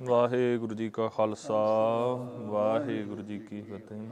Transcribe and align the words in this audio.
ਵਾਹਿਗੁਰੂ 0.00 0.74
ਜੀ 0.74 0.88
ਕਾ 0.90 1.06
ਖਾਲਸਾ, 1.08 1.54
ਵਾਹਿਗੁਰੂ 2.50 3.22
ਜੀ 3.22 3.38
ਕੀ 3.38 3.60
ਫਤਿਹ। 3.62 4.08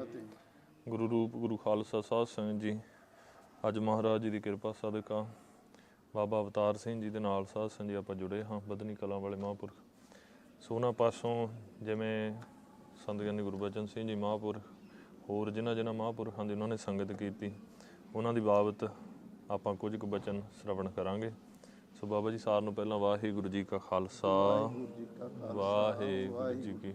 ਗੁਰੂ 0.89 1.09
ਰੂਪ, 1.11 1.37
ਗੁਰੂ 1.37 1.57
ਖਾਲਸਾ 1.57 2.01
ਸਾਧ 2.01 2.27
ਸੰਗਤ 2.27 2.63
ਜੀ, 2.63 2.79
ਅੱਜ 3.69 3.79
ਮਹਾਰਾਜ 3.79 4.23
ਜੀ 4.23 4.31
ਦੀ 4.31 4.41
ਕਿਰਪਾ 4.41 4.73
ਸਦਕਾ 4.73 5.25
ਬਾਬਾ 6.15 6.41
ਅਵਤਾਰ 6.41 6.77
ਸਿੰਘ 6.77 7.01
ਜੀ 7.03 7.11
ਦੇ 7.11 7.19
ਨਾਲ 7.19 7.45
ਸਾਧ 7.45 7.71
ਸੰਗਤ 7.71 7.89
ਜੀ 7.89 7.95
ਆਪਾਂ 7.95 8.17
ਜੁੜੇ 8.17 8.43
ਹਾਂ, 8.43 8.61
ਬਦਨੀ 8.69 8.95
ਕਲਾਂ 8.95 9.21
ਵਾਲੇ 9.21 9.37
ਮਹਾਂਪੁਰਖ। 9.37 9.75
ਸੋਨਾ 10.61 10.91
ਪਾਸੋਂ 10.93 11.49
ਜਿਵੇਂ 11.83 12.33
ਸੰਤ 13.07 13.23
ਗਿਆਨੀ 13.23 13.43
ਗੁਰਬਚਨ 13.43 13.87
ਸਿੰਘ 13.87 14.07
ਜੀ 14.09 14.15
ਮਹਾਂਪੁਰਖ, 14.15 14.63
ਹੋਰ 15.31 15.51
ਜਿਨ੍ਹਾਂ 15.51 15.75
ਜਿਨ੍ਹਾਂ 15.75 15.95
ਮਹਾਂਪੁਰਖਾਂ 15.95 16.45
ਦੀ 16.45 16.53
ਉਹਨਾਂ 16.53 16.69
ਨੇ 16.69 16.77
ਸੰਗਤ 16.77 17.13
ਕੀਤੀ, 17.13 17.53
ਉਹਨਾਂ 18.15 18.35
ਦੀ 18.35 18.41
ਬਾਬਤ 18.41 18.91
ਆਪਾਂ 19.51 19.75
ਕੁਝ 19.75 19.97
ਕੁ 19.97 20.07
ਬਚਨ 20.07 20.43
ਸ਼ਰਵਣ 20.55 20.91
ਕਰਾਂਗੇ। 20.91 21.33
ਸੋ 22.01 22.07
ਬਾਬਾ 22.07 22.31
ਜੀ 22.31 22.39
ਸਾਰ 22.39 22.61
ਨੂੰ 22.63 22.73
ਪਹਿਲਾਂ 22.75 22.99
ਵਾਹਿਗੁਰੂ 22.99 23.49
ਜੀ 23.49 23.63
ਕਾ 23.65 23.79
ਖਾਲਸਾ, 23.79 24.29
ਵਾਹਿਗੁਰੂ 25.55 26.53
ਜੀ 26.55 26.73
ਕੀ 26.83 26.93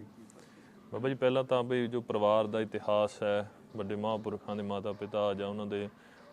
ਬਾਬਾ 0.93 1.09
ਜੀ 1.09 1.15
ਪਹਿਲਾਂ 1.15 1.43
ਤਾਂ 1.43 1.63
ਵੀ 1.63 1.87
ਜੋ 1.87 2.01
ਪਰਿਵਾਰ 2.01 2.47
ਦਾ 2.47 2.61
ਇਤਿਹਾਸ 2.61 3.21
ਹੈ, 3.23 3.49
ਵੱਡੇ 3.75 3.95
ਮਹਾਂਪੁਰਖਾਂ 3.95 4.55
ਦੇ 4.55 4.63
ਮਾਤਾ 4.63 4.93
ਪਿਤਾ 4.93 5.33
ਜਾਂ 5.33 5.47
ਉਹਨਾਂ 5.47 5.65
ਦੇ 5.65 5.89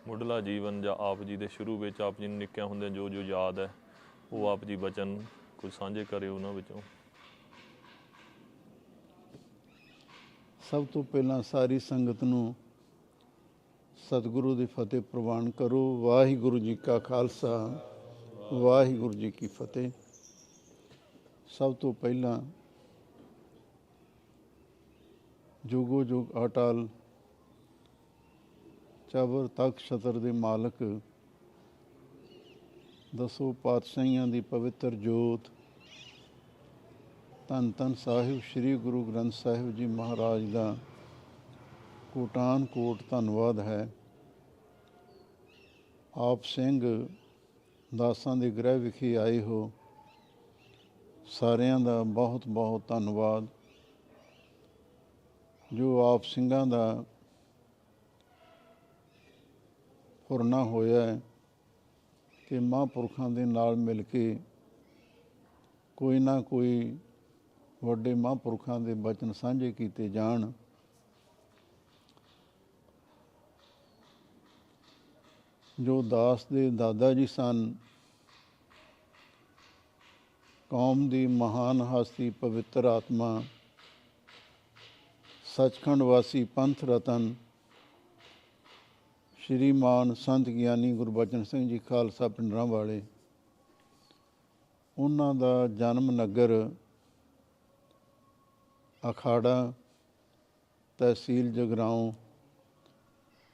ਮੁੱਢਲਾ 0.07 0.39
ਜੀਵਨ 0.41 0.81
ਜਾਂ 0.81 0.95
ਆਪ 0.99 1.23
ਜੀ 1.23 1.37
ਦੇ 1.37 1.47
ਸ਼ੁਰੂ 1.47 1.77
ਵਿੱਚ 1.77 2.01
ਆਪ 2.01 2.19
ਜੀ 2.19 2.27
ਨੂੰ 2.27 2.37
ਨਿੱਕਿਆਂ 2.37 2.65
ਹੁੰਦਿਆਂ 2.65 2.91
ਜੋ 2.91 3.09
ਜੋ 3.09 3.21
ਯਾਦ 3.21 3.59
ਹੈ, 3.59 3.69
ਉਹ 4.33 4.47
ਆਪ 4.47 4.65
ਜੀ 4.65 4.75
ਬਚਨ 4.75 5.19
ਕੁਝ 5.57 5.73
ਸਾਂਝੇ 5.73 6.05
ਕਰਿਓ 6.05 6.35
ਉਹਨਾਂ 6.35 6.53
ਵਿੱਚੋਂ। 6.53 6.81
ਸਭ 10.71 10.85
ਤੋਂ 10.93 11.03
ਪਹਿਲਾਂ 11.03 11.41
ਸਾਰੀ 11.43 11.79
ਸੰਗਤ 11.79 12.23
ਨੂੰ 12.23 12.55
ਸਤਿਗੁਰੂ 13.97 14.55
ਦੀ 14.55 14.65
ਫਤਿਹ 14.65 15.01
ਪ੍ਰਵਾਨ 15.01 15.49
ਕਰੋ, 15.51 16.01
ਵਾਹਿਗੁਰੂ 16.01 16.59
ਜੀ 16.59 16.75
ਕਾ 16.75 16.99
ਖਾਲਸਾ। 16.99 17.87
ਵਾਹਿਗੁਰੂ 18.51 19.13
ਜੀ 19.13 19.29
ਕੀ 19.31 19.47
ਫਤਿਹ। 19.47 19.91
ਸਭ 21.47 21.73
ਤੋਂ 21.73 21.93
ਪਹਿਲਾਂ 21.93 22.39
ਜੁਗੋ 25.63 26.03
ਜੁਗ 26.03 26.33
ਅਟਲ 26.45 26.87
ਚਬਰ 29.09 29.47
ਤਖਤ 29.47 29.79
ਛਤਰ 29.79 30.19
ਦੇ 30.19 30.31
ਮਾਲਕ, 30.31 30.83
ਦਸੋ 33.15 33.51
ਪਾਤਸ਼ਾਹੀਆਂ 33.63 34.27
ਦੀ 34.27 34.41
ਪਵਿੱਤਰ 34.41 34.95
ਜੋਤ, 34.95 35.49
ਧੰਨ 37.47 37.71
ਧੰਨ 37.77 37.93
ਸਾਹਿਬ, 37.93 38.41
ਸ੍ਰੀ 38.51 38.75
ਗੁਰੂ 38.77 39.03
ਗ੍ਰੰਥ 39.05 39.33
ਸਾਹਿਬ 39.33 39.75
ਜੀ 39.75 39.85
ਮਹਾਰਾਜ 39.85 40.51
ਦਾ 40.51 40.75
ਕੋਟਾਨ 42.13 42.65
ਕੋਟ 42.65 43.03
ਧੰਨਵਾਦ 43.09 43.59
ਹੈ। 43.59 43.87
ਆਪ 46.13 46.43
ਸਿੰਘ 46.43 47.07
ਦਾਸਾਂ 47.95 48.35
ਦੇ 48.35 48.51
ਗ੍ਰਹਿ 48.51 48.79
ਵਿਖੇ 48.79 49.17
ਆਏ 49.17 49.41
ਹੋ। 49.41 49.71
ਸਾਰਿਆਂ 51.25 51.79
ਦਾ 51.79 52.03
ਬਹੁਤ 52.03 52.41
ਬਹੁਤ 52.47 52.81
ਧੰਨਵਾਦ। 52.87 53.47
ਜੋ 55.73 56.13
ਆਪ 56.13 56.23
ਸਿੰਘਾਂ 56.23 56.67
ਦਾ 56.67 57.03
ਫੁਰਨਾ 60.27 60.63
ਹੋਇਆ 60.63 61.07
ਹੈ 61.07 61.21
ਕਿ 62.47 62.59
ਮਹਾਂਪੁਰਖਾਂ 62.59 63.29
ਦੇ 63.29 63.45
ਨਾਲ 63.45 63.75
ਮਿਲ 63.75 64.03
ਕੇ 64.03 64.39
ਕੋਈ 65.97 66.19
ਨਾ 66.19 66.41
ਕੋਈ 66.41 66.97
ਵੱਡੇ 67.83 68.13
ਮਹਾਂਪੁਰਖਾਂ 68.13 68.79
ਦੇ 68.79 68.93
ਬਚਨ 68.93 69.31
ਸਾਂਝੇ 69.31 69.71
ਕੀਤੇ 69.71 70.09
ਜਾਣ। 70.09 70.51
ਜੋ 75.81 76.01
ਦਾਸ 76.01 76.45
ਦੇ 76.53 76.69
ਦਾਦਾ 76.69 77.13
ਜੀ 77.13 77.27
ਸਨ, 77.27 77.73
ਕੌਮ 80.69 81.09
ਦੀ 81.09 81.27
ਮਹਾਨ 81.27 81.81
ਹਸਤੀ 81.81 82.29
ਪਵਿੱਤਰ 82.29 82.85
ਆਤਮਾ, 82.85 83.43
ਸੱਚਖੰਡ 85.45 86.01
ਵਾਸੀ 86.01 86.43
ਪੰਥ 86.45 86.83
ਰਤਨ, 86.83 87.35
ਸ਼੍ਰੀਮਾਨ 89.39 90.13
ਸੰਤ 90.13 90.49
ਗਿਆਨੀ 90.49 90.93
ਗੁਰਬਚਨ 90.93 91.43
ਸਿੰਘ 91.43 91.69
ਜੀ 91.69 91.77
ਖਾਲਸਾ 91.77 92.27
ਪਿੰਡਰਾਂ 92.27 92.65
ਵਾਲੇ, 92.65 93.01
ਉਹਨਾਂ 94.97 95.35
ਦਾ 95.35 95.67
ਜਨਮ 95.67 96.11
ਨਗਰ 96.11 96.69
ਅਖਾੜਾ, 99.09 99.73
ਤਹਿਸੀਲ 100.99 101.51
ਜਗਰਾਉਂ, 101.51 102.13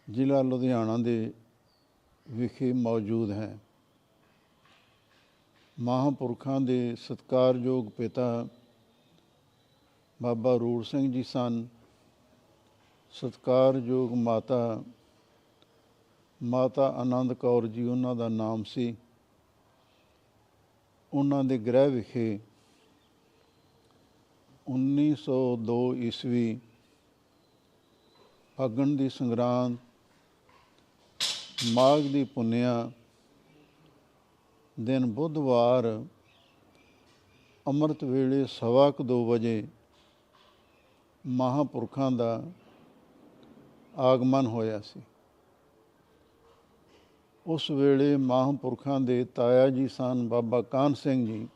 ਜ਼ਿਲ੍ਹਾ 0.09 0.41
ਲੁਧਿਆਣਾ 0.41 0.97
ਦੇ 0.97 1.33
ਵਿਖੇ 2.29 2.73
ਮੌਜੂਦ 2.73 3.31
ਹੈ। 3.31 3.59
ਮਹਾਂਪੁਰਖਾਂ 5.79 6.61
ਦੇ 6.61 6.95
ਸਤਕਾਰਯੋਗ 6.95 7.89
ਪਿਤਾ 7.89 8.47
ਬਾਬਾ 10.21 10.55
ਰੂੜ 10.55 10.83
ਸਿੰਘ 10.85 11.11
ਜੀ 11.11 11.23
ਸਨ। 11.23 11.67
ਸਤਕਾਰਯੋਗ 13.11 14.13
ਮਾਤਾ 14.13 14.83
ਮਾਤਾ 16.43 16.87
ਆਨੰਦ 16.89 17.33
ਕੌਰ 17.33 17.67
ਜੀ 17.67 17.83
ਉਹਨਾਂ 17.83 18.15
ਦਾ 18.15 18.27
ਨਾਮ 18.29 18.63
ਸੀ। 18.63 18.95
ਉਹਨਾਂ 21.13 21.43
ਦੇ 21.43 21.57
ਗ੍ਰਹਿ 21.57 21.89
ਵਿਖੇ 21.89 22.39
1902 24.67 25.95
ਈਸਵੀ 25.95 26.59
ਫੱਗਣ 28.57 28.87
ਦੀ 28.87 29.09
ਸੰਗਰਾਂਦ 29.09 29.77
ਮਾਘ 31.65 31.99
ਦੀ 31.99 32.23
ਪੁੰਨਿਆ 32.23 32.91
ਦਿਨ 34.79 35.05
ਬੁੱਧਵਾਰ 35.05 36.03
ਅੰਮ੍ਰਿਤ 37.67 38.03
ਵੇਲੇ 38.03 38.45
ਸਵਾ 38.45 38.91
ਕੁ 38.91 39.03
ਦੋ 39.03 39.25
ਵਜੇ 39.25 39.67
ਮਹਾਂਪੁਰਖਾਂ 41.27 42.11
ਦਾ 42.11 42.43
ਆਗਮਨ 43.97 44.47
ਹੋਇਆ 44.47 44.79
ਸੀ। 44.79 45.01
ਉਸ 47.47 47.71
ਵੇਲੇ 47.71 48.17
ਮਹਾਂਪੁਰਖਾਂ 48.17 48.99
ਦੇ 48.99 49.25
ਤਾਇਆ 49.25 49.69
ਜੀ 49.69 49.87
ਸਨ 49.87 50.27
ਬਾਬਾ 50.27 50.61
ਕਾਨ 50.61 50.93
ਸਿੰਘ 50.93 51.27
ਜੀ। 51.27 51.47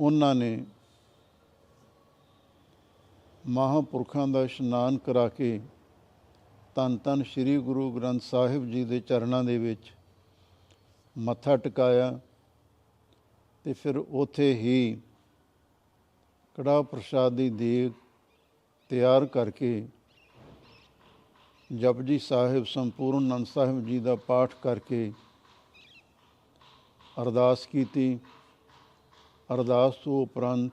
ਉਹਨਾਂ 0.00 0.34
ਨੇ 0.34 0.64
ਮਹਾਂਪੁਰਖਾਂ 3.46 4.28
ਦਾ 4.28 4.42
ਇਸ਼ਨਾਨ 4.42 4.98
ਕਰਾ 4.98 5.28
ਕੇ 5.28 5.60
ਧੰਨ 6.74 6.98
ਧੰਨ 7.04 7.22
ਸ੍ਰੀ 7.22 7.58
ਗੁਰੂ 7.58 7.90
ਗ੍ਰੰਥ 7.92 8.22
ਸਾਹਿਬ 8.22 8.66
ਜੀ 8.66 8.84
ਦੇ 8.84 9.00
ਚਰਨਾਂ 9.00 9.44
ਦੇ 9.44 9.58
ਵਿੱਚ 9.58 9.92
ਮੱਥਾ 11.18 11.56
ਟਿਕਾਇਆ 11.56 12.18
ਤੇ 13.64 13.72
ਫਿਰ 13.72 13.96
ਉਥੇ 13.96 14.52
ਹੀ 14.54 15.00
ਕੜਾ 16.56 16.82
ਪ੍ਰਸ਼ਾਦ 16.82 17.32
ਦੀ 17.32 17.50
ਦੇਗ 17.50 17.92
ਤਿਆਰ 18.88 19.26
ਕਰਕੇ 19.26 19.88
ਜਪਜੀ 21.70 22.18
ਸਾਹਿਬ, 22.18 22.64
ਸੰਪੂਰਨ 22.64 23.18
ਅਨੰਦ 23.18 23.46
ਸਾਹਿਬ 23.46 23.86
ਜੀ 23.86 23.98
ਦਾ 23.98 24.16
ਪਾਠ 24.16 24.54
ਕਰਕੇ 24.62 25.12
ਅਰਦਾਸ 27.22 27.66
ਕੀਤੀ। 27.66 28.18
ਅਰਦਾਸ 29.54 29.94
ਤੋਂ 29.94 30.22
ਉਪਰੰਤ 30.22 30.72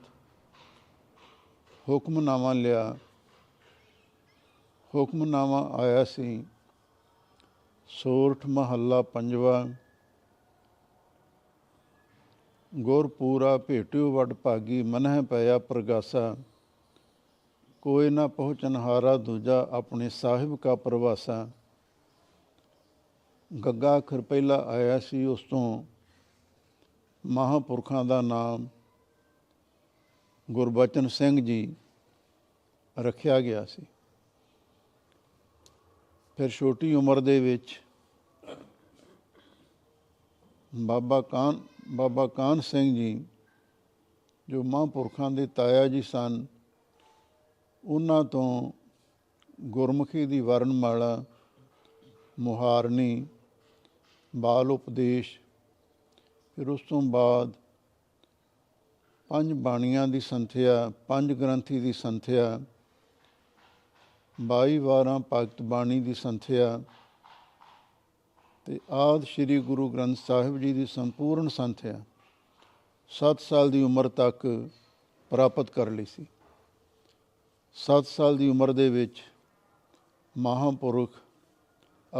ਹੁਕਮਨਾਮਾ 1.88 2.52
ਲਿਆ। 2.52 2.96
ਹੁਕਮਨਾਮਾ 4.94 5.70
ਆਇਆ 5.72 6.04
ਸੀ। 6.04 6.46
ਸੋਰਠ 7.88 8.46
ਮਹੱਲਾ 8.46 9.02
ਪੰਜਵਾ। 9.02 9.68
ਗੁਰਪੂਰਾ 12.74 13.58
ਭੇਟਿਓ 13.58 14.12
ਵਡ 14.12 14.34
ਭਾਗੀ 14.34 14.82
ਮਨਹਿ 14.82 15.22
ਪਿਆ 15.22 15.58
ਪ੍ਰਗਾਸਾ। 15.58 16.36
ਕੋਈ 17.82 18.10
ਨਾ 18.10 18.26
ਪਹੁੰਚਨ 18.26 18.76
ਹਾਰਾ 18.76 19.16
ਦੂਜਾ 19.16 19.68
ਆਪਣੇ 19.70 20.08
ਸਾਹਿਬ 20.08 20.56
ਕਾ 20.56 20.74
ਪ੍ਰਵਾਸਾ। 20.74 21.50
ਗੱਗਾ 23.64 23.98
ਅਖਰ 23.98 24.20
ਪਹਿਲਾ 24.20 24.56
ਆਇਆ 24.56 24.98
ਸੀ 24.98 25.24
ਉਸ 25.24 25.42
ਤੋਂ। 25.42 25.84
ਮਹਾਂਪੁਰਖਾਂ 27.26 28.04
ਦਾ 28.04 28.20
ਨਾਮ 28.20 28.68
ਗੁਰਬਚਨ 30.50 31.08
ਸਿੰਘ 31.08 31.46
ਜੀ 31.46 31.74
ਰੱਖਿਆ 32.98 33.40
ਗਿਆ 33.40 33.64
ਸੀ। 33.64 33.82
ਫਿਰ 36.40 36.48
ਛੋਟੀ 36.48 36.94
ਉਮਰ 36.94 37.20
ਦੇ 37.20 37.40
ਵਿੱਚ 37.40 37.80
ਬਾਬਾ 40.74 41.20
ਕਾਨ 41.20 41.60
ਬਾਬਾ 41.90 42.26
ਕਾਨ 42.26 42.60
ਸਿੰਘ 42.60 42.94
ਜੀ, 42.94 43.24
ਜੋ 44.48 44.62
ਮਹਾਂਪੁਰਖਾਂ 44.62 45.30
ਦੇ 45.30 45.46
ਤਾਇਆ 45.46 45.88
ਜੀ 45.88 46.02
ਸਨ, 46.02 46.46
ਉਹਨਾਂ 47.84 48.24
ਤੋਂ 48.24 48.72
ਗੁਰਮੁਖੀ 49.60 50.26
ਦੀ 50.26 50.40
ਵਰਣਮਾਲਾ 50.40 51.24
ਮੁਹਾਰਨੀ, 52.38 53.26
ਬਾਲ 54.36 54.70
ਉਪਦੇਸ਼, 54.70 55.40
ਫਿਰ 56.56 56.68
ਉਸ 56.68 56.80
ਤੋਂ 56.80 57.02
ਬਾਅਦ 57.02 57.52
ਪੰਜ 59.28 59.52
ਬਾਣੀਆਂ 59.52 60.08
ਦੀ 60.08 60.20
ਸੰਥਿਆ, 60.20 60.92
ਪੰਜ 61.08 61.32
ਗ੍ਰੰਥੀ 61.32 61.80
ਦੀ 61.80 61.92
ਸੰਥਿਆ 61.92 62.60
22 64.48 64.78
ਵਾਰਾਂ 64.78 65.20
ਭਗਤ 65.32 65.62
ਬਾਣੀ 65.62 66.00
ਦੀ 66.00 66.14
ਸੰਥਿਆ 66.14 66.82
ਤੇ 68.66 68.80
ਆਦ 68.90 69.24
ਸ੍ਰੀ 69.24 69.58
ਗੁਰੂ 69.58 69.88
ਗ੍ਰੰਥ 69.88 70.18
ਸਾਹਿਬ 70.18 70.58
ਜੀ 70.58 70.72
ਦੀ 70.72 70.86
ਸੰਪੂਰਨ 70.86 71.48
ਸੰਥਿਆ 71.48 72.00
7 73.10 73.40
ਸਾਲ 73.40 73.70
ਦੀ 73.70 73.82
ਉਮਰ 73.82 74.08
ਤੱਕ 74.08 74.70
ਪ੍ਰਾਪਤ 75.30 75.70
ਕਰ 75.70 75.90
ਲਈ 75.90 76.04
ਸੀ। 76.04 76.26
7 77.74 78.06
ਸਾਲ 78.06 78.36
ਦੀ 78.36 78.48
ਉਮਰ 78.48 78.72
ਦੇ 78.72 78.88
ਵਿੱਚ 78.88 79.22
ਮਹਾਂਪੁਰਖ 80.38 81.10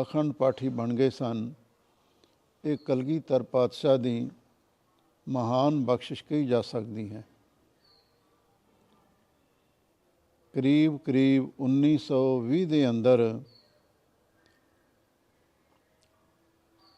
ਅਖੰਡ 0.02 0.32
ਪਾਠੀ 0.32 0.68
ਬਣ 0.68 0.94
ਗਏ 0.94 1.10
ਸਨ। 1.10 1.52
ਇਹ 2.64 2.76
ਕਲਗੀਧਰ 2.76 3.42
ਪਾਤਸ਼ਾਹ 3.42 3.98
ਦੀ 3.98 4.30
ਮਹਾਨ 5.28 5.84
ਬਖਸ਼ਿਸ਼ 5.84 6.24
ਕਹੀ 6.24 6.46
ਜਾ 6.46 6.60
ਸਕਦੀ 6.60 7.14
ਹੈ। 7.14 7.24
ਕਰੀਬ 10.54 10.96
ਕਰੀਬ 10.96 11.50
1920 11.60 12.64
ਦੇ 12.64 12.90
ਅੰਦਰ 12.90 13.40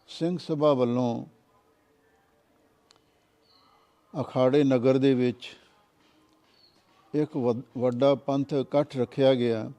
ਸਿੰਘ 0.09 0.39
ਸਭਾ 0.39 0.73
ਵੱਲੋਂ 0.73 1.27
ਅਖਾੜੇ 4.21 4.65
ਨਗਰ 4.65 4.99
ਦੇ 4.99 5.15
ਵਿੱਚ 5.15 5.57
ਇੱਕ 7.15 7.37
ਵਡ- 7.37 7.81
ਵੱਡਾ 7.81 8.15
ਪੰਥ 8.15 8.53
ਇਕੱਠ 8.53 8.97
ਰੱਖਿਆ 8.97 9.35
ਗਿਆ। 9.35 9.73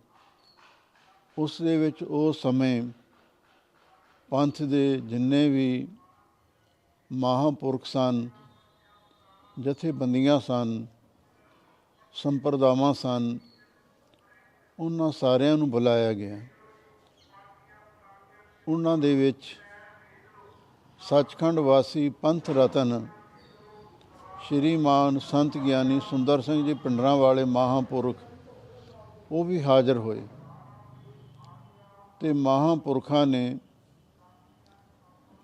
ਉਸ 1.38 1.62
ਦੇ 1.62 1.78
ਵਿੱਚ 1.78 2.04
ਉਹ 2.04 2.34
ਸਮੇਂ 2.34 2.84
ਪੰਥ 4.30 4.62
ਦੇ 4.62 5.02
ਜਿੰਨੇ 5.02 5.50
ਵੀ 5.50 5.88
ਮਹਾਂਪੁਰਖ 7.14 7.86
ਸਨ, 7.86 8.30
ਜਥੇਬੰਦੀਆਂ 9.60 10.40
ਸਨ, 10.40 10.86
ਸੰਪਰਦਾਵਾਂ 12.14 12.94
ਸਨ 12.94 13.40
ਉਹਨਾਂ 14.80 15.12
ਸਾਰਿਆਂ 15.12 15.58
ਨੂੰ 15.58 15.70
ਬੁਲਾਇਆ 15.72 16.14
ਗਿਆ। 16.14 16.40
ਉਹਨਾਂ 18.68 18.98
ਦੇ 18.98 19.16
ਵਿੱਚ 19.16 19.60
ਸੱਚਖੰਡ 21.00 21.60
ਵਾਸੀ 21.60 22.10
ਪੰਥ 22.10 22.50
ਰਤਨ 22.50 23.08
ਸ਼੍ਰੀਮਾਨ 24.42 25.20
ਸੰਤ 25.20 25.58
ਗਿਆਨੀ 25.58 26.00
ਸੁੰਦਰ 26.10 26.42
ਸਿੰਘ 26.42 26.66
ਜੀ 26.66 26.74
ਪਿੰਡਰਾਂ 26.74 27.16
ਵਾਲੇ 27.16 27.44
ਮਹਾਂਪੁਰਖ, 27.44 28.16
ਉਹ 29.32 29.44
ਵੀ 29.46 29.64
ਹਾਜ਼ਰ 29.64 29.98
ਹੋਏ। 29.98 30.28
ਤੇ 32.20 32.34
ਮਹਾਂਪੁਰਖਾਂ 32.34 33.28
ਨੇ 33.28 33.60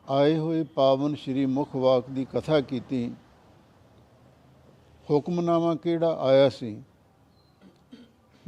ਆਏ 0.10 0.38
ਹੋਏ 0.38 0.64
ਪਾਵਨ 0.64 1.16
ਸ਼੍ਰੀ 1.16 1.46
ਮੁਖ 1.46 1.76
ਵਾਕ 1.76 2.10
ਦੀ 2.10 2.26
ਕਥਾ 2.26 2.62
ਕੀਤੀ। 2.62 3.16
ਹੁਕਮਨਾਮਾ 5.12 5.76
ਕਿਹੜਾ 5.76 6.18
ਆਇਆ 6.22 6.50
ਸੀ? 6.50 6.84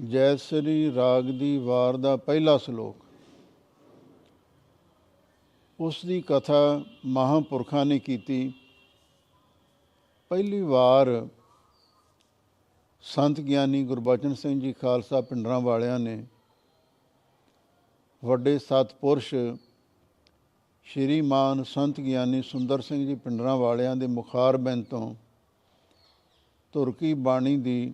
ਜੈਸਰੀ 0.10 0.96
ਰਾਗ 0.96 1.24
ਦੀ 1.24 1.58
ਵਾਰ 1.58 1.98
ਦਾ 1.98 2.16
ਪਹਿਲਾ 2.16 2.58
ਸ਼ਲੋਕ। 2.58 2.96
ਉਸ 5.80 6.06
ਦੀ 6.06 6.24
ਕਥਾ 6.28 6.82
ਮਹਾਂਪੁਰਖਾਂ 7.06 7.86
ਨੇ 7.86 8.00
ਕੀਤੀ। 8.00 8.54
ਪਹਿਲੀ 10.30 10.62
ਵਾਰ 10.62 11.28
ਸੰਤ 13.02 13.42
ਗਿਆਨੀ 13.42 13.84
ਗੁਰਬਚਨ 13.84 14.34
ਸਿੰਘ 14.34 14.62
ਜੀ 14.62 14.74
ਖਾਲਸਾ 14.74 15.22
ਪਿੰਡਰਾਂ 15.22 15.62
ਵਾਲਿਆਂ 15.62 16.00
ਨੇ 16.00 16.26
ਵੱਡੇ 18.26 18.60
ਸਤਪੁਰਸ਼ 18.60 19.36
ਸ਼੍ਰੀਮਾਨ 20.84 21.64
ਸੰਤ 21.64 22.00
ਗਿਆਨੀ 22.00 22.42
ਸੁੰਦਰ 22.42 22.82
ਸਿੰਘ 22.82 23.08
ਜੀ 23.08 23.16
ਪਿੰਡਰਾਂ 23.16 23.58
ਵਾਲਿਆਂ 23.58 23.96
ਦੇ 23.96 24.08
ਮੁਖਾਰ 24.08 24.58
ਬੈਨ 24.58 24.84
ਤੋਂ 24.84 25.16
ਤੁਰਕੀ 26.72 27.14
ਬਾਣੀ 27.14 27.58
ਦੀ 27.58 27.94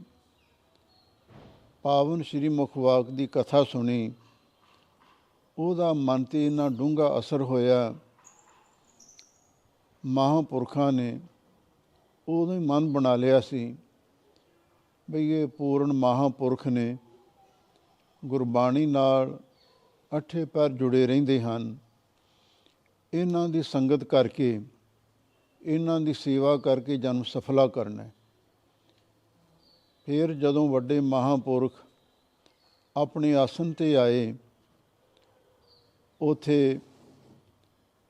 ਪਾਵਨ 1.88 2.22
ਸ਼੍ਰੀ 2.22 2.50
ਮੁਖਵਾਕ 2.50 3.10
ਦੀ 3.10 3.28
ਕਥਾ 3.28 3.64
ਸੁਣੀ। 3.64 4.14
ਉਹਦਾ 5.58 5.94
ਮਨ 5.94 6.24
ਤੇ 6.24 6.46
ਇੰਨਾ 6.46 6.70
ਡੂੰਘਾ 6.70 7.20
ਅਸਰ 7.20 7.42
ਹੋਇਆ। 7.42 7.96
ਮਹਾਂਪੁਰਖਾਂ 10.06 10.92
ਨੇ 10.92 11.20
ਉਦੋਂ 12.28 12.56
ਹੀ 12.56 12.60
ਮਨ 12.60 12.92
ਬਣਾ 12.94 13.16
ਲਿਆ 13.16 13.40
ਸੀ 13.40 13.78
ਬਈ 15.12 15.30
ਇਹ 15.30 15.48
ਪੂਰਨ 15.48 15.94
ਮਹਾਂਪੁਰਖ 15.94 16.68
ਨੇ 16.68 16.98
ਗੁਰਬਾਣੀ 18.26 18.86
ਨਾਲ 18.86 19.40
ਅੱਠੇ 20.18 20.46
ਪੈਰ 20.46 20.70
ਜੁੜੇ 20.70 21.08
ਰਹਿੰਦੇ 21.08 21.42
ਹਨ। 21.42 21.78
ਇਹਨਾਂ 23.14 23.50
ਦੀ 23.50 23.64
ਸੰਗਤ 23.64 24.04
ਕਰਕੇ, 24.04 24.62
ਇਹਨਾਂ 25.62 26.02
ਦੀ 26.02 26.14
ਸੇਵਾ 26.14 26.58
ਕਰਕੇ 26.58 26.98
ਜਨਮ 26.98 27.24
ਸਫਲਾ 27.24 27.68
ਕਰਨਾ 27.68 28.04
ਹੈ। 28.04 28.14
ਫਿਰ 30.08 30.34
ਜਦੋਂ 30.34 30.70
ਵੱਡੇ 30.70 31.00
ਮਹਾਂਪੁਰਖ 31.00 31.74
ਆਪਣੇ 32.96 33.34
ਆਸਨ 33.36 33.74
ਤੇ 33.74 33.96
ਆਏ, 33.96 34.36
ਉਥੇ 36.22 36.80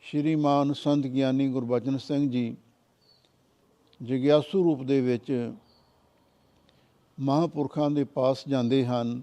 ਸ਼੍ਰੀਮਾਨ 0.04 0.74
ਸੰਤ 0.74 1.08
ਗਿਆਨੀ 1.08 1.50
ਗੁਰਬਚਨ 1.50 1.98
ਸਿੰਘ 1.98 2.30
ਜੀ 2.32 2.56
ਜਿਗਿਆਸੂ 4.02 4.64
ਰੂਪ 4.64 4.84
ਦੇ 4.84 5.02
ਵਿੱਚ 5.02 5.52
ਮਹਾਂਪੁਰਖਾਂ 7.20 7.90
ਦੇ 7.92 8.04
ਪਾਸ 8.04 8.48
ਜਾਂਦੇ 8.48 8.86
ਹਨ 8.86 9.22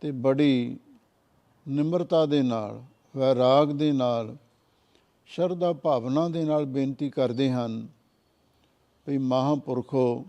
ਤੇ 0.00 0.10
ਬੜੀ 0.10 0.78
ਨਿਮਰਤਾ 1.68 2.26
ਦੇ 2.26 2.42
ਨਾਲ, 2.42 2.82
ਵੈਰਾਗ 3.16 3.72
ਦੇ 3.72 3.92
ਨਾਲ, 3.92 4.36
ਸ਼ਰਧਾ 5.26 5.72
ਭਾਵਨਾ 5.72 6.28
ਦੇ 6.28 6.44
ਨਾਲ 6.44 6.64
ਬੇਨਤੀ 6.64 7.10
ਕਰਦੇ 7.10 7.50
ਹਨ 7.50 7.88
ਵੀ 9.06 9.18
ਮਹਾਂਪੁਰਖੋ 9.18 10.24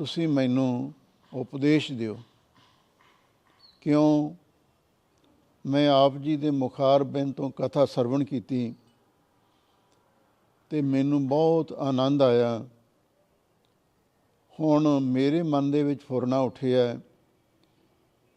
ਤੁਸੀਂ 0.00 0.28
ਮੈਨੂੰ 0.28 0.94
ਉਪਦੇਸ਼ 1.34 1.92
ਦਿਓ। 1.92 2.18
ਕਿਉਂ? 3.80 4.34
ਮੈਂ 5.66 5.88
ਆਪ 5.88 6.16
ਜੀ 6.16 6.36
ਦੇ 6.36 6.50
ਮੁਖਾਰ 6.50 7.04
ਬਿਨ 7.04 7.32
ਤੋਂ 7.32 7.50
ਕਥਾ 7.50 7.84
ਸਰਵਣ 7.84 8.24
ਕੀਤੀ 8.24 8.74
ਤੇ 10.70 10.82
ਮੈਨੂੰ 10.82 11.28
ਬਹੁਤ 11.28 11.72
ਆਨੰਦ 11.72 12.22
ਆਇਆ। 12.22 12.66
ਹੁਣ 14.60 15.00
ਮੇਰੇ 15.00 15.42
ਮਨ 15.42 15.70
ਦੇ 15.70 15.82
ਵਿੱਚ 15.82 16.02
ਫੁਰਨਾ 16.02 16.38
ਉੱਠਿਆ 16.38 17.00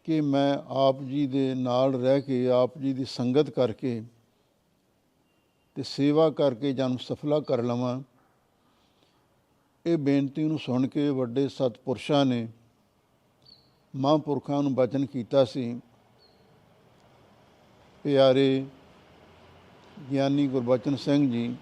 ਕਿ 0.04 0.20
ਮੈਂ 0.20 0.58
ਆਪ 0.66 1.02
ਜੀ 1.02 1.26
ਦੇ 1.26 1.54
ਨਾਲ 1.54 1.94
ਰਹਿ 1.94 2.20
ਕੇ, 2.20 2.48
ਆਪ 2.48 2.78
ਜੀ 2.78 2.92
ਦੀ 2.92 3.04
ਸੰਗਤ 3.04 3.50
ਕਰਕੇ 3.50 4.02
ਤੇ 5.74 5.82
ਸੇਵਾ 5.82 6.30
ਕਰਕੇ 6.30 6.72
ਜਨਮ 6.72 6.96
ਸਫਲਾ 6.96 7.40
ਕਰ 7.40 7.62
ਲਵਾਂ। 7.62 8.02
ਇਹ 9.86 9.96
ਬੇਨਤੀ 9.98 10.44
ਨੂੰ 10.44 10.58
ਸੁਣ 10.58 10.86
ਕੇ 10.86 11.08
ਵੱਡੇ 11.10 11.48
ਸਤਪੁਰਸ਼ਾਂ 11.48 12.24
ਨੇ 12.26 12.46
ਮਹਾਂਪੁਰਖਾਂ 13.94 14.62
ਨੂੰ 14.62 14.74
ਬਚਨ 14.74 15.04
ਕੀਤਾ 15.06 15.44
ਸੀ। 15.44 15.80
ਪਿਆਰੇ 18.04 18.64
ਗਿਆਨੀ 20.12 20.46
ਗੁਰਬਚਨ 20.48 20.96
ਸਿੰਘ 20.96 21.30
ਜੀ, 21.32 21.54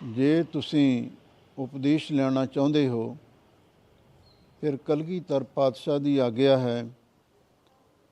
ਜੇ 0.00 0.42
ਤੁਸੀਂ 0.42 1.10
ਉਪਦੇਸ਼ 1.58 2.10
ਲੈਣਾ 2.12 2.44
ਚਾਹੁੰਦੇ 2.46 2.86
ਹੋ, 2.88 3.16
ਫਿਰ 4.62 4.76
ਕਲਗੀਧਰ 4.76 5.44
ਪਾਤਸ਼ਾਹ 5.44 5.98
ਦੀ 5.98 6.16
ਆਗਿਆ 6.18 6.58
ਹੈ, 6.58 6.84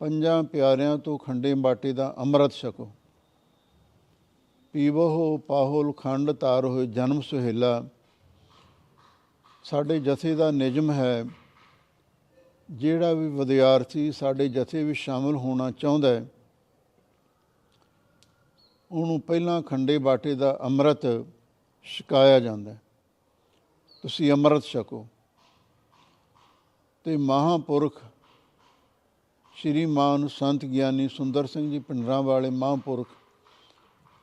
ਪੰਜਾਂ 0.00 0.42
ਪਿਆਰਿਆਂ 0.44 0.96
ਤੋਂ 0.98 1.18
ਖੰਡੇ 1.18 1.54
ਬਾਟੇ 1.54 1.92
ਦਾ 1.92 2.14
ਅੰਮ੍ਰਿਤ 2.18 2.52
ਛਕੋ। 2.52 2.90
ਪੀਵੋ 4.74 5.36
ਪਾਹੁਲ 5.38 5.92
ਖੰਡ 5.92 6.30
ਤਾਰ 6.32 6.64
ਹੋਏ 6.64 6.86
ਜਨਮ 6.86 7.20
ਸੁਹੇਲਾ। 7.20 7.82
ਸਾਡੇ 9.64 9.98
ਜਥੇ 10.00 10.34
ਦਾ 10.34 10.50
ਨਿਯਮ 10.50 10.90
ਹੈ, 10.90 11.24
ਜਿਹੜਾ 12.70 13.12
ਵੀ 13.12 13.28
ਵਿਦਿਆਰਥੀ 13.28 14.12
ਸਾਡੇ 14.12 14.48
ਜਥੇ 14.48 14.84
ਵਿੱਚ 14.84 14.98
ਸ਼ਾਮਲ 14.98 15.36
ਹੋਣਾ 15.36 15.70
ਚਾਹੁੰਦਾ 15.70 16.08
ਹੈ, 16.08 16.26
ਉਹਨੂੰ 18.90 19.20
ਪਹਿਲਾਂ 19.20 19.62
ਖੰਡੇ 19.62 19.98
ਬਾਟੇ 19.98 20.34
ਦਾ 20.34 20.58
ਅੰਮ੍ਰਿਤ 20.62 21.26
ਛਕਾਇਆ 21.84 22.40
ਜਾਂਦਾ 22.40 22.72
ਹੈ। 22.72 22.80
ਤੁਸੀਂ 24.02 24.32
ਅੰਮ੍ਰਿਤ 24.32 24.64
ਛਕੋ। 24.64 25.06
ਤੇ 27.04 27.16
ਮਹਾਂਪੁਰਖ 27.16 28.02
ਸ਼੍ਰੀਮਾਨ 29.54 30.28
ਸੰਤ 30.28 30.64
ਗਿਆਨੀ 30.64 31.08
ਸੁੰਦਰ 31.08 31.46
ਸਿੰਘ 31.46 31.70
ਜੀ 31.70 31.78
ਪਿੰਡਰਾਂ 31.78 32.22
ਵਾਲੇ 32.22 32.50
ਮਹਾਂਪੁਰਖ 32.50 33.08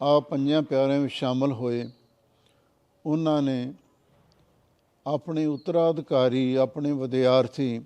ਆ 0.02 0.20
ਪੰਜਾਂ 0.20 0.62
ਪਿਆਰਿਆਂ 0.62 1.00
ਵਿੱਚ 1.00 1.14
ਸ਼ਾਮਲ 1.14 1.52
ਹੋਏ। 1.52 1.90
ਉਹਨਾਂ 3.06 3.42
ਨੇ 3.42 3.74
ਆਪਣੇ 5.06 5.46
ਉੱਤਰਾਧਿਕਾਰੀ, 5.46 6.56
ਆਪਣੇ 6.56 6.92
ਵਿਦਿਆਰਥੀ, 6.92 7.82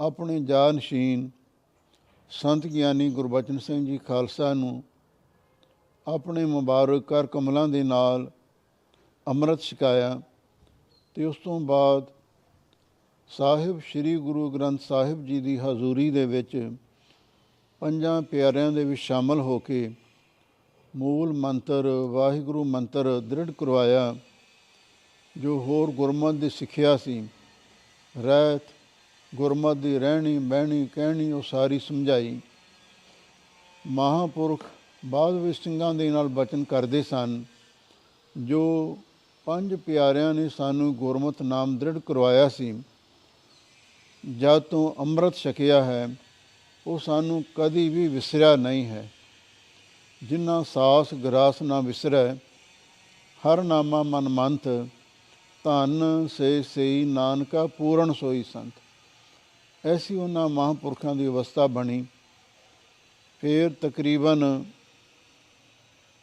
ਆਪਣੇ 0.00 0.40
ਜਾਨਸ਼ੀਨ 0.40 1.30
ਸੰਤ 2.30 2.66
ਗਿਆਨੀ 2.66 3.10
ਗੁਰਬਚਨ 3.10 3.58
ਸਿੰਘ 3.58 3.86
ਜੀ 3.86 3.98
ਖਾਲਸਾ 3.98 4.54
ਨੂੰ 4.54 4.82
ਆਪਣੇ 6.06 6.44
ਮੁਬਾਰਕ 6.44 7.02
ਕਰ 7.02 7.26
ਕਮਲਾਂ 7.26 7.68
ਦੇ 7.68 7.82
ਨਾਲ 7.82 8.30
ਅੰਮ੍ਰਿਤ 9.26 9.60
ਛਕਾਇਆ 9.60 10.20
ਤੇ 11.14 11.24
ਉਸ 11.24 11.36
ਤੋਂ 11.36 11.60
ਬਾਅਦ 11.60 12.06
ਸਾਹਿਬ, 13.30 13.80
ਸ੍ਰੀ 13.80 14.16
ਗੁਰੂ 14.16 14.50
ਗ੍ਰੰਥ 14.50 14.80
ਸਾਹਿਬ 14.80 15.24
ਜੀ 15.26 15.40
ਦੀ 15.40 15.58
ਹਜ਼ੂਰੀ 15.58 16.10
ਦੇ 16.10 16.26
ਵਿੱਚ 16.26 16.72
ਪੰਜਾਂ 17.80 18.20
ਪਿਆਰਿਆਂ 18.22 18.72
ਦੇ 18.72 18.84
ਵਿੱਚ 18.84 19.00
ਸ਼ਾਮਲ 19.00 19.40
ਹੋ 19.40 19.58
ਕੇ 19.58 19.90
ਮੂਲ 20.96 21.32
ਮੰਤਰ, 21.32 21.86
ਵਾਹਿਗੁਰੂ 21.86 22.64
ਮੰਤਰ 22.64 23.20
ਦ੍ਰਿੜ 23.20 23.50
ਕਰਵਾਇਆ, 23.50 24.16
ਜੋ 25.36 25.58
ਹੋਰ 25.60 25.90
ਗੁਰਮਤ 25.90 26.34
ਦੀ 26.34 26.50
ਸਿੱਖਿਆ 26.50 26.96
ਸੀ। 26.96 27.28
ਰਹਿਤ, 28.16 28.62
ਗੁਰਮਤ 29.34 29.76
ਦੀ 29.76 29.98
ਰਹਿਣੀ, 29.98 30.38
ਬਹਿਣੀ, 30.38 30.86
ਕਹਿਣੀ, 30.86 31.32
ਉਹ 31.32 31.42
ਸਾਰੀ 31.42 31.78
ਸਮਝਾਈ। 31.78 32.40
ਮਹਾਂਪੁਰਖ 33.86 34.64
ਬਾਅਦ 35.04 35.34
ਵਿੱਚ 35.34 35.58
ਸਿੰਘਾਂ 35.58 35.94
ਦੇ 35.94 36.10
ਨਾਲ 36.10 36.28
ਬਚਨ 36.28 36.64
ਕਰਦੇ 36.64 37.02
ਸਨ, 37.02 37.44
ਜੋ 38.36 38.98
ਪੰਜ 39.46 39.74
ਪਿਆਰਿਆਂ 39.74 40.34
ਨੇ 40.34 40.48
ਸਾਨੂੰ 40.48 40.94
ਗੁਰਮਤਿ 40.94 41.44
ਨਾਮ 41.44 41.78
ਦ੍ਰਿੜ 41.78 41.98
ਕਰਵਾਇਆ 41.98 42.48
ਸੀ। 42.48 42.82
ਜਦ 44.38 44.58
ਤੋਂ 44.58 44.94
ਅੰਮ੍ਰਿਤ 44.98 45.34
ਛਕਿਆ 45.34 45.84
ਹੈ, 45.84 46.08
ਉਹ 46.86 46.98
ਸਾਨੂੰ 46.98 47.44
ਕਦੀ 47.54 47.88
ਵੀ 47.88 48.08
ਵਿਸਰਿਆ 48.08 48.56
ਨਹੀਂ 48.56 48.84
ਹੈ। 48.86 49.08
ਜਿਨ੍ਹਾਂ 50.22 50.64
ਸਾਸ 50.64 51.14
ਗਰਾਸ 51.14 51.62
ਨਾ 51.62 51.80
ਵਿਸਰੈ, 51.80 52.34
ਹਰ 53.40 53.62
ਨਾਮਾ 53.62 54.02
ਮਨ 54.02 54.28
ਮੰਤ 54.28 54.68
ਧੰਨ 55.64 56.28
ਸੇ 56.28 56.62
ਸਈ 56.62 57.04
ਨਾਨਕਾ 57.04 57.66
ਪੂਰਨ 57.66 58.12
ਸੋਈ 58.12 58.42
ਸੰਤ। 58.42 58.72
ਐਸੀ 59.86 60.14
ਉਹਨਾਂ 60.14 60.48
ਮਹਾਂਪੁਰਖਾਂ 60.48 61.14
ਦੀ 61.14 61.26
ਅਵਸਥਾ 61.26 61.66
ਬਣੀ। 61.66 62.06
ਫਿਰ 63.40 63.70
ਤਕਰੀਬਨ 63.80 64.64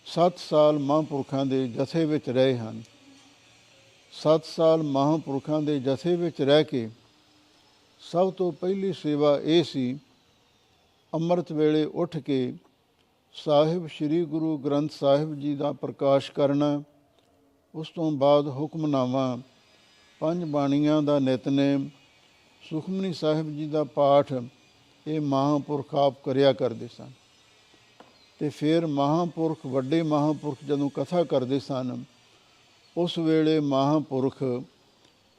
7 0.06 0.38
ਸਾਲ 0.38 0.80
ਮਹਾਂਪੁਰਖਾਂ 0.80 1.46
ਦੇ 1.46 1.68
ਜਥੇ 1.68 2.06
ਵਿੱਚ 2.06 2.30
ਰਹੇ 2.30 2.58
ਹਨ। 2.58 2.84
7 4.12 4.46
ਸਾਲ 4.46 4.84
ਮਹਾਂਪੁਰਖਾਂ 4.84 5.62
ਦੇ 5.62 5.80
ਜਥੇ 5.80 6.16
ਵਿੱਚ 6.16 6.42
ਰਹਿ 6.42 6.64
ਕੇ 6.64 6.90
ਸਭ 8.00 8.34
ਤੋਂ 8.34 8.52
ਪਹਿਲੀ 8.52 8.94
ਸੇਵਾ 8.94 9.40
ਇਹ 9.44 9.64
ਸੀ, 9.64 10.00
ਅੰਮ੍ਰਿਤ 11.14 11.52
ਵੇਲੇ 11.52 11.84
ਉੱਠ 11.86 12.18
ਕੇ 12.18 12.54
ਸਾਹਿਬ 13.44 13.88
ਸ੍ਰੀ 13.88 14.26
ਗੁਰੂ 14.26 14.58
ਗ੍ਰੰਥ 14.58 14.92
ਸਾਹਿਬ 14.92 15.36
ਜੀ 15.36 15.56
ਦਾ 15.56 15.72
ਪ੍ਰਕਾਸ਼ 15.72 16.32
ਕਰਨਾ, 16.32 16.84
ਉਸ 17.76 17.90
ਤੋਂ 17.90 18.12
ਬਾਅਦ 18.12 18.48
ਹੁਕਮਨਾਮਾ, 18.48 19.40
ਪੰਜ 20.20 20.44
ਬਾਣੀਆਂ 20.44 21.02
ਦਾ 21.02 21.20
ਨਿਤਨੇਮ, 21.20 21.90
ਸੁਖਮਨੀ 22.70 23.14
ਸਾਹਿਬ 23.14 23.50
ਜੀ 23.50 23.68
ਦਾ 23.70 23.84
ਪਾਠ, 23.84 24.34
ਇਹ 25.08 25.22
ਮਹਾਂਪੁਰਖ 25.22 25.96
ਆਪ 25.96 26.14
ਕਰਿਆ 26.24 26.54
ਕਰਦੇ 26.54 26.88
ਸਨ। 26.88 27.12
ਤੇ 28.40 28.50
ਫਿਰ 28.50 28.88
ਮਹਾਂਪੁਰਖ, 28.88 29.66
ਵੱਡੇ 29.66 30.02
ਮਹਾਂਪੁਰਖ 30.02 30.58
ਜਦੋਂ 30.66 30.90
ਕਥਾ 30.90 31.24
ਕਰਦੇ 31.24 31.60
ਸਨ, 31.60 32.04
ਉਸ 32.98 33.18
ਵੇਲੇ 33.18 33.60
ਮਹਾਂਪੁਰਖ 33.60 34.44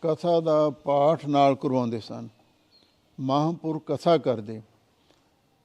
ਕਥਾ 0.03 0.41
ਦਾ 0.41 0.71
ਪਾਠ 0.71 1.27
ਨਾਲ 1.27 1.55
ਕਰਵਾਉਂਦੇ 1.55 2.01
ਸਨ। 2.01 2.29
ਮਹਾਂਪੁਰਖ 3.21 3.83
ਕਥਾ 3.87 4.19
ਕਰਦੇ 4.19 4.63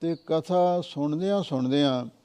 ਤੇ 0.02 0.16
ਕਥਾ 0.28 0.82
ਸੁਣਦਿਆਂ 0.82 1.44
ਸੁਣਦਿਆਂ 1.44 2.21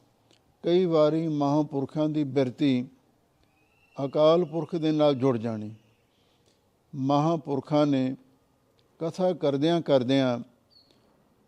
ਕਈ 0.65 0.85
ਵਾਰੀ 0.85 1.27
ਮਹਾਂਪੁਰਖਾਂ 1.29 2.09
ਦੀ 2.09 2.23
ਬਿਰਤੀ 2.25 2.89
ਅਕਾਲ 3.97 4.45
ਪੁਰਖ 4.45 4.75
ਦੇ 4.77 4.93
ਨਾਲ 4.93 5.15
ਜੁੜ 5.15 5.37
ਜਾਣੀ। 5.37 5.71
ਮਹਾਂਪੁਰਖਾਂ 6.95 7.87
ਨੇ 7.87 8.17
ਕਥਾ 9.01 9.33
ਕਰਦਿਆਂ 9.33 9.81
ਕਰਦਿਆਂ 9.81 10.39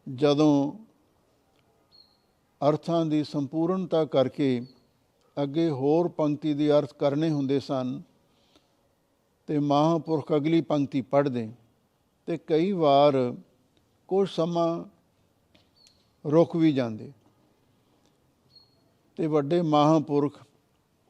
ਜਦੋਂ 0.07 0.73
ਅਰਥਾਂ 2.61 3.05
ਦੀ 3.07 3.25
ਸੰਪੂਰਨਤਾ 3.25 4.05
ਕਰਕੇ 4.05 4.61
ਅੱਗੇ 5.37 5.69
ਹੋਰ 5.71 6.09
ਪੰਕਤੀ 6.09 6.55
ਦੀ 6.55 6.71
ਅਰਥ 6.71 6.93
ਕਰਨੇ 6.93 7.31
ਹੁੰਦੇ 7.31 7.61
ਸਨ 7.61 8.01
ਤੇ 9.49 9.59
ਮਹਾਂਪੁਰਖ 9.59 10.33
ਅਗਲੀ 10.37 10.61
ਪੰਕਤੀ 10.61 11.01
ਪੜ੍ਹਦੇ 11.01 11.49
ਤੇ 12.29 12.39
ਕਈ 12.47 12.73
ਵਾਰ 12.73 13.35
ਕੁਝ 14.09 14.29
ਸਮਾਂ 14.29 14.85
ਰੁਕ 16.25 16.57
ਵੀ 16.57 16.73
ਜਾਂਦੇ। 16.73 17.13
ਤੇ 19.19 19.27
ਵੱਡੇ 19.27 19.61
ਮਹਾਂਪੁਰਖ 19.63 20.39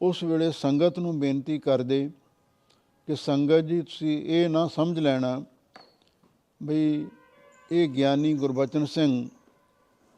ਉਸ 0.01 0.23
ਵੇਲੇ 0.23 0.51
ਸੰਗਤ 0.51 0.97
ਨੂੰ 0.99 1.19
ਬੇਨਤੀ 1.19 1.57
ਕਰਦੇ 1.59 2.09
ਕਿ 3.07 3.15
ਸੰਗਤ 3.15 3.65
ਜੀ, 3.65 3.81
ਤੁਸੀਂ 3.81 4.17
ਇਹ 4.23 4.49
ਨਾ 4.49 4.65
ਸਮਝ 4.67 4.99
ਲੈਣਾ 4.99 5.41
ਬਈ 6.61 7.05
ਇਹ 7.71 7.87
ਗਿਆਨੀ 7.89 8.33
ਗੁਰਬਚਨ 8.33 8.85
ਸਿੰਘ 8.85 9.27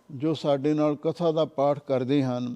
ਜੋ 0.09 0.33
ਸਾਡੇ 0.33 0.73
ਨਾਲ 0.73 0.95
ਕਥਾ 0.95 1.31
ਦਾ 1.31 1.45
ਪਾਠ 1.45 1.79
ਕਰਦੇ 1.79 2.21
ਹਨ 2.23 2.55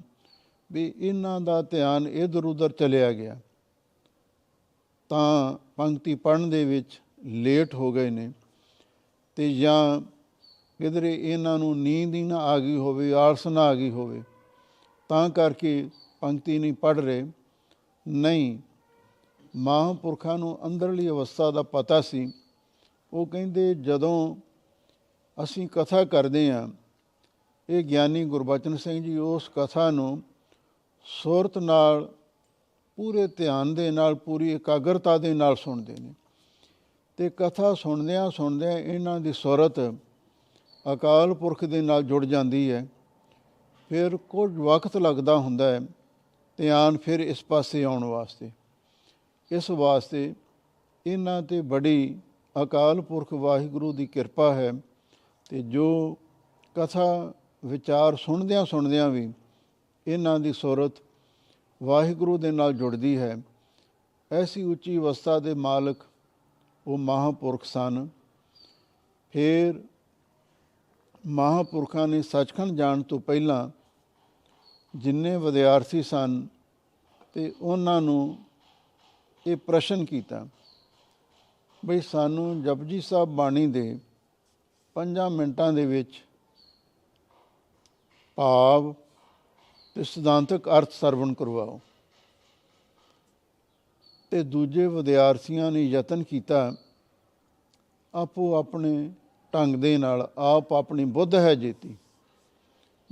ਵੀ 0.69 0.93
ਇਹਨਾਂ 0.97 1.39
ਦਾ 1.41 1.61
ਧਿਆਨ 1.61 2.07
ਇਧਰ 2.07 2.45
ਉਧਰ 2.45 2.71
ਚਲਿਆ 2.71 3.11
ਗਿਆ। 3.11 3.37
ਤਾਂ 5.11 5.57
ਪੰਕਤੀ 5.77 6.15
ਪੜਨ 6.15 6.49
ਦੇ 6.49 6.63
ਵਿੱਚ 6.65 6.99
ਲੇਟ 7.25 7.75
ਹੋ 7.75 7.91
ਗਏ 7.91 8.09
ਨੇ 8.09 8.31
ਤੇ 9.37 9.53
ਜਾਂ 9.53 10.01
ਕਿਧਰੇ 10.79 11.13
ਇਹਨਾਂ 11.15 11.57
ਨੂੰ 11.59 11.77
ਨੀਂਦ 11.79 12.13
ਹੀ 12.13 12.23
ਨਾ 12.23 12.37
ਆ 12.37 12.57
ਗਈ 12.59 12.75
ਹੋਵੇ, 12.77 13.11
ਆਲਸ 13.13 13.45
ਨਾ 13.47 13.61
ਆ 13.61 13.75
ਗਈ 13.75 13.89
ਹੋਵੇ 13.89 14.21
ਤਾਂ 15.09 15.29
ਕਰਕੇ 15.29 15.89
ਪੰਕਤੀ 16.21 16.59
ਨਹੀਂ 16.59 16.73
ਪੜ 16.73 16.99
ਰਹੇ। 16.99 17.27
ਨਹੀਂ, 18.07 18.57
ਮਹਾਂਪੁਰਖਾਂ 19.55 20.37
ਨੂੰ 20.37 20.67
ਅੰਦਰਲੀ 20.67 21.09
ਅਵਸਥਾ 21.09 21.51
ਦਾ 21.51 21.61
ਪਤਾ 21.61 22.01
ਸੀ। 22.01 22.33
ਉਹ 23.13 23.25
ਕਹਿੰਦੇ, 23.25 23.73
ਜਦੋਂ 23.73 24.35
ਅਸੀਂ 25.43 25.67
ਕਥਾ 25.67 26.03
ਕਰਦੇ 26.03 26.51
ਹਾਂ, 26.51 26.69
ਇਹ 27.69 27.83
ਗਿਆਨੀ 27.83 28.25
ਗੁਰਬਚਨ 28.25 28.77
ਸਿੰਘ 28.77 29.03
ਜੀ 29.03 29.17
ਉਸ 29.17 29.51
ਕਥਾ 29.55 29.91
ਨੂੰ 29.91 30.23
ਸੁਰਤ 31.05 31.57
ਨਾਲ, 31.57 32.13
ਪੂਰੇ 32.95 33.27
ਧਿਆਨ 33.27 33.75
ਦੇ 33.75 33.91
ਨਾਲ, 33.91 34.15
ਪੂਰੀ 34.15 34.53
ਇਕਾਗਰਤਾ 34.53 35.17
ਦੇ 35.17 35.33
ਨਾਲ 35.33 35.55
ਸੁਣਦੇ 35.55 35.95
ਨੇ। 35.99 36.13
ਤੇ 37.17 37.29
ਕਥਾ 37.37 37.73
ਸੁਣਦਿਆਂ 37.73 38.31
ਸੁਣਦਿਆਂ 38.31 38.71
ਇਹਨਾਂ 38.71 39.19
ਦੀ 39.19 39.33
ਸੁਰਤ 39.33 39.79
ਅਕਾਲ 40.93 41.33
ਪੁਰਖ 41.33 41.65
ਦੇ 41.65 41.81
ਨਾਲ 41.81 42.03
ਜੁੜ 42.03 42.25
ਜਾਂਦੀ 42.25 42.71
ਹੈ। 42.71 42.87
ਫਿਰ 43.91 44.17
ਕੁਝ 44.29 44.51
ਵਕਤ 44.57 44.97
ਲੱਗਦਾ 44.97 45.37
ਹੁੰਦਾ 45.37 45.71
ਹੈ 45.71 45.79
ਧਿਆਨ 46.59 46.97
ਫਿਰ 46.97 47.19
ਇਸ 47.19 47.43
ਪਾਸੇ 47.43 47.83
ਆਉਣ 47.83 48.03
ਵਾਸਤੇ। 48.03 48.49
ਇਸ 49.51 49.69
ਵਾਸਤੇ 49.71 50.33
ਇਹਨਾਂ 51.05 51.41
ਤੇ 51.41 51.61
ਬੜੀ 51.61 52.17
ਅਕਾਲ 52.55 53.01
ਪੁਰਖ 53.01 53.33
ਵਾਹਿਗੁਰੂ 53.33 53.91
ਦੀ 53.93 54.05
ਕਿਰਪਾ 54.05 54.53
ਹੈ 54.53 54.71
ਤੇ 55.49 55.61
ਜੋ 55.61 56.17
ਕਥਾ 56.75 57.33
ਵਿਚਾਰ 57.63 58.15
ਸੁਣਦਿਆਂ 58.15 58.65
ਸੁਣਦਿਆਂ 58.65 59.09
ਵੀ 59.09 59.29
ਇਹਨਾਂ 60.07 60.39
ਦੀ 60.39 60.53
ਸੁਰਤ 60.53 61.01
ਵਾਹਿਗੁਰੂ 61.81 62.37
ਦੇ 62.37 62.51
ਨਾਲ 62.51 62.73
ਜੁੜਦੀ 62.73 63.17
ਹੈ, 63.17 63.35
ਐਸੀ 64.31 64.63
ਉੱਚੀ 64.63 64.97
ਅਵਸਥਾ 64.97 65.39
ਦੇ 65.39 65.53
ਮਾਲਕ 65.53 66.03
ਉਹ 66.85 66.97
ਮਹਾਂਪੁਰਖ 66.97 67.63
ਸਨ। 67.63 68.07
ਫਿਰ 69.33 69.81
ਮਹਾਂਪੁਰਖਾਂ 71.25 72.07
ਨੇ 72.07 72.21
ਸੱਚਖੰਡ 72.21 72.77
ਜਾਣ 72.77 73.01
ਤੋਂ 73.01 73.19
ਪਹਿਲਾਂ 73.19 73.69
ਜਿੰਨੇ 74.93 75.37
ਵਿਦਿਆਰਥੀ 75.37 76.03
ਸਨ 76.03 76.47
ਤੇ 77.33 77.53
ਉਹਨਾਂ 77.61 78.01
ਨੂੰ 78.01 78.37
ਇਹ 79.45 79.57
ਪ੍ਰਸ਼ਨ 79.57 80.05
ਕੀਤਾ, 80.05 80.47
ਬਈ 81.85 82.01
ਸਾਨੂੰ 82.01 82.63
ਜਪਜੀ 82.63 83.01
ਸਾਹਿਬ 83.01 83.29
ਬਾਣੀ 83.29 83.67
ਦੇ 83.67 83.99
5 84.95 85.29
ਮਿੰਟਾਂ 85.29 85.73
ਦੇ 85.73 85.85
ਵਿੱਚ 85.85 86.23
ਭਾਵ 88.37 88.93
ਤੇ 89.95 90.03
ਸਿਧਾਂਤਕ 90.03 90.69
ਅਰਥ 90.69 90.91
ਸਰਵਣ 90.91 91.33
ਕਰਵਾਓ। 91.33 91.79
ਤੇ 94.31 94.43
ਦੂਜੇ 94.43 94.87
ਵਿਦਿਆਰਥੀਆਂ 94.87 95.71
ਨੇ 95.71 95.83
ਯਤਨ 95.83 96.23
ਕੀਤਾ 96.23 96.73
ਆਪੋ 98.13 98.53
ਆਪਣੇ 98.55 99.11
ਢੰਗ 99.55 99.75
ਦੇ 99.75 99.97
ਨਾਲ 99.97 100.29
ਆਪ 100.37 100.73
ਆਪਣੀ 100.73 101.05
ਬੁੱਧ 101.05 101.35
ਹੈ 101.35 101.55
ਜੀਤੀ। 101.55 101.95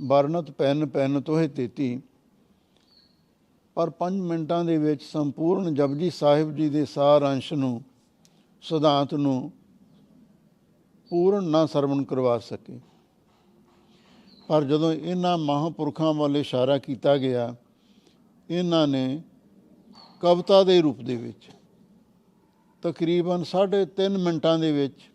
ਵਰਨਤ 0.02 0.50
ਪੈਨ 0.50 0.86
ਪੈਨ 0.86 1.20
ਤੋਹੇ 1.20 1.48
ਤੇਤੀ। 1.48 2.02
ਪਰ 3.76 3.90
5 3.90 4.20
ਮਿੰਟਾਂ 4.22 4.64
ਦੇ 4.64 4.78
ਵਿੱਚ 4.78 5.02
ਸੰਪੂਰਨ 5.02 5.74
ਜਪਜੀ 5.74 6.10
ਸਾਹਿਬ 6.10 6.56
ਜੀ 6.56 6.68
ਦੇ 6.68 6.84
ਸਾਰ 6.84 7.24
ਅੰਸ਼ 7.32 7.52
ਨੂੰ, 7.52 7.82
ਸਿਧਾਂਤ 8.62 9.14
ਨੂੰ 9.14 9.52
ਪੂਰਨ 11.10 11.44
ਨਾ 11.44 11.66
ਸਰਵਣ 11.66 12.02
ਕਰਵਾ 12.04 12.38
ਸਕੇ। 12.38 12.80
ਪਰ 14.48 14.64
ਜਦੋਂ 14.64 14.92
ਇਹਨਾਂ 14.92 15.38
ਮਹਾਂਪੁਰਖਾਂ 15.38 16.14
ਵੱਲ 16.14 16.36
ਇਸ਼ਾਰਾ 16.36 16.78
ਕੀਤਾ 16.78 17.16
ਗਿਆ, 17.16 17.54
ਇਹਨਾਂ 18.50 18.88
ਨੇ 18.88 19.22
ਕਵਿਤਾ 20.20 20.62
ਦੇ 20.64 20.80
ਰੂਪ 20.80 21.00
ਦੇ 21.00 21.16
ਵਿੱਚ 21.16 21.48
ਤਕਰੀਬਨ 22.82 23.44
3.5 23.44 24.18
ਮਿੰਟਾਂ 24.18 24.58
ਦੇ 24.58 24.72
ਵਿੱਚ 24.72 25.13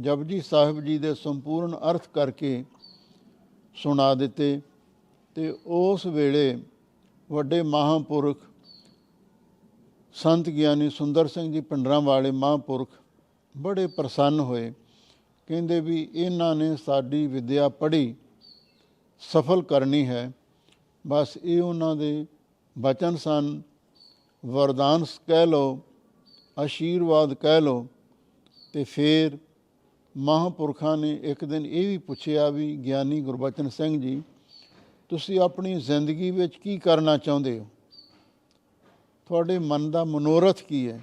ਜਪਜੀ 0.00 0.40
ਸਾਹਿਬ 0.40 0.80
ਜੀ 0.80 0.98
ਦੇ 0.98 1.14
ਸੰਪੂਰਨ 1.14 1.76
ਅਰਥ 1.90 2.08
ਕਰਕੇ 2.08 2.64
ਸੁਣਾ 3.74 4.14
ਦਿੱਤੇ 4.14 4.60
ਤੇ 5.34 5.58
ਉਸ 5.66 6.06
ਵੇਲੇ 6.06 6.62
ਵੱਡੇ 7.32 7.62
ਮਹਾਂਪੁਰਖ 7.62 8.40
ਸੰਤ 10.12 10.48
ਗਿਆਨੀ 10.48 10.90
ਸੁੰਦਰ 10.90 11.26
ਸਿੰਘ 11.26 11.52
ਜੀ 11.52 11.60
ਪਿੰਡਰਾਂ 11.60 12.00
ਵਾਲੇ 12.00 12.30
ਮਹਾਂਪੁਰਖ 12.30 12.88
ਬੜੇ 13.56 13.86
ਪ੍ਰਸੰਨ 13.86 14.40
ਹੋਏ। 14.40 14.72
ਕਹਿੰਦੇ 15.46 15.80
ਵੀ 15.80 16.08
ਇਹਨਾਂ 16.14 16.54
ਨੇ 16.56 16.76
ਸਾਡੀ 16.76 17.26
ਵਿਦਿਆ 17.26 17.68
ਪੜ੍ਹੀ, 17.68 18.14
ਸਫਲ 19.20 19.62
ਕਰਨੀ 19.62 20.06
ਹੈ। 20.08 20.32
ਬਸ 21.06 21.38
ਇਹ 21.42 21.62
ਉਹਨਾਂ 21.62 21.96
ਦੇ 21.96 22.26
ਬਚਨ 22.78 23.16
ਸਨ। 23.16 23.62
ਵਰਦਾਨ 24.46 25.04
ਕਹਿ 25.04 25.46
ਲਓ, 25.46 25.80
ਆਸ਼ੀਰਵਾਦ 26.58 27.34
ਕਹਿ 27.34 27.60
ਲਓ 27.60 27.86
ਤੇ 28.72 28.84
ਫਿਰ 28.84 29.38
ਮਹਾਂਪੁਰਖਾਂ 30.16 30.96
ਨੇ 30.96 31.20
ਇੱਕ 31.22 31.44
ਦਿਨ 31.44 31.66
ਇਹ 31.66 31.86
ਵੀ 31.88 31.98
ਪੁੱਛਿਆ 31.98 32.48
ਵੀ 32.50 32.76
ਗਿਆਨੀ 32.76 33.20
ਗੁਰਬਚਨ 33.20 33.68
ਸਿੰਘ 33.68 34.00
ਜੀ, 34.00 34.22
ਤੁਸੀਂ 35.08 35.40
ਆਪਣੀ 35.40 35.74
ਜ਼ਿੰਦਗੀ 35.80 36.30
ਵਿੱਚ 36.30 36.56
ਕੀ 36.56 36.78
ਕਰਨਾ 36.78 37.16
ਚਾਹੁੰਦੇ 37.16 37.58
ਹੋ? 37.58 37.66
ਤੁਹਾਡੇ 39.26 39.58
ਮਨ 39.58 39.90
ਦਾ 39.90 40.04
ਮਨੋਰਥ 40.04 40.62
ਕੀ 40.62 40.88
ਹੈ? 40.90 41.00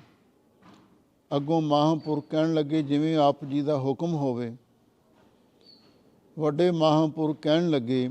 ਅੱਗੋਂ 1.32 1.62
ਮਹਾਂਪੁਰਖ 1.62 2.26
ਕਹਿਣ 2.30 2.54
ਲੱਗੇ, 2.54 2.82
ਜਿਵੇਂ 2.84 3.18
ਆਪ 3.18 3.46
ਜੀ 3.46 3.62
ਦਾ 3.62 3.78
ਹੁਕਮ 3.80 4.14
ਹੋਵੇ। 4.14 4.56
ਵੱਡੇ 6.38 6.72
ਮਹਾਂਪੁਰਖ 6.72 7.40
ਕਹਿਣ 7.42 7.70
ਲੱਗੇ, 7.70 8.10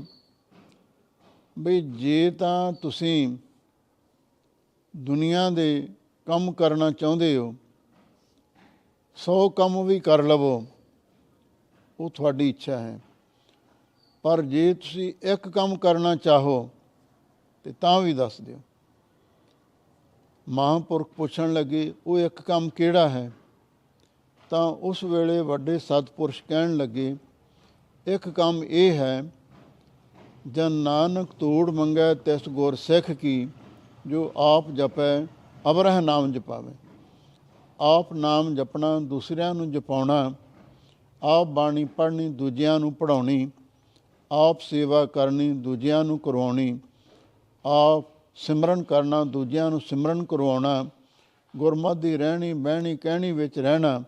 ਬਈ 1.59 1.81
ਜੇ 1.81 2.31
ਤਾਂ 2.31 2.73
ਤੁਸੀਂ 2.73 3.37
ਦੁਨੀਆ 4.95 5.49
ਦੇ 5.49 5.87
ਕੰਮ 6.27 6.51
ਕਰਨਾ 6.51 6.91
ਚਾਹੁੰਦੇ 6.91 7.35
ਹੋ 7.37 7.53
100 9.17 9.49
ਕੰਮ 9.49 9.83
ਵੀ 9.85 9.99
ਕਰ 9.99 10.23
ਲਵੋ। 10.23 10.65
ਉਹ 11.99 12.09
ਤੁਹਾਡੀ 12.09 12.49
ਇੱਛਾ 12.49 12.79
ਹੈ। 12.79 12.99
ਪਰ 14.21 14.41
ਜੇ 14.41 14.73
ਤੁਸੀਂ 14.73 15.13
ਇੱਕ 15.21 15.49
ਕੰਮ 15.49 15.77
ਕਰਨਾ 15.77 16.15
ਚਾਹੋ, 16.15 16.69
ਤੇ 17.63 17.73
ਤਾਂ 17.81 18.01
ਵੀ 18.01 18.13
ਦੱਸ 18.13 18.41
ਦਿਓ। 18.41 18.59
ਮਹਾਂਪੁਰਖ 20.49 21.09
ਪੁੱਛਣ 21.17 21.53
ਲੱਗੇ, 21.53 21.93
ਉਹ 22.07 22.19
ਇੱਕ 22.19 22.41
ਕੰਮ 22.41 22.69
ਕਿਹੜਾ 22.69 23.09
ਹੈ? 23.09 23.31
ਤਾਂ 24.49 24.67
ਉਸ 24.67 25.03
ਵੇਲੇ 25.03 25.41
ਵੱਡੇ 25.41 25.79
ਸਤਪੁਰਸ਼ 25.79 26.43
ਕਹਿਣ 26.49 26.77
ਲੱਗੇ, 26.77 27.17
ਇੱਕ 28.07 28.29
ਕੰਮ 28.29 28.63
ਇਹ 28.63 28.93
ਹੈ, 28.93 29.23
ਜਨ 30.51 30.71
ਨਾਨਕ 30.71 31.31
ਤੋੜ 31.31 31.69
ਮੰਗੈ 31.69 32.13
ਤਿਸ 32.13 32.49
ਗੁਰ 32.49 32.75
ਸਿੱਖ 32.75 33.11
ਕੀ, 33.11 33.47
ਜੋ 34.07 34.33
ਆਪ 34.37 34.71
ਜਪੈ, 34.71 35.25
ਅਬਰਹ 35.71 36.01
ਨਾਮ 36.01 36.31
ਜਪਾਵੇ। 36.31 36.73
ਆਪ 37.79 38.13
ਨਾਮ 38.13 38.55
ਜਪਣਾ, 38.55 38.99
ਦੂਸਰਿਆਂ 38.99 39.55
ਨੂੰ 39.55 39.71
ਜਪਾਉਣਾ 39.71 40.33
ਆਪ 41.23 41.47
ਬਾਣੀ 41.47 41.85
ਪੜ੍ਹਨੀ, 41.85 42.29
ਦੂਜਿਆਂ 42.29 42.79
ਨੂੰ 42.79 42.93
ਪੜਾਉਣੀ 42.93 43.51
ਆਪ 44.31 44.61
ਸੇਵਾ 44.61 45.05
ਕਰਨੀ, 45.05 45.53
ਦੂਜਿਆਂ 45.53 46.03
ਨੂੰ 46.03 46.19
ਕਰਵਾਉਣੀ, 46.19 46.79
ਆਪ 47.65 48.05
ਸਿਮਰਨ 48.35 48.83
ਕਰਨਾ, 48.83 49.23
ਦੂਜਿਆਂ 49.23 49.69
ਨੂੰ 49.69 49.81
ਸਿਮਰਨ 49.81 50.25
ਕਰਵਾਉਣਾ, 50.25 50.85
ਗੁਰਮਤਿ 51.57 51.99
ਦੀ 51.99 52.17
ਰਹਿਣੀ, 52.17 52.53
ਬਹਿਣੀ, 52.53 52.97
ਕਹਿਣੀ 52.97 53.31
ਵਿੱਚ 53.31 53.59
ਰਹਿਣਾ, 53.59 54.03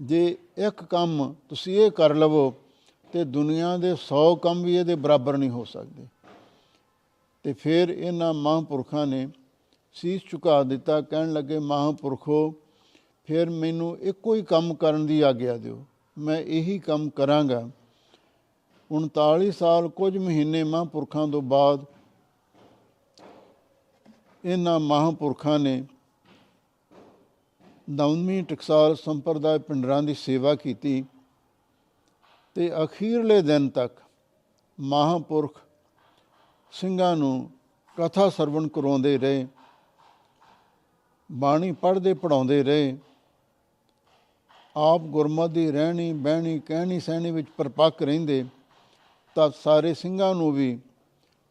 ਜੇ 0.00 0.36
ਇੱਕ 0.58 0.84
ਕੰਮ 0.84 1.34
ਤੁਸੀਂ 1.48 1.76
ਇਹ 1.76 1.90
ਕਰ 1.90 2.14
ਲਵੋ, 2.14 2.54
ਤੇ 3.12 3.24
ਦੁਨੀਆ 3.24 3.76
ਦੇ 3.76 3.94
100 3.94 4.34
ਕੰਮ 4.34 4.62
ਵੀ 4.62 4.76
ਇਹਦੇ 4.76 4.94
ਬਰਾਬਰ 4.94 5.36
ਨਹੀਂ 5.36 5.50
ਹੋ 5.50 5.64
ਸਕਦੇ। 5.64 6.06
ਤੇ 7.42 7.52
ਫਿਰ 7.52 7.88
ਇਹਨਾਂ 7.88 8.34
ਮਹਾਂਪੁਰਖਾਂ 8.34 9.06
ਨੇ 9.06 9.28
ਸੀਸ 9.92 10.22
ਝੁਕਾ 10.30 10.62
ਦਿੱਤਾ, 10.62 11.00
ਕਹਿਣ 11.00 11.32
ਲੱਗੇ, 11.32 11.58
ਮਹਾਂਪੁਰਖੋ, 11.58 12.54
ਫਿਰ 13.24 13.50
ਮੈਨੂੰ 13.50 13.98
ਇੱਕੋ 13.98 14.34
ਹੀ 14.34 14.42
ਕੰਮ 14.42 14.74
ਕਰਨ 14.74 15.06
ਦੀ 15.06 15.20
ਆਗਿਆ 15.20 15.56
ਦਿਓ। 15.56 15.84
ਮੈਂ 16.20 16.38
ਇਹੀ 16.38 16.78
ਕੰਮ 16.78 17.08
ਕਰਾਂਗਾ। 17.10 17.60
39 18.90 19.50
ਸਾਲ 19.50 19.88
ਕੁਝ 19.88 20.16
ਮਹੀਨੇ 20.18 20.62
ਮਹਾਂਪੁਰਖਾਂ 20.64 21.26
ਤੋਂ 21.28 21.42
ਬਾਅਦ 21.42 21.84
ਇਹਨਾਂ 24.44 24.78
ਮਹਾਂਪੁਰਖਾਂ 24.80 25.58
ਨੇ 25.58 25.82
ਨਵਮੀ 27.88 28.42
ਟਕਸਾਲ 28.42 28.94
ਸੰਪਰਦਾਇ 28.96 29.58
ਪਿੰਡਰਾਂ 29.58 30.02
ਦੀ 30.02 30.14
ਸੇਵਾ 30.14 30.54
ਕੀਤੀ 30.54 31.04
ਤੇ 32.56 32.70
ਅਖੀਰਲੇ 32.84 33.40
ਦਿਨ 33.42 33.68
ਤੱਕ 33.68 34.00
ਮਹਾਂਪੁਰਖ 34.78 35.58
ਸਿੰਘਾਂ 36.72 37.16
ਨੂੰ 37.16 37.50
ਕਥਾ 37.96 38.28
ਸਰਵਣ 38.28 38.68
ਕਰਾਉਂਦੇ 38.68 39.16
ਰਹੇ, 39.18 39.46
ਬਾਣੀ 41.30 41.72
ਪੜ੍ਹਦੇ 41.72 42.14
ਪੜਾਉਂਦੇ 42.14 42.62
ਰਹੇ। 42.62 42.96
ਆਪ 44.76 45.00
ਗੁਰਮਤਿ 45.00 45.52
ਦੀ 45.52 45.70
ਰਹਿਣੀ, 45.70 46.12
ਬਹਿਣੀ, 46.12 46.58
ਕਹਿਣੀ, 46.58 47.00
ਸਹਿਣੀ 47.00 47.30
ਵਿੱਚ 47.30 47.48
ਪਰਪੱਕ 47.56 48.02
ਰਹਿੰਦੇ, 48.02 48.44
ਤਾਂ 49.34 49.50
ਸਾਰੇ 49.62 49.94
ਸਿੰਘਾਂ 49.94 50.34
ਨੂੰ 50.34 50.52
ਵੀ 50.52 50.78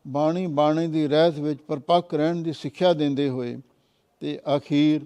ਬਾਣੀ 0.07 0.47
ਬਾਣੀ 0.47 0.87
ਦੀ 0.87 1.07
ਰਹਿਤ 1.07 1.39
ਵਿੱਚ 1.39 1.59
ਪਰਪੱਕ 1.67 2.13
ਰਹਿਣ 2.13 2.35
ਦੀ 2.35 2.53
ਸਿੱਖਿਆ 2.53 2.93
ਦਿੰਦੇ 2.93 3.29
ਹੋਏ 3.29 3.57
ਤੇ 4.19 4.39
ਅਖੀਰ 4.57 5.05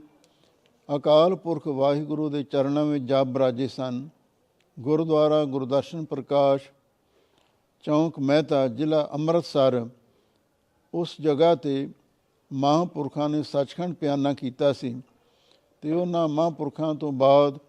ਅਕਾਲ 0.96 1.36
ਪੁਰਖ 1.36 1.68
ਵਾਹਿਗੁਰੂ 1.68 2.30
ਦੇ 2.30 2.44
ਚਰਨਾਂ 2.44 2.86
ਵਿੱਚ 2.86 3.04
ਜਾ 3.04 3.24
ਬਰਾਜੇ 3.24 3.68
ਸਨ। 3.68 4.10
ਗੁਰਦੁਆਰਾ 4.80 5.44
ਗੁਰਦਰਸ਼ਨ 5.46 6.06
ਪ੍ਰਕਾਸ਼, 6.06 6.70
ਚੌਂਕ 7.84 8.20
ਮਹਿਤਾ, 8.20 8.68
ਜ਼ਿਲ੍ਹਾ 8.68 9.10
ਅੰਮ੍ਰਿਤਸਰ, 9.14 9.88
ਉਸ 10.94 11.16
ਜਗ੍ਹਾ 11.22 11.56
ਤੇ 11.56 11.90
ਮਹਾਂਪੁਰਖਾਂ 12.54 13.30
ਨੇ 13.30 13.44
ਸੱਚਖੰਡ 13.44 13.96
ਪਿਆਨਾ 13.96 14.34
ਕੀਤਾ 14.34 14.74
ਸੀ 14.74 15.02
ਤੇ 15.82 15.92
ਉਹਨਾਂ 15.92 16.28
ਮਹਾਂਪੁਰਖਾਂ 16.28 16.96
ਤੋਂ 16.96 17.12
ਬਾਅਦ 17.12 17.60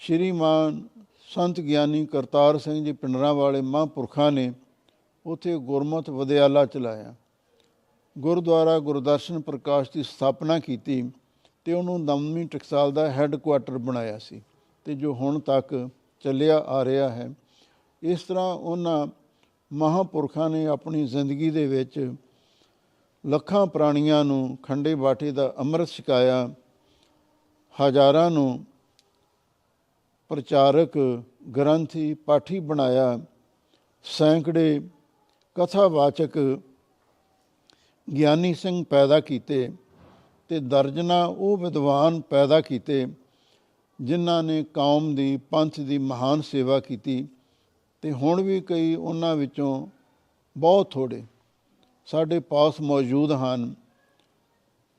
ਸ਼੍ਰੀਮਾਨ 0.00 0.82
ਸੰਤ 1.28 1.60
ਗਿਆਨੀ 1.60 2.04
ਕਰਤਾਰ 2.06 2.56
ਸਿੰਘ 2.58 2.84
ਜੀ 2.84 2.92
ਪਿੰਡਰਾਂ 2.92 3.32
ਵਾਲੇ 3.34 3.60
ਮਹਾਂਪੁਰਖਾਂ 3.60 4.30
ਨੇ 4.32 4.52
ਉਥੇ 5.24 5.56
ਗੁਰਮਤਿ 5.58 6.12
ਵਿਦਿਆਲਾ 6.12 6.64
ਚਲਾਇਆ। 6.66 7.14
ਗੁਰਦੁਆਰਾ 8.16 8.78
ਗੁਰਦਰਸ਼ਨ 8.78 9.40
ਪ੍ਰਕਾਸ਼ 9.40 9.90
ਦੀ 9.94 10.02
ਸਥਾਪਨਾ 10.02 10.58
ਕੀਤੀ 10.58 11.02
ਤੇ 11.64 11.72
ਉਹਨੂੰ 11.72 12.00
ਨਵਮੀ 12.04 12.44
ਟਕਸਾਲ 12.44 12.92
ਦਾ 12.92 13.10
ਹੈੱਡਕੁਆਟਰ 13.10 13.78
ਬਣਾਇਆ 13.78 14.18
ਸੀ 14.18 14.42
ਤੇ 14.86 14.94
ਜੋ 14.94 15.14
ਹੁਣ 15.14 15.38
ਤੱਕ 15.40 15.88
ਚੱਲਿਆ 16.24 16.58
ਆ 16.58 16.84
ਰਿਹਾ 16.84 17.08
ਹੈ। 17.08 17.30
ਇਸ 18.02 18.22
ਤਰ੍ਹਾਂ 18.22 18.52
ਉਹਨਾਂ 18.54 19.06
ਮਹਾਂਪੁਰਖਾਂ 19.70 20.50
ਨੇ 20.50 20.66
ਆਪਣੀ 20.66 21.06
ਜ਼ਿੰਦਗੀ 21.06 21.50
ਦੇ 21.50 21.66
ਵਿੱਚ 21.66 22.14
ਲੱਖਾਂ 23.24 23.66
ਪ੍ਰਾਣੀਆਂ 23.66 24.24
ਨੂੰ 24.24 24.58
ਖੰਡੇ 24.62 24.94
ਬਾਟੇ 24.94 25.30
ਦਾ 25.30 25.52
ਅੰਮ੍ਰਿਤ 25.58 25.88
ਛਕਾਇਆ, 25.88 26.48
ਹਜ਼ਾਰਾਂ 27.74 28.30
ਨੂੰ 28.30 28.64
ਪ੍ਰਚਾਰਕ 30.30 30.98
ਗ੍ਰੰਥੀ 31.56 32.14
ਪਾਠੀ 32.14 32.60
ਬਣਾਇਆ, 32.60 33.18
ਸੈਂਕੜੇ 34.04 34.80
ਕਥਾਵਾਚਕ 35.56 36.38
ਗਿਆਨੀ 38.08 38.54
ਸਿੰਘ 38.54 38.84
ਪੈਦਾ 38.84 39.20
ਕੀਤੇ 39.20 39.68
ਤੇ 40.48 40.58
ਦਰਜਨਾ 40.60 41.24
ਉਹ 41.24 41.56
ਵਿਦਵਾਨ 41.58 42.20
ਪੈਦਾ 42.20 42.60
ਕੀਤੇ 42.60 43.06
ਜਿਨ੍ਹਾਂ 43.98 44.42
ਨੇ 44.42 44.62
ਕੌਮ 44.74 45.14
ਦੀ 45.14 45.36
ਪੰਥ 45.50 45.80
ਦੀ 45.80 45.98
ਮਹਾਨ 45.98 46.40
ਸੇਵਾ 46.40 46.80
ਕੀਤੀ 46.80 47.26
ਤੇ 48.02 48.12
ਹੁਣ 48.12 48.42
ਵੀ 48.42 48.60
ਕਈ 48.60 48.94
ਉਹਨਾਂ 48.94 49.36
ਵਿੱਚੋਂ 49.36 49.86
ਬਹੁਤ 50.56 50.90
ਥੋੜੇ 50.90 51.22
ਸਾਡੇ 52.06 52.40
ਪਾਸ 52.40 52.80
ਮੌਜੂਦ 52.80 53.32
ਹਨ। 53.32 53.74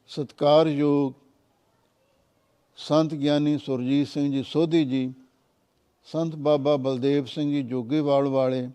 ਸਤਕਾਰਯੋਗ 0.07 1.13
ਸੰਤ 2.77 3.13
ਗਿਆਨੀ 3.13 3.57
ਸੁਰਜੀਤ 3.57 4.07
ਸਿੰਘ 4.07 4.31
ਜੀ 4.31 4.43
ਸੋਧੀ 4.43 4.85
ਜੀ, 4.85 5.13
ਸੰਤ 6.07 6.35
ਬਾਬਾ 6.35 6.75
ਬਲਦੇਵ 6.77 7.25
ਸਿੰਘ 7.25 7.51
ਜੀ 7.51 7.61
ਜੋਗੇਵਾਲ 7.61 8.27
ਵਾਲੇ, 8.27 8.69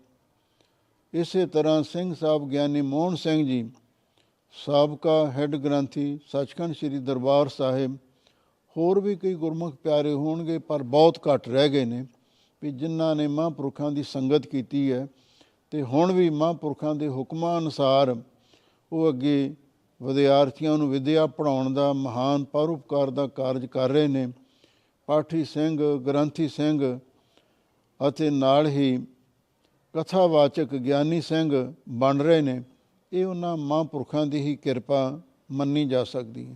ਇਸੇ 1.13 1.45
ਤਰ੍ਹਾਂ 1.45 1.83
ਸਿੰਘ 1.83 2.13
ਸਾਹਿਬ 2.15 2.49
ਗਿਆਨੀ 2.49 2.81
ਮੋਹਨ 2.81 3.15
ਸਿੰਘ 3.15 3.45
ਜੀ, 3.47 3.69
ਸਾਬਕਾ 4.55 5.31
ਹੈੱਡ 5.31 5.55
ਗ੍ਰੰਥੀ 5.55 6.19
ਸੱਚਖੰਡ 6.27 6.75
ਸ੍ਰੀ 6.75 6.99
ਦਰਬਾਰ 6.99 7.47
ਸਾਹਿਬ, 7.47 7.97
ਹੋਰ 8.75 8.99
ਵੀ 8.99 9.15
ਕਈ 9.15 9.33
ਗੁਰਮੁਖ 9.33 9.75
ਪਿਆਰੇ 9.75 10.13
ਹੋਣਗੇ, 10.13 10.57
ਪਰ 10.57 10.83
ਬਹੁਤ 10.83 11.19
ਘੱਟ 11.27 11.49
ਰਹਿ 11.49 11.69
ਗਏ 11.69 11.85
ਨੇ, 11.85 12.05
ਵੀ 12.61 12.71
ਜਿਨ੍ਹਾਂ 12.71 13.15
ਨੇ 13.15 13.27
ਮਹਾਂਪੁਰਖਾਂ 13.27 13.91
ਦੀ 13.91 14.03
ਸੰਗਤ 14.03 14.47
ਕੀਤੀ 14.47 14.91
ਹੈ, 14.91 15.07
ਤੇ 15.71 15.81
ਹੁਣ 15.81 16.11
ਵੀ 16.11 16.29
ਮਹਾਂਪੁਰਖਾਂ 16.29 16.95
ਦੇ 16.95 17.07
ਹੁਕਮਾਂ 17.07 17.57
ਅਨੁਸਾਰ 17.59 18.15
ਉਹ 18.91 19.09
ਅੱਗੇ 19.09 19.55
ਵਿਦਿਆਰਥੀਆਂ 20.01 20.77
ਨੂੰ 20.77 20.89
ਵਿਦਿਆ 20.89 21.27
ਪੜਾਉਣ 21.27 21.73
ਦਾ 21.73 21.93
ਮਹਾਨ 21.93 22.43
ਪਰਉਪਕਾਰ 22.43 23.09
ਦਾ 23.09 23.27
ਕਾਰਜ 23.27 23.65
ਕਰ 23.65 23.89
ਰਹੇ 23.89 24.07
ਨੇ। 24.07 24.33
ਪਾਠੀ 25.05 25.45
ਸਿੰਘ, 25.45 25.97
ਗ੍ਰੰਥੀ 25.97 26.47
ਸਿੰਘ 26.47 26.99
ਅਤੇ 28.07 28.29
ਨਾਲ 28.29 28.67
ਹੀ 28.67 29.05
ਕਥਾਵਾਚਕ 29.93 30.63
ਗਿਆਨੀ 30.63 31.21
ਸਿੰਘ 31.21 31.73
ਬਣ 31.89 32.17
ਰਹੇ 32.17 32.41
ਨੇ। 32.41 32.63
ਇਹ 33.13 33.25
ਉਹਨਾਂ 33.25 33.57
ਮਹਾਂਪੁਰਖਾਂ 33.57 34.25
ਦੀ 34.25 34.41
ਹੀ 34.41 34.55
ਕਿਰਪਾ 34.55 35.21
ਮੰਨੀ 35.51 35.85
ਜਾ 35.85 36.03
ਸਕਦੀ 36.03 36.47
ਹੈ। 36.47 36.55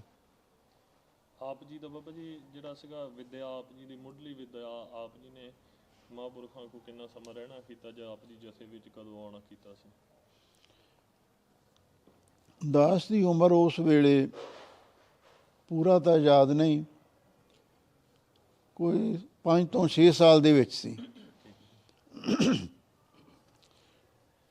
ਆਪ 1.41 1.63
ਜੀ 1.63 1.77
ਦਾ 1.77 1.88
ਬਾਬਾ 1.88 2.12
ਜੀ, 2.12 2.39
ਜਿਹੜਾ 2.53 2.73
ਸੀਗਾ 2.73 3.05
ਵਿਦਿਆ, 3.05 3.47
ਆਪ 3.47 3.65
ਜੀ 3.79 3.86
ਦੀ 3.86 3.95
ਮੁੱਢਲੀ 3.95 4.34
ਵਿਦਿਆ, 4.34 4.88
ਆਪ 4.93 5.12
ਜੀ 5.23 5.29
ਨੇ 5.29 5.51
ਮਹਾਂਪੁਰਖਾਂ 6.12 6.67
ਕੋ 6.67 6.79
ਕਿੰਨਾ 6.86 7.08
ਸਮਾਂ 7.08 7.34
ਰਹਿਣਾ 7.34 7.60
ਕੀਤਾ 7.67 7.91
ਜਾਂ 7.91 8.12
ਆਪ 8.12 8.25
ਦੀ 8.25 8.36
ਜਥੇ 8.36 8.65
ਵਿੱਚ 8.65 8.89
ਕਦੋਂ 8.89 9.25
ਆਉਣਾ 9.25 9.39
ਕੀਤਾ 9.49 9.73
ਸੀ? 9.73 9.89
ਦਾਸ 12.62 13.08
ਦੀ 13.08 13.22
ਉਮਰ 13.24 13.52
ਉਸ 13.52 13.80
ਵੇਲੇ 13.80 14.28
ਪੂਰਾ 15.72 15.98
ਤਾਂ 16.00 16.18
ਯਾਦ 16.18 16.52
ਨਹੀਂ, 16.52 16.84
ਕੋਈ 18.76 19.18
5 19.44 19.65
ਤੋਂ 19.65 19.88
6 19.88 20.12
ਸਾਲ 20.12 20.41
ਦੇ 20.41 20.54
ਵਿੱਚ 20.54 20.74
ਸੀ। 20.74 20.96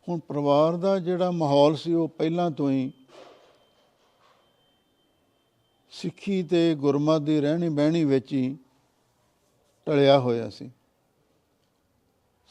ਹੁਣ 0.09 0.21
ਪਰਿਵਾਰ 0.29 0.77
ਦਾ 0.77 0.99
ਜਿਹੜਾ 0.99 1.31
ਮਾਹੌਲ 1.31 1.77
ਸੀ 1.77 1.93
ਉਹ 1.95 2.09
ਪਹਿਲਾਂ 2.09 2.51
ਤੋਂ 2.51 2.71
ਹੀ 2.71 2.93
ਸਿੱਖੀ 5.93 6.43
ਤੇ 6.43 6.75
ਗੁਰਮਤ 6.75 7.23
ਦੀ 7.23 7.41
ਰਹਿਣੀ 7.41 7.69
ਬਹਿਣੀ 7.69 8.05
ਵਿੱਚ 8.05 8.33
ਹੀ 8.33 8.57
ਟਲਿਆ 9.87 10.19
ਹੋਇਆ 10.19 10.49
ਸੀ। 10.51 10.71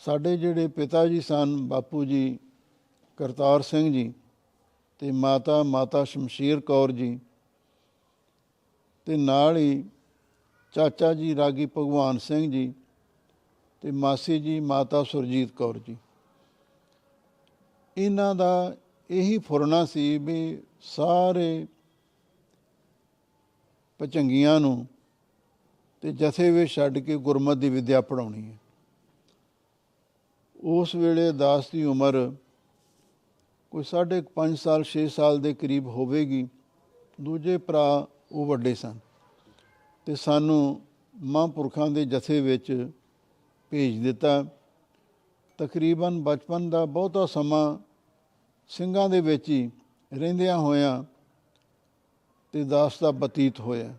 ਸਾਡੇ 0.01 0.37
ਜਿਹੜੇ 0.37 0.67
ਪਿਤਾ 0.67 1.07
ਜੀ 1.07 1.21
ਸਨ, 1.21 1.55
ਬਾਪੂ 1.67 2.05
ਜੀ, 2.05 2.39
ਕਰਤਾਰ 3.17 3.61
ਸਿੰਘ 3.61 3.91
ਜੀ 3.93 4.13
ਤੇ 5.03 5.11
ਮਾਤਾ 5.11 5.63
ਮਾਤਾ 5.63 6.03
ਸ਼ਮਸ਼ੀਰ 6.03 6.59
ਕੌਰ 6.59 6.91
ਜੀ 6.91 7.19
ਤੇ 9.05 9.17
ਨਾਲ 9.17 9.57
ਹੀ 9.57 9.83
ਚਾਚਾ 10.73 11.13
ਜੀ 11.13 11.35
ਰਾਗੀ 11.35 11.65
ਭਗਵਾਨ 11.65 12.17
ਸਿੰਘ 12.17 12.51
ਜੀ 12.51 12.73
ਤੇ 13.81 13.91
ਮਾਸੀ 13.91 14.39
ਜੀ 14.39 14.59
ਮਾਤਾ 14.59 15.03
ਸੁਰਜੀਤ 15.03 15.51
ਕੌਰ 15.51 15.77
ਜੀ। 15.77 15.97
ਇਹਨਾਂ 17.97 18.35
ਦਾ 18.35 18.75
ਇਹੀ 19.09 19.37
ਫੁਰਨਾ 19.37 19.85
ਸੀ 19.85 20.17
ਵੀ 20.17 20.61
ਸਾਰੇ 20.81 21.67
ਪਚੰਗੀਆਂ 23.99 24.59
ਨੂੰ 24.59 24.87
ਤੇ 26.01 26.11
ਜਥੇ 26.11 26.51
ਵਿੱਚ 26.51 26.71
ਛੱਡ 26.71 26.99
ਕੇ 26.99 27.17
ਗੁਰਮਤਿ 27.17 27.59
ਦੀ 27.59 27.69
ਵਿਦਿਆ 27.69 28.01
ਪੜਾਉਣੀ 28.01 28.51
ਹੈ। 28.51 28.57
ਉਸ 30.63 30.95
ਵੇਲੇ 30.95 31.31
ਦਾਸ 31.31 31.69
ਦੀ 31.71 31.83
ਉਮਰ 31.83 32.31
ਕੋਈ 33.73 33.83
ਸਾਢੇ 33.83 34.21
ਕੁ 34.21 34.29
ਪੰਜ 34.35 34.57
ਸਾਲ 34.59 34.83
6 34.85 35.07
ਸਾਲ 35.07 35.39
ਦੇ 35.39 35.53
ਕਰੀਬ 35.53 35.87
ਹੋਵੇਗੀ, 35.87 36.47
ਦੂਜੇ 37.21 37.57
ਭਰਾ 37.57 38.07
ਉਹ 38.31 38.45
ਵੱਡੇ 38.45 38.75
ਸਨ 38.75 38.99
ਤੇ 40.05 40.15
ਸਾਨੂੰ 40.15 40.81
ਮਹਾਂਪੁਰਖਾਂ 41.15 41.87
ਦੇ 41.87 42.05
ਜਥੇ 42.05 42.41
ਵਿੱਚ 42.41 42.91
ਭੇਜ 43.69 43.97
ਦਿੱਤਾ। 44.03 44.45
ਤਕਰੀਬਨ 45.57 46.23
ਬਚਪਨ 46.23 46.69
ਦਾ 46.69 46.85
ਬਹੁਤਾ 46.85 47.25
ਸਮਾਂ 47.25 47.77
ਸਿੰਘਾਂ 48.67 49.09
ਦੇ 49.09 49.21
ਵਿੱਚ 49.21 49.49
ਹੀ 49.49 49.71
ਰਹਿੰਦਿਆਂ 50.13 50.57
ਹੋਇਆਂ 50.57 51.03
ਤੇ 52.51 52.63
ਦਾਸ 52.63 52.99
ਦਾ 52.99 53.11
ਬਤੀਤ 53.11 53.59
ਹੋਇਆ। 53.59 53.93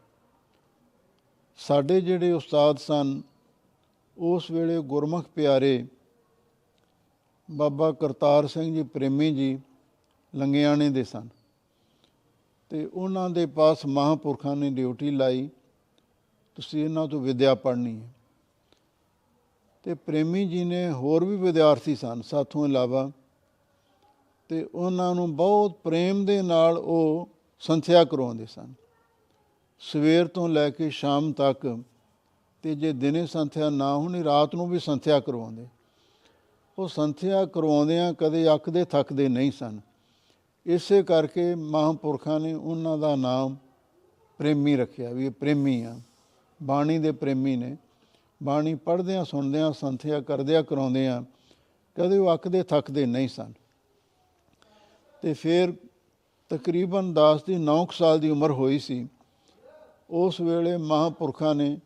ਸਾਡੇ 1.56 2.00
ਜਿਹੜੇ 2.00 2.32
ਉਸਤਾਦ 2.32 2.78
ਸਨ, 2.78 3.22
ਉਸ 4.18 4.50
ਵੇਲੇ 4.50 4.80
ਗੁਰਮੁਖ 4.80 5.24
ਪਿਆਰੇ 5.34 5.86
ਬਾਬਾ 7.50 7.92
ਕਰਤਾਰ 7.92 8.46
ਸਿੰਘ 8.46 8.74
ਜੀ 8.74 8.82
ਪ੍ਰੇਮੀ 8.82 9.34
ਜੀ 9.34 9.60
ਲੰਗਿਆਣੇ 10.34 10.90
ਦੇ 10.90 11.04
ਸਨ। 11.04 11.28
ਤੇ 12.70 12.86
ਉਹਨਾਂ 12.86 13.30
ਦੇ 13.30 13.46
ਪਾਸ 13.46 13.86
ਮਹਾਂਪੁਰਖਾਂ 13.86 14.56
ਨੇ 14.56 14.70
ਡਿਊਟੀ 14.70 15.10
ਲਾਈ। 15.10 15.50
ਤੁਸੀਂ 16.54 16.84
ਇਹਨਾਂ 16.84 17.08
ਤੋਂ 17.08 17.20
ਵਿਦਿਆ 17.20 17.54
ਪੜ੍ਹਨੀ 17.54 18.00
ਹੈ। 18.00 18.14
ਤੇ 19.82 19.94
ਪ੍ਰੇਮੀ 19.94 20.48
ਜੀ 20.48 20.64
ਨੇ 20.64 20.90
ਹੋਰ 20.90 21.24
ਵੀ 21.24 21.36
ਵਿਦਿਆਰਥੀ 21.36 21.96
ਸਨ 21.96 22.22
ਸਾਥੋਂ 22.22 22.66
ਇਲਾਵਾ। 22.66 23.10
ਤੇ 24.48 24.68
ਉਹਨਾਂ 24.74 25.14
ਨੂੰ 25.14 25.36
ਬਹੁਤ 25.36 25.72
ਪ੍ਰੇਮ 25.72 26.24
ਦੇ 26.24 26.42
ਨਾਲ 26.42 26.78
ਉਹ 26.78 27.28
ਸੰਥਿਆ 27.60 28.04
ਕਰਵਾਉਂਦੇ 28.04 28.46
ਸਨ। 28.46 28.74
ਸਵੇਰ 29.78 30.26
ਤੋਂ 30.26 30.48
ਲੈ 30.48 30.70
ਕੇ 30.70 30.90
ਸ਼ਾਮ 30.90 31.32
ਤੱਕ 31.32 31.82
ਤੇ 32.62 32.74
ਜੇ 32.74 32.92
ਦਿਨੇ 32.92 33.26
ਸੰਥਿਆ 33.26 33.70
ਨਾ 33.70 33.96
ਹੋਣੀ, 33.96 34.24
ਰਾਤ 34.24 34.54
ਨੂੰ 34.54 34.70
ਵੀ 34.70 34.78
ਸੰਥਿਆ 34.78 35.20
ਕਰਵਾਉਂਦੇ 35.20 35.66
ਉਹ 36.78 36.88
ਸੰਥਿਆ 36.88 37.44
ਕਰਵਾਉਂਦਿਆਂ 37.44 38.14
ਕਦੇ 38.14 38.54
ਅੱਕਦੇ, 38.54 38.84
ਥੱਕਦੇ 38.84 39.28
ਨਹੀਂ 39.28 39.52
ਸਨ। 39.52 39.80
ਇਸੇ 40.66 41.02
ਕਰਕੇ 41.02 41.54
ਮਹਾਂਪੁਰਖਾਂ 41.54 42.40
ਨੇ 42.40 42.54
ਉਹਨਾਂ 42.54 42.98
ਦਾ 42.98 43.16
ਨਾਮ 43.16 43.56
ਪ੍ਰੇਮੀ 44.38 44.76
ਰੱਖਿਆ 44.76 45.10
ਵੀ 45.10 45.26
ਇਹ 45.26 45.30
ਪ੍ਰੇਮੀ 45.30 45.82
ਆ। 45.82 46.00
ਬਾਣੀ 46.62 46.98
ਦੇ 46.98 47.12
ਪ੍ਰੇਮੀ 47.12 47.56
ਨੇ। 47.56 47.76
ਬਾਣੀ 48.42 48.74
ਪੜ੍ਹਦਿਆਂ, 48.74 49.24
ਸੁਣਦਿਆਂ, 49.24 49.72
ਸੰਥਿਆ 49.72 50.20
ਕਰਦਿਆਂ, 50.20 50.62
ਕਰਾਉਂਦਿਆਂ 50.62 51.22
ਕਦੇ 51.94 52.18
ਉਹ 52.18 52.34
ਅੱਕਦੇ, 52.34 52.62
ਥੱਕਦੇ 52.62 53.06
ਨਹੀਂ 53.06 53.28
ਸਨ। 53.28 53.52
ਤੇ 55.22 55.34
ਫਿਰ 55.34 55.72
ਤਕਰੀਬਨ 56.48 57.14
ਦਾਸ 57.14 57.44
ਦੀ 57.44 57.54
9 57.54 57.86
ਸਾਲ 57.92 58.20
ਦੀ 58.20 58.30
ਉਮਰ 58.30 58.50
ਹੋਈ 58.50 58.78
ਸੀ। 58.78 59.08
ਉਸ 60.10 60.40
ਵੇਲੇ 60.40 60.76
ਮਹਾਂਪੁਰਖਾਂ 60.76 61.54
ਨੇ 61.54 61.78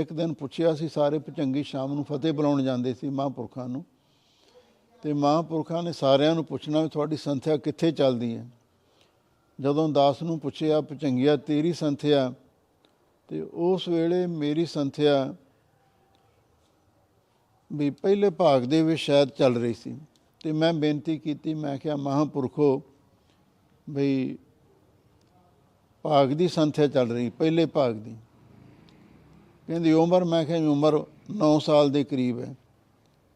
ਇੱਕ 0.00 0.12
ਦਿਨ 0.12 0.32
ਪੁੱਛਿਆ 0.32 0.74
ਸੀ 0.74 0.88
ਸਾਰੇ 0.88 1.18
ਭਚੰਗੀ 1.18 1.62
ਸ਼ਾਮ 1.62 1.94
ਨੂੰ 1.94 2.04
ਫਤਿਹ 2.04 2.32
ਬੁਲਾਉਣ 2.32 2.62
ਜਾਂਦੇ 2.62 2.94
ਸੀ 2.94 3.08
ਮਹਾਂਪੁਰਖਾਂ 3.08 3.68
ਨੂੰ। 3.68 3.84
ਤੇ 5.02 5.12
ਮਹਾਂਪੁਰਖਾਂ 5.12 5.82
ਨੇ 5.82 5.92
ਸਾਰਿਆਂ 5.92 6.34
ਨੂੰ 6.34 6.44
ਪੁੱਛਣਾ 6.44 6.80
ਵੀ 6.80 6.88
ਤੁਹਾਡੀ 6.88 7.16
ਸੰਥਿਆ 7.16 7.56
ਕਿੱਥੇ 7.56 7.92
ਚੱਲਦੀ 7.92 8.36
ਹੈ? 8.36 8.48
ਜਦੋਂ 9.60 9.88
ਦਾਸ 9.88 10.22
ਨੂੰ 10.22 10.40
ਪੁੱਛਿਆ, 10.40 10.80
ਭਚੰਗਿਆ, 10.80 11.36
ਤੇਰੀ 11.36 11.72
ਸੰਥਿਆ? 11.72 12.34
ਤੇ 13.28 13.42
ਉਸ 13.42 13.88
ਵੇਲੇ 13.88 14.26
ਮੇਰੀ 14.26 14.66
ਸੰਥਿਆ 14.66 15.34
ਵੀ 17.72 17.90
ਪਹਿਲੇ 17.90 18.30
ਭਾਗ 18.30 18.62
ਦੇ 18.62 18.82
ਵਿੱਚ 18.82 19.00
ਸ਼ਾਇਦ 19.00 19.28
ਚੱਲ 19.28 19.56
ਰਹੀ 19.56 19.74
ਸੀ। 19.74 19.98
ਤੇ 20.44 20.52
ਮੈਂ 20.52 20.72
ਬੇਨਤੀ 20.72 21.18
ਕੀਤੀ, 21.18 21.54
ਮੈਂ 21.54 21.78
ਕਿਹਾ, 21.78 21.96
ਮਹਾਂਪੁਰਖੋ, 21.96 22.82
ਬਈ 23.90 24.38
ਭਾਗ 26.02 26.28
ਦੀ 26.28 26.48
ਸੰਥਿਆ 26.48 26.86
ਚੱਲ 26.86 27.12
ਰਹੀ, 27.12 27.30
ਪਹਿਲੇ 27.30 27.66
ਭਾਗ 27.66 27.94
ਦੀ। 27.94 28.16
ਕਹਿੰਦੀ, 29.66 29.92
ਉਮਰ? 29.92 30.24
ਮੈਂ 30.24 30.44
ਕਿਹਾ 30.44 30.58
ਜੀ, 30.58 30.66
ਉਮਰ 30.66 31.04
9 31.30 31.58
ਸਾਲ 31.58 31.90
ਦੇ 31.90 32.04
ਕਰੀਬ 32.04 32.40
ਹੈ। 32.40 32.56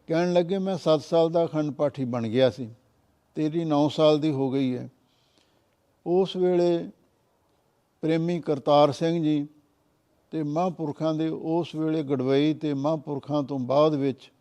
ਕਹਿਣ 0.07 0.33
ਲੱਗੇ, 0.33 0.57
ਮੈਂ 0.57 0.77
7 0.77 1.01
ਸਾਲ 1.01 1.29
ਦਾ 1.29 1.45
ਅਖੰਡ 1.45 1.71
ਪਾਠੀ 1.71 2.05
ਬਣ 2.05 2.27
ਗਿਆ 2.27 2.49
ਸੀ। 2.49 2.69
ਤੇਰੀ 3.35 3.65
9 3.65 3.89
ਸਾਲ 3.89 4.19
ਦੀ 4.19 4.31
ਹੋ 4.31 4.51
ਗਈ 4.51 4.77
ਹੈ। 4.77 4.89
ਉਸ 6.07 6.35
ਵੇਲੇ 6.35 6.89
ਪ੍ਰੇਮੀ 8.01 8.39
ਕਰਤਾਰ 8.39 8.91
ਸਿੰਘ 8.91 9.23
ਜੀ 9.23 9.47
ਤੇ 10.31 10.43
ਮਹਾਂਪੁਰਖਾਂ 10.43 11.13
ਦੇ 11.13 11.27
ਉਸ 11.27 11.75
ਵੇਲੇ 11.75 12.03
ਗੜਵਈ 12.03 12.53
ਤੇ 12.53 12.73
ਮਹਾਂਪੁਰਖਾਂ 12.73 13.43
ਤੋਂ 13.43 13.59
ਬਾਅਦ 13.59 13.95
ਵਿੱਚ 13.95 14.31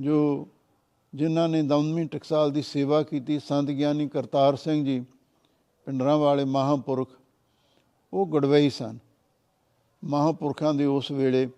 ਜੋ 0.00 0.48
ਜਿਨ੍ਹਾਂ 1.14 1.48
ਨੇ 1.48 1.62
ਦਮਵੀਂ 1.62 2.06
ਟਕਸਾਲ 2.06 2.50
ਦੀ 2.50 2.62
ਸੇਵਾ 2.62 3.02
ਕੀਤੀ, 3.02 3.38
ਸੰਤ 3.38 3.68
ਗਿਆਨੀ 3.68 4.08
ਕਰਤਾਰ 4.08 4.56
ਸਿੰਘ 4.56 4.84
ਜੀ, 4.84 5.04
ਪਿੰਡਰਾਂ 5.84 6.18
ਵਾਲੇ 6.18 6.44
ਮਹਾਂਪੁਰਖ, 6.44 7.10
ਉਹ 8.12 8.26
ਗੜਵਈ 8.26 8.70
ਸਨ। 8.70 8.98
ਮਹਾਂਪੁਰਖਾਂ 10.04 10.74
ਦੇ 10.74 10.84
ਉਸ 10.84 11.10
ਵੇਲੇ। 11.10 11.48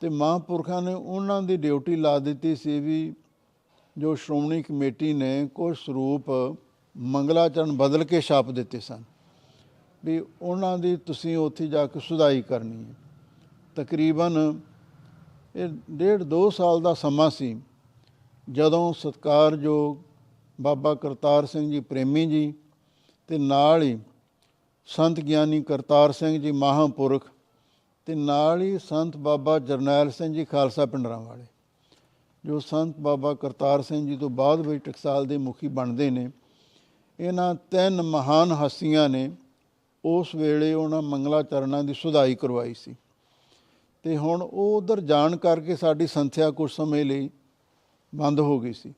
ਤੇ 0.00 0.08
ਮਹਾਂਪੁਰਖਾਂ 0.08 0.82
ਨੇ 0.82 0.94
ਉਹਨਾਂ 0.94 1.42
ਦੀ 1.42 1.56
ਡਿਊਟੀ 1.56 1.96
ਲਾ 1.96 2.18
ਦਿੱਤੀ 2.18 2.56
ਸੀ 2.56 2.80
ਵੀ 2.80 3.14
ਜੋ 3.98 4.14
ਸ਼੍ਰੋਮਣੀ 4.14 4.62
ਕਮੇਟੀ 4.62 5.12
ਨੇ 5.12 5.48
ਕੁਝ 5.54 5.76
ਸਰੂਪ 5.78 6.56
ਮੰਗਲਾਚਰਨ 6.96 7.76
ਬਦਲ 7.76 8.04
ਕੇ 8.04 8.20
ਛਾਪ 8.20 8.50
ਦਿੱਤੇ 8.50 8.80
ਸਨ 8.80 9.02
ਵੀ 10.04 10.22
ਉਹਨਾਂ 10.42 10.78
ਦੀ 10.78 10.96
ਤੁਸੀਂ 10.96 11.36
ਉੱਥੇ 11.36 11.66
ਜਾ 11.66 11.86
ਕੇ 11.86 12.00
ਸੁਧਾਈ 12.00 12.42
ਕਰਨੀ 12.42 12.84
ਹੈ। 12.84 12.94
ਤਕਰੀਬਨ 13.76 14.60
ਇਹ 15.56 15.68
ਡੇਢ 15.90 16.22
ਦੋ 16.22 16.50
ਸਾਲ 16.50 16.80
ਦਾ 16.80 16.94
ਸਮਾਂ 16.94 17.30
ਸੀ 17.30 17.60
ਜਦੋਂ 18.52 18.92
ਸਤਕਾਰਯੋਗ 18.92 19.96
ਬਾਬਾ 20.60 20.94
ਕਰਤਾਰ 20.94 21.46
ਸਿੰਘ 21.46 21.70
ਜੀ 21.70 21.80
ਪ੍ਰੇਮੀ 21.80 22.26
ਜੀ 22.26 22.54
ਤੇ 23.28 23.38
ਨਾਲ 23.38 23.82
ਹੀ 23.82 23.98
ਸੰਤ 24.86 25.20
ਗਿਆਨੀ 25.20 25.62
ਕਰਤਾਰ 25.62 26.12
ਸਿੰਘ 26.12 26.42
ਜੀ 26.42 26.52
ਮਹਾਂਪੁਰਖ 26.52 27.28
ਤੇ 28.06 28.14
ਨਾਲ 28.14 28.62
ਹੀ 28.62 28.78
ਸੰਤ 28.78 29.16
ਬਾਬਾ 29.16 29.58
ਜਰਨੈਲ 29.58 30.10
ਸਿੰਘ 30.10 30.34
ਜੀ 30.34 30.44
ਖਾਲਸਾ 30.44 30.86
ਪਿੰਡਰਾਂ 30.86 31.20
ਵਾਲੇ, 31.20 31.44
ਜੋ 32.44 32.58
ਸੰਤ 32.60 32.96
ਬਾਬਾ 33.00 33.34
ਕਰਤਾਰ 33.34 33.82
ਸਿੰਘ 33.82 34.06
ਜੀ 34.06 34.16
ਤੋਂ 34.16 34.30
ਬਾਅਦ 34.30 34.60
ਵਿੱਚ 34.60 34.84
ਟਕਸਾਲ 34.84 35.26
ਦੇ 35.26 35.36
ਮੁਖੀ 35.36 35.68
ਬਣਦੇ 35.68 36.10
ਨੇ, 36.10 36.30
ਇਹਨਾਂ 37.20 37.54
ਤਿੰਨ 37.54 38.02
ਮਹਾਨ 38.02 38.52
ਹਸਤੀਆਂ 38.52 39.08
ਨੇ 39.08 39.30
ਉਸ 40.04 40.34
ਵੇਲੇ 40.34 40.72
ਉਹਨਾਂ 40.74 41.02
ਮੰਗਲਾਚਰਨਾਂ 41.02 41.84
ਦੀ 41.84 41.94
ਸੁਧਾਈ 41.94 42.34
ਕਰਵਾਈ 42.34 42.74
ਸੀ। 42.74 42.96
ਤੇ 44.02 44.16
ਹੁਣ 44.16 44.42
ਉਹ 44.42 44.76
ਉਧਰ 44.76 45.00
ਜਾਣ 45.00 45.36
ਕਰਕੇ 45.36 45.76
ਸਾਡੀ 45.76 46.06
ਸੰਥਿਆ 46.06 46.50
ਕੁਝ 46.50 46.70
ਸਮੇਂ 46.70 47.04
ਲਈ 47.04 47.30
ਬੰਦ 48.14 48.40
ਹੋ 48.40 48.60
ਗਈ 48.60 48.72
ਸੀ। 48.72 48.94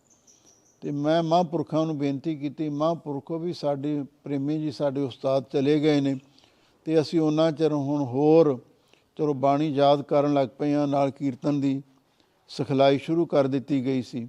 ਤੇ 0.80 0.90
ਮੈਂ 0.90 1.22
ਮਹਾਂਪੁਰਖਾਂ 1.22 1.86
ਨੂੰ 1.86 1.98
ਬੇਨਤੀ 1.98 2.36
ਕੀਤੀ, 2.36 2.68
ਮਹਾਂਪੁਰਖੋ 2.68 3.38
ਵੀ 3.38 3.52
ਸਾਡੇ 3.52 4.04
ਪ੍ਰੇਮੀ 4.24 4.58
ਜੀ, 4.58 4.70
ਸਾਡੇ 4.70 5.00
ਉਸਤਾਦ 5.00 5.44
ਚਲੇ 5.52 5.80
ਗਏ 5.80 6.00
ਨੇ 6.00 6.16
ਤੇ 6.84 7.00
ਅਸੀਂ 7.00 7.20
ਉਹਨਾਂ 7.20 7.52
ਚਿਰ 7.52 7.72
ਹੁਣ 7.72 8.02
ਹੋਰ 8.02 8.58
ਚਲੋ 9.16 9.34
ਬਾਣੀ 9.34 9.68
ਯਾਦ 9.68 10.02
ਕਰਨ 10.02 10.34
ਲੱਗ 10.34 10.48
ਪਏ 10.48 10.74
ਹਾਂ 10.74 10.86
ਨਾਲ 10.86 11.10
ਕੀਰਤਨ 11.10 11.60
ਦੀ 11.60 11.82
ਸਿਖਲਾਈ 12.48 12.98
ਸ਼ੁਰੂ 12.98 13.26
ਕਰ 13.26 13.46
ਦਿੱਤੀ 13.46 13.84
ਗਈ 13.84 14.02
ਸੀ। 14.02 14.28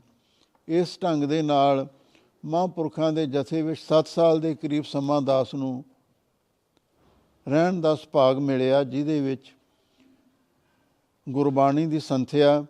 ਇਸ 0.67 0.99
ਢੰਗ 1.03 1.23
ਦੇ 1.23 1.41
ਨਾਲ 1.41 1.87
ਮਹਾਂਪੁਰਖਾਂ 2.45 3.11
ਦੇ 3.13 3.25
ਜਥੇ 3.25 3.61
ਵਿੱਚ 3.61 3.81
7 3.93 4.07
ਸਾਲ 4.07 4.39
ਦੇ 4.39 4.55
ਕਰੀਬ 4.55 4.83
ਸਮਾਂ 4.83 5.21
ਦਾਸ 5.21 5.53
ਨੂੰ 5.55 5.83
ਰਹਿਣ 7.47 7.81
ਦਾ 7.81 7.95
ਸੁਭਾਗ 7.95 8.37
ਮਿਲਿਆ, 8.37 8.83
ਜਿਹਦੇ 8.83 9.21
ਵਿੱਚ 9.21 9.53
ਗੁਰਬਾਣੀ 11.29 11.85
ਦੀ 11.85 11.99
ਸੰਥਿਆ 11.99 12.65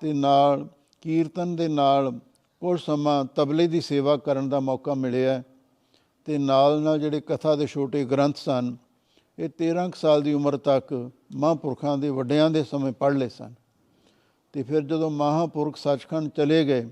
ਤੇ 0.00 0.12
ਨਾਲ 0.12 0.68
ਕੀਰਤਨ 1.00 1.56
ਦੇ 1.56 1.68
ਨਾਲ 1.68 2.12
ਕੁਝ 2.60 2.80
ਸਮਾਂ 2.80 3.24
ਤਬਲੇ 3.24 3.66
ਦੀ 3.66 3.80
ਸੇਵਾ 3.80 4.16
ਕਰਨ 4.16 4.48
ਦਾ 4.48 4.60
ਮੌਕਾ 4.60 4.94
ਮਿਲਿਆ 4.94 5.42
ਤੇ 6.24 6.38
ਨਾਲ 6.38 6.80
ਨਾਲ 6.80 7.00
ਜਿਹੜੇ 7.00 7.20
ਕਥਾ 7.20 7.56
ਦੇ 7.56 7.66
ਛੋਟੇ 7.66 8.04
ਗ੍ਰੰਥ 8.04 8.36
ਸਨ 8.36 8.76
ਇਹ 9.38 9.48
13 9.48 9.88
ਕੁ 9.88 9.96
ਸਾਲ 9.96 10.22
ਦੀ 10.22 10.32
ਉਮਰ 10.32 10.56
ਤੱਕ 10.56 11.10
ਮਹਾਂਪੁਰਖਾਂ 11.36 11.98
ਦੇ 11.98 12.10
ਵੱਡਿਆਂ 12.10 12.50
ਦੇ 12.50 12.64
ਸਮੇਂ 12.64 12.92
ਪੜ੍ਹ 12.92 13.14
ਲਏ 13.14 13.28
ਸਨ। 13.28 13.54
ਤੇ 14.52 14.62
ਫਿਰ 14.62 14.80
ਜਦੋਂ 14.80 15.10
ਮਹਾਂਪੁਰਖ 15.10 15.76
ਸੱਚਖੰਡ 15.76 16.28
ਚਲੇ 16.28 16.64
ਗਏ, 16.64 16.90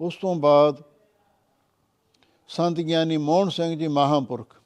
ਉਸ 0.00 0.16
ਤੋਂ 0.16 0.34
ਬਾਅਦ 0.34 0.82
ਸੰਤ 2.48 2.76
ਗਿਆਨੀ 2.76 3.16
ਮੋਹਨ 3.16 3.48
ਸਿੰਘ 3.48 3.78
ਜੀ 3.78 3.88
ਮਹਾਂਪੁਰਖ, 3.88 4.56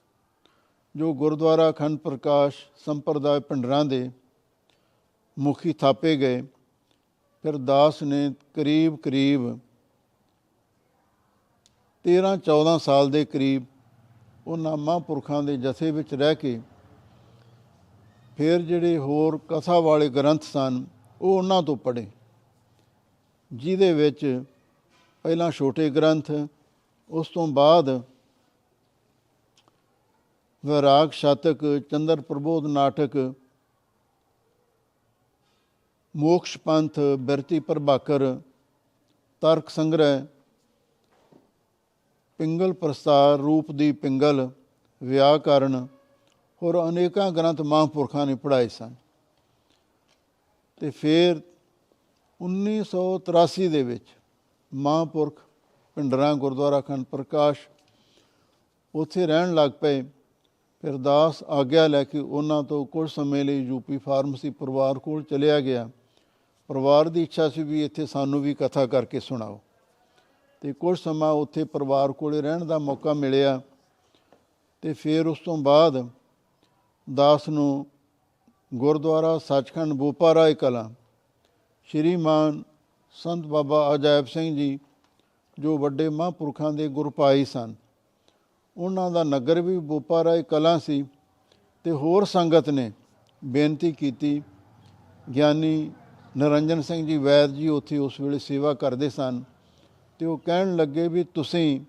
ਜੋ 0.97 1.15
ਗੁਰਦੁਆਰਾ 1.15 1.71
ਅਖੰਡ 1.71 1.99
ਪ੍ਰਕਾਸ਼ 1.99 2.57
ਸੰਪਰਦਾਇ 2.85 3.41
ਪਿੰਡਰਾਂ 3.41 3.85
ਦੇ 3.85 4.11
ਮੁਖੀ 5.39 5.73
ਥਾਪੇ 5.73 6.17
ਗਏ, 6.17 6.43
ਫਿਰ 7.43 7.57
ਦਾਸ 7.57 8.03
ਨੇ 8.03 8.35
ਕਰੀਬ 8.55 8.97
ਕਰੀਬ 8.97 9.59
13 12.05 12.37
14 12.37 12.79
ਸਾਲ 12.79 13.11
ਦੇ 13.11 13.25
ਕਰੀਬ 13.25 13.65
ਉਹਨਾਂ 14.47 14.77
ਮਹਾਂਪੁਰਖਾਂ 14.77 15.43
ਦੇ 15.43 15.57
ਜਥੇ 15.57 15.91
ਵਿੱਚ 15.91 16.15
ਰਹਿ 16.15 16.35
ਕੇ 16.35 16.61
ਫਿਰ 18.39 18.63
ਜਿਹੜੇ 18.63 18.97
ਹੋਰ 18.99 19.39
ਕਥਾ 19.49 19.79
ਵਾਲੇ 19.81 20.09
ਗ੍ਰੰਥ 20.09 20.43
ਸਨ, 20.43 20.85
ਉਹ 21.21 21.37
ਉਹਨਾਂ 21.37 21.63
ਤੋਂ 21.63 21.77
ਪੜ੍ਹੇ, 21.77 22.07
ਜਿਹਦੇ 23.51 23.93
ਵਿੱਚ 23.93 24.43
ਪਹਿਲਾਂ 25.25 25.51
ਛੋਟੇ 25.51 25.89
ਗ੍ਰੰਥ, 25.91 26.31
ਉਸ 27.11 27.29
ਤੋਂ 27.29 27.47
ਬਾਅਦ 27.49 27.89
ਵਿਰਾਗ 30.65 31.11
ਸ਼ਤਕ, 31.11 31.65
ਚੰਦਰ 31.91 32.21
ਪ੍ਰਬੋਧ 32.21 32.67
ਨਾਟਕ, 32.67 33.17
ਮੋਕਸ਼ 36.15 36.59
ਪੰਥ, 36.59 36.99
ਬਿਰਤੀ 37.19 37.61
ਪ੍ਰਭਾਕਰ, 37.61 38.23
ਤਰਕ 39.43 39.69
ਸੰਗ੍ਰਹਿ, 39.69 40.25
ਪਿੰਗਲ 42.41 42.73
ਪ੍ਰਸਤਾਰ 42.73 43.39
ਰੂਪ 43.39 43.71
ਦੀ 43.73 43.91
ਪਿੰਗਲ, 43.93 44.49
ਵਿਆਕਰਨ 45.01 45.87
ਹੋਰ 46.63 46.89
ਅਨੇਕਾਂ 46.89 47.33
ਗ੍ਰੰਥ 47.33 47.61
ਮਹਾਂਪੁਰਖਾਂ 47.61 48.27
ਨੇ 48.27 48.35
ਪੜ੍ਹਾਏ 48.35 48.69
ਸਨ। 48.69 48.95
ਤੇ 50.81 50.91
ਫਿਰ 50.91 51.41
1983 52.41 53.69
ਦੇ 53.69 53.83
ਵਿੱਚ 53.83 54.07
ਮਹਾਂਪੁਰਖ 54.75 55.41
ਪਿੰਡਰਾਂ 55.95 56.35
ਗੁਰਦੁਆਰਾ 56.35 56.81
ਅਖੰਡ 56.81 57.05
ਪ੍ਰਕਾਸ਼ 57.05 57.69
ਉੱਥੇ 58.95 59.27
ਰਹਿਣ 59.27 59.55
ਲੱਗ 59.55 59.71
ਪਏ। 59.71 60.03
ਫਿਰ 60.83 60.97
ਦਾਸ 60.97 61.43
ਆਗਿਆ 61.43 61.87
ਲੈ 61.87 62.05
ਕੇ 62.05 62.19
ਉਹਨਾਂ 62.19 62.63
ਤੋਂ 62.63 62.87
ਕੁਝ 62.87 63.11
ਸਮੇਂ 63.11 63.45
ਲਈ 63.45 63.59
ਯੂਪੀ 63.59 63.99
ਫਾਰਮੇਸੀ 63.99 64.51
ਪਰਿਵਾਰ 64.51 64.99
ਕੋਲ 64.99 65.23
ਚਲਿਆ 65.23 65.61
ਗਿਆ। 65.61 65.91
ਪਰਿਵਾਰ 66.69 67.09
ਦੀ 67.09 67.23
ਇੱਛਾ 67.23 67.49
ਸੀ 67.49 67.63
ਵੀ 67.63 67.85
ਇੱਥੇ 67.85 68.07
ਸਾਨੂੰ 68.07 68.43
ਵੀ 68.43 68.55
ਕਥਾ 68.55 68.87
ਕਰਕੇ 68.87 69.21
ਸੁਣਾਓ। 69.21 69.61
ਤੇ 70.61 70.73
ਕੁਝ 70.73 70.99
ਸਮਾਂ 70.99 71.33
ਉੱਥੇ 71.33 71.65
ਪਰਿਵਾਰ 71.65 72.13
ਕੋਲੇ 72.13 72.43
ਰਹਿਣ 72.43 72.65
ਦਾ 72.65 72.79
ਮੌਕਾ 72.79 73.13
ਮਿਲਿਆ। 73.13 73.61
ਤੇ 74.83 74.93
ਫਿਰ 74.93 75.27
ਉਸ 75.27 75.39
ਤੋਂ 75.45 75.59
ਬਾਅਦ 75.59 76.09
ਦਾਸ 77.09 77.49
ਨੂੰ 77.49 77.87
ਗੁਰਦੁਆਰਾ 78.73 79.39
ਸੱਚਖੰਡ 79.39 79.93
ਬੋਪਾਰਾਏ 79.93 80.55
ਕਲਾਂ। 80.55 80.89
ਸ਼੍ਰੀਮਾਨ 81.89 82.63
ਸੰਤ 83.17 83.47
ਬਾਬਾ 83.47 83.95
ਅਜਾਇਬ 83.95 84.27
ਸਿੰਘ 84.27 84.57
ਜੀ, 84.57 84.79
ਜੋ 85.59 85.77
ਵੱਡੇ 85.79 86.09
ਮਹਾਂਪੁਰਖਾਂ 86.09 86.73
ਦੇ 86.73 86.89
ਗੁਰਪਾਈ 86.89 87.45
ਸਨ। 87.45 87.75
ਉਹਨਾਂ 88.77 89.11
ਦਾ 89.11 89.25
ਨਗਰ 89.25 89.61
ਵੀ 89.61 89.79
ਬੋਪਾਰਾਏ 89.79 90.43
ਕਲਾਂ 90.43 90.79
ਸੀ 90.79 91.03
ਤੇ 91.85 91.91
ਹੋਰ 91.91 92.25
ਸੰਗਤ 92.25 92.71
ਨੇ 92.71 92.91
ਬੇਨਤੀ 93.43 93.93
ਕੀਤੀ। 93.93 94.43
ਗਿਆਨੀ 95.35 95.91
ਨਰਿੰਜਨ 96.37 96.83
ਸਿੰਘ 96.83 97.07
ਜੀ 97.07 97.17
ਵੈਦ 97.17 97.51
ਜੀ 97.51 97.69
ਉੱਥੇ 97.69 97.99
ਉਸ 97.99 98.21
ਵੇਲੇ 98.21 98.39
ਸੇਵਾ 98.39 98.75
ਕਰਦੇ 98.75 99.11
ਸਨ 99.11 99.43
ਤੇ 100.21 100.27
ਉਹ 100.27 100.39
ਕਹਿਣ 100.39 100.75
ਲੱਗੇ 100.77 101.09
ਵੀ 101.09 101.25
ਤੁਸੀਂ 101.25 101.81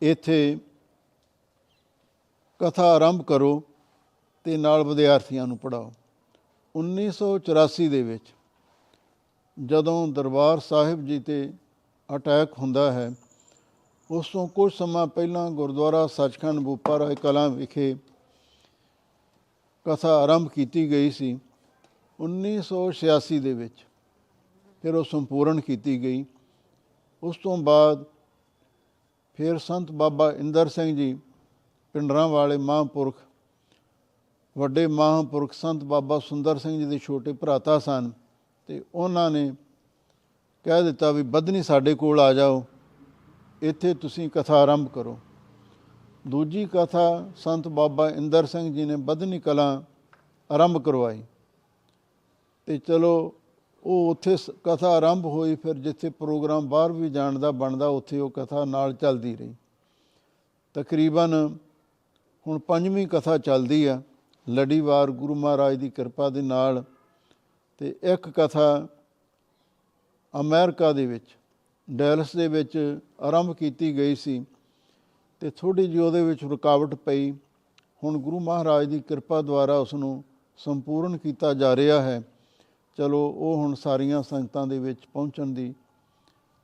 ਇੱਥੇ 0.00 0.58
ਕਥਾ 2.64 2.84
ਆਰੰਭ 2.84 3.22
ਕਰੋ 3.22 3.62
ਤੇ 4.44 4.56
ਨਾਲ 4.56 4.84
ਵਿਦਿਆਰਥੀਆਂ 4.84 5.46
ਨੂੰ 5.46 5.58
ਪੜਾਓ 5.58 5.92
1984 6.74 7.88
ਦੇ 7.88 8.02
ਵਿੱਚ 8.02 8.34
ਜਦੋਂ 9.64 10.08
ਦਰਬਾਰ 10.08 10.58
ਸਾਹਿਬ 10.58 11.06
ਜੀ 11.06 11.20
ਤੇ 11.20 11.52
ਅਟੈਕ 12.16 12.58
ਹੁੰਦਾ 12.58 12.92
ਹੈ, 12.92 13.12
ਉਸ 14.10 14.28
ਤੋਂ 14.28 14.48
ਕੁਝ 14.48 14.72
ਸਮਾਂ 14.72 15.06
ਪਹਿਲਾਂ 15.06 15.50
ਗੁਰਦੁਆਰਾ 15.50 16.06
ਸੱਚਖੰਡ 16.06 16.60
ਬੂਪਾਰਾ 16.60 17.14
ਕਲਾਂ 17.14 17.48
ਵਿਖੇ 17.48 17.96
ਕਥਾ 19.86 20.08
ਆਰੰਭ 20.08 20.48
ਕੀਤੀ 20.48 20.90
ਗਈ 20.90 21.10
ਸੀ। 21.10 21.40
1986 22.20 23.38
ਦੇ 23.38 23.52
ਵਿੱਚ 23.52 23.86
ਫਿਰ 24.82 24.94
ਉਹ 24.94 25.04
ਸੰਪੂਰਨ 25.04 25.60
ਕੀਤੀ 25.60 26.02
ਗਈ। 26.02 26.24
ਉਸ 27.22 27.36
ਤੋਂ 27.36 27.58
ਬਾਅਦ 27.58 28.04
ਫਿਰ 29.34 29.58
ਸੰਤ 29.58 29.92
ਬਾਬਾ 29.92 30.32
ਇੰਦਰ 30.32 30.68
ਸਿੰਘ 30.68 30.96
ਜੀ 30.96 31.18
ਪਿੰਡਰਾਂ 31.94 32.28
ਵਾਲੇ 32.28 32.56
ਮਹਾਂਪੁਰਖ, 32.56 33.14
ਵੱਡੇ 34.58 34.86
ਮਹਾਂਪੁਰਖ 34.86 35.52
ਸੰਤ 35.52 35.84
ਬਾਬਾ 35.84 36.18
ਸੁੰਦਰ 36.18 36.58
ਸਿੰਘ 36.58 36.78
ਜੀ 36.78 36.84
ਦੇ 36.84 36.98
ਛੋਟੇ 36.98 37.32
ਭਰਾਤਾ 37.32 37.78
ਸਨ 37.78 38.12
ਤੇ 38.66 38.84
ਉਹਨਾਂ 38.94 39.30
ਨੇ 39.30 39.54
ਕਹਿ 40.64 40.82
ਦਿੱਤਾ 40.82 41.10
ਵੀ 41.10 41.22
ਬਦਨੀ 41.22 41.62
ਸਾਡੇ 41.62 41.94
ਕੋਲ 41.94 42.20
ਆ 42.20 42.32
ਜਾਓ, 42.32 42.64
ਇੱਥੇ 43.62 43.94
ਤੁਸੀਂ 43.94 44.28
ਕਥਾ 44.28 44.54
ਆਰੰਭ 44.54 44.88
ਕਰੋ। 44.88 45.18
ਦੂਜੀ 46.28 46.68
ਕਥਾ 46.72 47.30
ਸੰਤ 47.36 47.68
ਬਾਬਾ 47.68 48.10
ਇੰਦਰ 48.10 48.46
ਸਿੰਘ 48.46 48.74
ਜੀ 48.74 48.84
ਨੇ 48.84 48.96
ਬਦਨੀ 48.96 49.38
ਕਲਾਂ 49.38 49.82
ਆਰੰਭ 50.52 50.78
ਕਰਵਾਈ 50.78 51.22
ਤੇ 52.66 52.78
ਚਲੋ 52.78 53.34
ਉਹ 53.84 54.10
ਉੱਥੇ 54.10 54.36
ਸ- 54.36 54.50
ਕਥਾ 54.64 54.88
ਆਰੰਭ 54.88 55.26
ਹੋਈ, 55.26 55.54
ਫਿਰ 55.54 55.74
ਜਿੱਥੇ 55.74 56.10
ਪ੍ਰੋਗਰਾਮ 56.10 56.68
ਬਾਹਰ 56.68 56.92
ਵੀ 56.92 57.10
ਜਾਣ 57.10 57.38
ਦਾ 57.38 57.50
ਬਣਦਾ, 57.50 57.86
ਉੱਥੇ 57.86 58.18
ਉਹ 58.18 58.30
ਕਥਾ 58.30 58.64
ਨਾਲ 58.64 58.92
ਚੱਲਦੀ 58.92 59.36
ਰਹੀ। 59.36 59.54
ਤਕਰੀਬਨ 60.74 61.58
ਹੁਣ 62.46 62.58
ਪੰਜਵੀਂ 62.58 63.06
ਕਥਾ 63.08 63.36
ਚੱਲਦੀ 63.38 63.84
ਆ 63.84 64.00
ਲੜੀਵਾਰ 64.46 65.10
ਗੁਰੂ 65.10 65.34
ਮਹਾਰਾਜ 65.34 65.76
ਦੀ 65.76 65.90
ਕਿਰਪਾ 65.90 66.28
ਦੇ 66.30 66.42
ਨਾਲ 66.42 66.84
ਤੇ 67.78 67.94
ਇੱਕ 68.02 68.28
ਕਥਾ 68.28 68.86
ਅਮਰੀਕਾ 70.34 70.92
ਦੇ 70.92 71.06
ਵਿੱਚ, 71.06 71.36
ਡੈਲਸ 71.90 72.36
ਦੇ 72.36 72.48
ਵਿੱਚ 72.48 72.98
ਆਰੰਭ 73.20 73.54
ਕੀਤੀ 73.56 73.96
ਗਈ 73.96 74.14
ਸੀ 74.14 74.44
ਤੇ 75.40 75.50
ਥੋੜੀ 75.50 75.86
ਜਿਹੀ 75.86 75.98
ਉਹਦੇ 75.98 76.22
ਵਿੱਚ 76.24 76.44
ਰੁਕਾਵਟ 76.44 76.94
ਪਈ। 76.94 77.30
ਹੁਣ 78.04 78.18
ਗੁਰੂ 78.18 78.40
ਮਹਾਰਾਜ 78.40 78.86
ਦੀ 78.86 79.00
ਕਿਰਪਾ 79.00 79.40
ਦੁਆਰਾ 79.42 79.78
ਉਸ 79.78 79.94
ਨੂੰ 79.94 80.24
ਸੰਪੂਰਨ 80.56 81.16
ਕੀਤਾ 81.16 81.54
ਜਾ 81.54 81.76
ਰਿਹਾ 81.76 82.02
ਹੈ। 82.02 82.22
ਚਲੋ 82.98 83.18
ਉਹ 83.28 83.56
ਹੁਣ 83.56 83.74
ਸਾਰੀਆਂ 83.74 84.22
ਸੰਗਤਾਂ 84.22 84.66
ਦੇ 84.66 84.78
ਵਿੱਚ 84.78 85.06
ਪਹੁੰਚਣ 85.12 85.46
ਦੀ 85.46 85.74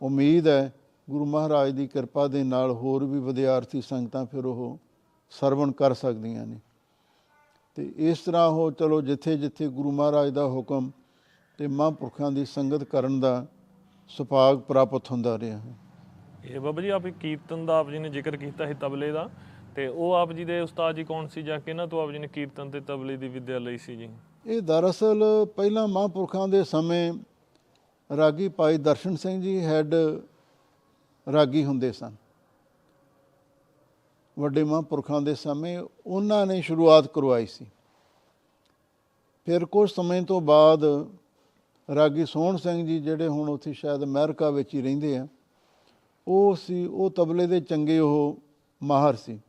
ਉਮੀਦ 0.02 0.48
ਹੈ। 0.48 0.72
ਗੁਰੂ 1.10 1.24
ਮਹਾਰਾਜ 1.26 1.70
ਦੀ 1.70 1.86
ਕਿਰਪਾ 1.86 2.26
ਦੇ 2.26 2.42
ਨਾਲ 2.42 2.70
ਹੋਰ 2.70 3.04
ਵੀ 3.04 3.20
ਵਿਦਿਆਰਥੀ 3.20 3.80
ਸੰਗਤਾਂ 3.80 4.26
ਫਿਰ 4.26 4.44
ਉਹ 4.44 4.78
ਸਰਵਣ 5.30 5.72
ਕਰ 5.72 5.94
ਸਕਦੀਆਂ 5.94 6.46
ਨੇ। 6.46 6.60
ਤੇ 7.74 7.92
ਇਸ 7.96 8.18
ਤਰ੍ਹਾਂ 8.18 8.48
ਉਹ 8.48 8.72
ਚਲੋ 8.72 9.00
ਜਿੱਥੇ 9.00 9.36
ਜਿੱਥੇ 9.36 9.68
ਗੁਰੂ 9.68 9.92
ਮਹਾਰਾਜ 9.92 10.30
ਦਾ 10.30 10.44
ਹੁਕਮ 10.44 10.90
ਤੇ 11.58 11.66
ਮਹਾਂਪੁਰਖਾਂ 11.66 12.32
ਦੀ 12.32 12.44
ਸੰਗਤ 12.44 12.84
ਕਰਨ 12.84 13.20
ਦਾ 13.20 13.46
ਸੁਭਾਗ 14.08 14.58
ਪ੍ਰਾਪਤ 14.58 15.10
ਹੁੰਦਾ 15.10 15.38
ਰਿਹਾ 15.38 15.58
ਹੈ। 15.58 15.74
ਇਹ 16.44 16.60
ਬਾਬਾ 16.60 16.82
ਜੀ 16.82 16.88
ਆਪ 16.88 17.06
ਕੀਰਤਨ 17.06 17.66
ਦਾ 17.66 17.78
ਆਪ 17.78 17.90
ਜੀ 17.90 17.98
ਨੇ 17.98 18.08
ਜ਼ਿਕਰ 18.08 18.36
ਕੀਤਾ 18.36 18.66
ਸੀ 18.66 18.74
ਤਬਲੇ 18.74 19.12
ਦਾ 19.12 19.30
ਤੇ 19.76 19.86
ਉਹ 19.86 20.12
ਆਪ 20.12 20.32
ਜੀ 20.32 20.44
ਦੇ 20.44 20.60
ਉਸਤਾਦ 20.60 20.96
ਜੀ 20.96 21.04
ਕੌਣ 21.04 21.26
ਸੀ 21.26 21.42
ਜਾਂ 21.42 21.60
ਕਿਹਨਾਂ 21.60 21.86
ਤੋਂ 21.86 22.02
ਆਪ 22.02 22.10
ਜੀ 22.10 22.18
ਨੇ 22.18 22.28
ਕੀਰਤਨ 22.28 22.70
ਤੇ 22.70 22.80
ਤਬਲੇ 22.80 23.16
ਦੀ 23.16 23.28
ਵਿੱਦਿਆ 23.28 23.58
ਲਈ 23.58 23.78
ਸੀ 23.78 23.96
ਜੀ? 23.96 24.08
ਇਹ 24.46 24.62
ਦਰਅਸਲ 24.62 25.22
ਪਹਿਲਾਂ 25.56 25.88
ਮਹਾਂਪੁਰਖਾਂ 25.88 26.48
ਦੇ 26.48 26.64
ਸਮੇਂ 26.64 27.12
ਰਾਗੀ 28.16 28.48
ਭਾਈ 28.48 28.78
ਦਰਸ਼ਨ 28.78 29.16
ਸਿੰਘ 29.16 29.42
ਜੀ 29.42 29.64
ਹੈਡ 29.64 29.94
ਰਾਗੀ 31.32 31.64
ਹੁੰਦੇ 31.64 31.92
ਸਨ। 31.92 32.14
ਵੱਡੇ 34.40 34.64
ਮਹਾਂਪੁਰਖਾਂ 34.64 35.20
ਦੇ 35.20 35.34
ਸਮੇਂ 35.34 35.78
ਉਹਨਾਂ 36.06 36.46
ਨੇ 36.46 36.60
ਸ਼ੁਰੂਆਤ 36.62 37.06
ਕਰਵਾਈ 37.06 37.46
ਸੀ। 37.46 37.66
ਫਿਰ 39.46 39.64
ਕੁਝ 39.64 39.90
ਸਮੇਂ 39.90 40.22
ਤੋਂ 40.22 40.40
ਬਾਅਦ 40.40 40.84
ਰਾਗੀ 41.88 42.24
ਸੋਹਣ 42.24 42.56
ਸਿੰਘ 42.56 42.86
ਜੀ 42.86 42.98
ਜਿਹੜੇ 43.00 43.28
ਹੁਣ 43.28 43.48
ਉੱਥੇ 43.48 43.72
ਸ਼ਾਇਦ 43.72 44.04
ਅਮਰੀਕਾ 44.04 44.50
ਵਿੱਚ 44.50 44.74
ਹੀ 44.74 44.82
ਰਹਿੰਦੇ 44.82 45.16
ਆ, 45.18 45.26
ਉਹ 46.28 46.54
ਸੀ, 46.56 46.84
ਉਹ 46.86 47.10
ਤਬਲੇ 47.10 47.46
ਦੇ 47.46 47.60
ਚੰਗੇ 47.60 47.98
ਉਹ 47.98 48.36
ਮਾਹਰ 48.82 49.16
ਸੀ। 49.16 49.40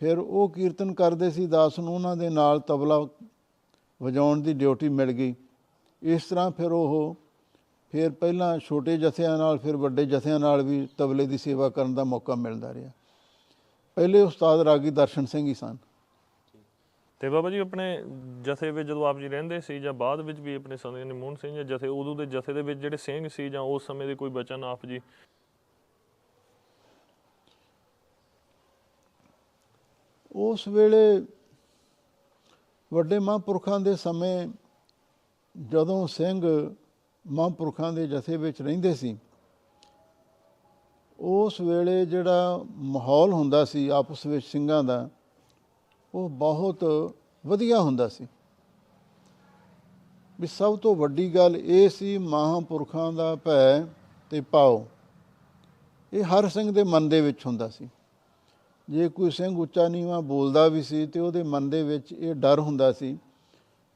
ਫਿਰ 0.00 0.18
ਉਹ 0.18 0.48
ਕੀਰਤਨ 0.48 0.92
ਕਰਦੇ 0.94 1.30
ਸੀ, 1.30 1.46
ਦਾਸ 1.46 1.78
ਨੂੰ 1.78 1.94
ਉਹਨਾਂ 1.94 2.16
ਦੇ 2.16 2.28
ਨਾਲ 2.28 2.60
ਤਬਲਾ 2.60 2.98
ਵਜਾਉਣ 4.00 4.40
ਦੀ 4.40 4.54
ਡਿਊਟੀ 4.54 4.88
ਮਿਲ 4.88 5.12
ਗਈ। 5.12 5.34
ਇਸ 6.02 6.24
ਤਰ੍ਹਾਂ 6.24 6.50
ਫਿਰ 6.50 6.72
ਉਹ 6.72 7.16
ਫਿਰ 7.92 8.10
ਪਹਿਲਾਂ 8.10 8.58
ਛੋਟੇ 8.58 8.96
ਜਥਿਆਂ 8.96 9.36
ਨਾਲ, 9.38 9.58
ਫਿਰ 9.58 9.76
ਵੱਡੇ 9.76 10.04
ਜਥਿਆਂ 10.06 10.38
ਨਾਲ 10.40 10.62
ਵੀ 10.62 10.86
ਤਬਲੇ 10.98 11.26
ਦੀ 11.26 11.38
ਸੇਵਾ 11.38 11.68
ਕਰਨ 11.68 11.94
ਦਾ 11.94 12.04
ਮੌਕਾ 12.04 12.34
ਮਿਲਦਾ 12.34 12.74
ਰਿਹਾ। 12.74 12.90
ਪਹਿਲੇ 13.98 14.20
ਉਸਤਾਦ 14.22 14.60
ਰਾਗੀ 14.60 14.90
ਦਰਸ਼ਨ 14.90 15.26
ਸਿੰਘ 15.26 15.46
ਹੀ 15.46 15.54
ਸਨ। 15.54 15.76
ਤੇ 17.20 17.28
ਬਾਬਾ 17.28 17.50
ਜੀ 17.50 17.58
ਆਪਣੇ 17.58 18.04
ਜਥੇ 18.42 18.70
ਵਿੱਚ 18.70 18.88
ਜਦੋਂ 18.88 19.06
ਆਪ 19.06 19.18
ਜੀ 19.18 19.28
ਰਹਿੰਦੇ 19.28 19.60
ਸੀ 19.60 19.80
ਜਾਂ 19.80 19.92
ਬਾਅਦ 19.92 20.20
ਵਿੱਚ 20.20 20.40
ਵੀ 20.40 20.54
ਆਪਣੇ 20.54 20.76
ਸੰਤ 20.76 20.96
ਨੇ 20.96 21.14
ਮੋਹਨ 21.14 21.36
ਸਿੰਘ 21.36 21.56
ਜਾਂ 21.56 21.64
ਜਥੇ 21.64 21.86
ਉਦੋਂ 21.86 22.16
ਦੇ 22.16 22.26
ਜਥੇ 22.26 22.52
ਦੇ 22.52 22.62
ਵਿੱਚ 22.62 22.80
ਜਿਹੜੇ 22.80 22.96
ਸਿੰਘ 22.96 23.28
ਸੀ 23.28 23.48
ਜਾਂ 23.50 23.60
ਉਸ 23.60 23.86
ਸਮੇਂ 23.86 24.06
ਦੇ 24.06 24.14
ਕੋਈ 24.14 24.30
ਬਚਨ 24.30 24.64
ਆਪ 24.64 24.86
ਜੀ? 24.86 25.00
ਉਸ 30.32 30.68
ਵੇਲੇ 30.68 31.26
ਵੱਡੇ 32.92 33.18
ਮਹਾਂਪੁਰਖਾਂ 33.18 33.80
ਦੇ 33.80 33.96
ਸਮੇਂ 33.96 34.48
ਜਦੋਂ 35.68 36.06
ਸਿੰਘ 36.06 36.74
ਮਹਾਂਪੁਰਖਾਂ 37.26 37.92
ਦੇ 37.92 38.06
ਜਥੇ 38.06 38.36
ਵਿੱਚ 38.36 38.62
ਰਹਿੰਦੇ 38.62 38.94
ਸੀ 38.94 39.18
ਉਸ 41.20 41.60
ਵੇਲੇ 41.60 42.06
ਜਿਹੜਾ 42.06 42.60
ਮਾਹੌਲ 42.76 43.32
ਹੁੰਦਾ 43.32 43.64
ਸੀ 43.64 43.88
ਆਪਸ 43.88 44.26
ਵਿੱਚ 44.26 44.46
ਸਿੰਘਾਂ 44.46 44.84
ਦਾ, 44.84 45.08
ਉਹ 46.14 46.28
ਬਹੁਤ 46.28 46.84
ਵਧੀਆ 47.46 47.80
ਹੁੰਦਾ 47.80 48.08
ਸੀ। 48.08 48.26
ਵੀ 50.40 50.46
ਸਭ 50.46 50.78
ਤੋਂ 50.78 50.96
ਵੱਡੀ 50.96 51.34
ਗੱਲ 51.34 51.56
ਇਹ 51.56 51.88
ਸੀ, 51.88 52.18
ਮਹਾਂਪੁਰਖਾਂ 52.18 53.12
ਦਾ 53.12 53.34
ਭੈ 53.34 53.80
ਤੇ 54.30 54.40
ਪਾਓ 54.40 54.86
ਇਹ 56.12 56.24
ਹਰ 56.24 56.48
ਸਿੰਘ 56.48 56.70
ਦੇ 56.72 56.84
ਮਨ 56.84 57.08
ਦੇ 57.08 57.20
ਵਿੱਚ 57.20 57.46
ਹੁੰਦਾ 57.46 57.68
ਸੀ। 57.68 57.88
ਜੇ 58.90 59.08
ਕੋਈ 59.08 59.30
ਸਿੰਘ 59.30 59.58
ਉੱਚਾ 59.58 59.88
ਨੀਵਾਂ 59.88 60.22
ਬੋਲਦਾ 60.22 60.68
ਵੀ 60.68 60.82
ਸੀ 60.82 61.06
ਤੇ 61.06 61.20
ਉਹਦੇ 61.20 61.42
ਮਨ 61.42 61.70
ਦੇ 61.70 61.82
ਵਿੱਚ 61.82 62.12
ਇਹ 62.12 62.34
ਡਰ 62.34 62.60
ਹੁੰਦਾ 62.60 62.92
ਸੀ 62.92 63.18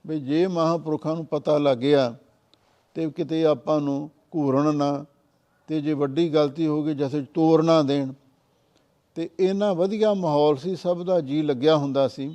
ਵੀ 0.07 0.21
ਜੇ 0.21 0.47
ਮਹਾਂਪੁਰਖਾਂ 0.47 1.15
ਨੂੰ 1.17 1.27
ਪਤਾ 1.27 1.59
ਲੱਗ 1.59 1.79
ਗਿਆ 1.79 2.15
ਤੇ 2.95 3.11
ਕਿਤੇ 3.11 3.45
ਆਪਾਂ 3.45 3.81
ਨੂੰ 3.81 4.11
ਘੂਰਨ 4.35 4.77
ਨਾ 4.77 5.05
ਤੇ 5.69 5.81
ਜੇ 5.81 5.93
ਵੱਡੀ 5.93 6.29
ਗਲਤੀ 6.29 6.67
ਹੋ 6.67 6.83
ਗਈ, 6.85 6.95
ਜੈਸੇ 6.95 7.21
ਤੋੜ 7.35 7.65
ਨਾ 7.65 7.83
ਦੇਣ। 7.83 8.13
ਤੇ 9.17 9.29
ਇਹਨਾਂ 9.41 9.75
ਵਧੀਆ 9.75 10.13
ਮਾਹੌਲ 10.15 10.57
ਸੀ, 10.57 10.75
ਸਭ 10.77 11.03
ਦਾ 11.03 11.21
ਜੀ 11.21 11.43
ਲੱਗਿਆ 11.43 11.77
ਹੁੰਦਾ 11.77 12.07
ਸੀ। 12.09 12.35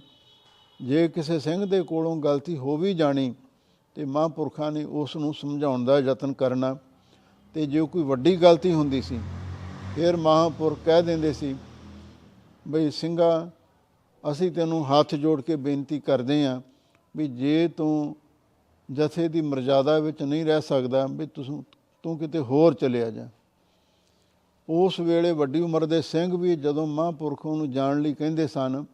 ਜੇ 0.79 1.07
ਕਿਸੇ 1.07 1.39
ਸਿੰਘ 1.39 1.65
ਦੇ 1.65 1.81
ਕੋਲੋਂ 1.81 2.15
ਗਲਤੀ 2.17 2.57
ਹੋ 2.57 2.77
ਵੀ 2.77 2.93
ਜਾਣੀ, 2.93 3.33
ਤੇ 3.95 4.05
ਮਹਾਂਪੁਰਖਾਂ 4.05 4.71
ਨੇ 4.71 4.83
ਉਸ 4.83 5.15
ਨੂੰ 5.15 5.33
ਸਮਝਾਉਣ 5.33 5.85
ਦਾ 5.85 5.99
ਯਤਨ 5.99 6.33
ਕਰਨਾ। 6.33 6.75
ਤੇ 7.55 7.65
ਜੇ 7.65 7.81
ਕੋਈ 7.81 8.03
ਵੱਡੀ 8.03 8.35
ਗਲਤੀ 8.35 8.73
ਹੁੰਦੀ 8.73 9.01
ਸੀ, 9.01 9.19
ਫਿਰ 9.95 10.15
ਮਹਾਂਪੁਰਖ 10.17 10.77
ਕਹਿ 10.85 11.03
ਦਿੰਦੇ 11.03 11.33
ਸੀ, 11.33 11.55
ਬਈ 12.67 12.89
ਸਿੰਘਾ, 12.91 13.49
ਅਸੀਂ 14.23 14.51
ਤੈਨੂੰ 14.51 14.83
ਹੱਥ 14.85 15.15
ਜੋੜ 15.15 15.41
ਕੇ 15.41 15.55
ਬੇਨਤੀ 15.55 15.99
ਕਰਦੇ 15.99 16.45
ਹਾਂ 16.45 16.61
ਵੀ 17.15 17.27
ਜੇ 17.27 17.67
ਤੂੰ 17.67 18.15
ਜਥੇ 18.89 19.27
ਦੀ 19.27 19.41
ਮਰਜ਼ਾਦਾ 19.41 19.97
ਵਿੱਚ 19.99 20.21
ਨਹੀਂ 20.23 20.45
ਰਹਿ 20.45 20.61
ਸਕਦਾ, 20.61 21.05
ਵੀ 21.07 21.25
ਤੂੰ 21.25 21.63
ਤੂੰ 22.03 22.17
ਕਿਤੇ 22.17 22.39
ਹੋਰ 22.39 22.73
ਚਲਿਆ 22.73 23.11
ਜਾ। 23.11 23.29
ਉਸ 24.69 24.99
ਵੇਲੇ 24.99 25.31
ਵੱਡੀ 25.31 25.61
ਉਮਰ 25.61 25.85
ਦੇ 25.85 26.01
ਸਿੰਘ 26.01 26.37
ਵੀ 26.37 26.55
ਜਦੋਂ 26.55 26.87
ਮਹਾਂਪੁਰਖੋਂ 26.87 27.57
ਨੂੰ 27.57 27.71
ਜਾਣ 27.71 28.01
ਲਈ 28.01 28.13
ਕਹਿੰਦੇ 28.13 28.47
ਸਨ, 28.47 28.85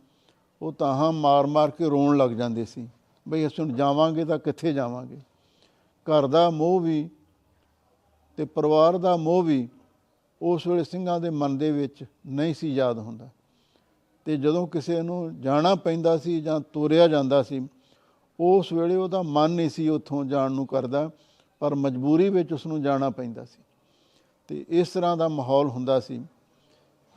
ਉਹ 0.62 0.72
ਤਾਹਾਂ 0.72 1.12
ਮਾਰ-ਮਾਰ 1.12 1.72
ਕੇ 1.72 1.86
ਰੋਣ 1.86 2.18
ਲੱਗ 2.18 2.32
ਜਾਂਦੇ 2.32 2.66
ਸੀ। 2.66 2.88
ਬਈ 3.28 3.48
ਅਸੀਂ 3.48 3.66
ਹੁਣ 3.66 3.74
ਜਾਵਾਂਗੇ 3.74 4.26
ਤਾਂ 4.26 4.40
ਕਿੱਥੇ 4.40 4.74
ਜਾਵਾਂਗੇ? 4.74 5.18
ਘਰ 5.88 6.28
ਦਾ 6.28 6.50
ਮੋਹ 6.50 6.80
ਵੀ 6.80 7.10
ਤੇ 8.38 8.46
ਪਰਿਵਾਰ 8.46 8.98
ਦਾ 8.98 9.18
ਮੋਹ 9.18 9.44
ਵੀ 9.44 9.70
ਉਸ 10.42 10.68
ਵੇਲੇ 10.68 10.84
ਸਿੰਘਾਂ 10.84 11.20
ਦੇ 11.20 11.30
ਮਨ 11.30 11.58
ਦੇ 11.58 11.72
ਵਿੱਚ 11.72 12.04
ਨਹੀਂ 12.28 12.54
ਸੀ 12.54 12.74
ਯਾਦ 12.74 13.00
ਹੁੰਦਾ। 13.00 13.30
ਤੇ 14.26 14.38
ਜਦੋਂ 14.38 14.68
ਕਿਸੇ 14.68 15.02
ਨੂੰ 15.02 15.42
ਜਾਣਾ 15.42 15.76
ਪੈਂਦਾ 15.76 16.18
ਸੀ 16.18 16.42
ਜਾਂ 16.42 16.60
ਤੋਰਿਆ 16.60 17.08
ਜਾਂਦਾ 17.08 17.44
ਸੀ, 17.44 17.68
ਉਸ 18.40 18.74
ਵੇਲੇ 18.74 18.96
ਉਹਦਾ 18.96 19.22
ਮਨ 19.22 19.52
ਨਹੀਂ 19.52 19.70
ਸੀ 19.70 19.90
ਉੱਥੋਂ 19.90 20.26
ਜਾਣ 20.26 20.52
ਨੂੰ 20.52 20.68
ਕਰਦਾ। 20.68 21.10
ਪਰ 21.64 21.76
ਮਜਬੂਰੀ 21.76 22.30
ਵਿੱਚ 22.30 22.54
ਉਸ 22.54 22.68
ਨੂੰ 22.68 22.84
ਜਾਣਾ 22.84 23.10
ਪੈਂਦਾ 23.10 23.46
ਸੀ। 23.46 23.64
ਤੇ 24.48 24.66
ਇਸ 24.70 24.90
ਤਰ੍ਹਾਂ 24.90 25.18
ਦਾ 25.18 25.28
ਮਾਹੌਲ 25.28 25.68
ਹੁੰਦਾ 25.68 26.00
ਸੀ। 26.00 26.26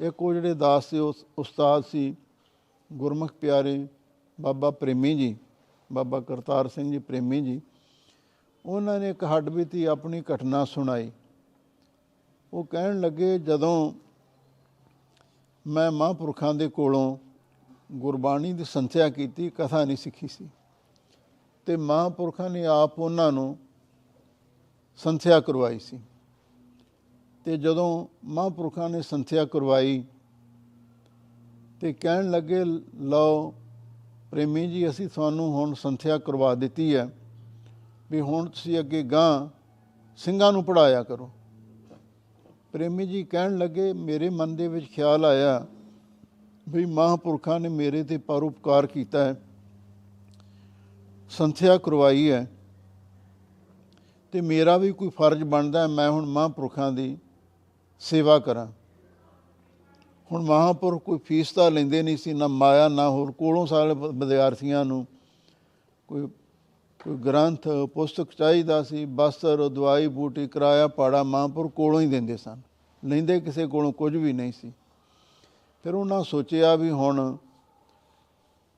ਇੱਕ 0.01 0.23
ਉਹ 0.23 0.35
ਜਿਹੜੇ 0.35 0.55
ਦਾਸ 0.55 0.85
ਸੀ, 0.85 0.99
ਉਸ 0.99 1.27
ਉਸਤਾਦ 1.39 1.85
ਸੀ, 1.85 2.17
ਗੁਰਮੁਖ 2.93 3.33
ਪਿਆਰੇ 3.33 3.89
ਬਾਬਾ 4.41 4.71
ਪ੍ਰੇਮੀ 4.71 5.15
ਜੀ, 5.15 5.37
ਬਾਬਾ 5.93 6.21
ਕਰਤਾਰ 6.21 6.69
ਸਿੰਘ 6.69 6.93
ਜੀ 6.93 6.99
ਪ੍ਰੇਮੀ 6.99 7.41
ਜੀ, 7.41 7.61
ਉਹਨਾਂ 8.67 9.01
ਨੇ 9.01 9.11
ਇੱਕ 9.11 9.25
ਹੱਡਬੀਤੀ 9.25 9.85
ਆਪਣੀ 9.85 10.21
ਘਟਨਾ 10.21 10.65
ਸੁਣਾਈ। 10.65 11.11
ਉਹ 12.53 12.65
ਕਹਿਣ 12.65 13.01
ਲੱਗੇ, 13.01 13.39
ਜਦੋਂ 13.39 13.93
ਮੈਂ 15.67 15.91
ਮਹਾਂਪੁਰਖਾਂ 15.91 16.55
ਦੇ 16.55 16.69
ਕੋਲੋਂ 16.69 17.19
ਗੁਰਬਾਣੀ 17.93 18.53
ਦੀ 18.53 18.65
ਸੰਥਿਆ 18.65 19.09
ਕੀਤੀ, 19.09 19.51
ਕਥਾ 19.51 19.85
ਨਹੀਂ 19.85 19.97
ਸਿੱਖੀ 19.97 20.29
ਸੀ। 20.29 20.49
ਤੇ 21.67 21.77
ਮਹਾਂਪੁਰਖਾਂ 21.77 22.51
ਨੇ 22.51 22.67
ਆਪ 22.67 22.99
ਉਹਨਾਂ 22.99 23.33
ਨੂੰ 23.33 23.59
ਸੰਥਿਆ 24.97 25.41
ਕਰਵਾਈ 25.41 25.79
ਸੀ। 25.79 26.01
ਤੇ 27.45 27.57
ਜਦੋਂ 27.57 28.07
ਮਹਾਂਪੁਰਖਾਂ 28.25 28.91
ਨੇ 28.91 29.03
ਸੰਥਿਆ 29.03 29.45
ਕਰਵਾਈ 29.45 30.05
ਤੇ 31.81 31.93
ਕਹਿਣ 31.93 32.31
ਲੱਗੇ, 32.31 32.65
ਲਓ 33.01 33.55
ਪ੍ਰੇਮੀ 34.31 34.67
ਜੀ, 34.67 34.91
ਅਸੀਂ 34.91 35.09
ਤੁਹਾਨੂੰ 35.09 35.53
ਹੁਣ 35.53 35.75
ਸੰਥਿਆ 35.75 36.19
ਕਰਵਾ 36.19 36.55
ਦਿੱਤੀ 36.55 36.97
ਹੈ 36.97 37.11
ਵੀ 38.11 38.21
ਹੁਣ 38.21 38.47
ਤੁਸੀਂ 38.47 38.79
ਅੱਗੇ 38.79 39.03
ਗਾਂ 39.03 39.49
ਸਿੰਘਾਂ 40.17 40.53
ਨੂੰ 40.53 40.65
ਪੜਾਇਆ 40.65 41.03
ਕਰੋ। 41.03 41.31
ਪ੍ਰੇਮੀ 42.73 43.07
ਜੀ 43.07 43.25
ਕਹਿਣ 43.25 43.59
ਲੱਗੇ, 43.59 43.93
ਮੇਰੇ 43.93 44.31
ਮਨ 44.31 44.57
ਦੇ 44.57 44.69
ਵਿੱਚ 44.69 44.87
ਖਿਆਲ 44.87 45.25
ਆਇਆ 45.25 45.67
ਵੀ 46.69 46.87
ਮਹਾਂਪੁਰਖਾਂ 46.87 47.61
ਨੇ 47.61 47.69
ਮੇਰੇ 47.69 48.05
ਤੇ 48.05 48.19
ਪਰਉਪਕਾਰ 48.19 48.87
ਕੀਤਾ 48.87 49.25
ਹੈ। 49.25 49.43
ਸੰਥਿਆ 51.31 51.79
ਕਰਵਾਈ 51.79 52.31
ਹੈ। 52.31 52.51
ਤੇ 54.37 54.41
ਮੇਰਾ 54.41 54.77
ਵੀ 54.77 54.93
ਕੋਈ 54.93 55.09
ਫਰਜ਼ 55.09 55.45
ਬਣਦਾ 55.45 55.81
ਹੈ, 55.81 55.87
ਮੈਂ 55.87 56.11
ਹੁਣ 56.11 56.27
ਮਹਾਂਪੁਰਖਾਂ 56.27 56.93
ਦੀ 56.93 57.19
ਸੇਵਾ 57.99 58.39
ਕਰਾਂ। 58.39 58.67
ਹੁਣ 60.33 60.43
ਮਹਾਂਪੁਰਖ 60.43 61.03
ਕੋਈ 61.03 61.19
ਫੀਸ 61.19 61.53
ਤਾਂ 61.53 61.71
ਲੈਂਦੇ 61.71 62.03
ਨਹੀਂ 62.03 62.17
ਸੀ, 62.17 62.33
ਨਾ 62.33 62.47
ਮਾਇਆ, 62.47 62.89
ਨਾ 62.89 63.09
ਹੋਰ 63.09 63.33
ਕੋਲੋਂ 63.33 63.67
ਸਾਰੇ 63.67 63.95
ਬ- 63.95 64.05
ਵਿਦਿਆਰਥੀਆਂ 64.05 64.85
ਨੂੰ 64.85 65.07
ਕੋਈ 66.09 66.27
ਕੋਈ 67.05 67.17
ਗ੍ਰੰਥ, 67.17 67.69
ਪੁਸਤਕ 67.95 68.27
ਚਾਹੀਦਾ 68.39 68.83
ਸੀ, 68.83 69.05
ਬਸਤਰ, 69.05 69.69
ਦਵਾਈ, 69.69 70.07
ਬੂਟੀ, 70.07 70.49
ਕਿਰਾਇਆ 70.49 70.89
ਪਾੜਾ 70.89 71.23
ਮਹਾਂਪੁਰਖ 71.23 71.71
ਕੋਲੋਂ 71.71 72.01
ਹੀ 72.01 72.07
ਦਿੰਦੇ 72.07 72.37
ਸਨ। 72.37 72.61
ਲੈਂਦੇ 73.05 73.41
ਕਿਸੇ 73.41 73.67
ਕੋਲੋਂ 73.67 73.93
ਕੁਝ 73.93 74.17
ਵੀ 74.17 74.33
ਨਹੀਂ 74.33 74.53
ਸੀ। 74.53 74.73
ਫਿਰ 75.83 75.95
ਉਹਨਾਂ 75.95 76.25
ਸੋਚਿਆ 76.25 76.75
ਵੀ 76.75 76.91
ਹੁਣ 76.91 77.37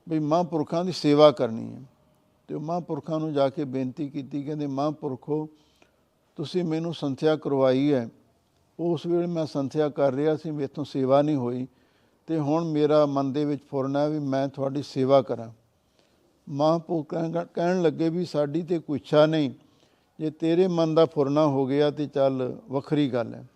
ਵੀ 0.09 0.19
ਮਹਾਂਪੁਰਖਾਂ 0.19 0.85
ਦੀ 0.85 0.91
ਸੇਵਾ 0.91 1.31
ਕਰਨੀ 1.31 1.73
ਹੈ। 1.73 1.81
ਤੇ 2.49 2.55
ਉਹ 2.55 2.61
ਮਹਾਂਪੁਰਖਾਂ 2.61 3.19
ਨੂੰ 3.19 3.33
ਜਾ 3.33 3.49
ਕੇ 3.49 3.65
ਬੇਨਤੀ 3.65 4.09
ਕੀਤੀ, 4.09 4.43
ਕਹਿੰਦੇ 4.43 4.67
ਮਹਾਂਪੁਰਖੋ, 4.67 5.49
ਤੁਸੀਂ 6.35 6.63
ਮੈਨੂੰ 6.63 6.93
ਸੰਥਿਆ 6.93 7.35
ਕਰਵਾਈ 7.35 7.93
ਹੈ। 7.93 8.09
ਉਸ 8.79 9.05
ਵੇਲੇ 9.05 9.27
ਮੈਂ 9.27 9.45
ਸੰਥਿਆ 9.45 9.89
ਕਰ 9.89 10.13
ਰਿਹਾ 10.13 10.35
ਸੀ, 10.35 10.51
ਮੇਥੋਂ 10.51 10.85
ਸੇਵਾ 10.85 11.21
ਨਹੀਂ 11.21 11.35
ਹੋਈ 11.35 11.67
ਤੇ 12.27 12.39
ਹੁਣ 12.39 12.63
ਮੇਰਾ 12.63 13.05
ਮਨ 13.05 13.33
ਦੇ 13.33 13.45
ਵਿੱਚ 13.45 13.61
ਫੁਰਨਾ 13.71 13.99
ਹੈ 13.99 14.09
ਵੀ 14.09 14.19
ਮੈਂ 14.19 14.47
ਤੁਹਾਡੀ 14.47 14.83
ਸੇਵਾ 14.83 15.21
ਕਰਾਂ। 15.21 15.49
ਮਹਾਂਪੁਰਖ 16.49 17.07
ਕਹਿਣ- 17.09 17.47
ਕਹਿਣ 17.53 17.81
ਲੱਗੇ 17.81 18.09
ਵੀ 18.09 18.25
ਸਾਡੀ 18.25 18.63
ਤੇ 18.63 18.79
ਕੋਈ 18.79 18.99
ਇੱਛਾ 18.99 19.25
ਨਹੀਂ। 19.25 19.51
ਜੇ 20.19 20.29
ਤੇਰੇ 20.29 20.67
ਮਨ 20.67 20.95
ਦਾ 20.95 21.05
ਫੁਰਨਾ 21.05 21.45
ਹੋ 21.45 21.67
ਗਿਆ 21.67 21.91
ਤੇ 21.91 22.07
ਚੱਲ 22.07 22.61
ਵੱਖਰੀ 22.69 23.09
ਗੱਲ 23.09 23.33
ਹੈ। 23.33 23.47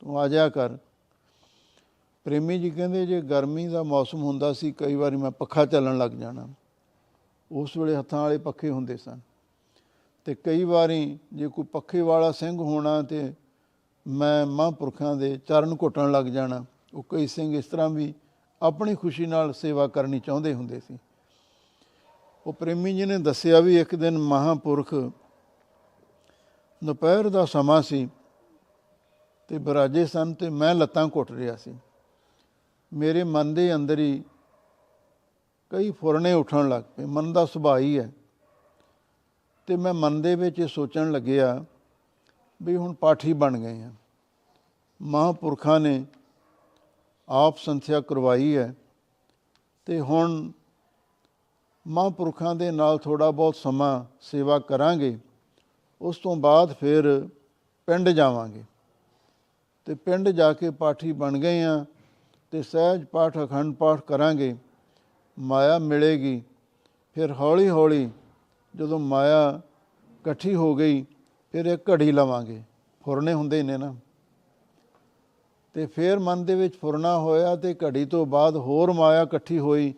ਤੂੰ 0.00 0.20
ਆ 0.20 0.28
ਜਾ 0.28 0.48
ਕਰ। 0.48 0.76
ਪ੍ਰੇਮੀ 2.24 2.58
ਜੀ 2.58 2.70
ਕਹਿੰਦੇ, 2.70 3.06
ਜੇ 3.06 3.20
ਗਰਮੀ 3.20 3.68
ਦਾ 3.68 3.82
ਮੌਸਮ 3.82 4.22
ਹੁੰਦਾ 4.22 4.52
ਸੀ, 4.52 4.72
ਕਈ 4.72 4.94
ਵਾਰੀ 4.94 5.16
ਮੈਂ 5.16 5.30
ਪੱਖਾ 5.30 5.66
ਚੱਲਣ 5.66 5.98
ਲੱਗ 5.98 6.10
ਜਾਣਾ। 6.10 6.48
ਉਸ 7.54 7.76
ਵੇਲੇ 7.76 7.96
ਹੱਥਾਂ 7.96 8.20
ਵਾਲੇ 8.22 8.38
ਪੱਖੇ 8.38 8.70
ਹੁੰਦੇ 8.70 8.96
ਸਨ। 8.96 9.20
ਤੇ 10.26 10.34
ਕਈ 10.34 10.64
ਵਾਰੀ 10.64 11.18
ਜੇ 11.32 11.48
ਕੋਈ 11.48 11.64
ਪੱਖੇ 11.64 12.00
ਵਾਲਾ 12.00 12.30
ਸਿੰਘ 12.32 12.56
ਹੋਣਾ 12.58 13.02
ਤੇ 13.02 13.32
ਮੈਂ 14.06 14.46
ਮਹਾਂਪੁਰਖਾਂ 14.46 15.14
ਦੇ 15.16 15.36
ਚਰਨ 15.48 15.76
ਘੁੱਟਣ 15.82 16.10
ਲੱਗ 16.12 16.26
ਜਾਣਾ, 16.26 16.64
ਉਹ 16.94 17.04
ਕਈ 17.08 17.26
ਸਿੰਘ 17.26 17.54
ਇਸ 17.56 17.64
ਤਰ੍ਹਾਂ 17.64 17.88
ਵੀ 17.88 18.12
ਆਪਣੀ 18.62 18.94
ਖੁਸ਼ੀ 18.94 19.26
ਨਾਲ 19.26 19.52
ਸੇਵਾ 19.52 19.86
ਕਰਨੀ 19.86 20.20
ਚਾਹੁੰਦੇ 20.20 20.54
ਹੁੰਦੇ 20.54 20.80
ਸੀ। 20.80 20.98
ਉਹ 22.46 22.52
ਪ੍ਰੇਮੀ 22.52 22.96
ਜੀ 22.96 23.04
ਨੇ 23.04 23.18
ਦੱਸਿਆ 23.18 23.60
ਵੀ 23.60 23.80
ਇੱਕ 23.80 23.94
ਦਿਨ 23.94 24.18
ਮਹਾਂਪੁਰਖ 24.18 24.94
ਦੁਪਹਿਰ 26.82 27.28
ਦਾ 27.28 27.44
ਸਮਾਂ 27.44 27.82
ਸੀ 27.82 28.08
ਤੇ 29.48 29.58
ਬਰਾਜੇ 29.58 30.06
ਸਨ 30.06 30.34
ਤੇ 30.34 30.50
ਮੈਂ 30.50 30.74
ਲੱਤਾਂ 30.74 31.08
ਘੁੱਟ 31.08 31.32
ਰਿਹਾ 31.32 31.56
ਸੀ। 31.56 31.74
ਮੇਰੇ 32.92 33.24
ਮਨ 33.24 33.54
ਦੇ 33.54 33.74
ਅੰਦਰ 33.74 33.98
ਹੀ 33.98 34.22
ਕਈ 35.70 35.90
ਫੁਰਨੇ 35.90 36.32
ਉੱਠਣ 36.32 36.68
ਲੱਗ 36.68 36.82
ਪਏ। 36.96 37.04
ਮਨ 37.04 37.32
ਦਾ 37.32 37.44
ਸੁਭਾਅ 37.46 37.78
ਹੀ 37.78 37.98
ਹੈ। 37.98 38.12
ਤੇ 39.66 39.76
ਮੈਂ 39.76 39.94
ਮਨ 39.94 40.22
ਦੇ 40.22 40.34
ਵਿੱਚ 40.34 40.58
ਇਹ 40.58 40.66
ਸੋਚਣ 40.66 41.10
ਲੱਗਿਆ 41.10 41.64
ਵੀ 42.62 42.76
ਹੁਣ 42.76 42.92
ਪਾਠੀ 42.92 43.32
ਬਣ 43.32 43.58
ਗਏ 43.58 43.82
ਆ। 43.82 43.92
ਮਹਾਂਪੁਰਖਾਂ 45.02 45.80
ਨੇ 45.80 46.04
ਆਪ 47.28 47.58
ਸੰਥਿਆ 47.58 48.00
ਕਰਵਾਈ 48.00 48.56
ਹੈ 48.56 48.74
ਤੇ 49.86 50.00
ਹੁਣ 50.00 50.52
ਮਹਾਂਪੁਰਖਾਂ 51.86 52.54
ਦੇ 52.54 52.70
ਨਾਲ 52.70 52.98
ਥੋੜਾ 52.98 53.30
ਬਹੁਤ 53.30 53.56
ਸਮਾਂ 53.56 54.04
ਸੇਵਾ 54.20 54.58
ਕਰਾਂਗੇ, 54.58 55.18
ਉਸ 56.02 56.16
ਤੋਂ 56.16 56.36
ਬਾਅਦ 56.36 56.72
ਫਿਰ 56.72 57.28
ਪਿੰਡ 57.86 58.08
ਜਾਵਾਂਗੇ। 58.08 58.64
ਤੇ 59.84 59.94
ਪਿੰਡ 59.94 60.28
ਜਾ 60.28 60.52
ਕੇ 60.52 60.70
ਪਾਠੀ 60.70 61.12
ਬਣ 61.12 61.38
ਗਏ 61.38 61.62
ਆ 61.62 61.84
ਤੇ 62.50 62.62
ਸਹਿਜ 62.62 63.04
ਪਾਠ, 63.04 63.38
ਅਖੰਡ 63.44 63.74
ਪਾਠ 63.74 64.00
ਕਰਾਂਗੇ। 64.00 64.56
ਮਾਇਆ 65.38 65.78
ਮਿਲੇਗੀ। 65.78 66.42
ਫਿਰ 67.14 67.32
ਹੌਲੀ 67.32 67.68
ਹੌਲੀ 67.68 68.10
ਜਦੋਂ 68.76 68.98
ਮਾਇਆ 68.98 69.60
ਇਕੱਠੀ 70.10 70.54
ਹੋ 70.54 70.74
ਗਈ, 70.74 71.04
ਫਿਰ 71.52 71.66
ਇੱਕ 71.66 71.90
ਘੜੀ 71.90 72.12
ਲਵਾਂਗੇ। 72.12 72.62
ਫੁਰਨੇ 73.04 73.32
ਹੁੰਦੇ 73.32 73.62
ਨੇ 73.62 73.76
ਨਾ। 73.76 73.94
ਤੇ 75.74 75.86
ਫਿਰ 75.86 76.18
ਮਨ 76.18 76.44
ਦੇ 76.44 76.54
ਵਿੱਚ 76.54 76.74
ਫੁਰਨਾ 76.80 77.18
ਹੋਇਆ 77.18 77.56
ਤੇ 77.56 77.74
ਘੜੀ 77.74 78.04
ਤੋਂ 78.04 78.26
ਬਾਅਦ 78.26 78.56
ਹੋਰ 78.56 78.92
ਮਾਇਆ 78.92 79.22
ਇਕੱਠੀ 79.22 79.58
ਹੋਈ, 79.58 79.94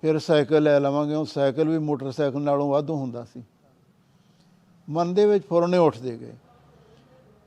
ਫਿਰ 0.00 0.18
ਸਾਈਕਲ 0.18 0.62
ਲੈ 0.62 0.80
ਲਵਾਂਗੇ। 0.80 1.14
ਉਹ 1.14 1.24
ਸਾਈਕਲ 1.24 1.68
ਵੀ 1.68 1.78
ਮੋਟਰਸਾਈਕਲ 1.78 2.40
ਨਾਲੋਂ 2.40 2.70
ਵਾਧੂ 2.70 2.94
ਹੁੰਦਾ 2.94 3.24
ਸੀ। 3.24 3.42
ਮਨ 4.90 5.14
ਦੇ 5.14 5.26
ਵਿੱਚ 5.26 5.46
ਫੁਰਨੇ 5.46 5.78
ਉੱਠਦੇ 5.78 6.18
ਗਏ। 6.18 6.32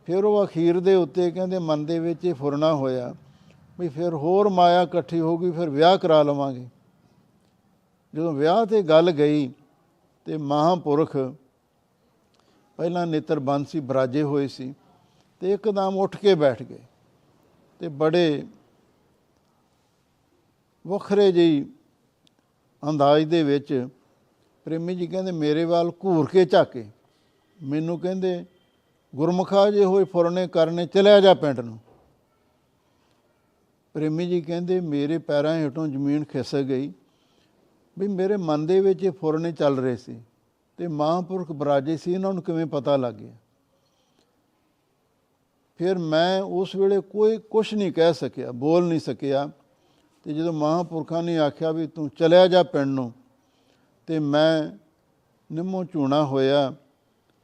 ਫਿਰ 0.06 0.26
ਉਹ 0.26 0.46
ਅਖੀਰ 0.46 0.80
ਦੇ 0.80 0.96
ਉੱਤੇ 0.96 1.32
ਕਹਿੰਦੇ 1.32 1.60
ਮਨ 1.60 1.86
ਦੇ 1.86 2.00
ਵਿੱਚ 2.00 2.26
ਇਹ 2.26 2.34
ਫੁਰਨਾ 2.34 2.74
ਹੋਇਆ 2.74 3.16
ਵੀ 3.80 3.88
ਫਿਰ 3.88 4.14
ਹੋਰ 4.14 4.50
ਮਾਇਆ 4.50 4.82
ਇਕੱਠੀ 4.82 5.20
ਹੋ 5.20 5.38
ਗਈ, 5.38 5.52
ਫਿਰ 5.52 5.70
ਵਿਆਹ 5.70 5.98
ਕਰਾ 5.98 6.24
ਲਵਾਂਗੇ। 6.24 6.68
ਜਦੋਂ 8.16 8.34
ਵਿਆਹ 8.34 8.66
ਤੇ 8.66 8.82
ਗੱਲ 8.82 9.12
ਗਈ 9.12 9.52
ਤੇ 10.26 10.38
ਮਹਾਂਪੁਰਖ 10.38 11.18
ਪਹਿਲਾਂ 12.78 13.08
ਨੇਤਰ 13.08 13.40
ਬੰਦ 13.40 13.68
ਸੀ, 13.68 13.80
ਬਰਾਜੇ 13.80 14.22
ਹੋਏ 14.24 14.48
ਸੀ 14.48 14.76
ਤੇ 15.40 15.52
ਇੱਕਦਮ 15.52 15.98
ਉੱਠ 15.98 16.16
ਕੇ 16.18 16.36
ਬੈਠ 16.36 16.64
ਗਏ 16.64 16.80
ਤੇ 17.80 17.88
ਬੜੇ 17.88 18.46
ਵੱਖਰੇ 20.88 21.32
ਜਿਹੀ 21.32 21.66
ਅੰਦਾਜ਼ 22.90 23.28
ਦੇ 23.28 23.44
ਵਿੱਚ 23.44 23.88
ਪ੍ਰੇਮੀ 24.66 24.96
ਜੀ 24.96 25.08
ਕਹਿੰਦੇ, 25.08 25.32
ਮੇਰੇ 25.32 25.66
ਵੱਲ 25.66 25.92
ਘੂਰ 26.04 26.26
ਕੇ 26.26 26.46
ਝਾਕੇ। 26.46 26.86
ਮੈਨੂੰ 27.64 28.00
ਕਹਿੰਦੇ, 28.00 28.46
ਗੁਰਮੁਖਾ 29.16 29.72
ਜੇ 29.72 29.86
ਹੋਏ 29.86 30.04
ਫੁਰਨੇ 30.04 30.48
ਕਰਨੇ 30.48 30.86
ਚਲਿਆ 30.86 31.20
ਜਾ 31.20 31.34
ਪਿੰਡ 31.34 31.60
ਨੂੰ। 31.60 31.80
ਪ੍ਰੇਮੀ 33.94 34.28
ਜੀ 34.28 34.42
ਕਹਿੰਦੇ, 34.42 34.80
ਮੇਰੇ 34.80 35.18
ਪੈਰਾਂ 35.18 35.56
ਹੇਠੋਂ 35.56 35.88
ਜ਼ਮੀਨ 35.88 36.24
ਖਿਸਕ 36.24 36.62
ਗਈ। 36.62 36.94
ਵੀ 37.98 38.08
ਮੇਰੇ 38.08 38.38
ਮਨ 38.38 38.66
ਦੇ 38.66 38.80
ਵਿੱਚ 38.80 39.04
ਇਹ 39.04 39.12
ਫੁਰਨੇ 39.12 39.52
ਚੱਲ 39.52 39.78
ਰਹੇ 39.78 39.96
ਸੀ 39.96 40.22
ਤੇ 40.78 40.88
ਮਹਾਂਪੁਰਖ 40.88 41.52
ਬਰਾਜੇ 41.52 41.98
ਸੀ, 41.98 42.14
ਇਹਨਾਂ 42.14 42.34
ਨੂੰ 42.34 42.44
ਕਿਵੇਂ 42.44 42.66
ਪਤਾ 42.66 42.98
ਲੱਗ 42.98 43.14
ਗਿਆ? 43.14 43.36
ਫਿਰ 45.80 45.98
ਮੈਂ 45.98 46.42
ਉਸ 46.42 46.76
ਵੇਲੇ 46.76 47.00
ਕੋਈ 47.00 47.38
ਕੁਝ 47.38 47.74
ਨਹੀਂ 47.76 47.92
ਕਹਿ 47.92 48.14
ਸਕਿਆ, 48.14 48.52
ਬੋਲ 48.52 48.88
ਨਹੀਂ 48.88 49.00
ਸਕਿਆ 49.00 49.50
ਤੇ 50.24 50.34
ਜਦੋਂ 50.34 50.54
ਮਹਾਂਪੁਰਖਾਂ 50.54 51.24
ਨੇ 51.24 51.38
ਆਖਿਆ 51.38 51.72
ਵੀ 51.72 51.88
ਤੂੰ 51.88 52.10
ਚਲਿਆ 52.10 52.48
ਜਾ 52.48 52.64
ਪਿੰਡ 52.64 52.88
ਨੂੰ 52.88 53.14
ਤੇ 54.08 54.20
ਮੈਂ 54.20 54.78
ਨਿੰਮੋ 55.54 55.84
ਝੂਣਾ 55.84 56.24
ਹੋਇਆ 56.26 56.74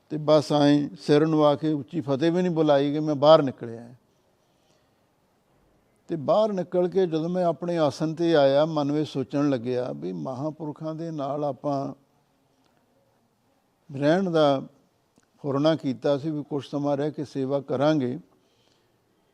ਤੇ 0.10 0.18
ਬਸ 0.18 0.52
ਆਏ 0.52 0.90
ਸਿਰ 1.02 1.26
ਨੂੰ 1.26 1.46
ਆ 1.46 1.56
ਕੇ 1.56 1.72
ਉੱਚੀ 1.72 2.02
ਫਤਿਹ 2.02 2.32
ਵੀ 2.32 2.42
ਨਹੀਂ 2.42 2.52
ਬੁਲਾਈ 2.52 2.92
ਕਿ 2.94 3.00
ਮੈਂ 3.00 3.16
ਬਾਹਰ 3.16 3.42
ਨਿਕਲਿਆ। 3.42 3.94
ਤੇ 6.12 6.18
ਬਾਹਰ 6.18 6.54
ਨਿਕਲ 6.54 6.88
ਕੇ 6.88 7.08
ਜਦੋਂ 7.08 7.30
ਮੈਂ 7.30 7.46
ਆਪਣੇ 7.46 7.78
ਆਸਨ 7.78 8.16
ਤੇ 8.16 8.36
ਆਇਆ, 8.36 8.66
ਮਨ 8.66 8.92
ਵਿੱਚ 8.92 9.10
ਸੋਚਣ 9.10 9.50
ਲੱਗਿਆ 9.50 9.92
ਵੀ 9.96 10.12
ਮਹਾਂਪੁਰਖਾਂ 10.12 10.96
ਦੇ 10.96 11.12
ਨਾਲ 11.12 11.44
ਆਪਾਂ 11.44 11.94
ਰਹਿਣ 13.96 14.30
ਦਾ 14.30 14.62
ਫੁਰਨਾ 15.42 15.76
ਕੀਤਾ 15.76 16.18
ਸੀ 16.18 16.32
ਵੀ 16.32 16.44
ਕੁਝ 16.44 16.66
ਸਮਾਂ 16.66 16.98
ਰਹਿ 16.98 17.12
ਕੇ 17.12 17.26
ਸੇਵਾ 17.26 17.60
ਕਰਾਂਗੇ। 17.60 18.20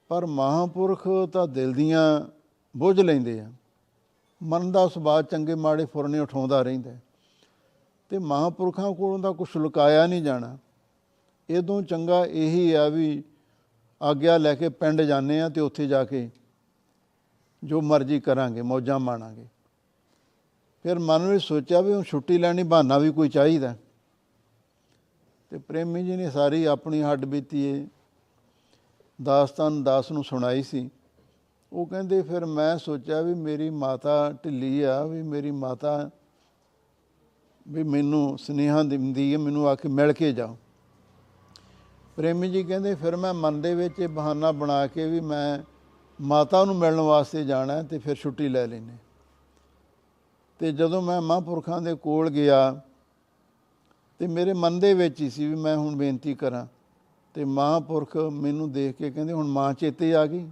ਪਰ 0.07 0.25
ਮਹਾਂਪੁਰਖ 0.25 1.07
ਤਾਂ 1.34 1.47
ਦਿਲ 1.47 1.73
ਦੀਆਂ 1.73 2.21
ਬੁੱਝ 2.78 3.01
ਲੈਂਦੇ 3.01 3.39
ਆ। 3.39 3.51
ਮਨ 4.43 4.71
ਦਾ 4.71 4.88
ਸੁਭਾਅ 4.88 5.21
ਚੰਗੇ 5.21 5.55
ਮਾੜੇ 5.55 5.86
ਫੁਰਨੇ 5.86 6.19
ਉਠਾਉਂਦਾ 6.19 6.61
ਰਹਿੰਦਾ 6.61 6.91
ਹੈ। 6.91 7.01
ਤੇ 8.09 8.17
ਮਹਾਂਪੁਰਖਾਂ 8.17 8.93
ਕੋਲੋਂ 8.93 9.19
ਦਾ 9.19 9.32
ਕੁਝ 9.32 9.57
ਲੁਕਾਇਆ 9.57 10.07
ਨਹੀਂ 10.07 10.23
ਜਾਣਾ। 10.23 10.57
ਇਦੋਂ 11.49 11.82
ਚੰਗਾ 11.82 12.25
ਇਹੀ 12.25 12.73
ਆ 12.73 12.88
ਵੀ 12.88 13.23
ਆਗਿਆ 14.01 14.38
ਲੈ 14.38 14.55
ਕੇ 14.55 14.69
ਪਿੰਡ 14.69 15.01
ਜਾਂਦੇ 15.01 15.41
ਆ 15.41 15.49
ਤੇ 15.49 15.61
ਉੱਥੇ 15.61 15.88
ਜਾ 15.88 16.03
ਕੇ 16.03 16.30
ਜੋ 17.64 17.82
ਮਰਜ਼ੀ 17.82 18.20
ਕਰਾਂਗੇ, 18.20 18.62
ਮੌਜਾਂ 18.62 18.99
ਮਾਣਾਂਗੇ। 18.99 19.47
ਫਿਰ 20.84 20.99
ਮਨ 20.99 21.28
ਵਿੱਚ 21.28 21.43
ਸੋਚਿਆ 21.43 21.82
ਵੀ 21.82 21.93
ਹੁਣ 21.93 22.03
ਛੁੱਟੀ 22.03 22.38
ਲੈਣੀ, 22.38 22.64
ਬਹਾਨਾ 22.64 22.97
ਵੀ 22.97 23.12
ਕੋਈ 23.12 23.30
ਚਾਹੀਦਾ। 23.30 23.76
ਤੇ 25.49 25.58
ਪ੍ਰੇਮੀ 25.58 26.03
ਜੀ 26.05 26.16
ਨੇ 26.16 26.32
ਸਾਰੀ 26.32 26.66
ਆਪਣੀ 26.66 27.01
ਹੱਡ 27.01 27.26
ਬੀਤੀ 27.26 27.66
ਇਹ 27.66 27.88
ਦਾਸਤਾਨ 29.24 29.84
ਦਾਸ 29.84 30.12
ਨੂੰ 30.12 30.24
ਸੁਣਾਈ 30.24 30.64
ਸੀ। 30.64 30.89
ਉਹ 31.74 31.86
ਕਹਿੰਦੇ, 31.86 32.22
ਫਿਰ 32.22 32.45
ਮੈਂ 32.45 32.78
ਸੋਚਿਆ 32.78 33.22
ਵੀ 33.22 33.34
ਮੇਰੀ 33.34 33.70
ਮਾਤਾ 33.70 34.32
ਢਿੱਲੀ 34.32 34.82
ਆ, 34.82 35.03
ਵੀ 35.03 35.22
ਮੇਰੀ 35.22 35.51
ਮਾਤਾ 35.51 36.10
ਵੀ 37.68 37.84
ਮੈਨੂੰ 37.84 38.39
ਸੁਨੇਹਾ 38.39 38.84
ਦਿੰਦੀ 38.84 39.34
ਹੈ 39.34 39.38
ਮੈਨੂੰ 39.38 39.68
ਆ 39.68 39.76
ਕੇ 39.76 39.89
ਮਿਲ 39.89 40.14
ਕੇ 40.14 40.34
ਜਾਓ। 40.34 40.58
ਪ੍ਰੇਮੀ 42.16 42.49
ਜੀ 42.49 42.64
ਕਹਿੰਦੇ, 42.64 42.95
ਫਿਰ 42.95 43.16
ਮੈਂ 43.16 43.34
ਮਨ 43.34 43.62
ਦੇ 43.62 43.76
ਵਿੱਚ 43.76 43.93
ਇਹ 43.99 44.08
ਬਹਾਨਾ 44.08 44.51
ਬਣਾ 44.51 44.88
ਕੇ 44.88 45.05
ਵੀ 45.05 45.20
ਮੈਂ 45.20 45.76
ਮਾਤਾ 46.22 46.65
ਨੂੰ 46.65 46.76
ਮਿਲਣ 46.76 46.99
ਵਾਸਤੇ 46.99 47.43
ਜਾਣਾ 47.45 47.74
ਹੈ 47.74 47.84
ਤੇ 47.84 47.97
ਫਿਰ 47.97 48.15
ਛੁੱਟੀ 48.15 48.47
ਲੈ 48.49 48.68
ਲੈਨੇ 48.68 48.97
ਤੇ 50.59 50.72
ਜਦੋਂ 50.72 51.01
ਮੈਂ 51.01 51.22
ਮਹਾਂਪੁਰਖਾਂ 51.22 51.82
ਦੇ 51.82 51.95
ਕੋਲ 51.95 52.30
ਗਿਆ 52.30 52.82
ਤੇ 54.20 54.28
ਮੇਰੇ 54.28 54.53
ਮਨ 54.53 54.80
ਦੇ 54.80 54.93
ਵਿੱਚ 54.93 55.22
ਹੀ 55.22 55.30
ਸੀ 55.30 55.47
ਵੀ 55.47 55.55
ਮੈਂ 55.55 55.78
ਹੁਣ 55.78 55.95
ਬੇਨਤੀ 55.95 56.34
ਕਰਾਂ 56.34 56.68
ਤੇ 57.34 57.45
ਮਹਾਂਪੁਰਖ 57.45 58.18
ਮੈਨੂੰ 58.18 58.72
ਦੇਖ 58.72 58.95
ਕੇ 58.95 59.11
ਕਹਿੰਦੇ, 59.11 59.34
ਹੁਣ 59.34 59.47
ਮਾਂ 59.47 59.74
ਚੇਤੇ 59.74 60.15
ਆ 60.15 60.26
ਗਈ। 60.26 60.49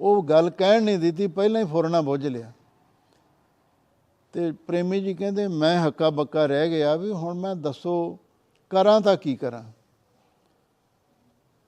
ਉਹ 0.00 0.24
ਗੱਲ 0.24 0.50
ਕਹਿਣ 0.50 0.82
ਨਹੀਂ 0.82 0.98
ਦਿੱਤੀ, 0.98 1.26
ਪਹਿਲਾਂ 1.26 1.60
ਹੀ 1.60 1.66
ਫੁਰਨਾ 1.66 2.00
ਬੁੱਝ 2.00 2.26
ਲਿਆ। 2.26 2.52
ਤੇ 4.32 4.52
ਪ੍ਰੇਮੀ 4.52 5.00
ਜੀ 5.00 5.14
ਕਹਿੰਦੇ, 5.14 5.48
ਮੈਂ 5.48 5.86
ਹੱਕਾ 5.86 6.10
ਬੱਕਾ 6.10 6.46
ਰਹਿ 6.46 6.68
ਗਿਆ 6.68 6.96
ਵੀ 6.96 7.12
ਹੁਣ 7.12 7.34
ਮੈਂ 7.34 7.56
ਦੱਸੋ 7.56 8.18
ਕਰਾਂ 8.70 9.00
ਤਾਂ 9.00 9.16
ਕੀ 9.16 9.36
ਕਰਾਂ? 9.36 9.64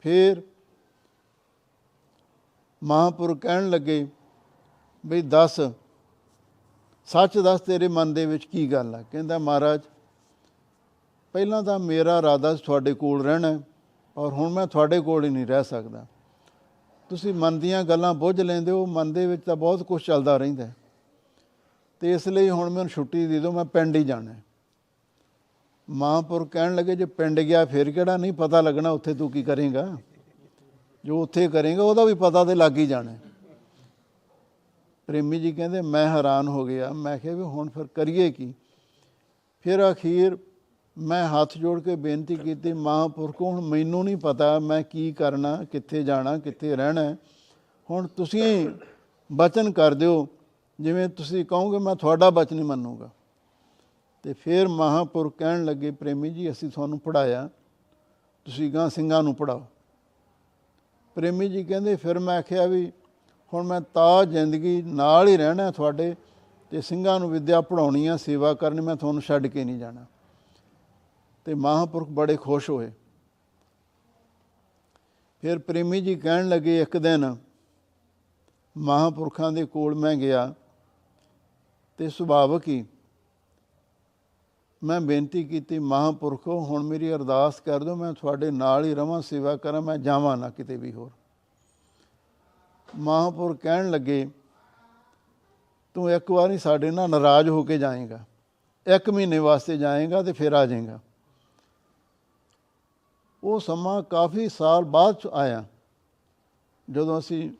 ਫਿਰ 0.00 0.42
ਮਹਾਂਪੁਰਖ 2.84 3.38
ਕਹਿਣ 3.38 3.68
ਲੱਗੇ 3.70 4.06
ਵੀ 5.04 5.20
ਦੱਸ 5.22 5.60
ਸੱਚ 7.08 7.38
ਦੱਸ 7.38 7.60
ਤੇਰੇ 7.60 7.88
ਮਨ 7.88 8.14
ਦੇ 8.14 8.24
ਵਿੱਚ 8.26 8.44
ਕੀ 8.44 8.66
ਗੱਲ 8.72 8.94
ਆ 8.94 9.02
ਕਹਿੰਦਾ 9.02 9.38
ਮਹਾਰਾਜ 9.38 9.80
ਪਹਿਲਾਂ 11.34 11.62
ਤਾਂ 11.62 11.78
ਮੇਰਾ 11.78 12.18
ਇਰਾਦਾ 12.18 12.54
ਸੀ 12.56 12.62
ਤੁਹਾਡੇ 12.64 12.94
ਕੋਲ 12.94 13.24
ਰਹਿਣਾ 13.24 13.48
ਹੈ, 13.48 13.60
ਔਰ 14.16 14.32
ਹੁਣ 14.32 14.52
ਮੈਂ 14.52 14.66
ਤੁਹਾਡੇ 14.66 15.00
ਕੋਲ 15.00 15.24
ਹੀ 15.24 15.30
ਨਹੀਂ 15.30 15.46
ਰਹਿ 15.46 15.64
ਸਕਦਾ 15.64 16.04
ਤੁਸੀਂ 17.10 17.34
ਮਨ 17.34 17.58
ਦੀਆਂ 17.58 17.82
ਗੱਲਾਂ 17.84 18.14
ਬੁੱਝ 18.14 18.40
ਲੈਂਦੇ 18.40 18.70
ਹੋ 18.70 18.86
ਮਨ 18.86 19.12
ਦੇ 19.12 19.26
ਵਿੱਚ 19.26 19.42
ਤਾਂ 19.44 19.56
ਬਹੁਤ 19.56 19.82
ਕੁਝ 19.82 20.02
ਚੱਲਦਾ 20.02 20.36
ਰਹਿੰਦਾ 20.36 20.66
ਹੈ। 20.66 20.74
ਤੇ 22.02 22.12
ਇਸ 22.12 22.28
ਲਈ 22.28 22.50
ਹੁਣ 22.50 22.70
ਮੈਨੂੰ 22.70 22.88
ਛੁੱਟੀ 22.88 23.26
ਦੇ 23.26 23.40
ਦਿਓ 23.40 23.52
ਮੈਂ 23.52 23.64
ਪਿੰਡ 23.64 23.96
ਹੀ 23.96 24.04
ਜਾਣਾ 24.04 24.32
ਹੈ। 24.32 24.42
ਮਹਾਂਪੁਰ 25.88 26.46
ਕਹਿਣ 26.48 26.74
ਲੱਗੇ 26.74 26.96
ਜੇ 26.96 27.04
ਪਿੰਡ 27.04 27.40
ਗਿਆ 27.40 27.64
ਫਿਰ 27.64 27.90
ਕਿਹੜਾ 27.90 28.16
ਨਹੀਂ 28.16 28.32
ਪਤਾ 28.32 28.60
ਲੱਗਣਾ 28.60 28.90
ਉੱਥੇ 28.90 29.14
ਤੂੰ 29.14 29.30
ਕੀ 29.30 29.42
ਕਰੇਗਾ 29.42 29.86
ਜੋ 31.04 31.22
ਉੱਥੇ 31.22 31.48
ਕਰੇਗਾ, 31.48 31.82
ਉਹਦਾ 31.82 32.04
ਵੀ 32.04 32.14
ਪਤਾ 32.14 32.44
ਤੇ 32.44 32.54
ਲੱਗ 32.54 32.76
ਹੀ 32.76 32.86
ਜਾਣਾ। 32.86 33.10
ਹੈ। 33.10 33.22
ਪ੍ਰੇਮੀ 35.06 35.40
ਜੀ 35.40 35.52
ਕਹਿੰਦੇ, 35.52 35.80
ਮੈਂ 35.80 36.08
ਹੈਰਾਨ 36.08 36.48
ਹੋ 36.48 36.66
ਗਿਆ। 36.66 36.92
ਮੈਂ 36.92 37.18
ਕਿਹਾ 37.18 37.34
ਵੀ 37.34 37.42
ਹੁਣ 37.42 37.68
ਫਿਰ 37.68 37.86
ਕਰੀਏ 37.86 38.30
ਕੀ? 38.30 38.54
ਫਿਰ 39.60 39.92
ਅਖੀਰ 39.92 40.38
ਮੈਂ 40.98 41.28
ਹੱਥ 41.28 41.58
ਜੋੜ 41.58 41.80
ਕੇ 41.80 41.96
ਬੇਨਤੀ 41.96 42.36
ਕੀਤੀ, 42.36 42.72
ਮਹਾਂਪੁਰਖੋ, 42.72 43.50
ਹੁਣ 43.50 43.60
ਮੈਨੂੰ 43.60 44.04
ਨਹੀਂ 44.04 44.16
ਪਤਾ 44.16 44.58
ਮੈਂ 44.58 44.82
ਕੀ 44.82 45.12
ਕਰਨਾ, 45.12 45.64
ਕਿੱਥੇ 45.64 46.02
ਜਾਣਾ, 46.02 46.38
ਕਿੱਥੇ 46.38 46.76
ਰਹਿਣਾ। 46.76 47.02
ਹੈ। 47.02 47.16
ਹੁਣ 47.90 48.06
ਤੁਸੀਂ 48.06 48.68
ਬਚਨ 49.32 49.72
ਕਰ 49.72 49.94
ਦਿਓ। 49.94 50.28
ਜਿਵੇਂ 50.80 51.08
ਤੁਸੀਂ 51.08 51.44
ਕਹੋਗੇ, 51.44 51.78
ਮੈਂ 51.78 51.96
ਤੁਹਾਡਾ 51.96 52.30
ਬਚਨ 52.30 52.58
ਹੀ 52.58 52.64
ਮੰਨੂਗਾ। 52.64 53.10
ਤੇ 54.22 54.32
ਫਿਰ 54.32 54.68
ਮਹਾਂਪੁਰਖ 54.68 55.36
ਕਹਿਣ 55.38 55.64
ਲੱਗੇ, 55.64 55.90
ਪ੍ਰੇਮੀ 55.90 56.30
ਜੀ, 56.30 56.50
ਅਸੀਂ 56.50 56.70
ਤੁਹਾਨੂੰ 56.70 56.98
ਪੜਾਇਆ 56.98 57.50
ਤੁਸੀਂ 58.44 58.72
ਗਾਂ 58.72 58.90
ਸਿੰਘਾਂ 58.90 59.22
ਨੂੰ 59.22 59.34
ਪੜਾਓ 59.34 59.62
ਪ੍ਰੇਮੀ 61.14 61.48
ਜੀ 61.48 61.64
ਕਹਿੰਦੇ, 61.64 61.96
ਫਿਰ 61.96 62.18
ਮੈਂ 62.18 62.38
ਆਖਿਆ 62.38 62.66
ਵੀ 62.66 62.92
ਹੁਣ 63.54 63.66
ਮੈਂ 63.66 63.80
ਤਾਂ 63.80 64.24
ਜ਼ਿੰਦਗੀ 64.24 64.82
ਨਾਲ 64.82 65.28
ਹੀ 65.28 65.36
ਰਹਿਣਾ 65.36 65.70
ਤੁਹਾਡੇ 65.70 66.16
ਤੇ 66.70 66.80
ਸਿੰਘਾਂ 66.80 67.20
ਨੂੰ 67.20 67.30
ਵਿਦਿਆ 67.30 67.60
ਪੜਾਉਣੀ 67.60 68.06
ਆ 68.06 68.16
ਸੇਵਾ 68.16 68.54
ਕਰਨੀ, 68.54 68.80
ਮੈਂ 68.80 68.96
ਤੁਹਾਨੂੰ 68.96 69.22
ਛੱਡ 69.22 69.46
ਕੇ 69.46 69.64
ਨਹੀਂ 69.64 69.78
ਜਾਣਾ। 69.78 70.04
ਤੇ 71.44 71.54
ਮਹਾਂਪੁਰਖ 71.54 72.08
ਬੜੇ 72.08 72.36
ਖੁਸ਼ 72.36 72.70
ਹੋਏ। 72.70 72.92
ਫਿਰ 75.40 75.58
ਪ੍ਰੇਮੀ 75.58 76.00
ਜੀ 76.00 76.14
ਕਹਿਣ 76.14 76.48
ਲੱਗੇ, 76.48 76.80
ਇੱਕ 76.80 76.96
ਦਿਨ 76.96 77.36
ਮਹਾਂਪੁਰਖਾਂ 78.76 79.52
ਦੇ 79.52 79.64
ਕੋਲ 79.64 79.94
ਮੈਂ 79.94 80.16
ਗਿਆ 80.16 80.54
ਤੇ 81.96 82.08
ਸੁਭਾਵਕ 82.08 82.68
ਹੀ 82.68 82.84
ਮੈਂ 84.82 85.00
ਬੇਨਤੀ 85.00 85.42
ਕੀਤੀ, 85.44 85.78
ਮਹਾਂਪੁਰਖੋ, 85.78 86.58
ਹੁਣ 86.60 86.82
ਮੇਰੀ 86.82 87.12
ਅਰਦਾਸ 87.14 87.60
ਕਰ 87.60 87.84
ਦਿਓ, 87.84 87.94
ਮੈਂ 87.96 88.12
ਤੁਹਾਡੇ 88.12 88.50
ਨਾਲ 88.50 88.84
ਹੀ 88.84 88.94
ਰਵਾਂ, 88.94 89.20
ਸੇਵਾ 89.22 89.56
ਕਰਾਂ, 89.56 89.80
ਮੈਂ 89.82 89.96
ਜਾਵਾਂ 89.98 90.36
ਨਾ 90.36 90.50
ਕਿਤੇ 90.50 90.76
ਵੀ 90.76 90.92
ਹੋਰ। 90.92 91.10
ਮਹਾਂਪੁਰ 92.88 93.56
ਕਹਿਣ 93.56 93.90
ਲੱਗੇ, 93.90 94.28
ਤੂੰ 95.96 96.10
ਇੱਕ 96.10 96.30
ਵਾਰੀ 96.30 96.58
ਸਾਡੇ 96.58 96.90
ਨਾਲ 96.90 97.10
ਨਾਰਾਜ਼ 97.10 97.48
ਹੋ 97.48 97.62
ਕੇ 97.62 97.78
ਜਾਏਗਾ। 97.78 98.24
ਇੱਕ 98.86 99.10
ਮਹੀਨੇ 99.10 99.38
ਵਾਸਤੇ 99.38 99.76
ਜਾਏਗਾ 99.78 100.22
ਤੇ 100.22 100.32
ਫਿਰ 100.32 100.52
ਆ 100.52 100.64
ਜਾਏਗਾ। 100.66 100.98
ਉਹ 103.42 103.60
ਸਮਾਂ 103.60 104.02
ਕਾਫੀ 104.02 104.48
ਸਾਲ 104.48 104.84
ਬਾਅਦ 104.84 105.14
ਚ 105.14 105.26
ਆਇਆ, 105.26 105.64
ਜਦੋਂ 106.88 107.18
ਅਸੀਂ 107.18 107.50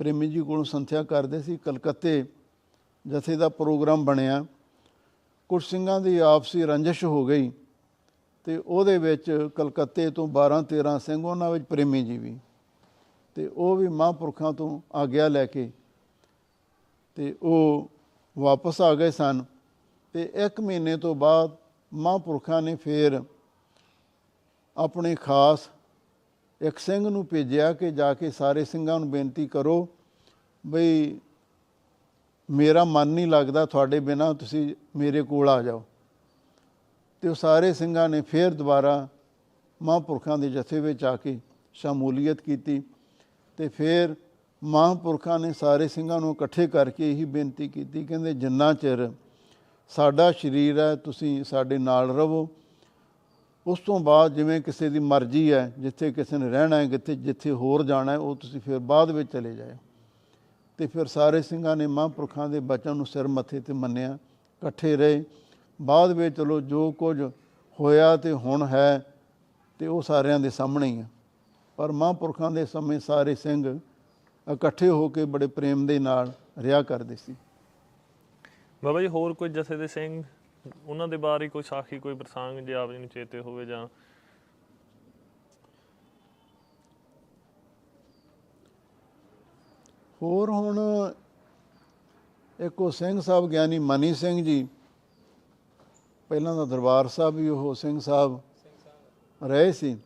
ਪ੍ਰੇਮੀ 0.00 0.28
ਜੀ 0.30 0.40
ਕੋਲੋਂ 0.40 0.64
ਸੰਥਿਆ 0.64 1.02
ਕਰਦੇ 1.02 1.40
ਸੀ, 1.42 1.56
ਕਲਕੱਤੇ 1.56 2.24
ਜਥੇ 3.04 3.36
ਦਾ 3.36 3.48
ਪ੍ਰੋਗਰਾਮ 3.48 4.04
ਬਣਿਆ। 4.04 4.44
ਕੁਝ 5.50 5.64
ਸਿੰਘਾਂ 5.64 6.00
ਦੀ 6.00 6.18
ਆਪਸੀ 6.18 6.62
ਰੰਜਿਸ਼ 6.62 7.04
ਹੋ 7.04 7.26
ਗਈ 7.26 7.52
ਤੇ 8.44 8.56
ਉਹਦੇ 8.56 8.98
ਵਿੱਚ 8.98 9.48
ਕਲਕੱਤੇ 9.54 10.10
ਤੋਂ 10.10 10.28
12 10.28 10.58
13 10.72 10.98
ਸਿੰਘ, 10.98 11.24
ਉਹਨਾਂ 11.26 11.50
ਵਿੱਚ 11.50 11.64
ਪ੍ਰੇਮੀ 11.64 12.04
ਜੀ 12.04 12.18
ਵੀ। 12.18 12.38
ਤੇ 13.34 13.46
ਉਹ 13.46 13.76
ਵੀ 13.76 13.88
ਮਹਾਂਪੁਰਖਾਂ 13.88 14.52
ਤੋਂ 14.52 14.80
ਆਗਿਆ 14.94 15.28
ਲੈ 15.28 15.46
ਕੇ 15.46 15.72
ਤੇ 17.14 17.34
ਉਹ 17.42 17.90
ਵਾਪਸ 18.38 18.80
ਆ 18.80 18.94
ਗਏ 18.94 19.10
ਸਨ 19.10 19.44
ਤੇ 20.12 20.30
ਇੱਕ 20.34 20.60
ਮਹੀਨੇ 20.60 20.96
ਤੋਂ 20.96 21.14
ਬਾਅਦ 21.14 21.56
ਮਹਾਂਪੁਰਖਾਂ 21.94 22.62
ਨੇ 22.62 22.76
ਫੇਰ 22.76 23.22
ਆਪਣੇ 24.76 25.14
ਖਾਸ 25.14 25.68
ਇੱਕ 26.60 26.78
ਸਿੰਘ 26.78 27.08
ਨੂੰ 27.08 27.26
ਭੇਜਿਆ 27.26 27.72
ਕਿ 27.72 27.90
ਜਾ 27.90 28.14
ਕੇ 28.14 28.30
ਸਾਰੇ 28.30 28.64
ਸਿੰਘਾਂ 28.64 29.00
ਨੂੰ 29.00 29.10
ਬੇਨਤੀ 29.10 29.46
ਕਰੋ 29.46 29.88
ਬਈ 30.66 31.20
ਮੇਰਾ 32.50 32.84
ਮਨ 32.84 33.08
ਨਹੀਂ 33.08 33.26
ਲੱਗਦਾ 33.26 33.64
ਤੁਹਾਡੇ 33.66 34.00
ਬਿਨਾ 34.00 34.32
ਤੁਸੀਂ 34.32 34.74
ਮੇਰੇ 34.96 35.22
ਕੋਲ 35.22 35.48
ਆ 35.48 35.62
ਜਾਓ। 35.62 35.82
ਤੇ 37.22 37.28
ਉਹ 37.28 37.34
ਸਾਰੇ 37.34 37.72
ਸਿੰਘਾਂ 37.72 38.08
ਨੇ 38.08 38.20
ਫੇਰ 38.20 38.54
ਦੁਬਾਰਾ 38.54 39.08
ਮਹਾਂਪੁਰਖਾਂ 39.82 40.38
ਦੇ 40.38 40.50
ਜਥੇ 40.50 40.80
ਵਿੱਚ 40.80 41.04
ਆ 41.04 41.16
ਕੇ 41.16 41.38
ਸ਼ਮੂਲੀਅਤ 41.74 42.40
ਕੀਤੀ 42.40 42.82
ਤੇ 43.58 43.68
ਫਿਰ 43.68 44.14
ਮਹਾਂਪੁਰਖਾਂ 44.64 45.38
ਨੇ 45.38 45.52
ਸਾਰੇ 45.52 45.88
ਸਿੰਘਾਂ 45.88 46.20
ਨੂੰ 46.20 46.32
ਇਕੱਠੇ 46.32 46.66
ਕਰਕੇ 46.66 47.10
ਇਹੀ 47.12 47.24
ਬੇਨਤੀ 47.24 47.68
ਕੀਤੀ, 47.68 48.04
ਕਹਿੰਦੇ 48.04 48.34
ਜਿੰਨਾ 48.34 48.72
ਚਿਰ 48.72 49.10
ਸਾਡਾ 49.88 50.32
ਸਰੀਰ 50.32 50.78
ਹੈ, 50.78 50.94
ਤੁਸੀਂ 50.96 51.44
ਸਾਡੇ 51.44 51.78
ਨਾਲ 51.78 52.10
ਰਹੋ। 52.10 52.48
ਉਸ 53.66 53.80
ਤੋਂ 53.80 54.00
ਬਾਅਦ 54.00 54.34
ਜਿਵੇਂ 54.34 54.60
ਕਿਸੇ 54.60 54.88
ਦੀ 54.88 54.98
ਮਰਜ਼ੀ 54.98 55.52
ਹੈ, 55.52 55.72
ਜਿੱਥੇ 55.78 56.12
ਕਿਸੇ 56.12 56.38
ਨੇ 56.38 56.50
ਰਹਿਣਾ 56.50 56.76
ਹੈ 56.76 56.86
ਕਿਤੇ 56.86 57.14
ਜਿੱਥੇ 57.14 57.50
ਹੋਰ 57.50 57.82
ਜਾਣਾ 57.82 58.12
ਹੈ, 58.12 58.18
ਉਹ 58.18 58.36
ਤੁਸੀਂ 58.36 58.60
ਫਿਰ 58.60 58.78
ਬਾਅਦ 58.78 59.10
ਵਿੱਚ 59.10 59.32
ਚਲੇ 59.32 59.54
ਜਾਓ 59.54 59.76
ਤੇ 60.80 60.86
ਫਿਰ 60.86 61.06
ਸਾਰੇ 61.06 61.42
ਸਿੰਘਾਂ 61.42 61.76
ਨੇ 61.76 61.86
ਮਹਾਂਪੁਰਖਾਂ 61.86 62.48
ਦੇ 62.48 62.60
ਬਚਨ 62.60 62.96
ਨੂੰ 62.96 63.06
ਸਿਰ 63.06 63.28
ਮੱਥੇ 63.28 63.60
ਤੇ 63.60 63.72
ਮੰਨਿਆ, 63.72 64.14
ਇਕੱਠੇ 64.14 64.96
ਰਹੇ। 64.96 65.24
ਬਾਅਦ 65.82 66.12
ਵਿੱਚ 66.12 66.36
ਚਲੋ 66.36 66.60
ਜੋ 66.60 66.92
ਕੁਝ 66.92 67.22
ਹੋਇਆ 67.80 68.16
ਤੇ 68.16 68.32
ਹੁਣ 68.32 68.66
ਹੈ 68.66 69.14
ਤੇ 69.78 69.86
ਉਹ 69.86 70.02
ਸਾਰਿਆਂ 70.02 70.40
ਦੇ 70.40 70.50
ਸਾਹਮਣੇ 70.50 70.86
ਹੀ 70.86 71.00
ਆ। 71.00 71.04
ਪਰ 71.76 71.92
ਮਹਾਂਪੁਰਖਾਂ 71.92 72.50
ਦੇ 72.50 72.66
ਸਮੇਂ 72.66 73.00
ਸਾਰੇ 73.00 73.34
ਸਿੰਘ 73.34 73.80
ਇਕੱਠੇ 74.52 74.88
ਹੋ 74.88 75.08
ਕੇ 75.08 75.24
ਬੜੇ 75.24 75.46
ਪ੍ਰੇਮ 75.46 75.86
ਦੇ 75.86 75.98
ਨਾਲ 75.98 76.32
ਰਿਹਾ 76.58 76.82
ਕਰਦੇ 76.82 77.16
ਸੀ। 77.16 77.36
ਬਾਬਾ 78.84 79.00
ਜੀ, 79.00 79.08
ਹੋਰ 79.08 79.34
ਕੋਈ 79.34 79.48
ਜਥੇ 79.48 79.76
ਦੇ 79.76 79.86
ਸਿੰਘ? 79.86 80.22
ਉਹਨਾਂ 80.86 81.08
ਦੇ 81.08 81.16
ਬਾਰੇ 81.16 81.48
ਕੋਈ 81.48 81.62
ਸਾਖੀ, 81.62 81.98
ਕੋਈ 81.98 82.14
ਪ੍ਰਸੰਗ 82.14 82.58
ਜੇ 82.58 82.74
ਆਪ 82.74 82.92
ਜੀ 82.92 82.98
ਨੂੰ 82.98 83.08
ਚੇਤੇ 83.08 83.40
ਹੋਵੇ 83.40 83.66
ਜਾਂ 83.66 83.88
ਹੋਰ 90.20 90.50
ਹੁਣ 90.50 90.78
ਇੱਕ 92.58 92.80
ਉਹ 92.80 92.90
ਸਿੰਘ 92.90 93.20
ਸਾਹਿਬ 93.20 93.48
ਗਿਆਨੀ 93.50 93.78
ਮਨੀ 93.78 94.12
ਸਿੰਘ 94.14 94.44
ਜੀ, 94.44 94.66
ਪਹਿਲਾਂ 96.30 96.54
ਦਾ 96.56 96.64
ਦਰਬਾਰ 96.64 97.08
ਸਾਹਿਬ 97.08 97.34
ਵੀ 97.34 97.48
ਉਹ 97.48 97.74
ਸਿੰਘ 97.74 97.98
ਸਾਹਿਬ 98.00 98.38
ਰਹੇ 99.40 99.72
ਸੀ, 99.72 99.96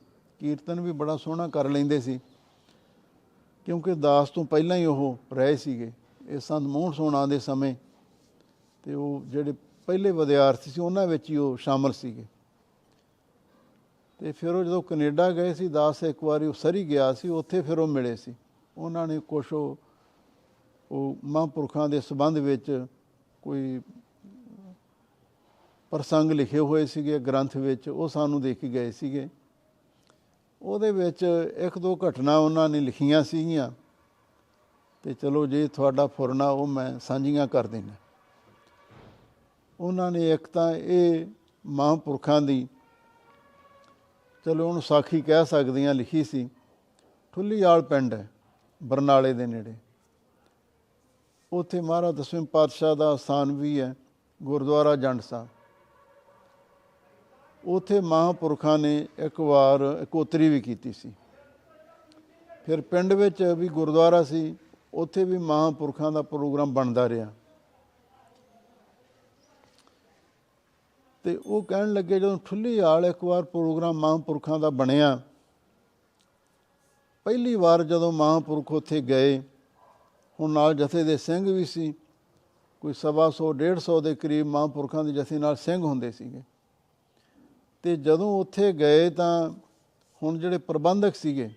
ਕੀਰਤਨ 0.40 0.80
ਵੀ 0.80 0.92
ਬੜਾ 0.92 1.16
ਸੋਹਣਾ 1.16 1.48
ਕਰ 1.48 1.68
ਲੈਂਦੇ 1.68 2.00
ਸੀ, 2.00 2.18
ਕਿਉਂਕਿ 3.66 3.94
ਦਾਸ 3.94 4.30
ਤੋਂ 4.30 4.44
ਪਹਿਲਾਂ 4.44 4.76
ਹੀ 4.76 4.84
ਉਹ 4.84 5.16
ਰਹੇ 5.32 5.56
ਸੀਗੇ, 5.56 5.92
ਇਹ 6.28 6.40
ਸੰਤ 6.40 6.66
ਮੋਹਨ 6.66 6.92
ਸੋਣਾ 6.92 7.24
ਦੇ 7.26 7.38
ਸਮੇਂ, 7.38 7.74
ਤੇ 8.84 8.94
ਉਹ 8.94 9.22
ਜਿਹੜੇ 9.26 9.52
ਪਹਿਲੇ 9.88 10.10
ਵਿਦਿਆਰਥੀ 10.10 10.70
ਸੀ 10.70 10.80
ਉਹਨਾਂ 10.80 11.06
ਵਿੱਚ 11.06 11.30
ਹੀ 11.30 11.36
ਉਹ 11.36 11.56
ਸ਼ਾਮਲ 11.56 11.92
ਸੀਗੇ। 11.92 12.24
ਤੇ 14.20 14.32
ਫਿਰ 14.32 14.54
ਉਹ 14.54 14.64
ਜਦੋਂ 14.64 14.82
ਕੈਨੇਡਾ 14.82 15.30
ਗਏ 15.30 15.54
ਸੀ, 15.54 15.68
ਦਾਸ 15.68 16.02
ਇੱਕ 16.02 16.24
ਵਾਰੀ 16.24 16.46
ਉਹ 16.46 16.52
ਸਰੀ 16.52 16.84
ਗਿਆ 16.84 17.12
ਸੀ, 17.12 17.28
ਉੱਥੇ 17.28 17.60
ਫਿਰ 17.62 17.78
ਉਹ 17.78 17.86
ਮਿਲੇ 17.86 18.14
ਸੀ, 18.16 18.34
ਉਹਨਾਂ 18.76 19.06
ਨੇ 19.06 19.18
ਕੁਛ 19.18 19.52
ਉਹ 19.52 19.78
ਉਹ 20.92 21.16
ਮਹਾਂਪੁਰਖਾਂ 21.24 21.88
ਦੇ 21.88 22.00
ਸੰਬੰਧ 22.00 22.38
ਵਿੱਚ 22.38 22.86
ਕੋਈ 23.42 23.80
ਪ੍ਰਸੰਗ 25.90 26.30
ਲਿਖੇ 26.30 26.58
ਹੋਏ 26.58 26.86
ਸੀਗੇ, 26.86 27.18
ਗ੍ਰੰਥ 27.18 27.56
ਵਿੱਚ, 27.56 27.88
ਉਹ 27.88 28.08
ਸਾਨੂੰ 28.08 28.42
ਦੇ 28.42 28.54
ਕੇ 28.54 28.68
ਗਏ 28.68 28.90
ਸੀਗੇ। 28.92 29.28
ਉਹਦੇ 30.62 30.90
ਵਿੱਚ 30.92 31.24
ਇੱਕ 31.56 31.78
ਦੋ 31.78 31.98
ਘਟਨਾ 32.08 32.36
ਉਹਨਾਂ 32.36 32.68
ਨੇ 32.68 32.80
ਲਿਖੀਆਂ 32.80 33.22
ਸੀਗੀਆਂ। 33.24 33.70
ਤੇ 35.02 35.14
ਚਲੋ 35.14 35.46
ਜੇ 35.46 35.66
ਤੁਹਾਡਾ 35.68 36.06
ਫੁਰਨਾ 36.06 36.48
ਉਹ 36.50 36.66
ਮੈਂ 36.66 36.98
ਸਾਂਝੀਆਂ 36.98 37.46
ਕਰ 37.46 37.66
ਦੇਣਾ 37.66 37.92
ਉਹਨਾਂ 39.80 40.10
ਨੇ 40.10 40.30
ਇੱਕ 40.30 40.46
ਤਾਂ 40.46 40.70
ਇਹ 40.72 41.26
ਮਹਾਂਪੁਰਖਾਂ 41.66 42.40
ਦੀ, 42.42 42.68
ਚਲੋ 44.46 44.68
ਉਹਨੂੰ 44.68 44.82
ਸਾਖੀ 44.82 45.20
ਕਹਿ 45.20 45.46
ਸਕਦੀਆਂ, 45.46 45.94
ਲਿਖੀ 45.94 46.24
ਸੀ। 46.24 46.48
ਠੁੱਲੀਵਾਲ 47.32 47.82
ਪਿੰਡ 47.82 48.14
ਹੈ, 48.14 48.28
ਬਰਨਾਲੇ 48.82 49.32
ਦੇ 49.32 49.46
ਨੇੜੇ। 49.46 49.74
ਉੱਥੇ 51.54 51.80
ਮਹਾਰਾਜ 51.80 52.14
ਦਸਵੇਂ 52.14 52.42
ਪਾਤਸ਼ਾਹ 52.42 52.96
ਦਾ 52.96 53.16
ਸਥਾਨ 53.16 53.52
ਵੀ 53.52 53.80
ਹੈ, 53.80 53.96
ਗੁਰਦੁਆਰਾ 54.42 54.96
ਜੰਡ 54.96 55.20
ਸਾਹਿਬ। 55.20 55.48
ਉੱਥੇ 57.64 58.00
ਮਹਾਂਪੁਰਖਾਂ 58.00 58.78
ਨੇ 58.78 59.08
ਇੱਕ 59.18 59.40
ਵਾਰ 59.40 59.98
ਇਕੋਤਰੀ 60.02 60.48
ਵੀ 60.48 60.60
ਕੀਤੀ 60.60 60.92
ਸੀ। 60.92 61.12
ਫਿਰ 62.66 62.80
ਪਿੰਡ 62.80 63.12
ਵਿੱਚ 63.12 63.42
ਵੀ 63.42 63.68
ਗੁਰਦੁਆਰਾ 63.68 64.22
ਸੀ, 64.22 64.56
ਉੱਥੇ 64.94 65.24
ਵੀ 65.24 65.38
ਮਹਾਂਪੁਰਖਾਂ 65.38 66.12
ਦਾ 66.12 66.22
ਪ੍ਰੋਗਰਾਮ 66.22 66.74
ਬਣਦਾ 66.74 67.08
ਰਿਹਾ। 67.08 67.32
ਤੇ 71.24 71.40
ਉਹ 71.46 71.62
ਕਹਿਣ 71.62 71.92
ਲੱਗੇ, 71.92 72.20
ਜਦੋਂ 72.20 72.38
ਠੁੱਲੀ 72.44 72.80
ਵਾਲ 72.80 73.06
ਇੱਕ 73.06 73.24
ਵਾਰ 73.24 73.42
ਪ੍ਰੋਗਰਾਮ 73.42 73.98
ਮਹਾਂਪੁਰਖਾਂ 73.98 74.58
ਦਾ 74.58 74.70
ਬਣਿਆ, 74.70 75.20
ਪਹਿਲੀ 77.24 77.54
ਵਾਰ 77.54 77.82
ਜਦੋਂ 77.82 78.12
ਮਹਾਂਪੁਰਖ 78.12 78.72
ਉੱਥੇ 78.72 79.00
ਗਏ 79.00 79.42
ਹੁਣ 80.40 80.50
ਨਾਲ 80.50 80.74
ਜਥੇ 80.74 81.04
ਦੇ 81.04 81.16
ਸਿੰਘ 81.16 81.52
ਵੀ 81.52 81.64
ਸੀ। 81.64 81.94
ਕੋਈ 82.80 82.92
ਸਵਾ 82.92 83.30
ਸੌ, 83.30 83.52
ਡੇਢ 83.52 83.78
ਸੌ 83.78 84.00
ਦੇ 84.00 84.14
ਕਰੀਬ 84.14 84.46
ਮਹਾਂਪੁਰਖਾਂ 84.46 85.04
ਦੇ 85.04 85.12
ਜਥੇ 85.12 85.38
ਨਾਲ 85.38 85.56
ਸਿੰਘ 85.56 85.82
ਹੁੰਦੇ 85.82 86.10
ਸੀਗੇ। 86.12 86.42
ਤੇ 87.82 87.96
ਜਦੋਂ 87.96 88.40
ਉੱਥੇ 88.40 88.72
ਗਏ 88.72 89.10
ਤਾਂ 89.10 89.50
ਹੁਣ 90.22 90.38
ਜਿਹੜੇ 90.38 90.58
ਪ੍ਰਬੰਧਕ 90.58 91.14
ਸੀਗੇ 91.14 91.50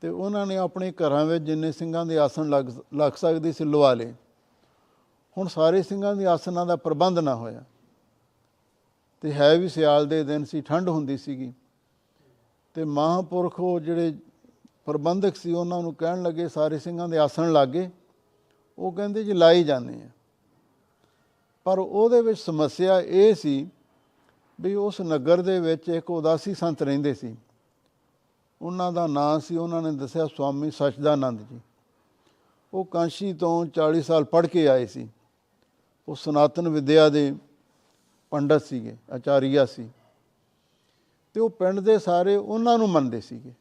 ਤੇ 0.00 0.08
ਉਹਨਾਂ 0.08 0.46
ਨੇ 0.46 0.56
ਆਪਣੇ 0.56 0.92
ਘਰਾਂ 0.92 1.26
ਵਿੱਚ 1.26 1.44
ਜਿੰਨੇ 1.44 1.72
ਸਿੰਘਾਂ 1.72 2.06
ਦੇ 2.06 2.18
ਆਸਣ 2.18 2.48
ਲੱਗ 2.48 2.64
ਲੱਗ 2.94 3.12
ਸਕਦੇ 3.12 3.52
ਸੀ 3.52 3.64
ਲਵਾ 3.64 3.94
ਲਏ। 3.94 4.14
ਹੁਣ 5.38 5.48
ਸਾਰੇ 5.48 5.82
ਸਿੰਘਾਂ 5.82 6.16
ਦੇ 6.16 6.26
ਆਸਣਾਂ 6.26 6.66
ਦਾ 6.66 6.76
ਪ੍ਰਬੰਧ 6.76 7.18
ਨਾ 7.18 7.34
ਹੋਇਆ। 7.34 7.64
ਤੇ 9.20 9.32
ਹੈ 9.32 9.58
ਵੀ 9.58 9.68
ਸਿਆਲ 9.68 10.06
ਦੇ 10.06 10.24
ਦਿਨ 10.24 10.44
ਸੀ 10.44 10.60
ਠੰਡ 10.60 10.88
ਹੁੰਦੀ 10.88 11.16
ਸੀਗੀ। 11.16 11.52
ਤੇ 12.74 12.84
ਮਹਾਂਪੁਰਖ 12.84 13.60
ਉਹ 13.60 13.80
ਜਿਹੜੇ 13.80 14.14
ਪ੍ਰਬੰਧਕ 14.86 15.36
ਸੀ, 15.36 15.52
ਉਹਨਾਂ 15.52 15.82
ਨੂੰ 15.82 15.94
ਕਹਿਣ 15.94 16.22
ਲੱਗੇ, 16.22 16.48
ਸਾਰੇ 16.48 16.78
ਸਿੰਘਾਂ 16.78 17.08
ਦੇ 17.08 17.18
ਆਸਣ 17.18 17.52
ਲੱਗੇ। 17.52 17.90
ਉਹ 18.78 18.92
ਕਹਿੰਦੇ 18.92 19.24
ਜੀ, 19.24 19.32
ਲਾਈ 19.32 19.64
ਜਾਂਦੇ 19.64 20.02
ਆ। 20.02 20.08
ਪਰ 21.64 21.78
ਉਹਦੇ 21.78 22.22
ਵਿੱਚ 22.22 22.38
ਸਮੱਸਿਆ 22.38 23.00
ਇਹ 23.00 23.34
ਸੀ 23.34 23.70
ਵੀ 24.60 24.74
ਉਸ 24.74 25.00
ਨਗਰ 25.00 25.42
ਦੇ 25.42 25.60
ਵਿੱਚ 25.60 25.88
ਇੱਕ 25.88 26.10
ਉਦਾਸੀ 26.10 26.54
ਸੰਤ 26.54 26.82
ਰਹਿੰਦੇ 26.82 27.14
ਸੀ। 27.14 27.36
ਉਹਨਾਂ 28.62 28.92
ਦਾ 28.92 29.06
ਨਾਂ 29.06 29.40
ਸੀ, 29.40 29.56
ਉਹਨਾਂ 29.56 29.82
ਨੇ 29.82 29.92
ਦੱਸਿਆ, 29.92 30.26
ਸਵਾਮੀ 30.26 30.70
ਸਚਦਾਨੰਦ 30.70 31.40
ਜੀ। 31.40 31.60
ਉਹ 32.74 32.84
ਕਾਂਸ਼ੀ 32.84 33.32
ਤੋਂ 33.32 33.66
40 33.66 34.02
ਸਾਲ 34.02 34.24
ਪੜ੍ਹ 34.24 34.46
ਕੇ 34.46 34.68
ਆਏ 34.68 34.86
ਸੀ। 34.86 35.08
ਉਹ 36.08 36.14
ਸਨਾਤਨ 36.14 36.68
ਵਿਦਿਆ 36.68 37.08
ਦੇ 37.08 37.36
ਪੰਡਤ 38.30 38.62
ਸੀਗੇ, 38.62 38.96
ਆਚਾਰੀਆ 39.14 39.66
ਸੀ। 39.66 39.88
ਤੇ 41.34 41.40
ਉਹ 41.40 41.50
ਪਿੰਡ 41.50 41.80
ਦੇ 41.80 41.98
ਸਾਰੇ 41.98 42.36
ਉਹਨਾਂ 42.36 42.78
ਨੂੰ 42.78 42.88
ਮੰਨਦੇ 42.88 43.20
ਸੀਗੇ। 43.20 43.52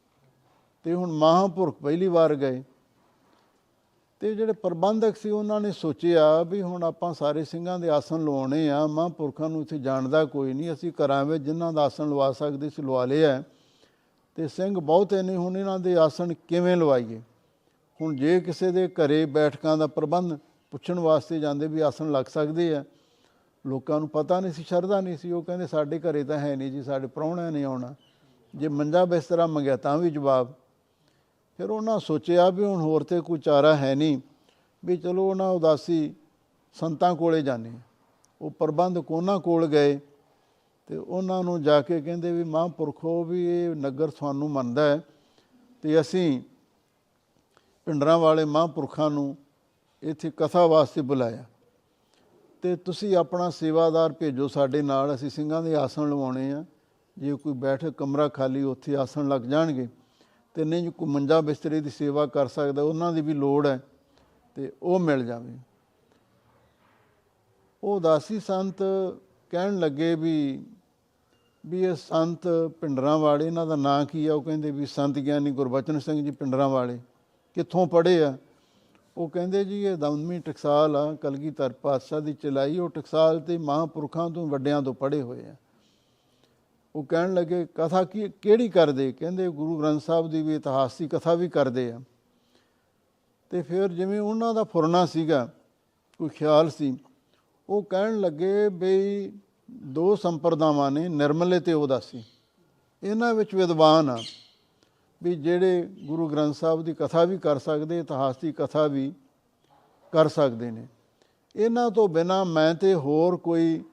ਤੇ 0.85 0.93
ਹੁਣ 0.93 1.11
ਮਹਾਂਪੁਰਖ 1.11 1.75
ਪਹਿਲੀ 1.81 2.07
ਵਾਰ 2.07 2.35
ਗਏ। 2.35 2.63
ਤੇ 4.19 4.35
ਜਿਹੜੇ 4.35 4.53
ਪ੍ਰਬੰਧਕ 4.53 5.15
ਸੀ, 5.15 5.29
ਉਹਨਾਂ 5.29 5.61
ਨੇ 5.61 5.71
ਸੋਚਿਆ 5.71 6.43
ਵੀ 6.43 6.61
ਹੁਣ 6.61 6.83
ਆਪਾਂ 6.83 7.13
ਸਾਰੇ 7.13 7.43
ਸਿੰਘਾਂ 7.43 7.79
ਦੇ 7.79 7.89
ਆਸਣ 7.89 8.23
ਲਵਾਉਣੇ 8.23 8.69
ਆ। 8.69 8.87
ਮਹਾਂਪੁਰਖਾਂ 8.87 9.49
ਨੂੰ 9.49 9.61
ਇੱਥੇ 9.61 9.77
ਜਾਣਦਾ 9.77 10.25
ਕੋਈ 10.25 10.53
ਨਹੀਂ। 10.53 10.73
ਅਸੀਂ 10.73 10.91
ਘਰਾਂ 10.91 11.25
ਵਿੱਚ 11.25 11.43
ਜਿਨ੍ਹਾਂ 11.43 11.73
ਦਾ 11.73 11.83
ਆਸਣ 11.83 12.09
ਲਵਾ 12.09 12.31
ਸਕਦੇ 12.31 12.69
ਸੀ, 12.69 12.81
ਲਵਾ 12.81 13.05
ਲਿਆ 13.05 13.43
ਤੇ 14.35 14.47
ਸਿੰਘ 14.47 14.79
ਬਹੁਤੇ 14.79 15.21
ਨਹੀਂ 15.21 15.37
ਹੁਣ 15.37 15.57
ਇਹਨਾਂ 15.57 15.79
ਦੇ 15.79 15.95
ਆਸਣ 15.97 16.33
ਕਿਵੇਂ 16.33 16.77
ਲਵਾਈਏ? 16.77 17.21
ਹੁਣ 18.01 18.15
ਜੇ 18.15 18.39
ਕਿਸੇ 18.39 18.71
ਦੇ 18.71 18.87
ਘਰੇ 18.87 19.25
ਬੈਠਕਾਂ 19.25 19.77
ਦਾ 19.77 19.87
ਪ੍ਰਬੰਧ 19.87 20.37
ਪੁੱਛਣ 20.71 20.99
ਵਾਸਤੇ 20.99 21.39
ਜਾਂਦੇ 21.39 21.67
ਵੀ 21.67 21.81
ਆਸਣ 21.81 22.11
ਲੱਗ 22.11 22.25
ਸਕਦੇ 22.25 22.75
ਆ, 22.75 22.83
ਲੋਕਾਂ 23.67 23.99
ਨੂੰ 23.99 24.09
ਪਤਾ 24.09 24.39
ਨਹੀਂ 24.39 24.53
ਸੀ, 24.53 24.65
ਸ਼ਰਧਾ 24.67 25.01
ਨਹੀਂ 25.01 25.17
ਸੀ। 25.17 25.31
ਉਹ 25.31 25.43
ਕਹਿੰਦੇ, 25.43 25.67
ਸਾਡੇ 25.67 25.99
ਘਰੇ 25.99 26.23
ਤਾਂ 26.23 26.39
ਹੈ 26.39 26.55
ਨਹੀਂ 26.55 26.71
ਜੀ, 26.71 26.83
ਸਾਡੇ 26.83 27.07
ਪ੍ਰਾਹੁਣਿਆਂ 27.07 27.51
ਨੇ 27.51 27.63
ਆਉਣਾ। 27.63 27.95
ਜੇ 28.55 28.67
ਮੰਜਾ 28.67 29.05
ਬਿਸਤਰਾ 29.05 29.47
ਮੰਗਿਆ 29.47 29.77
ਤਾਂ 29.77 29.97
ਵੀ 29.97 30.09
ਜਵਾਬ। 30.09 30.53
ਫਿਰ 31.59 31.69
ਉਹਨਾਂ 31.69 31.99
ਸੋਚਿਆ 31.99 32.49
ਵੀ 32.49 32.63
ਹੁਣ 32.63 32.81
ਹੋਰ 32.81 33.03
ਤੇ 33.03 33.19
ਕੋਈ 33.21 33.39
ਚਾਰਾ 33.39 33.75
ਹੈ 33.75 33.93
ਨਹੀਂ, 33.95 34.19
ਵੀ 34.83 34.97
ਚਲੋ 34.97 35.29
ਉਹਨਾਂ 35.29 35.49
ਉਦਾਸੀ 35.49 36.13
ਸੰਤਾਂ 36.75 37.15
ਕੋਲੇ 37.15 37.41
ਜਾਣੇ 37.41 37.71
ਉਹ 38.41 38.51
ਪ੍ਰਬੰਧ 38.51 38.99
ਕੋਨਾ 38.99 39.37
ਕੋਲ 39.39 39.65
ਗਏ 39.67 39.99
ਤੇ 40.89 40.97
ਉਹਨਾਂ 40.97 41.43
ਨੂੰ 41.43 41.61
ਜਾ 41.63 41.81
ਕੇ 41.81 42.01
ਕਹਿੰਦੇ 42.01 42.31
ਵੀ 42.31 42.43
ਮਹਾਂਪੁਰਖੋ 42.43 43.23
ਵੀ 43.23 43.45
ਇਹ 43.47 43.75
ਨਗਰ 43.75 44.09
ਤੁਹਾਨੂੰ 44.09 44.49
ਮੰਨਦਾ 44.51 44.89
ਹੈ 44.89 45.01
ਤੇ 45.83 45.99
ਅਸੀਂ 46.01 46.41
ਪਿੰਡਰਾਂ 47.87 48.17
ਵਾਲੇ 48.19 48.45
ਮਹਾਂਪੁਰਖਾਂ 48.45 49.09
ਨੂੰ 49.11 49.35
ਇੱਥੇ 50.03 50.31
ਕਥਾ 50.37 50.65
ਵਾਸਤੇ 50.65 51.01
ਬੁਲਾਇਆ। 51.01 51.43
ਤੇ 52.63 52.75
ਤੁਸੀਂ 52.75 53.15
ਆਪਣਾ 53.17 53.49
ਸੇਵਾਦਾਰ 53.49 54.13
ਭੇਜੋ 54.13 54.47
ਸਾਡੇ 54.47 54.81
ਨਾਲ, 54.81 55.13
ਅਸੀਂ 55.15 55.29
ਸਿੰਘਾਂ 55.29 55.61
ਦੇ 55.63 55.75
ਆਸਣ 55.75 56.09
ਲਵਾਉਣੇ 56.09 56.51
ਆ 56.51 56.63
ਜੇ 57.17 57.33
ਕੋਈ 57.33 57.53
ਬੈਠਕ 57.53 57.93
ਕਮਰਾ 57.97 58.27
ਖਾਲੀ, 58.27 58.63
ਉੱਥੇ 58.63 58.95
ਆਸਣ 58.95 59.27
ਲੱਗ 59.27 59.41
ਜਾਣਗੇ। 59.41 59.87
ਤੇ 60.55 60.63
ਨਹੀਂ 60.65 60.83
ਜੋ 60.83 60.91
ਕੋਈ 60.91 61.07
ਮੰਜਾ 61.07 61.41
ਬਿਸਤਰੇ 61.41 61.81
ਦੀ 61.81 61.89
ਸੇਵਾ 61.89 62.25
ਕਰ 62.25 62.47
ਸਕਦਾ, 62.47 62.81
ਉਹਨਾਂ 62.81 63.13
ਦੀ 63.13 63.21
ਵੀ 63.21 63.33
ਲੋੜ 63.33 63.67
ਹੈ 63.67 63.79
ਤੇ 64.55 64.71
ਉਹ 64.83 64.99
ਮਿਲ 64.99 65.25
ਜਾਵੇ। 65.25 65.57
ਉਹ 67.83 67.95
ਉਦਾਸੀ 67.95 68.39
ਸੰਤ 68.39 68.83
ਕਹਿਣ 69.49 69.79
ਲੱਗੇ 69.79 70.15
ਵੀ 70.15 70.65
ਵੀ 71.65 71.81
ਇਹ 71.81 71.95
ਸੰਤ 71.95 72.47
ਪਿੰਡਰਾਂ 72.81 73.17
ਵਾਲੇ 73.17 73.47
ਇਹਨਾਂ 73.47 73.67
ਦਾ 73.67 73.75
ਨਾਂ 73.75 74.05
ਕੀ 74.05 74.27
ਆ? 74.27 74.33
ਉਹ 74.33 74.41
ਕਹਿੰਦੇ 74.41 74.71
ਵੀ 74.71 74.85
ਸੰਤ 74.85 75.19
ਗਿਆਨੀ 75.19 75.51
ਗੁਰਬਚਨ 75.51 75.99
ਸਿੰਘ 75.99 76.23
ਜੀ 76.23 76.31
ਪਿੰਡਰਾਂ 76.31 76.69
ਵਾਲੇ 76.69 76.99
ਕਿੱਥੋਂ 77.53 77.87
ਪੜ੍ਹੇ 77.87 78.23
ਆ? 78.23 78.37
ਉਹ 79.17 79.29
ਕਹਿੰਦੇ 79.29 79.65
ਜੀ, 79.65 79.83
ਇਹ 79.83 79.97
ਦਮਦਮੀ 79.97 80.39
ਟਕਸਾਲ 80.39 80.95
ਆ 80.95 81.13
ਕਲਗੀਧਰ 81.13 81.73
ਪਾਤਸ਼ਾਹ 81.73 82.21
ਦੀ 82.21 82.33
ਚਲਾਈ। 82.33 82.79
ਉਹ 82.79 82.89
ਟਕਸਾਲ 82.89 83.39
ਤੇ 83.39 83.57
ਮਹਾਂਪੁਰਖਾਂ 83.57 84.29
ਤੋਂ 84.29 84.47
ਵੱਡਿਆਂ 84.47 84.81
ਤੋਂ 84.81 84.93
ਪੜ੍ਹੇ 84.93 85.21
ਹੋਏ 85.21 85.45
ਆ। 85.45 85.55
ਉਹ 86.95 87.03
ਕਹਿਣ 87.03 87.33
ਲੱਗੇ, 87.33 87.65
ਕਥਾ 87.75 88.03
ਕੀ, 88.03 88.29
ਕਿਹੜੀ 88.41 88.69
ਕਰਦੇ? 88.69 89.11
ਕਹਿੰਦੇ 89.11 89.49
ਗੁਰੂ 89.49 89.79
ਗ੍ਰੰਥ 89.79 90.01
ਸਾਹਿਬ 90.01 90.29
ਦੀ 90.29 90.41
ਵੀ 90.41 90.55
ਇਤਿਹਾਸ 90.55 90.97
ਦੀ 90.97 91.07
ਕਥਾ 91.07 91.33
ਵੀ 91.33 91.49
ਕਰਦੇ 91.49 91.91
ਆ। 91.91 91.99
ਤੇ 93.49 93.61
ਫਿਰ 93.61 93.87
ਜਿਵੇਂ 93.87 94.19
ਉਹਨਾਂ 94.19 94.53
ਦਾ 94.53 94.63
ਫੁਰਨਾ 94.63 95.05
ਸੀਗਾ, 95.05 95.49
ਕੋਈ 96.17 96.29
ਖਿਆਲ 96.29 96.69
ਸੀ, 96.69 96.97
ਉਹ 97.69 97.83
ਕਹਿਣ 97.83 98.19
ਲੱਗੇ 98.19 98.69
ਬਈ 98.69 99.31
ਦੋ 99.71 100.15
ਸੰਪਰਦਾਵਾਂ 100.15 100.91
ਨੇ, 100.91 101.07
ਨਿਰਮਲੇ 101.09 101.59
ਤੇ 101.59 101.73
ਉਦਾਸੀ। 101.73 102.23
ਇਹਨਾਂ 103.03 103.33
ਵਿੱਚ 103.33 103.55
ਵਿਦਵਾਨ 103.55 104.09
ਆ 104.09 104.17
ਵੀ 105.23 105.35
ਜਿਹੜੇ 105.35 105.83
ਗੁਰੂ 105.83 106.27
ਗ੍ਰੰਥ 106.27 106.55
ਸਾਹਿਬ 106.55 106.81
ਦੀ 106.81 106.93
ਕਥਾ 106.93 107.23
ਵੀ 107.23 107.37
ਕਰ 107.37 107.59
ਸਕਦੇ 107.59 107.99
ਇਤਿਹਾਸ 107.99 108.37
ਦੀ 108.37 108.51
ਕਥਾ 108.51 108.87
ਵੀ 108.87 109.13
ਕਰ 110.11 110.27
ਸਕਦੇ 110.27 110.71
ਨੇ। 110.71 110.87
ਇਹਨਾਂ 111.55 111.91
ਤੋਂ 111.91 112.07
ਬਿਨਾ 112.07 112.43
ਮੈਂ 112.43 112.75
ਤੇ 112.75 112.93
ਹੋਰ 112.93 113.37
ਕੋਈ 113.37 113.83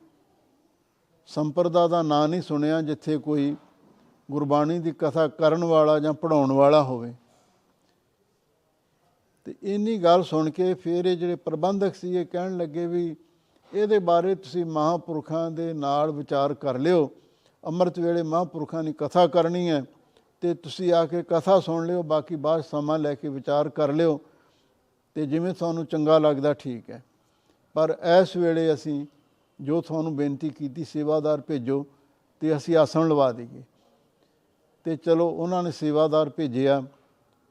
ਸੰਪਰਦਾ 1.29 1.87
ਦਾ 1.89 2.03
ਨਾਂ 2.03 2.27
ਨਹੀਂ 2.29 2.43
ਸੁਣਿਆ 2.43 2.81
ਜਿੱਥੇ 2.83 3.17
ਕੋਈ 3.19 3.57
ਗੁਰਬਾਣੀ 4.29 4.79
ਦੀ 4.79 4.93
ਕਥਾ 4.93 5.27
ਕਰਨ 5.29 5.65
ਵਾਲਾ 5.65 5.99
ਜਾਂ 5.99 6.13
ਪੜਾਉਣ 6.13 6.53
ਵਾਲਾ 6.53 6.83
ਹੋਵੇ। 6.83 7.15
ਤੇ 9.47 9.55
ਇੰਨੀ 9.63 9.97
ਗੱਲ 9.99 10.23
ਸੁਣ 10.23 10.51
ਕੇ 10.51 10.75
ਫਿਰ 10.75 11.05
ਇਹ 11.05 11.17
ਜਿਹੜੇ 11.17 11.37
ਪ੍ਰਬੰਧਕ 11.37 11.95
ਸੀ, 11.95 12.15
ਇਹ 12.17 12.27
ਕਹਿਣ 12.27 12.57
ਲੱਗੇ 12.57 12.87
ਵੀ 12.87 13.17
ਇਹਦੇ 13.73 13.99
ਬਾਰੇ 13.99 14.35
ਤੁਸੀਂ 14.35 14.65
ਮਹਾਂਪੁਰਖਾਂ 14.67 15.51
ਦੇ 15.51 15.73
ਨਾਲ 15.73 16.11
ਵਿਚਾਰ 16.11 16.55
ਕਰ 16.55 16.79
ਲਿਓ। 16.79 17.11
ਅੰਮ੍ਰਿਤ 17.65 17.99
ਵੇਲੇ 17.99 18.23
ਮਹਾਂਪੁਰਖਾਂ 18.23 18.83
ਦੀ 18.85 18.93
ਕਥਾ 18.99 19.27
ਕਰਨੀ 19.27 19.69
ਹੈ 19.71 19.83
ਤੇ 20.43 20.55
ਤੁਸੀਂ 20.55 20.93
ਆ 20.93 21.05
ਕੇ 21.07 21.23
ਕਥਾ 21.23 21.59
ਸੁਣ 21.61 21.87
ਲਿਓ, 21.87 22.03
ਬਾਕੀ 22.03 22.37
ਬਾਅਦ 22.37 22.63
ਸਮਾਂ 22.63 22.99
ਲੈ 22.99 23.15
ਕੇ 23.15 23.29
ਵਿਚਾਰ 23.29 23.69
ਕਰ 23.69 23.93
ਲਿਓ 23.93 24.21
ਤੇ 25.17 25.27
ਜਿਵੇਂ 25.27 25.55
ਤੁਹਾਨੂੰ 25.55 25.85
ਚੰਗਾ 25.87 26.19
ਲੱਗਦਾ 26.19 26.53
ਠੀਕ 26.55 26.91
ਹੈ। 26.91 27.03
ਪਰ 27.77 27.97
ਇਸ 28.21 28.37
ਵੇਲੇ 28.37 28.73
ਅਸੀਂ 28.75 29.05
ਜੋ 29.63 29.81
ਤੁਹਾਨੂੰ 29.81 30.17
ਬੇਨਤੀ 30.17 30.49
ਕੀਤੀ 30.49 30.85
ਸੇਵਾਦਾਰ 30.85 31.41
ਭੇਜੋ 31.41 31.85
ਤੇ 32.43 32.57
ਅਸੀਂ 32.57 32.77
ਆਸਣ 32.77 33.09
ਲਵਾ 33.09 33.31
ਦਈਏ। 33.33 33.63
ਤੇ 34.87 34.97
ਚਲੋ 34.97 35.29
ਉਹਨਾਂ 35.29 35.63
ਨੇ 35.63 35.71
ਸੇਵਾਦਾਰ 35.71 36.29
ਭੇਜਿਆ 36.29 36.83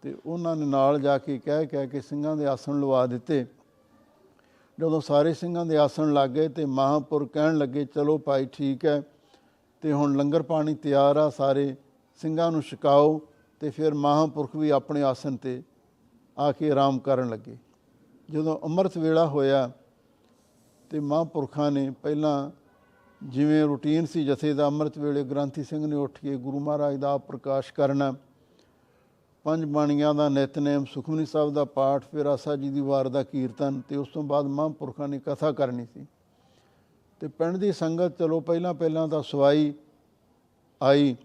ਤੇ 0.04 0.16
ਉਹਨਾਂ 0.26 0.56
ਨੇ 0.56 0.66
ਨਾਲ 0.66 1.00
ਜਾ 1.02 1.18
ਕੇ 1.18 1.38
ਕਹਿ 1.38 1.66
ਕਹਿ 1.66 1.88
ਕੇ 1.88 2.02
ਸਿੰਘਾਂ 2.02 2.36
ਦੇ 2.38 2.46
ਆਸਣ 2.46 2.80
ਲਵਾ 2.80 3.06
ਦਿੱਤੇ। 3.08 3.46
ਜਦੋਂ 4.78 5.02
ਸਾਰੇ 5.02 5.34
ਸਿੰਘਾਂ 5.34 5.66
ਦੇ 5.66 5.78
ਆਸਣ 5.78 6.14
ਲੱਗ 6.14 6.30
ਗਏ 6.30 6.48
ਤੇ 6.48 6.66
ਮਹਾਂਪੁਰ 6.66 7.26
ਕਹਿਣ 7.26 7.58
ਲੱਗੇ, 7.58 7.86
ਚਲੋ 7.86 8.18
ਭਾਈ 8.18 8.46
ਠੀਕ 8.46 8.86
ਹੈ, 8.86 9.02
ਤੇ 9.84 9.94
ਹੁਣ 9.94 10.16
ਲੰਗਰ 10.18 10.42
ਪਾਣੀ 10.42 10.76
ਤਿਆਰ 10.76 11.18
ਆ 11.18 11.30
ਸਾਰੇ, 11.30 11.76
ਸਿੰਘਾਂ 12.22 12.52
ਨੂੰ 12.52 12.62
ਛਕਾਓ 12.62 13.20
ਤੇ 13.62 13.70
ਫਿਰ 13.70 13.94
ਮਹਾਂਪੁਰਖ 13.94 14.56
ਵੀ 14.56 14.70
ਆਪਣੇ 14.70 15.04
ਆਸਣ 15.04 15.36
ਤੇ 15.36 15.62
ਆ 16.38 16.52
ਕੇ 16.52 16.72
ਆਰਾਮ 16.72 17.00
ਕਰਨ 17.00 17.30
ਲੱਗੇ। 17.30 17.58
ਜਦੋਂ 18.30 18.58
ਅੰਮ੍ਰਿਤ 18.64 18.98
ਵੇਲਾ 18.98 19.26
ਹੋਇਆ 19.28 19.70
ਤੇ 20.92 21.00
ਮਹਾਂਪੁਰਖਾਂ 21.00 21.72
ਨੇ 21.72 21.90
ਪਹਿਲਾਂ 22.04 22.50
ਜਿਵੇਂ 23.22 23.64
ਰੂਟੀਨ 23.66 24.06
ਸੀ 24.06 24.24
ਜਥੇ 24.26 24.54
ਦਾ 24.54 24.66
ਅੰਮ੍ਰਿਤ 24.68 24.98
ਵੇਲੇ 24.98 25.24
ਗ੍ਰੰਥੀ 25.24 25.64
ਸਿੰਘ 25.64 25.86
ਨੇ 25.88 25.96
ਉੱਠ 25.96 26.18
ਕੇ 26.20 26.36
ਗੁਰੂ 26.38 26.60
ਮਹਾਰਾਜ 26.60 26.96
ਦਾ 26.96 27.18
ਪ੍ਰਕਾਸ਼ 27.18 27.72
ਕਰਨਾ, 27.74 28.14
ਪੰਜ 29.46 29.64
ਬਾਣੀਆਂ 29.66 30.14
ਦਾ 30.14 30.28
ਨਿਤਨੇਮ, 30.30 30.86
ਸੁਖਮਨੀ 30.86 31.26
ਸਾਹਿਬ 31.26 31.54
ਦਾ 31.54 31.64
ਪਾਠ, 31.66 32.04
ਫਿਰ 32.12 32.26
ਆਸਾ 32.26 32.56
ਜੀ 32.56 32.70
ਦੀ 32.70 32.82
ਵਾਰ 32.82 33.10
ਦਾ 33.10 33.24
ਕੀਰਤਨ 33.24 33.82
ਤੇ 33.90 33.96
ਉਸ 33.96 34.08
ਤੋਂ 34.14 34.24
ਬਾਅਦ 34.24 34.46
ਮਹਾਂਪੁਰਖਾਂ 34.48 35.08
ਨੇ 35.08 35.20
ਕਥਾ 35.20 35.52
ਕਰਨੀ 35.52 35.86
ਸੀ। 35.94 36.06
ਤੇ 37.22 37.28
ਪਿੰਡ 37.28 37.58
ਦੀ 37.58 37.72
ਸੰਗਤ 37.72 38.18
ਚਲੋ 38.20 38.40
ਪਹਿਲਾਂ 38.42 38.74
ਪਹਿਲਾਂ 38.74 39.08
ਤਾਂ 39.08 39.22
ਸਵਾਈ 39.24 39.74
ਆਈ, 40.82 41.16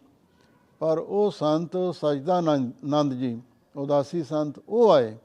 ਪਰ 0.80 0.98
ਉਹ 0.98 1.30
ਸੰਤ 1.30 1.76
ਸਜਦਾ 1.92 2.40
ਨੰਦ 2.40 3.14
ਜੀ, 3.14 3.40
ਉਦਾਸੀ 3.74 4.22
ਸੰਤ 4.22 4.58
ਉਹ 4.68 4.92
ਆਏ, 4.92 5.16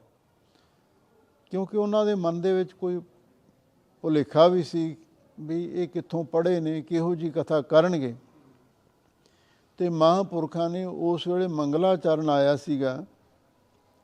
ਕਿਉਂਕਿ 1.52 1.76
ਉਹਨਾਂ 1.76 2.04
ਦੇ 2.06 2.14
ਮਨ 2.16 2.40
ਦੇ 2.40 2.52
ਵਿੱਚ 2.52 2.72
ਕੋਈ 2.72 3.00
ਭੁਲੇਖਾ 4.02 4.48
ਵੀ 4.48 4.62
ਸੀ 4.62 4.96
ਵੀ 5.40 5.82
ਇਹ 5.82 5.88
ਕਿੱਥੋਂ 5.88 6.24
ਪੜ੍ਹੇ 6.24 6.60
ਨੇ, 6.60 6.82
ਕਿਹੋ 6.82 7.14
ਜੀ 7.14 7.30
ਕਥਾ 7.30 7.60
ਕਰਨਗੇ। 7.60 8.14
ਤੇ 9.78 9.88
ਮਹਾਂਪੁਰਖਾਂ 9.88 10.70
ਨੇ 10.70 10.84
ਉਸ 10.84 11.28
ਵੇਲੇ 11.28 11.46
ਮੰਗਲਾਚਰਨ 11.46 12.30
ਆਇਆ 12.30 12.56
ਸੀਗਾ। 12.56 13.04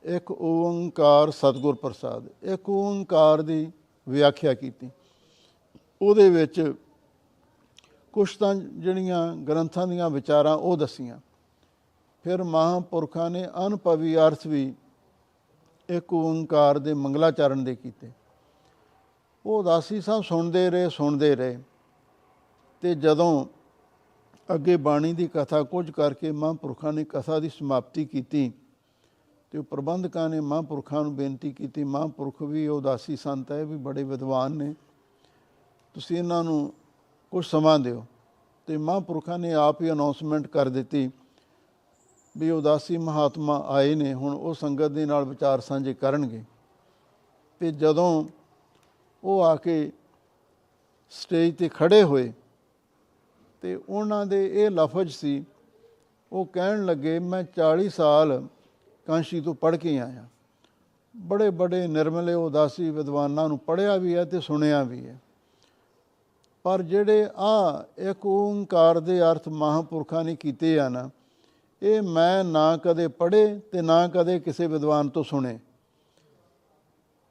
ਇੱਕ 0.03 0.31
ਓੰਕਾਰ 0.31 1.31
ਸਤਿਗੁਰ 1.31 1.75
ਪ੍ਰਸਾਦ, 1.75 2.27
ਇੱਕ 2.43 2.69
ਓੰਕਾਰ 2.69 3.41
ਦੀ 3.41 3.71
ਵਿਆਖਿਆ 4.09 4.53
ਕੀਤੀ। 4.53 4.89
ਉਹਦੇ 6.01 6.29
ਵਿੱਚ 6.29 6.73
ਕੁਛ 8.13 8.37
ਤਾਂ 8.37 8.55
ਜਿਹੜੀਆਂ 8.55 9.35
ਗ੍ਰੰਥਾਂ 9.35 9.87
ਦੀਆਂ 9.87 10.09
ਵਿਚਾਰਾਂ 10.09 10.57
ਉਹ 10.57 10.77
ਦਸੀਆਂ। 10.77 11.19
ਫਿਰ 12.23 12.43
ਮਹਾਂਪੁਰਖਾਂ 12.43 13.29
ਨੇ 13.29 13.47
ਅਨਪਵੀ 13.67 14.15
ਅਰਥ 14.15 14.47
ਵੀ 14.47 14.73
ਇੱਕ 15.89 16.13
ਓੰਕਾਰ 16.13 16.79
ਦੇ 16.79 16.93
ਮੰਗਲਾਚਰਨ 16.93 17.63
ਦੇ 17.63 17.75
ਕੀਤੇ। 17.75 18.11
ਉਹ 19.45 19.59
ਉਦਾਸੀ 19.59 20.01
ਸਾਹਿਬ 20.01 20.23
ਸੁਣਦੇ 20.23 20.69
ਰਹੇ 20.69 20.89
ਸੁਣਦੇ 20.89 21.35
ਰਹੇ। 21.35 21.59
ਤੇ 22.81 22.95
ਜਦੋਂ 22.95 23.45
ਅੱਗੇ 24.55 24.77
ਬਾਣੀ 24.77 25.13
ਦੀ 25.13 25.27
ਕਥਾ 25.27 25.63
ਕੁਝ 25.63 25.91
ਕਰਕੇ 25.91 26.31
ਮਹਾਂਪੁਰਖਾਂ 26.31 26.93
ਨੇ 26.93 27.03
ਕਥਾ 27.03 27.39
ਦੀ 27.39 27.49
ਸਮਾਪਤੀ 27.49 28.05
ਕੀਤੀ 28.05 28.53
ਤੇ 29.51 29.57
ਉਹ 29.57 29.63
ਪ੍ਰਬੰਧਕਾਂ 29.63 30.29
ਨੇ 30.29 30.39
ਮਹਾਂਪੁਰਖਾਂ 30.39 31.03
ਨੂੰ 31.03 31.15
ਬੇਨਤੀ 31.15 31.51
ਕੀਤੀ, 31.51 31.83
ਮਹਾਂਪੁਰਖ 31.83 32.41
ਵੀ, 32.41 32.67
ਉਦਾਸੀ 32.67 33.15
ਸੰਤ 33.15 33.51
ਹੈ, 33.51 33.59
ਇਹ 33.59 33.65
ਵੀ 33.65 33.77
ਬੜੇ 33.77 34.03
ਵਿਦਵਾਨ 34.03 34.51
ਨੇ। 34.51 34.75
ਤੁਸੀਂ 35.93 36.17
ਇਹਨਾਂ 36.17 36.43
ਨੂੰ 36.43 36.73
ਕੁਝ 37.31 37.45
ਸਮਾਂ 37.45 37.79
ਦਿਓ। 37.79 38.05
ਤੇ 38.67 38.77
ਮਹਾਂਪੁਰਖਾਂ 38.77 39.39
ਨੇ 39.39 39.53
ਆਪ 39.53 39.81
ਹੀ 39.81 39.91
ਅਨਾਉਂਸਮੈਂਟ 39.91 40.47
ਕਰ 40.47 40.69
ਦਿੱਤੀ 40.69 41.11
ਵੀ 42.37 42.49
ਉਦਾਸੀ 42.49 42.97
ਮਹਾਤਮਾ 42.97 43.65
ਆਏ 43.67 43.95
ਨੇ, 43.95 44.13
ਹੁਣ 44.13 44.35
ਉਹ 44.35 44.53
ਸੰਗਤ 44.53 44.87
ਦੇ 44.87 45.05
ਨਾਲ 45.05 45.25
ਵਿਚਾਰ 45.25 45.59
ਸਾਂਝੇ 45.59 45.93
ਕਰਨਗੇ। 45.93 46.43
ਤੇ 47.59 47.71
ਜਦੋਂ 47.71 48.25
ਉਹ 49.23 49.43
ਆ 49.43 49.55
ਕੇ 49.55 49.91
ਸਟੇਜ 51.09 51.57
ਤੇ 51.57 51.69
ਖੜੇ 51.69 52.03
ਹੋਏ 52.03 52.31
ਤੇ 53.61 53.75
ਉਹਨਾਂ 53.89 54.25
ਦੇ 54.25 54.63
ਇਹ 54.63 54.69
ਲਫ਼ਜ਼ 54.69 55.11
ਸੀ, 55.11 55.45
ਉਹ 56.31 56.45
ਕਹਿਣ 56.45 56.85
ਲੱਗੇ, 56.85 57.19
ਮੈਂ 57.19 57.43
40 57.43 57.89
ਸਾਲ 57.89 58.47
ਕਾਂਸ਼ੀ 59.07 59.41
ਤੋਂ 59.41 59.53
ਪੜ੍ਹ 59.53 59.77
ਕੇ 59.77 59.99
ਆਇਆ। 59.99 60.25
ਬੜੇ 61.17 61.49
ਬੜੇ 61.49 61.87
ਨਿਰਮਲੇ, 61.87 62.33
ਉਦਾਸੀ 62.33 62.89
ਵਿਦਵਾਨਾਂ 62.89 63.47
ਨੂੰ 63.47 63.59
ਪੜ੍ਹਿਆ 63.59 63.97
ਵੀ 63.97 64.15
ਹੈ 64.15 64.25
ਤੇ 64.25 64.39
ਸੁਣਿਆ 64.39 64.83
ਵੀ 64.83 65.07
ਹੈ। 65.07 65.19
ਪਰ 66.63 66.81
ਜਿਹੜੇ 66.81 67.27
ਆ 67.35 67.85
ਇੱਕ 67.97 68.25
ਓੰਕਾਰ 68.25 68.99
ਦੇ 68.99 69.21
ਅਰਥ 69.21 69.47
ਮਹਾਂਪੁਰਖਾਂ 69.47 70.23
ਨੇ 70.23 70.35
ਕੀਤੇ 70.35 70.79
ਆ 70.79 70.89
ਨਾ, 70.89 71.09
ਇਹ 71.81 72.01
ਮੈਂ 72.01 72.43
ਨਾ 72.43 72.77
ਕਦੇ 72.77 73.07
ਪੜ੍ਹੇ 73.07 73.59
ਤੇ 73.59 73.81
ਨਾ 73.81 74.07
ਕਦੇ 74.07 74.39
ਕਿਸੇ 74.39 74.67
ਵਿਦਵਾਨ 74.67 75.09
ਤੋਂ 75.09 75.23
ਸੁਣੇ। 75.23 75.59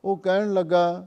ਉਹ 0.05 0.17
ਕਹਿਣ 0.17 0.53
ਲੱਗਾ 0.53 1.07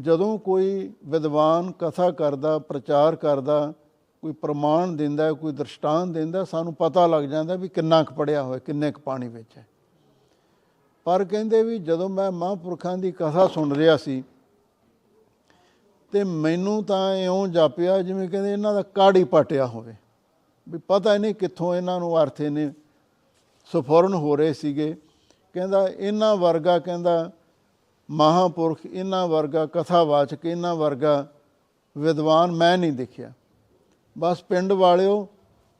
ਜਦੋਂ 0.00 0.38
ਕੋਈ 0.38 0.92
ਵਿਦਵਾਨ 1.04 1.72
ਕਥਾ 1.78 2.10
ਕਰਦਾ, 2.10 2.58
ਪ੍ਰਚਾਰ 2.58 3.16
ਕਰਦਾ, 3.16 3.72
ਕੋਈ 4.22 4.32
ਪ੍ਰਮਾਣ 4.32 4.92
ਦਿੰਦਾ, 4.92 5.32
ਕੋਈ 5.32 5.52
ਦ੍ਰਿਸ਼ਟਾਂਤ 5.52 6.10
ਦਿੰਦਾ, 6.10 6.44
ਸਾਨੂੰ 6.44 6.74
ਪਤਾ 6.74 7.06
ਲੱਗ 7.06 7.24
ਜਾਂਦਾ 7.24 7.54
ਵੀ 7.54 7.68
ਕਿੰਨਾ 7.68 8.02
ਕੁ 8.02 8.14
ਪੜਿਆ 8.14 8.42
ਹੋਇਆ, 8.42 8.58
ਕਿੰਨੇ 8.58 8.92
ਕੁ 8.92 9.00
ਪਾਣੀ 9.00 9.28
ਵਿੱਚ 9.28 9.56
ਹੈ। 9.56 9.66
ਪਰ 11.04 11.24
ਕਹਿੰਦੇ 11.24 11.62
ਵੀ 11.62 11.78
ਜਦੋਂ 11.78 12.08
ਮੈਂ 12.08 12.32
ਮਹਾਂਪੁਰਖਾਂ 12.32 12.98
ਦੀ 12.98 13.12
ਕਥਾ 13.12 13.46
ਸੁਣ 13.46 13.72
ਰਿਹਾ 13.72 13.96
ਸੀ, 13.96 14.24
ਤੇ 16.12 16.24
ਮੈਨੂੰ 16.24 16.84
ਤਾਂ 16.84 17.16
ਇਉਂ 17.16 17.48
ਜਾਪਿਆ 17.48 18.02
ਜਿਵੇਂ 18.02 18.28
ਕਹਿੰਦੇ 18.28 18.52
ਇਹਨਾਂ 18.52 18.74
ਦਾ 18.74 18.82
ਕਾੜੀ 18.82 19.24
ਪਟਿਆ 19.24 19.66
ਹੋਵੇ। 19.66 19.94
ਵੀ 20.68 20.78
ਪਤਾ 20.78 21.14
ਹੀ 21.14 21.18
ਨਹੀਂ 21.18 21.34
ਕਿੱਥੋਂ 21.34 21.74
ਇਹਨਾਂ 21.74 22.00
ਨੂੰ 22.00 22.22
ਅਰਥ 22.22 22.40
ਨੇ 22.40 22.72
ਸਫੁਰਨ 23.72 24.14
ਹੋ 24.14 24.36
ਰਹੇ 24.36 24.52
ਸੀਗੇ। 24.52 24.96
ਕਹਿੰਦਾ, 25.52 25.88
ਇਹਨਾਂ 25.88 26.36
ਵਰਗਾ 26.36 26.78
ਕਹਿੰਦਾ 26.78 27.30
ਮਹਾਪੁਰਖ, 28.08 28.78
ਇਹਨਾਂ 28.86 29.26
ਵਰਗਾ 29.28 29.66
ਕਥਾਵਾਚਕ, 29.66 30.44
ਇਹਨਾਂ 30.44 30.74
ਵਰਗਾ 30.74 31.26
ਵਿਦਵਾਨ 31.96 32.52
ਮੈਂ 32.52 32.76
ਨਹੀਂ 32.78 32.92
ਦੇਖਿਆ। 32.92 33.32
ਬਸ 34.16 34.42
ਪਿੰਡ 34.42 34.72
ਵਾਲਿਓ, 34.72 35.26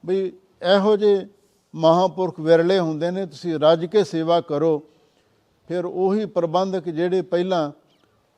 ਵੀ 0.03 0.31
ਇਹੋ 0.75 0.95
ਜੇ 0.97 1.27
ਮਹਾਪੁਰਖ 1.73 2.39
ਵਿਰਲੇ 2.39 2.79
ਹੁੰਦੇ 2.79 3.11
ਨੇ, 3.11 3.25
ਤੁਸੀਂ 3.25 3.59
ਰੱਜ 3.59 3.85
ਕੇ 3.85 4.03
ਸੇਵਾ 4.03 4.39
ਕਰੋ। 4.41 4.81
ਫਿਰ 5.69 5.85
ਉਹੀ 5.85 6.25
ਪ੍ਰਬੰਧਕ 6.25 6.89
ਜਿਹੜੇ 6.89 7.21
ਪਹਿਲਾਂ 7.21 7.71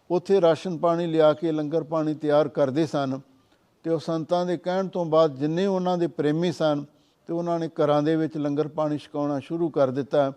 ਉੱਥੇ 0.10 0.40
ਰਾਸ਼ਨ 0.42 0.78
ਪਾਣੀ 0.78 1.06
ਲਿਆ 1.08 1.34
ਕੇ, 1.34 1.52
ਲੰਗਰ 1.52 1.84
ਪਾਣੀ 1.84 2.14
ਤਿਆਰ 2.14 2.48
ਕਰਦੇ 2.48 2.86
ਸਨ 2.86 3.20
ਤੇ 3.86 3.90
ਉਹ 3.90 4.00
ਸੰਤਾਂ 4.00 4.46
ਦੇ 4.46 4.58
ਕਹਿਣ 4.58 4.88
ਤੋਂ 4.88 5.06
ਬਾਅਦ 5.06 5.36
ਜਿੰਨੇ 5.36 5.66
ਉਹਨਾਂ 5.66 5.98
ਦੇ 5.98 6.08
ਪ੍ਰੇਮੀ 6.08 6.52
ਸਨ 6.52 6.84
ਤੇ 7.30 7.34
ਉਹਨਾਂ 7.34 7.60
ਨੇ 7.60 7.68
ਘਰਾਂ 7.68 8.02
ਦੇ 8.04 8.16
ਵਿੱਚ 8.16 8.38
ਲੰਗਰ 8.38 8.68
ਪਾਣੀ 8.68 8.98
ਛਕਾਉਣਾ 8.98 9.40
ਸ਼ੁਰੂ 9.40 9.70
ਕਰ 9.70 9.92
ਦਿੱਤਾ। 9.92 10.32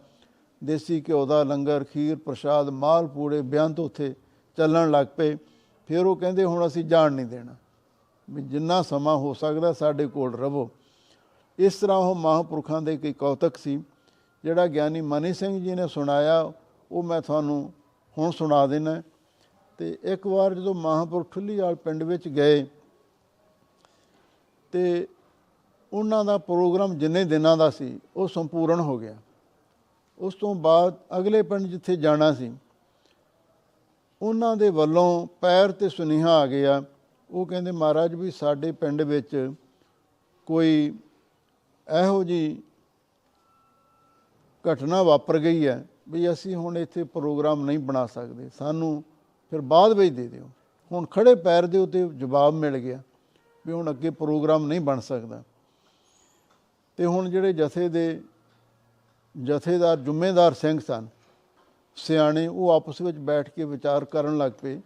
ਦੇਸੀ 0.65 1.05
ਘਿਓ 1.09 1.27
ਦਾ 1.27 1.43
ਲੰਗਰ, 1.43 1.85
ਖੀਰ, 1.85 2.17
ਪ੍ਰਸ਼ਾਦ, 2.17 2.69
ਮਾਲ, 2.69 3.07
ਪੂੜੇ, 3.07 3.43
ਬਿਆੰਤ 3.43 3.81
ਉੱਥੇ 3.81 4.15
ਚੱਲਣ 4.57 4.91
ਲੱਗ 4.91 5.07
ਪਏ। 5.17 5.37
ਫਿਰ 5.87 6.07
ਉਹ 6.07 6.17
ਕਹਿੰਦੇ, 6.17 6.45
ਹੁਣ 6.45 6.67
ਅਸੀਂ 6.67 6.85
ਜਾਣ 6.85 7.13
ਨਹੀਂ 7.13 7.27
ਦੇਣਾ। 7.27 7.55
ਵੀ 8.31 8.43
ਜਿੰਨਾ 8.43 8.83
ਸਮਾਂ 8.83 9.17
ਹੋ 9.17 9.35
ਸਕਦਾ, 9.35 9.73
ਸਾਡੇ 9.73 10.07
ਕੋਲ 10.07 10.35
ਰਵੋ। 10.35 10.71
ਇਸ 11.59 11.75
ਤਰ੍ਹਾਂ 11.75 11.99
ਉਹ 11.99 12.15
ਮਹਾਂਪੁਰਖਾਂ 12.15 12.83
ਦੇ 12.83 12.97
ਕੋਈ 12.97 13.13
ਕੌਤਕ 13.13 13.57
ਸੀ, 13.57 13.85
ਜਿਹੜਾ 14.45 14.67
ਗਿਆਨੀ 14.67 15.01
ਮਨੀ 15.01 15.35
ਸਿੰਘ 15.35 15.65
ਜੀ 15.65 15.75
ਨੇ 15.75 15.89
ਸੁਣਾਇਆ। 15.89 16.53
ਉਹ 16.93 17.03
ਮੈਂ 17.03 17.21
ਤੁਹਾਨੂੰ 17.21 17.73
ਹੁਣ 18.19 18.31
ਸੁਣਾ 18.31 18.67
ਦੇਣਾ। 18.67 19.03
ਤੇ 19.79 19.99
ਇੱਕ 20.03 20.27
ਵਾਰ 20.27 20.55
ਜਦੋਂ 20.55 20.75
ਮਹਾਂਪੁਰਖ 20.75 21.31
ਠੁੱਲੀਵਾਲ 21.31 21.75
ਪਿੰਡ 21.75 22.03
ਵਿੱਚ 22.03 22.29
ਗਏ, 22.29 22.67
ਤੇ 24.73 25.09
ਉਹਨਾਂ 25.93 26.25
ਦਾ 26.25 26.39
ਪ੍ਰੋਗਰਾਮ 26.39 26.95
ਜਿੰਨੇ 26.95 27.25
ਦਿਨਾਂ 27.25 27.57
ਦਾ 27.57 27.71
ਸੀ, 27.71 28.01
ਉਹ 28.17 28.29
ਸੰਪੂਰਨ 28.29 28.81
ਹੋ 28.81 28.99
ਗਿਆ। 28.99 29.17
ਉਸ 30.19 30.35
ਤੋਂ 30.35 30.55
ਬਾਅਦ 30.55 30.99
ਅਗਲੇ 31.19 31.43
ਪਿੰਡ 31.43 31.67
ਜਿੱਥੇ 31.67 31.97
ਜਾਣਾ 31.97 32.33
ਸੀ, 32.33 32.53
ਉਹਨਾਂ 34.23 34.57
ਦੇ 34.57 34.71
ਵੱਲੋਂ 34.71 35.27
ਪੈਰ 35.41 35.73
ਤੇ 35.73 35.89
ਸੁਨੇਹਾ 35.89 36.37
ਆ 36.39 36.47
ਗਿਆ। 36.47 36.83
ਉਹ 37.31 37.47
ਕਹਿੰਦੇ, 37.47 37.71
ਮਹਾਰਾਜ 37.71 38.15
ਵੀ 38.15 38.31
ਸਾਡੇ 38.31 38.73
ਪਿੰਡ 38.73 39.03
ਵਿੱਚ 39.03 39.53
ਕੋਈ 40.47 40.93
ਇਹੋ 41.87 42.23
ਜੀ 42.25 42.63
ਘਟਨਾ 44.65 45.03
ਵਾਪਰ 45.03 45.39
ਗਈ 45.39 45.67
ਹੈ 45.67 45.85
ਵੀ 46.09 46.31
ਅਸੀਂ 46.33 46.55
ਹੁਣ 46.55 46.79
ਇੱਥੇ 46.79 47.05
ਪ੍ਰੋਗਰਾਮ 47.05 47.65
ਨਹੀਂ 47.65 47.79
ਬਣਾ 47.79 48.07
ਸਕਦੇ। 48.07 48.49
ਸਾਨੂੰ 48.59 49.03
ਫਿਰ 49.51 49.61
ਬਾਅਦ 49.61 49.93
ਵਿੱਚ 49.93 50.15
ਦੇ 50.15 50.27
ਦਿਓ। 50.29 50.49
ਹੁਣ 50.93 51.07
ਖੜੇ 51.07 51.35
ਪੈਰ 51.35 51.67
ਦੇ 51.67 51.79
ਉੱਤੇ 51.79 52.09
ਜਵਾਬ 52.09 52.55
ਮਿਲ 52.55 52.79
ਗਿਆ 52.79 53.03
ਵੀ 53.67 53.73
ਹੁਣ 53.73 53.91
ਅੱਗੇ 53.91 54.11
ਪ੍ਰੋਗਰਾਮ 54.11 54.67
ਨਹੀਂ 54.67 54.81
ਬਣ 54.81 55.01
ਸਕਦਾ। 55.01 55.43
ਤੇ 56.99 57.07
ਹੁਣ 57.07 57.31
ਜਿਹੜੇ 57.31 57.53
ਜਥੇ 57.53 57.89
ਦੇ 57.89 58.23
ਜਥੇਦਾਰ 59.43 59.99
ਜ਼ਿੰਮੇਦਾਰ 59.99 60.53
ਸਿੰਘ 60.53 60.81
ਸਨ। 60.87 61.07
ਸਿਆਣੇ 61.97 62.47
ਉਹ 62.47 62.71
ਆਪਸ 62.71 63.01
ਵਿੱਚ 63.01 63.19
ਬੈਠ 63.19 63.51
ਕੇ 63.51 63.65
ਵਿਚਾਰ 63.65 64.05
ਕਰਨ 64.05 64.39
ਲੱਗ 64.39 64.53
ਪਏ 64.63 64.81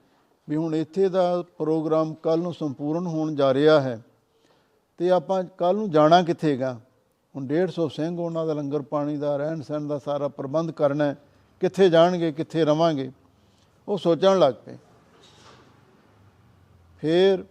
ਵੀ 0.48 0.56
ਹੁਣ 0.56 0.74
ਇੱਥੇ 0.74 1.08
ਦਾ 1.08 1.42
ਪ੍ਰੋਗਰਾਮ 1.58 2.14
ਕੱਲ 2.14 2.38
ਨੂੰ 2.38 2.54
ਸੰਪੂਰਨ 2.54 3.06
ਹੋਣ 3.06 3.34
ਜਾ 3.34 3.54
ਰਿਹਾ 3.54 3.80
ਹੈ 3.80 4.00
ਤੇ 4.98 5.10
ਆਪਾਂ 5.10 5.44
ਕੱਲ 5.44 5.74
ਨੂੰ 5.74 5.90
ਜਾਣਾ 5.90 6.22
ਕਿੱਥੇਗਾ 6.22 6.80
ਹੁਣ 7.36 7.46
150 7.46 7.88
ਸਿੰਘ 7.88 8.20
ਉਹਨਾਂ 8.20 8.46
ਦਾ 8.46 8.52
ਲੰਗਰ 8.52 8.82
ਪਾਣੀ 8.82 9.16
ਦਾ, 9.16 9.36
ਰਹਿਣ 9.36 9.60
ਸਹਿਣ 9.60 9.86
ਦਾ 9.86 9.98
ਸਾਰਾ 9.98 10.28
ਪ੍ਰਬੰਧ 10.28 10.70
ਕਰਨਾ 10.70 11.04
ਹੈ। 11.04 11.16
ਕਿੱਥੇ 11.60 11.88
ਜਾਣਗੇ, 11.88 12.32
ਕਿੱਥੇ 12.32 12.64
ਰਵਾਂਗੇ? 12.64 13.12
ਉਹ 13.88 13.98
ਸੋਚਣ 13.98 14.38
ਲੱਗ 14.38 14.54
ਪਏ। 14.66 14.78
ਫਿਰ 17.00 17.44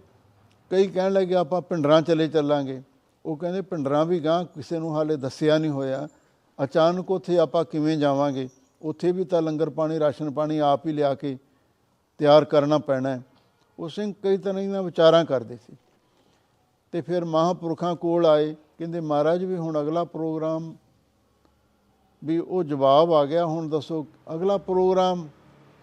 ਕਈ 0.70 0.88
ਕਹਿਣ 0.88 1.14
ਲੱਗੇ, 1.14 1.36
ਆਪਾਂ 1.36 1.62
ਪਿੰਡਰਾਂ 1.62 2.02
ਚਲੇ 2.02 2.28
ਚੱਲਾਂਗੇ। 2.28 2.82
ਉਹ 3.26 3.38
ਕਹਿੰਦੇ 3.38 3.62
ਪਿੰਡਰਾਂ 3.62 4.06
ਵੀ 4.06 4.20
ਗਾਂ 4.20 4.46
ਕਿਸੇ 4.46 4.80
ਨੂੰ 4.80 4.96
ਹਾਲੇ 4.96 5.16
ਦੱਸਿਆ 5.16 5.58
ਨਹੀਂ 5.58 5.72
ਹੋਇਆ। 5.72 6.08
ਅਚਾਨਕ 6.64 7.12
ਉੱਥੇ 7.12 7.38
ਆਪਾਂ 7.38 7.66
ਕਿਵੇਂ 7.66 7.98
ਜਾਵਾਂਗੇ? 7.98 8.50
ਉੱਥੇ 8.82 9.12
ਵੀ 9.12 9.24
ਤਾਂ 9.24 9.42
ਲੰਗਰ 9.42 9.70
ਪਾਣੀ, 9.70 10.00
ਰਾਸ਼ਨ 10.00 10.32
ਪਾਣੀ 10.32 10.58
ਆਪ 10.58 10.88
ਹੀ 10.88 10.92
ਲਿਆ 10.92 11.16
ਕੇ 11.16 11.38
ਤਿਆਰ 12.18 12.46
ਕਰਨਾ 12.46 12.78
ਪੈਣਾ 12.78 13.10
ਹੈ। 13.10 13.22
ਉਹ 13.80 13.90
ਸਿੰਘ 13.90 14.14
ਕਈ 14.24 14.38
ਤਰ੍ਹਾਂ 14.38 14.64
ਦੀਆਂ 14.64 14.84
ਵਿਚਾਰਾਂ 14.84 15.26
ਕਰਦੇ 15.26 15.56
ਸੀ। 15.56 15.78
ਤੇ 16.92 17.02
ਫਿਰ 17.02 17.26
ਮਹਾਂਪੁਰਖਾਂ 17.26 17.96
ਕੋਲ 17.96 18.26
ਆਏ, 18.26 18.56
ਕਹਿੰਦੇ, 18.78 19.00
ਮਹਾਰਾਜ, 19.00 19.44
ਵੀ 19.44 19.58
ਹੁਣ 19.58 19.82
ਅਗਲਾ 19.82 20.04
ਪ੍ਰੋਗਰਾਮ 20.04 20.76
ਵੀ 22.24 22.38
ਉਹ 22.40 22.64
ਜਵਾਬ 22.64 23.14
ਆ 23.14 23.26
ਗਿਆ। 23.26 23.46
ਹੁਣ 23.46 23.70
ਦੱਸੋ, 23.70 24.08
ਅਗਲਾ 24.34 24.58
ਪ੍ਰੋਗਰਾਮ 24.58 25.28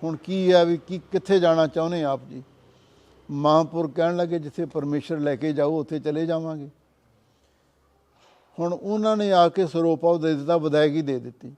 ਹੁਣ 0.05 0.17
ਕੀ 0.17 0.53
ਹੈ? 0.53 0.65
ਵੀ 0.65 0.77
ਕੀ, 0.77 0.99
ਕਿੱਥੇ 0.99 1.41
ਜਾਣਾ 1.41 1.67
ਚਾਹੁੰਦੇ 1.67 2.05
ਆਪ 2.05 2.21
ਜੀ? 2.31 2.43
ਮਹਾਂਪੁਰ 3.31 3.91
ਕਹਿਣ 3.91 4.17
ਲੱਗੇ, 4.17 4.39
ਜਿੱਥੇ 4.39 4.65
ਪਰਮੇਸ਼ਰ 4.65 5.19
ਲੈ 5.19 5.37
ਕੇ 5.37 5.53
ਜਾਓ, 5.53 5.81
ਉੱਥੇ 5.81 5.99
ਚਲੇ 5.99 6.27
ਜਾਵਾਂਗੇ। 6.27 6.69
ਹੁਣ 8.59 8.73
ਉਹਨਾਂ 8.73 9.17
ਨੇ 9.17 9.33
ਆ 9.33 9.49
ਕੇ 9.49 9.67
ਸਰੋਪਾਉ 9.67 10.19
ਦੇ 10.19 10.35
ਦਿੱਤਾ, 10.35 10.57
ਵਿਦਾਇਗੀ 10.57 11.03
ਦੇ 11.03 11.19
ਦਿੱਤੀ। 11.19 11.53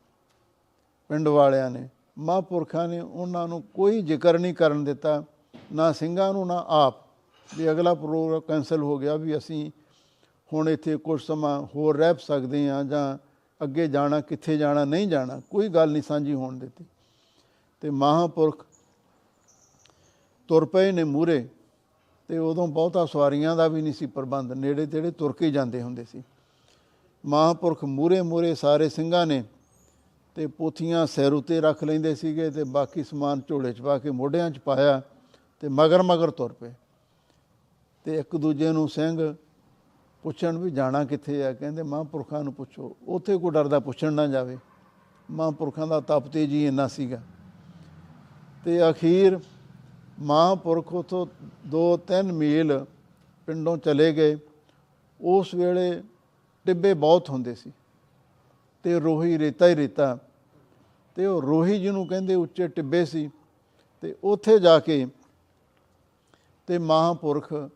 ਪਿੰਡ 1.09 1.29
ਵਾਲਿਆਂ 1.29 1.71
ਨੇ, 1.71 1.89
ਮਹਾਂਪੁਰਖਾਂ 2.19 2.89
ਨੇ 2.89 3.01
ਉਹਨਾਂ 3.01 3.49
ਨੂੰ 3.49 3.63
ਕੋਈ 3.75 4.03
ਜ਼ਿਕਰ 4.03 4.39
ਨਹੀਂ 4.39 4.55
ਕਰਨ 4.55 4.85
ਦਿੱਤਾ, 4.85 5.25
ਨਾ 5.73 5.93
ਸਿੰਘਾਂ 5.93 6.33
ਨੂੰ, 6.33 6.47
ਨਾ 6.47 6.65
ਆਪ। 6.69 6.95
ਵੀ 7.57 7.71
ਅਗਲਾ 7.71 7.95
ਪ੍ਰੋਗਰਾਮ 7.95 8.41
ਕੈਨਸਲ 8.41 8.83
ਹੋ 8.83 8.99
ਗਿਆ 8.99 9.17
ਵੀ 9.17 9.37
ਅਸੀਂ 9.37 9.71
ਹੁਣ 10.53 10.69
ਇੱਥੇ 10.69 10.97
ਕੁਝ 10.97 11.23
ਸਮਾਂ 11.23 11.63
ਹੋਰ 11.63 11.97
ਰਹਿ 11.97 12.15
ਸਕਦੇ 12.21 12.69
ਹਾਂ 12.69 12.85
ਜਾਂ 12.85 13.19
ਅੱਗੇ 13.65 13.89
ਜਾਣਾ, 13.89 14.21
ਕਿੱਥੇ 14.21 14.57
ਜਾਣਾ, 14.57 14.85
ਨਹੀਂ 14.85 15.09
ਜਾਣਾ, 15.09 15.41
ਕੋਈ 15.51 15.69
ਗੱਲ 15.69 15.91
ਨਹੀਂ 15.91 16.03
ਸਾਂਝੀ 16.03 16.35
ਹੋਣ 16.35 16.59
ਦਿੱਤੀ। 16.59 16.85
ਤੇ 17.81 17.91
ਮਹਾਂਪੁਰਖ 17.91 18.67
ਤੁਰ 20.49 20.65
ਪਏ 20.65 20.93
ਨੇ 20.93 21.05
ਮੂਰੇ 21.05 21.49
ਤੇ 22.29 22.39
ਉਦੋਂ 22.39 22.69
ਬਹੁਤਾ 22.69 23.07
ਸਵਾਰੀਆਂ 23.07 23.57
ਦਾ 23.57 23.69
ਵੀ 23.69 23.83
ਨਹੀਂ 23.83 23.93
ਸੀ 23.93 24.07
ਪ੍ਰਬੰਧ, 24.07 24.53
ਨੇੜੇ 24.53 24.87
ਤੇੜੇ 24.87 25.11
ਤੁਰ 25.11 25.33
ਕੇ 25.33 25.51
ਜਾਂਦੇ 25.51 25.83
ਹੁੰਦੇ 25.83 26.05
ਸੀ। 26.05 26.23
ਮਹਾਂਪੁਰਖ 27.27 27.85
ਮੂਰੇ 27.85 28.21
ਮੂਰੇ 28.23 28.55
ਸਾਰੇ 28.55 28.89
ਸਿੰਘਾਂ 28.89 29.27
ਨੇ 29.27 29.43
ਤੇ 30.35 30.47
ਪੋਥੀਆਂ 30.47 31.07
ਸਿਰ 31.07 31.33
ਉੱਤੇ 31.33 31.61
ਰੱਖ 31.61 31.85
ਲੈਂਦੇ 31.85 32.15
ਸੀਗੇ 32.15 32.51
ਤੇ 32.51 32.65
ਬਾਕੀ 32.65 33.05
ਸਮਾਨ 33.05 33.41
ਝੋਲੇ 33.49 33.73
'ਚ 33.73 33.81
ਪਾ 33.81 33.99
ਕੇ 33.99 34.11
ਮੋਢਿਆਂ 34.11 34.51
'ਚ 34.51 34.59
ਪਾਇਆ 34.59 35.03
ਤੇ 35.61 35.69
ਮਗਰ 35.69 36.03
ਮਗਰ 36.03 36.31
ਤੁਰ 36.31 36.53
ਪਏ। 36.53 36.73
ਤੇ 38.05 38.17
ਇੱਕ 38.19 38.37
ਦੂਜੇ 38.37 38.73
ਨੂੰ 38.73 38.89
ਸਿੰਘ 38.89 39.35
ਪੁੱਛਣ 40.23 40.59
ਵੀ 40.59 40.71
ਜਾਣਾ 40.71 41.05
ਕਿੱਥੇ 41.05 41.45
ਆ? 41.45 41.53
ਕਹਿੰਦੇ 41.53 41.83
ਮਹਾਂਪੁਰਖਾਂ 41.83 42.45
ਨੂੰ 42.45 42.53
ਪੁੱਛੋ, 42.53 42.97
ਉੱਥੇ 43.07 43.37
ਕੋਈ 43.37 43.51
ਡਰਦਾ 43.51 43.81
ਪੁੱਛਣ 43.81 44.13
ਨਾ 44.13 44.27
ਜਾਵੇ। 44.27 44.59
ਮਹਾਂਪੁਰਖਾਂ 45.31 45.87
ਦਾ 45.87 46.01
ਤਪ 46.01 46.27
ਤੇਜੀ 46.27 46.67
ਇੰਨਾ 46.67 46.87
ਸੀਗਾ। 46.89 47.23
ਤੇ 48.65 48.91
ਅਖੀਰ 48.91 49.39
ਮਹਾਂਪੁਰਖ 50.21 50.95
ਉਥੋਂ 50.95 51.27
2-3 51.67 52.33
ਮੀਲ 52.33 52.85
ਪਿੰਡੋਂ 53.47 53.77
ਚਲੇ 53.77 54.13
ਗਏ। 54.13 54.37
ਉਸ 55.21 55.55
ਵੇਲੇ 55.55 56.03
ਟਿੱਬੇ 56.67 56.95
ਬਹੁਤ 56.95 57.31
ਹੁੰਦੇ 57.31 57.55
ਸੀ। 57.55 57.73
ਤੇ 58.83 59.01
ਰੋਹੀ 59.01 59.39
ਰੇਤਾ 59.39 59.69
ਹੀ 59.69 59.77
ਰੇਤਾ। 59.77 60.19
ਤੇ 61.15 61.27
ਉਹ 61.27 61.43
ਰੋਹੀ 61.43 61.81
ਜਿਹਨੂੰ 61.81 62.07
ਕਹਿੰਦੇ 62.07 62.35
ਉੱਚੇ 62.35 62.69
ਟਿੱਬੇ 62.69 63.05
ਸੀ। 63.05 63.31
ਤੇ 64.01 64.17
ਉੱਥੇ 64.25 64.59
ਜਾ 64.59 64.79
ਕੇ 64.79 65.07
ਤੇ 66.67 66.79
ਮਹਾਂਪੁਰਖ 66.79 67.71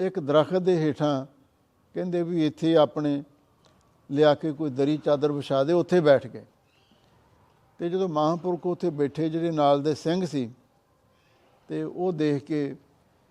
ਇੱਕ 0.00 0.20
ਦਰਖਤ 0.20 0.56
ਦੇ 0.56 0.78
ਹੇਠਾਂ 0.78 1.26
ਕਹਿੰਦੇ 1.94 2.22
ਵੀ 2.22 2.46
ਇੱਥੇ 2.46 2.76
ਆਪਣੇ 2.76 3.22
ਲਿਆ 4.10 4.34
ਕੇ 4.34 4.52
ਕੋਈ 4.52 4.70
ਦਰੀ 4.70 4.98
ਚਾਦਰ 4.98 5.32
ਵਿਛਾ 5.32 5.64
ਦੇ, 5.64 5.72
ਉੱਥੇ 5.72 6.00
ਬੈਠ 6.00 6.26
ਗਏ। 6.26 6.44
ਤੇ 7.78 7.88
ਜਦੋਂ 7.88 8.08
ਮਹਾਂਪੁਰਖ 8.08 8.66
ਉੱਥੇ 8.66 8.90
ਬੈਠੇ, 8.90 9.28
ਜਿਹੜੇ 9.28 9.50
ਨਾਲ 9.50 9.82
ਦੇ 9.82 9.94
ਸਿੰਘ 9.94 10.26
ਸੀ, 10.26 10.50
ਤੇ 11.68 11.82
ਉਹ 11.82 12.12
ਦੇਖ 12.12 12.44
ਕੇ 12.44 12.76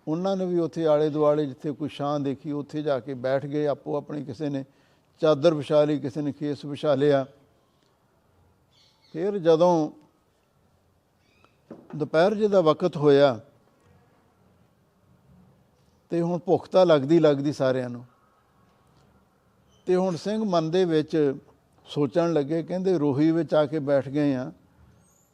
ਉਹਨਾਂ 0.06 0.36
ਨੇ 0.36 0.44
ਵੀ 0.46 0.58
ਉੱਥੇ 0.58 0.86
ਆਲੇ 0.86 1.08
ਦੁਆਲੇ 1.10 1.46
ਜਿੱਥੇ 1.46 1.72
ਕੋਈ 1.72 1.88
ਛਾਂ 1.88 2.18
ਦੇਖੀ, 2.20 2.52
ਉੱਥੇ 2.52 2.82
ਜਾ 2.82 2.98
ਕੇ 3.00 3.14
ਬੈਠ 3.14 3.46
ਗਏ 3.46 3.66
ਆਪੋ 3.66 3.96
ਆਪਣੀ 3.96 4.24
ਕਿਸੇ 4.24 4.48
ਨੇ 4.48 4.64
ਚਾਦਰ 5.22 5.54
ਵਿਛਾ 5.54 5.84
ਲਈ, 5.84 5.98
ਕਿਸੇ 5.98 6.22
ਨੇ 6.22 6.32
ਖੇਸ 6.32 6.64
ਵਿਛਾ 6.64 6.94
ਲਿਆ। 6.94 7.24
ਫਿਰ 9.14 9.38
ਜਦੋਂ 9.38 9.90
ਦੁਪਹਿਰ 11.96 12.34
ਜਿਹਦਾ 12.34 12.60
ਵਕਤ 12.60 12.96
ਹੋਇਆ 12.96 13.38
ਤੇ 16.10 16.20
ਹੁਣ 16.20 16.38
ਭੁੱਖ 16.38 16.68
ਤਾਂ 16.68 16.84
ਲੱਗਦੀ 16.86 17.18
ਲੱਗਦੀ 17.18 17.52
ਸਾਰਿਆਂ 17.52 17.88
ਨੂੰ। 17.90 18.04
ਤੇ 19.86 19.96
ਹੁਣ 19.96 20.16
ਸਿੰਘ 20.16 20.42
ਮਨ 20.44 20.70
ਦੇ 20.70 20.84
ਵਿੱਚ 20.84 21.34
ਸੋਚਣ 21.86 22.32
ਲੱਗੇ, 22.32 22.62
ਕਹਿੰਦੇ 22.62 22.98
ਰੋਹੀ 22.98 23.30
ਵਿੱਚ 23.30 23.54
ਆ 23.54 23.64
ਕੇ 23.66 23.78
ਬੈਠ 23.78 24.08
ਗਏ 24.08 24.34
ਆ 24.34 24.50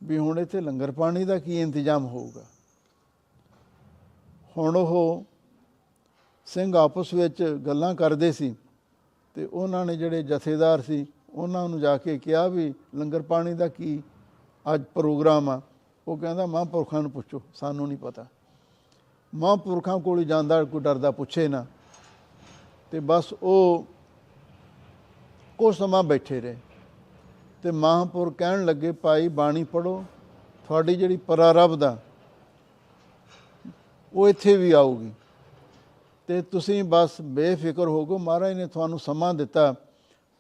ਵੀ 0.01 0.19
ਹੁਣ 0.19 0.39
ਇੱਥੇ 0.39 0.61
ਲੰਗਰ 0.61 0.91
ਪਾਣੀ 0.91 1.25
ਦਾ 1.25 1.39
ਕੀ 1.39 1.61
ਇੰਤਜ਼ਾਮ 1.61 2.07
ਹੋਊਗਾ? 2.07 2.45
ਹੁਣ 4.57 4.77
ਉਹ 4.77 5.25
ਸਿੰਘ 6.47 6.77
ਆਪਸ 6.77 7.15
ਵਿੱਚ 7.15 7.43
ਗੱਲਾਂ 7.43 7.95
ਕਰਦੇ 7.95 8.33
ਸੀ 8.33 8.57
ਤੇ 9.35 9.45
ਉਹਨਾਂ 9.45 9.87
ਨੇ 9.87 9.97
ਜਿਹੜੇ 9.97 10.23
ਜਥੇਦਾਰ 10.23 10.81
ਸੀ, 10.81 11.07
ਉਹਨਾਂ 11.35 11.69
ਨੂੰ 11.69 11.81
ਜਾ 11.81 11.97
ਕੇ 11.97 12.19
ਕਿਹਾ 12.19 12.49
ਵੀ 12.49 12.75
ਲੰਗਰ 12.95 13.23
ਪਾਣੀ 13.23 13.55
ਦਾ 13.55 13.69
ਕੀ 13.69 14.03
ਅੱਜ 14.75 14.85
ਪ੍ਰੋਗਰਾਮ 14.95 15.49
ਆ। 15.49 15.61
ਉਹ 16.09 16.17
ਕਹਿੰਦਾ, 16.17 16.47
ਮਹਾਂਪੁਰਖਾਂ 16.47 17.03
ਨੂੰ 17.03 17.11
ਪੁੱਛੋ, 17.11 17.43
ਸਾਨੂੰ 17.55 17.89
ਨਹੀਂ 17.89 17.99
ਪਤਾ। 17.99 18.27
ਮਹਾਂਪੁਰਖਾਂ 19.35 19.99
ਕੋਲ 19.99 20.19
ਹੀ 20.19 20.25
ਜਾਂਦਾ, 20.25 20.65
ਕੋਈ 20.65 20.81
ਡਰਦਾ 20.81 21.11
ਪੁੱਛੇ 21.11 21.49
ਨਾ। 21.49 21.67
ਤੇ 22.91 23.01
ਬਸ 23.01 23.35
ਉਹ 23.43 23.87
ਕੁਝ 25.59 25.77
ਸਮਾਂ 25.77 26.03
ਬੈਠੇ 26.03 26.41
ਰਹੇ। 26.41 26.57
ਤੇ 27.63 27.71
ਮਹਾਂਪੁਰ 27.71 28.33
ਕਹਿਣ 28.39 28.65
ਲੱਗੇ, 28.65 28.93
ਭਾਈ, 28.93 29.29
ਬਾਣੀ 29.29 29.65
ਪੜੋ 29.65 30.05
ਤੁਹਾਡੀ 30.69 30.95
ਜਿਹੜੀ 30.95 31.17
ਪਰਾਰਬ 31.17 31.77
ਦਾ 31.77 31.99
ਉਹ 34.15 34.29
ਇੱਥੇ 34.29 34.57
ਵੀ 34.57 34.73
ਆਊਗੀ। 34.73 35.13
ਤੇ 36.27 36.43
ਤੁਸੀਂ 36.43 36.85
ਬਸ 36.85 37.11
ਬੇਫਿਕਰ 37.23 37.87
ਹੋ 37.87 38.07
ਗੋ 38.07 38.19
ਮਹਾਰਾਜ 38.19 38.53
ਨੇ 38.53 38.67
ਤੁਹਾਨੂੰ 38.67 38.99
ਸਮਾਂ 38.99 39.35
ਦਿੱਤਾ। 39.35 39.75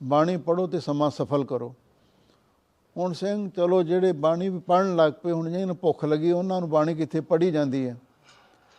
ਬਾਣੀ 0.02 0.36
ਪੜੋ 0.36 0.66
ਤੇ 0.66 0.80
ਸਮਾਂ 0.80 1.10
ਸਫਲ 1.10 1.44
ਕਰੋ। 1.44 1.74
ਹੁਣ 2.96 3.12
ਸਿੰਘ, 3.12 3.50
ਚਲੋ 3.50 3.82
ਜਿਹੜੇ 3.82 4.12
ਬਾਣੀ 4.12 4.48
ਵੀ 4.48 4.58
ਪੜਨ 4.58 4.96
ਲੱਗ 4.96 5.12
ਪਏ 5.12 5.32
ਹੁਣ, 5.32 5.50
ਜਿਹਨਾਂ 5.50 5.66
ਨੂੰ 5.66 5.76
ਭੁੱਖ 5.76 6.04
ਲੱਗੀ, 6.04 6.32
ਉਹਨਾਂ 6.32 6.60
ਨੂੰ 6.60 6.70
ਬਾਣੀ 6.70 6.94
ਕਿੱਥੇ 6.94 7.20
ਪੜੀ 7.20 7.50
ਜਾਂਦੀ 7.50 7.88
ਹੈ? 7.88 7.96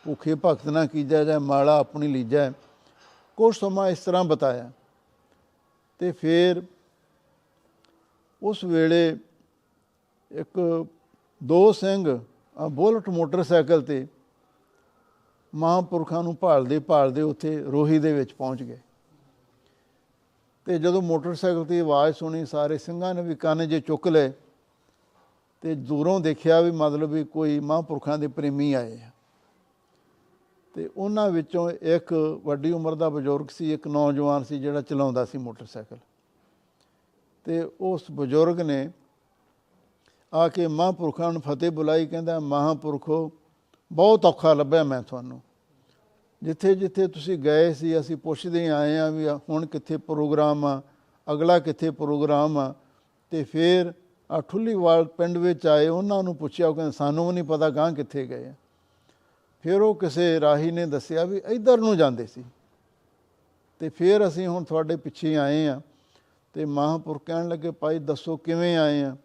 ਭੁੱਖੇ 0.04 0.34
ਭਗਤ 0.34 0.66
ਨਾ 0.66 0.86
ਕੀਜਾ 0.86 1.24
ਜਾਏ 1.24 1.38
ਮਾਲਾ 1.38 1.78
ਆਪਣੀ 1.78 2.08
ਲੀਜਾ। 2.08 2.52
ਕੁਝ 3.36 3.56
ਸਮਾਂ 3.56 3.88
ਇਸ 3.88 3.98
ਤਰ੍ਹਾਂ 3.98 4.24
ਬਤਾਇਆ। 4.24 4.70
ਤੇ 5.98 6.12
ਫਿਰ 6.12 6.62
ਉਸ 8.42 8.64
ਵੇਲੇ 8.64 9.18
ਇੱਕ 10.30 10.86
ਦੋ 11.44 11.72
ਸਿੰਘ 11.72 12.20
ਆ 12.58 12.68
ਬੁਲਟ 12.68 13.08
ਮੋਟਰਸਾਈਕਲ 13.08 13.82
ਤੇ 13.82 14.06
ਮਹਾਂਪੁਰਖਾਂ 15.54 16.22
ਨੂੰ 16.22 16.36
ਭਾਲਦੇ 16.40 16.78
ਭਾਲਦੇ 16.78 17.22
ਉੱਥੇ 17.22 17.58
ਰੋਹੀ 17.58 17.98
ਦੇ 17.98 18.12
ਵਿੱਚ 18.12 18.32
ਪਹੁੰਚ 18.32 18.62
ਗਏ। 18.62 18.78
ਤੇ 20.64 20.78
ਜਦੋਂ 20.78 21.02
ਮੋਟਰਸਾਈਕਲ 21.02 21.64
ਦੀ 21.64 21.78
ਆਵਾਜ਼ 21.78 22.16
ਸੁਣੀ, 22.16 22.46
ਸਾਰੇ 22.46 22.78
ਸਿੰਘਾਂ 22.78 23.14
ਨੇ 23.14 23.22
ਵੀ 23.22 23.34
ਕੰਨ 23.34 23.68
ਜੇ 23.68 23.80
ਚੁੱਕ 23.80 24.08
ਲਏ 24.08 24.32
ਤੇ 25.60 25.74
ਦੂਰੋਂ 25.74 26.20
ਦੇਖਿਆ 26.20 26.60
ਵੀ 26.60 26.70
ਮਤਲਬ 26.70 27.10
ਵੀ 27.10 27.24
ਕੋਈ 27.24 27.60
ਮਹਾਂਪੁਰਖਾਂ 27.60 28.18
ਦੇ 28.18 28.26
ਪ੍ਰੇਮੀ 28.26 28.72
ਆਏ 28.72 29.00
ਆ। 29.00 29.10
ਤੇ 30.74 30.90
ਉਹਨਾਂ 30.96 31.30
ਵਿੱਚੋਂ 31.30 31.70
ਇੱਕ 31.70 32.40
ਵੱਡੀ 32.44 32.70
ਉਮਰ 32.70 32.94
ਦਾ 32.94 33.08
ਬਜ਼ੁਰਗ 33.08 33.46
ਸੀ, 33.46 33.72
ਇੱਕ 33.72 33.88
ਨੌਜਵਾਨ 33.88 34.44
ਸੀ 34.44 34.58
ਜਿਹੜਾ 34.58 34.80
ਚਲਾਉਂਦਾ 34.80 35.24
ਸੀ 35.24 35.38
ਮੋਟਰਸਾਈਕਲ। 35.38 35.98
ਤੇ 37.44 37.70
ਉਸ 37.80 38.04
ਬਜ਼ੁਰਗ 38.12 38.60
ਨੇ 38.60 38.90
ਆ 40.34 40.48
ਕੇ 40.48 40.66
ਮਹਾਂਪੁਰਖਾਂ 40.66 41.32
ਨੂੰ 41.32 41.42
ਫਤਿਹ 41.42 41.70
ਬੁਲਾਈ, 41.70 42.06
ਕਹਿੰਦਾ, 42.06 42.40
ਮਹਾਂਪੁਰਖੋ 42.40 43.32
ਬਹੁਤ 43.92 44.24
ਔਖਾ 44.24 44.54
ਲੱਭਿਆ 44.54 44.82
ਮੈਂ 44.84 45.02
ਤੁਹਾਨੂੰ। 45.02 45.40
ਜਿੱਥੇ 46.42 46.74
ਜਿੱਥੇ 46.74 47.06
ਤੁਸੀਂ 47.06 47.38
ਗਏ 47.38 47.74
ਸੀ, 47.74 48.00
ਅਸੀਂ 48.00 48.16
ਪੁੱਛਦੇ 48.16 48.68
ਆਏ 48.68 48.98
ਆ 48.98 49.10
ਵੀ 49.10 49.28
ਹੁਣ 49.28 49.66
ਕਿੱਥੇ 49.66 49.96
ਪ੍ਰੋਗਰਾਮ 49.96 50.64
ਆ, 50.64 50.82
ਅਗਲਾ 51.32 51.58
ਕਿੱਥੇ 51.58 51.90
ਪ੍ਰੋਗਰਾਮ 51.90 52.58
ਆ। 52.58 52.74
ਤੇ 53.30 53.44
ਫਿਰ 53.44 53.92
ਆ 54.32 54.40
ਠੁੱਲੀਵਾਲ 54.40 55.04
ਪਿੰਡ 55.04 55.38
ਵਿੱਚ 55.38 55.66
ਆਏ, 55.66 55.88
ਉਹਨਾਂ 55.88 56.22
ਨੂੰ 56.22 56.36
ਪੁੱਛਿਆ, 56.36 56.68
ਉਹ 56.68 56.74
ਕਹਿੰਦੇ, 56.74 56.92
ਸਾਨੂੰ 56.92 57.26
ਵੀ 57.28 57.34
ਨਹੀਂ 57.34 57.44
ਪਤਾ 57.44 57.70
ਗਾਂ 57.70 57.92
ਕਿੱਥੇ 57.92 58.26
ਗਏ 58.26 58.46
ਆ। 58.46 58.54
ਫਿਰ 59.62 59.80
ਉਹ 59.80 59.94
ਕਿਸੇ 59.94 60.40
ਰਾਹੀ 60.40 60.70
ਨੇ 60.70 60.86
ਦੱਸਿਆ 60.86 61.24
ਵੀ 61.24 61.42
ਇੱਧਰ 61.46 61.78
ਨੂੰ 61.78 61.96
ਜਾਂਦੇ 61.96 62.26
ਸੀ। 62.26 62.44
ਤੇ 63.78 63.88
ਫਿਰ 63.88 64.28
ਅਸੀਂ 64.28 64.46
ਹੁਣ 64.46 64.64
ਤੁਹਾਡੇ 64.64 64.96
ਪਿੱਛੇ 64.96 65.36
ਆਏ 65.36 65.66
ਆ 65.66 65.80
ਤੇ 66.52 66.64
ਮਹਾਂਪੁਰਖ 66.64 67.22
ਕਹਿਣ 67.26 67.48
ਲੱਗੇ, 67.48 67.70
ਭਾਈ, 67.70 67.98
ਦੱਸੋ 67.98 68.36
ਕਿਵੇਂ 68.36 68.76
ਆਏ 68.76 69.02
ਆ? 69.02 69.16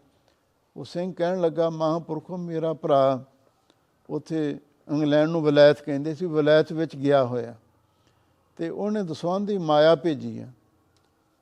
ਉਹ 0.77 0.85
ਸਿੰਘ 0.85 1.13
ਕਹਿਣ 1.13 1.41
ਲੱਗਾ, 1.41 1.69
ਮਹਾਂਪੁਰਖੋ, 1.69 2.37
ਮੇਰਾ 2.37 2.73
ਭਰਾ 2.73 3.23
ਉਥੇ 4.09 4.59
ਇੰਗਲੈਂਡ 4.89 5.29
ਨੂੰ 5.29 5.41
ਵਲਾਇਤ 5.41 5.81
ਕਹਿੰਦੇ 5.81 6.15
ਸੀ 6.15 6.25
ਵਲਾਇਤ 6.25 6.73
ਵਿੱਚ 6.73 6.95
ਗਿਆ 6.95 7.25
ਹੋਇਆ। 7.25 7.55
ਤੇ 8.57 8.69
ਉਹਨੇ 8.69 9.03
ਦਸਵੰਧ 9.03 9.47
ਦੀ 9.47 9.57
ਮਾਇਆ 9.57 9.95
ਭੇਜੀ 9.95 10.39
ਆ। 10.39 10.47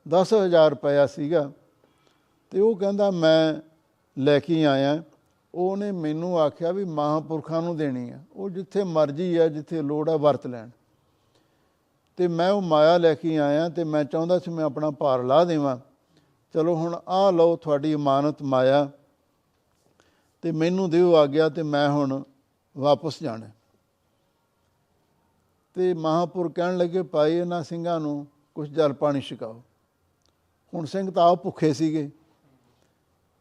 10000 0.07 0.69
ਰੁਪਇਆ 0.69 1.07
ਸੀਗਾ। 1.07 1.51
ਤੇ 2.49 2.59
ਉਹ 2.59 2.75
ਕਹਿੰਦਾ, 2.75 3.11
ਮੈਂ 3.11 3.61
ਲੈ 4.19 4.39
ਕੇ 4.39 4.65
ਆਇਆ। 4.65 5.03
ਉਹਨੇ 5.55 5.91
ਮੈਨੂੰ 5.91 6.39
ਆਖਿਆ 6.39 6.71
ਵੀ 6.71 6.85
ਮਹਾਂਪੁਰਖਾਂ 6.85 7.61
ਨੂੰ 7.61 7.77
ਦੇਣੀ 7.77 8.09
ਆ। 8.09 8.19
ਉਹ 8.35 8.49
ਜਿੱਥੇ 8.49 8.83
ਮਰਜ਼ੀ 8.83 9.37
ਆ, 9.37 9.47
ਜਿੱਥੇ 9.47 9.81
ਲੋੜ 9.81 10.09
ਆ, 10.09 10.17
ਵਰਤ 10.17 10.47
ਲੈਣ। 10.47 10.69
ਤੇ 12.17 12.27
ਮੈਂ 12.27 12.51
ਉਹ 12.51 12.61
ਮਾਇਆ 12.61 12.97
ਲੈ 12.97 13.13
ਕੇ 13.13 13.39
ਆਇਆ 13.39 13.69
ਤੇ 13.69 13.83
ਮੈਂ 13.83 14.03
ਚਾਹੁੰਦਾ 14.03 14.39
ਸੀ 14.39 14.51
ਮੈਂ 14.51 14.65
ਆਪਣਾ 14.65 14.91
ਭਾਰ 14.91 15.23
ਲਾ 15.23 15.45
ਦੇਵਾਂ। 15.45 15.77
ਚਲੋ 16.53 16.75
ਹੁਣ 16.75 17.01
ਆਹ 17.07 17.31
ਲਓ 17.31 17.55
ਤੁਹਾਡੀ 17.55 17.91
ਇਮਾਨਤ, 17.91 18.41
ਮਾਇਆ। 18.41 18.89
ਤੇ 20.41 20.51
ਮੈਨੂੰ 20.51 20.89
ਦਿਓ 20.89 21.15
ਆ 21.15 21.25
ਗਿਆ 21.25 21.49
ਤੇ 21.49 21.63
ਮੈਂ 21.63 21.89
ਹੁਣ 21.89 22.23
ਵਾਪਸ 22.77 23.15
ਜਾਣਾ। 23.23 23.49
ਤੇ 25.73 25.93
ਮਹਾਪੁਰ 25.93 26.51
ਕਹਿਣ 26.51 26.77
ਲੱਗੇ, 26.77 27.01
ਭਾਈ, 27.01 27.33
ਇਹਨਾਂ 27.33 27.63
ਸਿੰਘਾਂ 27.63 27.99
ਨੂੰ 27.99 28.27
ਕੁਝ 28.55 28.69
ਜਲ 28.69 28.93
ਪਾਣੀ 28.93 29.21
ਛਕਾਓ। 29.21 29.61
ਹੁਣ 30.73 30.85
ਸਿੰਘ 30.85 31.11
ਤਾਂ 31.11 31.31
ਆਪ 31.31 31.43
ਭੁੱਖੇ 31.43 31.73
ਸੀਗੇ। 31.73 32.11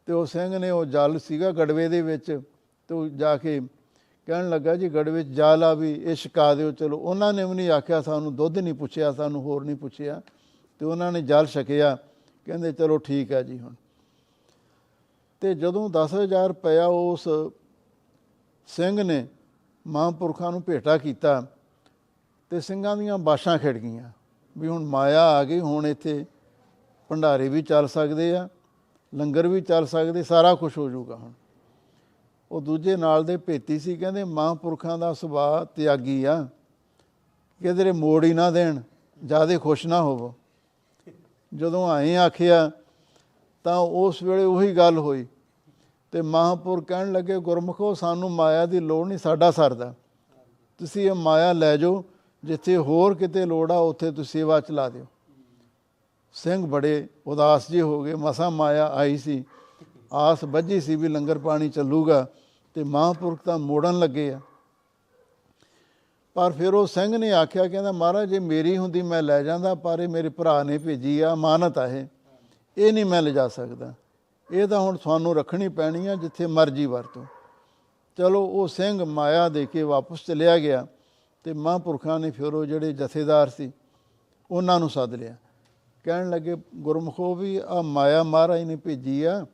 ਤੇ 0.05 0.13
ਉਹ 0.13 0.25
ਸਿੰਘ 0.25 0.57
ਨੇ 0.57 0.69
ਉਹ 0.69 0.85
ਜਲ 0.85 1.19
ਸੀਗਾ 1.19 1.51
ਗੜਵੇ 1.51 1.89
ਦੇ 1.89 2.01
ਵਿੱਚ, 2.01 2.41
ਤੇ 2.87 2.95
ਉਹ 2.95 3.07
ਜਾ 3.07 3.37
ਕੇ 3.37 3.61
ਕਹਿਣ 4.25 4.49
ਲੱਗਾ, 4.49 4.75
ਜੀ, 4.75 4.89
ਗੜਵੇ 4.89 5.11
ਵਿੱਚ 5.11 5.29
ਜਲ 5.29 5.63
ਆ 5.63 5.73
ਵੀ, 5.73 5.91
ਇਹ 5.91 6.15
ਛਕਾ 6.15 6.55
ਦਿਓ, 6.55 6.71
ਚਲੋ। 6.71 6.97
ਉਹਨਾਂ 6.97 7.33
ਨੇ 7.33 7.45
ਵੀ 7.45 7.53
ਨਹੀਂ 7.53 7.69
ਆਖਿਆ, 7.69 8.01
ਸਾਨੂੰ 8.01 8.35
ਦੁੱਧ 8.35 8.57
ਨਹੀਂ 8.57 8.73
ਪੁੱਛਿਆ, 8.73 9.11
ਸਾਨੂੰ 9.11 9.41
ਹੋਰ 9.41 9.63
ਨਹੀਂ 9.63 9.75
ਪੁੱਛਿਆ। 9.75 10.21
ਤੇ 10.79 10.85
ਉਹਨਾਂ 10.85 11.11
ਨੇ 11.11 11.21
ਜਲ 11.21 11.45
ਛਕਿਆ। 11.45 11.97
ਕਹਿੰਦੇ, 12.45 12.71
ਚਲੋ 12.71 12.97
ਠੀਕ 12.97 13.31
ਹੈ 13.31 13.43
ਜੀ 13.43 13.59
ਹੁਣ। 13.59 13.73
ਤੇ 15.41 15.53
ਜਦੋਂ 15.53 15.89
10000 15.89 16.47
ਰੁਪਇਆ 16.47 16.85
ਉਸ 16.85 17.27
ਸਿੰਘ 18.69 19.03
ਨੇ 19.03 19.25
ਮਹਾਂਪੁਰਖਾਂ 19.85 20.51
ਨੂੰ 20.51 20.61
ਭੇਟਾ 20.61 20.97
ਕੀਤਾ 20.97 21.41
ਤੇ 22.51 22.59
ਸਿੰਘਾਂ 22.61 22.95
ਦੀਆਂ 22.97 23.17
ਬਾਸ਼ਾਂ 23.17 23.57
ਖਿੜ 23.57 23.77
ਗਈਆਂ 23.77 24.09
ਵੀ 24.55 24.67
ਹੁਣ 24.67 24.85
ਮਾਇਆ 24.85 25.21
ਆ 25.29 25.43
ਗਈ, 25.43 25.59
ਹੁਣ 25.59 25.87
ਇੱਥੇ 25.87 26.25
ਭੰਡਾਰੇ 27.09 27.49
ਵੀ 27.49 27.61
ਚੱਲ 27.61 27.87
ਸਕਦੇ 27.87 28.35
ਆ, 28.35 28.47
ਲੰਗਰ 29.13 29.47
ਵੀ 29.47 29.61
ਚੱਲ 29.61 29.85
ਸਕਦੇ, 29.85 30.23
ਸਾਰਾ 30.23 30.53
ਕੁਝ 30.55 30.77
ਹੋ 30.77 30.89
ਜਾਊਗਾ 30.89 31.15
ਹੁਣ। 31.15 31.31
ਉਹ 32.51 32.61
ਦੂਜੇ 32.61 32.95
ਨਾਲ 32.95 33.23
ਦੇ 33.23 33.37
ਭੇਤੀ 33.37 33.79
ਸੀ, 33.79 33.95
ਕਹਿੰਦੇ 33.97 34.23
ਮਹਾਂਪੁਰਖਾਂ 34.23 34.97
ਦਾ 34.97 35.13
ਸੁਭਾਅ 35.13 35.65
ਤਿਆਗੀ 35.65 36.23
ਆ, 36.23 36.47
ਕਿਧਰੇ 37.61 37.91
ਮੋੜ 37.91 38.23
ਹੀ 38.25 38.33
ਨਾ 38.33 38.49
ਦੇਣ, 38.51 38.81
ਜਿਆਦੇ 39.21 39.57
ਖੁਸ਼ 39.57 39.85
ਨਾ 39.87 40.01
ਹੋਵੋ। 40.01 40.33
ਜਦੋਂ 41.51 41.87
ਆਏ 41.89 42.15
ਆਖਿਆ 42.15 42.69
ਤਾਂ 43.65 43.77
ਉਸ 43.77 44.23
ਵੇਲੇ 44.23 44.43
ਉਹੀ 44.43 44.75
ਗੱਲ 44.77 44.97
ਹੋਈ 44.97 45.25
ਤੇ 46.13 46.21
ਮਹਾਂਪੁਰ 46.21 46.83
ਕਹਿਣ 46.83 47.11
ਲੱਗੇ, 47.11 47.37
ਗੁਰਮੁਖੋ, 47.37 47.93
ਸਾਨੂੰ 47.93 48.31
ਮਾਇਆ 48.31 48.65
ਦੀ 48.65 48.79
ਲੋੜ 48.79 49.07
ਨਹੀਂ, 49.07 49.17
ਸਾਡਾ 49.17 49.51
ਸਰਦਾ 49.51 49.93
ਤੁਸੀਂ 50.77 51.07
ਇਹ 51.07 51.13
ਮਾਇਆ 51.13 51.53
ਲੈ 51.53 51.77
ਜਾਓ, 51.77 52.03
ਜਿੱਥੇ 52.43 52.77
ਹੋਰ 52.77 53.15
ਕਿਤੇ 53.15 53.45
ਲੋੜ 53.45 53.71
ਆ, 53.71 53.77
ਉੱਥੇ 53.77 54.11
ਤੁਸੀਂ 54.11 54.31
ਸੇਵਾ 54.31 54.59
ਚਲਾ 54.59 54.89
ਦਿਓ। 54.89 55.05
ਸਿੰਘ 56.33 56.65
ਬੜੇ 56.65 57.07
ਉਦਾਸ 57.27 57.71
ਜਿਹੇ 57.71 57.81
ਹੋ 57.81 58.03
ਗਏ। 58.03 58.15
ਮਸਾ 58.15 58.49
ਮਾਇਆ 58.49 58.87
ਆਈ 58.87 59.17
ਸੀ। 59.17 59.45
ਆਸ 60.13 60.45
ਬੱਝੀ 60.45 60.81
ਸੀ 60.81 60.95
ਵੀ 60.95 61.07
ਲੰਗਰ 61.07 61.37
ਪਾਣੀ 61.37 61.69
ਚੱਲੂਗਾ 61.69 62.27
ਤੇ 62.73 62.83
ਮਹਾਂਪੁਰਖ 62.83 63.39
ਤਾਂ 63.39 63.59
ਮੋੜਨ 63.59 63.99
ਲੱਗੇ 63.99 64.33
ਆ। 64.33 64.39
ਪਰ 66.33 66.51
ਫਿਰ 66.51 66.73
ਉਹ 66.73 66.87
ਸਿੰਘ 66.87 67.17
ਨੇ 67.17 67.31
ਆਖਿਆ, 67.31 67.67
ਕਹਿੰਦਾ, 67.67 67.91
ਮਹਾਰਾਜ, 67.91 68.29
ਜੇ 68.29 68.39
ਮੇਰੀ 68.39 68.77
ਹੁੰਦੀ 68.77 69.01
ਮੈਂ 69.01 69.21
ਲੈ 69.21 69.43
ਜਾਂਦਾ, 69.43 69.75
ਪਰ 69.75 69.99
ਇਹ 69.99 70.07
ਮੇਰੇ 70.07 70.29
ਭਰਾ 70.29 70.63
ਨੇ 70.63 70.77
ਭੇਜੀ 70.77 71.19
ਆ, 71.19 71.33
ਅਮਾਨਤ 71.33 71.77
ਆ 71.77 71.87
ਇਹ। 71.87 72.05
ਇਹ 72.77 72.93
ਨਹੀਂ 72.93 73.05
ਮੈਂ 73.05 73.21
ਲਿਜਾ 73.21 73.47
ਸਕਦਾ। 73.47 73.93
ਇਹ 74.53 74.67
ਤਾਂ 74.67 74.79
ਹੁਣ 74.79 74.97
ਤੁਹਾਨੂੰ 74.97 75.35
ਰੱਖਣੀ 75.35 75.67
ਪੈਣੀ 75.67 76.07
ਆ 76.07 76.15
ਜਿੱਥੇ 76.15 76.47
ਮਰਜ਼ੀ 76.47 76.85
ਵਰਤੋ। 76.85 77.25
ਚਲੋ, 78.17 78.43
ਉਹ 78.45 78.67
ਸਿੰਘ 78.67 79.03
ਮਾਇਆ 79.03 79.47
ਦੇ 79.49 79.65
ਕੇ 79.65 79.83
ਵਾਪਸ 79.83 80.25
ਚਲਿਆ 80.25 80.57
ਗਿਆ 80.57 80.85
ਤੇ 81.45 81.53
ਮਹਾਂਪੁਰਖਾਂ 81.53 82.19
ਨੇ 82.19 82.29
ਫਿਰ 82.31 82.53
ਉਹ 82.53 82.65
ਜਿਹੜੇ 82.65 82.91
ਜਥੇਦਾਰ 82.93 83.49
ਸੀ, 83.49 83.71
ਉਹਨਾਂ 84.51 84.79
ਨੂੰ 84.79 84.89
ਸੱਦ 84.89 85.13
ਲਿਆ। 85.13 85.35
ਕਹਿਣ 86.05 86.29
ਲੱਗੇ, 86.29 86.55
ਗੁਰਮੁਖੋ 86.75 87.33
ਵੀ 87.35 87.59
ਆ 87.65 87.81
ਮਾਇਆ 87.81 88.23
ਮਹਾਰਾਜ 88.23 88.63
ਨੇ 88.63 88.75
ਭੇਜੀ 88.75 89.23
ਆ 89.23 89.45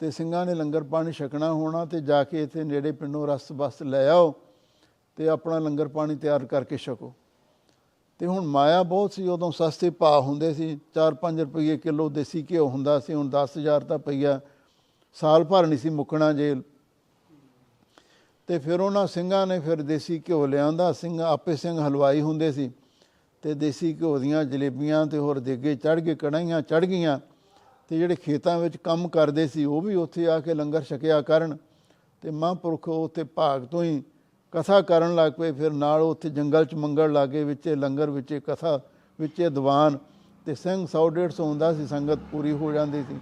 ਤੇ 0.00 0.10
ਸਿੰਘਾਂ 0.10 0.44
ਨੇ 0.46 0.54
ਲੰਗਰ 0.54 0.82
ਪਾਣੀ 0.82 1.12
ਛਕਣਾ 1.12 1.52
ਹੋਣਾ 1.52 1.84
ਤੇ 1.84 2.00
ਜਾ 2.00 2.22
ਕੇ 2.24 2.42
ਇੱਥੇ 2.42 2.64
ਨੇੜੇ 2.64 2.92
ਪਿੰਡੋਂ 2.92 3.26
ਰਸ 3.26 3.52
ਬਸ 3.52 3.82
ਲੈ 3.82 4.08
ਆਓ 4.08 4.34
ਤੇ 5.18 5.28
ਆਪਣਾ 5.28 5.58
ਲੰਗਰ 5.58 5.88
ਪਾਣੀ 5.88 6.16
ਤਿਆਰ 6.16 6.44
ਕਰਕੇ 6.44 6.76
ਛਕੋ। 6.76 7.12
ਤੇ 8.18 8.26
ਹੁਣ 8.26 8.46
ਮਾਇਆ 8.46 8.82
ਬਹੁਤ 8.82 9.12
ਸੀ, 9.12 9.28
ਉਦੋਂ 9.28 9.52
ਸਸਤੇ 9.52 9.90
ਭਾਅ 9.90 10.20
ਹੁੰਦੇ 10.20 10.54
ਸੀ 10.54 10.80
4-5 10.94 11.40
ਰੁਪਏ 11.40 11.76
ਕਿਲੋ 11.76 12.08
ਦੇਸੀ 12.08 12.46
ਘਿਓ 12.50 12.68
ਹੁੰਦਾ 12.68 12.98
ਸੀ, 13.00 13.14
ਹੁਣ 13.14 13.28
10000 13.30 13.80
ਤਾਂ 13.80 13.98
ਪਈਆ। 13.98 14.40
ਸਾਲ 15.14 15.44
ਭਰ 15.44 15.66
ਨਹੀਂ 15.66 15.78
ਸੀ 15.78 15.90
ਮੁੱਕਣਾ 15.90 16.32
ਜੇ 16.32 16.54
ਤੇ 18.46 18.58
ਫਿਰ 18.58 18.80
ਉਹਨਾਂ 18.80 19.06
ਸਿੰਘਾਂ 19.06 19.46
ਨੇ 19.46 19.60
ਫਿਰ 19.60 19.82
ਦੇਸੀ 19.82 20.22
ਘਿਓ 20.28 20.46
ਲਿਆਂਦਾ। 20.46 20.92
ਸਿੰਘ 20.92 21.20
ਆਪੇ 21.20 21.56
ਸਿੰਘ 21.56 21.80
ਹਲਵਾਈ 21.80 22.20
ਹੁੰਦੇ 22.20 22.52
ਸੀ। 22.52 22.70
ਤੇ 23.42 23.54
ਦੇਸੀ 23.54 23.94
ਘਿਓ 23.94 24.18
ਦੀਆਂ 24.18 24.44
ਜਲੇਬੀਆਂ 24.44 25.06
ਤੇ 25.06 25.18
ਹੋਰ 25.18 25.38
ਦੇਗੇ 25.38 25.76
ਚੜ 25.76 26.00
ਕੇ 26.00 26.14
ਕੜਾਈਆਂ 26.14 26.62
ਚੜ 26.62 26.84
ਗਈਆਂ। 26.84 27.20
ਤੇ 27.88 27.98
ਜਿਹੜੇ 27.98 28.14
ਖੇਤਾਂ 28.14 28.58
ਵਿੱਚ 28.58 28.76
ਕੰਮ 28.76 29.08
ਕਰਦੇ 29.08 29.48
ਸੀ, 29.48 29.64
ਉਹ 29.64 29.82
ਵੀ 29.82 29.94
ਉੱਥੇ 29.94 30.28
ਆ 30.28 30.40
ਕੇ 30.40 30.54
ਲੰਗਰ 30.54 30.82
ਛਕਿਆ 30.82 31.22
ਕਰਨ। 31.22 31.56
ਤੇ 32.20 32.30
ਮਹਾਂਪੁਰਖ 32.30 32.88
ਉੱਥੇ 32.88 33.24
ਭਾਗ 33.24 33.64
ਤੋਂ 33.64 33.84
ਹੀ 33.84 34.02
ਕਥਾ 34.52 34.80
ਕਰਨ 34.80 35.14
ਲੱਗ 35.14 35.32
ਪਏ, 35.32 35.52
ਫਿਰ 35.52 35.72
ਨਾਲ 35.72 36.00
ਉੱਥੇ 36.00 36.30
ਜੰਗਲ 36.30 36.64
ਚ 36.64 36.74
ਮੰਗਲ 36.74 37.12
ਲਾਗੇ, 37.12 37.44
ਵਿੱਚੇ 37.44 37.74
ਲੰਗਰ, 37.74 38.10
ਵਿੱਚੇ 38.10 38.40
ਕਥਾ, 38.40 38.80
ਵਿੱਚੇ 39.20 39.48
ਦੀਵਾਨ 39.48 39.98
ਤੇ 40.46 40.54
ਸਿੰਘ 40.54 40.86
100 40.86 41.10
150 41.10 41.40
ਹੁੰਦਾ 41.40 41.72
ਸੀ, 41.74 41.86
ਸੰਗਤ 41.86 42.18
ਪੂਰੀ 42.32 42.52
ਹੋ 42.52 42.72
ਜਾਂਦੀ 42.72 43.02
ਸੀ। 43.02 43.18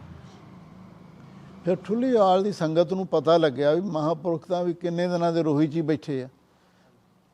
ਫਿਰ 1.64 1.76
ਠੁੱਲੀ 1.76 2.16
ਆਲ 2.16 2.42
ਦੀ 2.42 2.52
ਸੰਗਤ 2.52 2.92
ਨੂੰ 2.92 3.06
ਪਤਾ 3.06 3.36
ਲੱਗਿਆ 3.36 3.74
ਵੀ 3.74 3.80
ਮਹਾਂਪੁਰਖ 3.80 4.46
ਤਾਂ 4.46 4.64
ਵੀ 4.64 4.74
ਕਿੰਨੇ 4.74 5.08
ਦਿਨਾਂ 5.08 5.32
ਦੇ 5.32 5.42
ਰੋਹੀ 5.42 5.66
'ਚ 5.66 5.76
ਹੀ 5.76 5.80
ਬੈਠੇ 5.80 6.22
ਆ। 6.22 6.28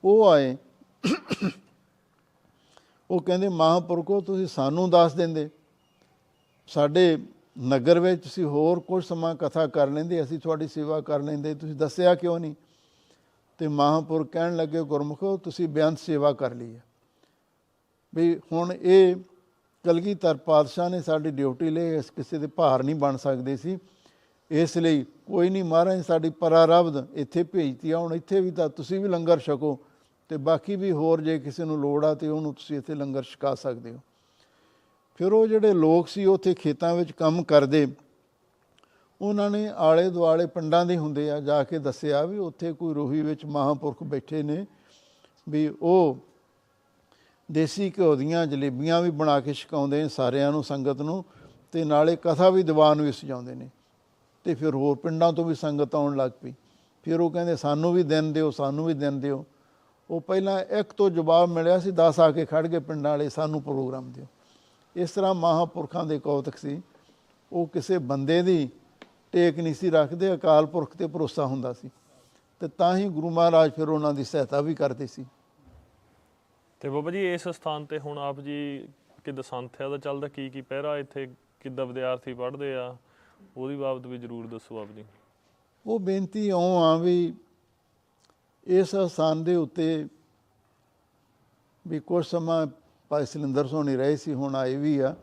ਉਹ 0.05 0.28
ਆਏ, 0.28 0.57
ਉਹ 3.11 3.20
ਕਹਿੰਦੇ, 3.20 3.49
ਮਹਾਂਪੁਰਖੋ, 3.49 4.20
ਤੁਸੀਂ 4.20 4.47
ਸਾਨੂੰ 4.47 4.90
ਦੱਸ 4.90 5.14
ਦਿੰਦੇ। 5.14 5.51
ਸਾਡੇ 6.66 7.18
ਨਗਰ 7.59 8.01
ਵਿੱਚ 8.01 8.22
ਤੁਸੀਂ 8.22 8.45
ਹੋਰ 8.45 8.80
ਕੁਝ 8.80 9.05
ਸਮਾਂ 9.05 9.34
ਕਥਾ 9.34 9.66
ਕਰ 9.66 9.88
ਲੈਂਦੇ, 9.88 10.22
ਅਸੀਂ 10.22 10.38
ਤੁਹਾਡੀ 10.38 10.68
ਸੇਵਾ 10.68 11.01
ਕਰ 11.01 11.20
ਲੈਂਦੇ। 11.20 11.55
ਤੁਸੀਂ 11.55 11.74
ਦੱਸਿਆ 11.74 12.14
ਕਿਉਂ 12.14 12.40
ਨਹੀਂ? 12.40 12.55
ਤੇ 13.59 13.69
ਮਹਾਂਪੁਰਖ 13.69 14.29
ਕਹਿਣ 14.29 14.57
ਲੱਗੇ, 14.57 14.81
ਗੁਰਮੁਖੋ, 14.83 15.37
ਤੁਸੀਂ 15.37 15.69
ਬੇਅੰਤ 15.69 15.99
ਸੇਵਾ 15.99 16.33
ਕਰ 16.33 16.55
ਲਈ 16.55 16.75
ਹੈ। 16.75 16.83
ਵੀ 18.15 18.41
ਹੁਣ 18.53 18.73
ਇਹ 18.73 19.17
ਕਲਗੀਧਰ 19.85 20.37
ਪਾਤਸ਼ਾਹ 20.37 20.91
ਨੇ 20.91 21.01
ਸਾਡੀ 21.01 21.31
ਡਿਊਟੀ 21.31 21.71
ਲਈ 21.71 21.97
ਇਸ 21.97 22.11
ਕਿਸੇ 22.11 22.39
ਦੇ 22.39 22.47
ਭਾਰ 22.47 22.83
ਨਹੀਂ 22.83 22.95
ਬਣ 22.95 23.17
ਸਕਦੇ 23.17 23.57
ਸੀ। 23.57 23.79
ਇਸ 24.51 24.77
ਲਈ 24.79 25.05
ਕੋਈ 25.27 25.51
ਨਹੀਂ 25.51 25.65
ਮਹਾਰਾਜ 25.65 25.97
ਨੇ 25.97 26.03
ਸਾਡੀ 26.03 26.31
ਪਰਾਰਬਧ 26.31 27.07
ਇੱਥੇ 27.15 27.43
ਭੇਜਤੀ 27.43 27.91
ਆ, 27.91 27.99
ਹੁਣ 27.99 28.15
ਇੱਥੇ 28.15 28.41
ਵੀ 28.41 28.51
ਤਾਂ 28.51 28.69
ਤੁਸੀਂ 28.69 29.01
ਵੀ 29.01 29.09
ਲੰਗਰ 29.09 29.39
ਛਕੋ 29.39 29.79
ਤੇ 30.29 30.37
ਬਾਕੀ 30.37 30.77
ਵੀ 30.77 30.93
ਹੋਰ 30.93 31.21
ਜੇ 31.21 31.39
ਕਿਸੇ 31.39 31.65
ਨੂੰ 31.65 31.81
ਲੋੜ 31.81 32.05
ਆ 32.05 32.15
ਤੇ 32.15 32.29
ਉਹਨੂੰ 32.29 32.55
ਤੁਸੀਂ 32.55 32.77
ਇੱਥੇ 32.77 32.95
ਲੰਗਰ 32.95 33.23
ਛਕਾ 33.23 33.55
ਸਕਦੇ 33.55 33.93
ਹੋ। 33.93 33.99
ਫਿਰ 35.15 35.33
ਉਹ 35.33 35.47
ਜਿਹੜੇ 35.47 35.73
ਲੋਕ 35.73 36.09
ਸੀ 36.09 36.25
ਉੱਥੇ 36.25 36.55
ਖੇਤਾਂ 36.55 36.95
ਵਿੱਚ 36.95 37.13
ਕੰਮ 37.13 37.43
ਕਰਦੇ 37.43 37.87
ਉਹਨਾਂ 39.23 39.51
ਨੇ 39.51 39.68
ਆਲੇ 39.77 40.11
ਦੁਆਲੇ 40.11 40.47
ਪਿੰਡਾਂ 40.47 40.87
ਦੇ 40.87 40.97
ਹੁੰਦੇ 40.97 41.31
ਆ 41.31 41.41
ਜਾ 41.41 41.64
ਕੇ 41.64 41.79
ਦੱਸਿਆ 41.79 42.25
ਵੀ 42.25 42.39
ਉੱਥੇ 42.39 42.73
ਕੋਈ 42.73 42.95
ਰੋਹੀ 42.95 43.23
ਵਿੱਚ 43.23 43.45
ਮਹਾਂਪੁਰਖ 43.45 44.03
ਬੈਠੇ 44.03 44.43
ਨੇ 44.43 44.66
ਵੀ 45.49 45.75
ਉਹ 45.83 46.18
ਦੇਸੀ 47.53 47.93
ਘਿਓ 47.99 48.16
ਦੀਆਂ 48.16 48.47
ਜਲੇਬੀਆਂ 48.47 49.03
ਵੀ 49.03 49.11
ਬਣਾ 49.11 49.41
ਕੇ 49.41 49.53
ਛਕਾਉਂਦੇ 49.53 50.03
ਨੇ 50.03 50.09
ਸਾਰਿਆਂ 50.09 50.53
ਨੂੰ, 50.53 50.64
ਸੰਗਤ 50.64 51.03
ਨੂੰ 51.03 51.25
ਤੇ 51.73 51.85
ਨਾਲੇ 51.85 52.16
ਕਥਾ 52.16 52.51
ਵੀ 52.51 52.62
ਦੀਵਾਨ 52.62 53.03
ਵੀ 53.03 53.12
ਸਜਾਉਂਦੇ 53.12 53.55
ਨੇ। 53.55 53.70
ਤੇ 54.45 54.55
ਫਿਰ 54.55 54.75
ਹੋਰ 54.75 54.97
ਪਿੰਡਾਂ 54.97 55.33
ਤੋਂ 55.33 55.45
ਵੀ 55.45 55.55
ਸੰਗਤ 55.55 55.95
ਆਉਣ 55.95 56.16
ਲੱਗ 56.16 56.31
ਪਈ। 56.43 56.53
ਫਿਰ 57.03 57.20
ਉਹ 57.20 57.31
ਕਹਿੰਦੇ, 57.31 57.57
ਸਾਨੂੰ 57.57 57.93
ਵੀ 57.93 58.03
ਦਿਨ 58.03 58.33
ਦਿਓ, 58.33 58.51
ਸਾਨੂੰ 58.51 58.87
ਵੀ 58.87 58.95
ਦਿਨ 58.95 59.20
ਦਿਓ। 59.20 59.45
ਉਹ 60.11 60.20
ਪਹਿਲਾਂ 60.20 60.61
ਇੱਕ 60.61 60.93
ਤੋਂ 60.93 61.11
ਜਵਾਬ 61.11 61.49
ਮਿਲਿਆ 61.49 61.79
ਸੀ 61.79 61.91
10 61.91 62.20
ਆ 62.20 62.31
ਕੇ 62.31 62.45
ਖੜ 62.45 62.66
ਗਏ 62.66 62.79
ਪਿੰਡਾਂ 62.79 63.11
ਵਾਲੇ, 63.11 63.29
ਸਾਨੂੰ 63.29 63.62
ਪ੍ਰੋਗਰਾਮ 63.62 64.12
ਦਿਓ। 64.12 64.25
ਇਸ 64.97 65.11
ਤਰ੍ਹਾਂ 65.11 65.35
ਮਹਾਂਪੁਰਖਾਂ 65.35 66.05
ਦੇ 66.05 66.18
ਕੌਤਕ 66.18 66.57
ਸੀ। 66.57 66.83
ਉਹ 67.53 67.66
ਕਿਸੇ 67.66 67.99
ਬੰਦੇ 67.99 68.43
ਦੀ 68.43 68.68
ਟੇਕ 69.33 69.59
ਨਹੀਂ 69.59 69.74
ਸੀ 69.74 69.91
ਰੱਖਦੇ 69.91 70.35
ਅਕਾਲ 70.35 70.66
ਪੁਰਖ 70.66 70.97
ਤੇ 70.97 71.07
ਭਰੋਸਾ 71.07 71.47
ਹੁੰਦਾ 71.47 71.72
ਸੀ। 71.72 71.91
ਤੇ 72.61 72.68
ਤਾਂ 72.68 72.97
ਹੀ 72.97 73.09
ਗੁਰੂ 73.09 73.30
ਮਹਾਰਾਜ 73.30 73.72
ਫਿਰ 73.72 73.89
ਉਹਨਾਂ 73.89 74.14
ਦੀ 74.14 74.24
ਸਹਾਇਤਾ 74.24 74.61
ਵੀ 74.61 74.74
ਕਰਦੇ 74.74 75.07
ਸੀ। 75.07 75.26
ਤੇ 76.80 76.89
ਬਾਬਾ 76.89 77.11
ਜੀ 77.11 77.35
ਇਸ 77.35 77.49
ਸਥਾਨ 77.49 77.85
ਤੇ 77.85 77.99
ਹੁਣ 77.99 78.18
ਆਪ 78.18 78.41
ਜੀ 78.41 78.89
ਕਿੱਦਾਂ 79.24 79.43
ਸੰਥਿਆ 79.43 79.89
ਦਾ 79.89 79.99
ਚੱਲਦਾ 79.99 80.28
ਕੀ 80.28 80.51
ਕੀ 80.51 80.61
ਪਹਿਰਾ 80.61 80.99
ਇੱਥੇ? 80.99 81.35
ਕਿੱਦਾਂ 81.61 81.87
ਵਿਦਿਆਰਥੀ 81.87 82.35
ਪੜ੍ਹਦੇ 82.35 82.74
ਆ? 82.74 82.97
ਉਹਦੀ 83.57 83.76
ਬਾਬਤ 83.76 84.07
ਵੀ 84.07 84.18
ਜਰੂਰ 84.18 84.47
ਦੱਸੋ 84.47 84.80
ਆਪ 84.80 84.89
ਜੀ। 84.97 85.05
ਉਹ 85.87 86.01
ਬੇਨਤੀ 86.01 86.49
ਇਉਂ 86.49 86.83
ਆ 86.83 86.97
ਵੀ 86.97 87.35
ਇਸ 88.66 88.97
ਸਥਾਨ 88.97 89.45
ਦੇ 89.45 89.55
ਉੱਤੇ 89.55 90.07
ਵੀ 91.89 92.01
ਕੁਝ 92.01 92.26
ਸਮਾਂ 92.26 92.66
ਭਾਈ 93.09 93.26
ਸਲਿੰਦਰ 93.26 93.66
ਸੋਣੀ 93.66 93.97
ਰਹੇ 93.97 94.16
ਸੀ 94.16 94.35
ਹੁਣ 94.35 94.55
ਆਏ 94.55 94.76
ਵੀ 94.76 94.99
ਆ। 94.99 95.14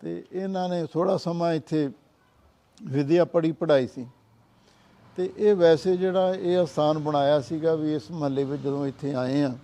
ਤੇ 0.00 0.24
ਇਹਨਾਂ 0.32 0.68
ਨੇ 0.68 0.86
ਥੋੜਾ 0.86 1.16
ਸਮਾਂ 1.16 1.52
ਇੱਥੇ 1.52 1.90
ਵਿਦਿਆ 2.84 3.24
ਪੜ੍ਹੀ 3.24 3.52
ਪੜ੍ਹਾਈ 3.52 3.86
ਸੀ। 3.86 4.06
ਤੇ 5.16 5.32
ਇਹ 5.36 5.54
ਵੈਸੇ 5.56 5.96
ਜਿਹੜਾ 5.96 6.34
ਇਹ 6.34 6.66
ਸਥਾਨ 6.66 6.98
ਬਣਾਇਆ 6.98 7.40
ਸੀਗਾ 7.40 7.74
ਵੀ 7.74 7.94
ਇਸ 7.94 8.10
ਮਹੱਲੇ 8.10 8.44
ਵਿੱਚ 8.44 8.62
ਜਦੋਂ 8.62 8.86
ਇੱਥੇ 8.86 9.14
ਆਏ 9.14 9.42
ਆ 9.42 9.54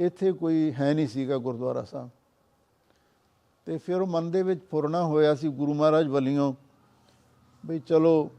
ਇੱਥੇ 0.00 0.32
ਕੋਈ 0.32 0.72
ਹੈ 0.72 0.94
ਨਹੀਂ 0.94 1.08
ਸੀਗਾ 1.08 1.38
ਗੁਰਦੁਆਰਾ 1.38 1.84
ਸਾਹਿਬ। 1.84 2.10
ਤੇ 3.66 3.78
ਫਿਰ 3.78 3.96
ਉਹ 3.96 4.06
ਮਨ 4.06 4.30
ਦੇ 4.30 4.42
ਵਿੱਚ 4.42 4.60
ਫੁਰਨਾ 4.70 5.02
ਹੋਇਆ 5.04 5.34
ਸੀ 5.34 5.48
ਗੁਰੂ 5.48 5.74
ਮਹਾਰਾਜ 5.74 6.08
ਵੱਲੋਂ 6.08 6.54
ਵੀ 7.66 7.78
ਚਲੋ 7.78 8.30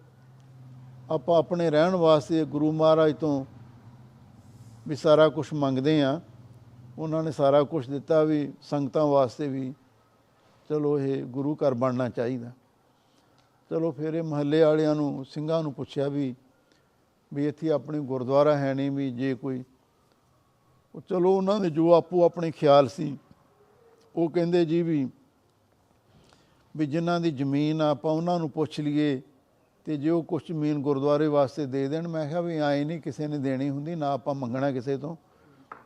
ਆਪਾਂ 1.11 1.39
ਆਪਣੇ 1.39 1.69
ਰਹਿਣ 1.69 1.95
ਵਾਸਤੇ 1.95 2.45
ਗੁਰੂ 2.45 2.71
ਮਹਾਰਾਜ 2.71 3.15
ਤੋਂ 3.15 3.45
ਵੀ 4.87 4.95
ਸਾਰਾ 4.95 5.29
ਕੁਝ 5.29 5.47
ਮੰਗਦੇ 5.53 6.03
ਆ 6.03 6.21
ਉਹਨਾਂ 6.99 7.23
ਨੇ 7.23 7.31
ਸਾਰਾ 7.31 7.63
ਕੁਝ 7.63 7.89
ਦਿੱਤਾ 7.89 8.23
ਵੀ 8.23 8.53
ਸੰਗਤਾਂ 8.61 9.05
ਵਾਸਤੇ 9.05 9.47
ਵੀ 9.47 9.73
ਚਲੋ 10.69 10.99
ਇਹ 10.99 11.23
ਗੁਰੂ 11.23 11.55
ਘਰ 11.55 11.73
ਬਣਨਾ 11.73 12.09
ਚਾਹੀਦਾ। 12.09 12.51
ਚਲੋ 13.71 13.91
ਫਿਰ 13.91 14.13
ਇਹ 14.13 14.23
ਮਹੱਲੇ 14.23 14.61
ਵਾਲਿਆਂ 14.61 14.95
ਨੂੰ, 14.95 15.25
ਸਿੰਘਾਂ 15.25 15.61
ਨੂੰ 15.63 15.73
ਪੁੱਛਿਆ 15.73 16.07
ਵੀ 16.07 16.35
ਵੀ 17.31 17.47
ਇੱਥੇ 17.47 17.69
ਆਪਣੀ 17.71 17.99
ਗੁਰਦੁਆਰਾ 17.99 18.57
ਹੈ 18.57 18.73
ਨਹੀਂ 18.73 18.91
ਵੀ 18.91 19.09
ਜੇ 19.11 19.33
ਕੋਈ। 19.35 19.63
ਉਹ 20.95 21.01
ਚਲੋ 21.09 21.35
ਉਹਨਾਂ 21.37 21.59
ਦੇ 21.59 21.69
ਜੋ 21.69 21.91
ਆਪੋ 21.93 22.23
ਆਪਣੇ 22.23 22.51
ਖਿਆਲ 22.51 22.87
ਸੀ, 22.87 23.17
ਉਹ 24.15 24.29
ਕਹਿੰਦੇ 24.29 24.63
ਜੀ 24.65 24.81
ਵੀ 24.81 25.07
ਵੀ 26.75 26.85
ਜਿਨ੍ਹਾਂ 26.85 27.19
ਦੀ 27.21 27.31
ਜ਼ਮੀਨ 27.31 27.81
ਆ 27.81 27.89
ਆਪਾਂ 27.89 28.11
ਉਹਨਾਂ 28.11 28.39
ਨੂੰ 28.39 28.49
ਪੁੱਛ 28.49 28.79
ਲਈਏ 28.79 29.21
ਤੇ 29.85 29.97
ਜੇ 29.97 30.09
ਉਹ 30.09 30.23
ਕੁਝ 30.23 30.41
ਜ਼ਮੀਨ 30.47 30.81
ਗੁਰਦੁਆਰੇ 30.81 31.27
ਵਾਸਤੇ 31.27 31.65
ਦੇ 31.65 31.87
ਦੇਣ, 31.87 32.07
ਮੈਂ 32.07 32.27
ਕਿਹਾ 32.27 32.41
ਵੀ 32.41 32.57
ਆਏ 32.57 32.83
ਨਹੀਂ 32.83 32.99
ਕਿਸੇ 33.01 33.27
ਨੇ 33.27 33.37
ਦੇਣੀ 33.37 33.69
ਹੁੰਦੀ, 33.69 33.95
ਨਾ 33.95 34.11
ਆਪਾਂ 34.11 34.35
ਮੰਗਣਾ 34.35 34.71
ਕਿਸੇ 34.71 34.97
ਤੋਂ। 34.97 35.15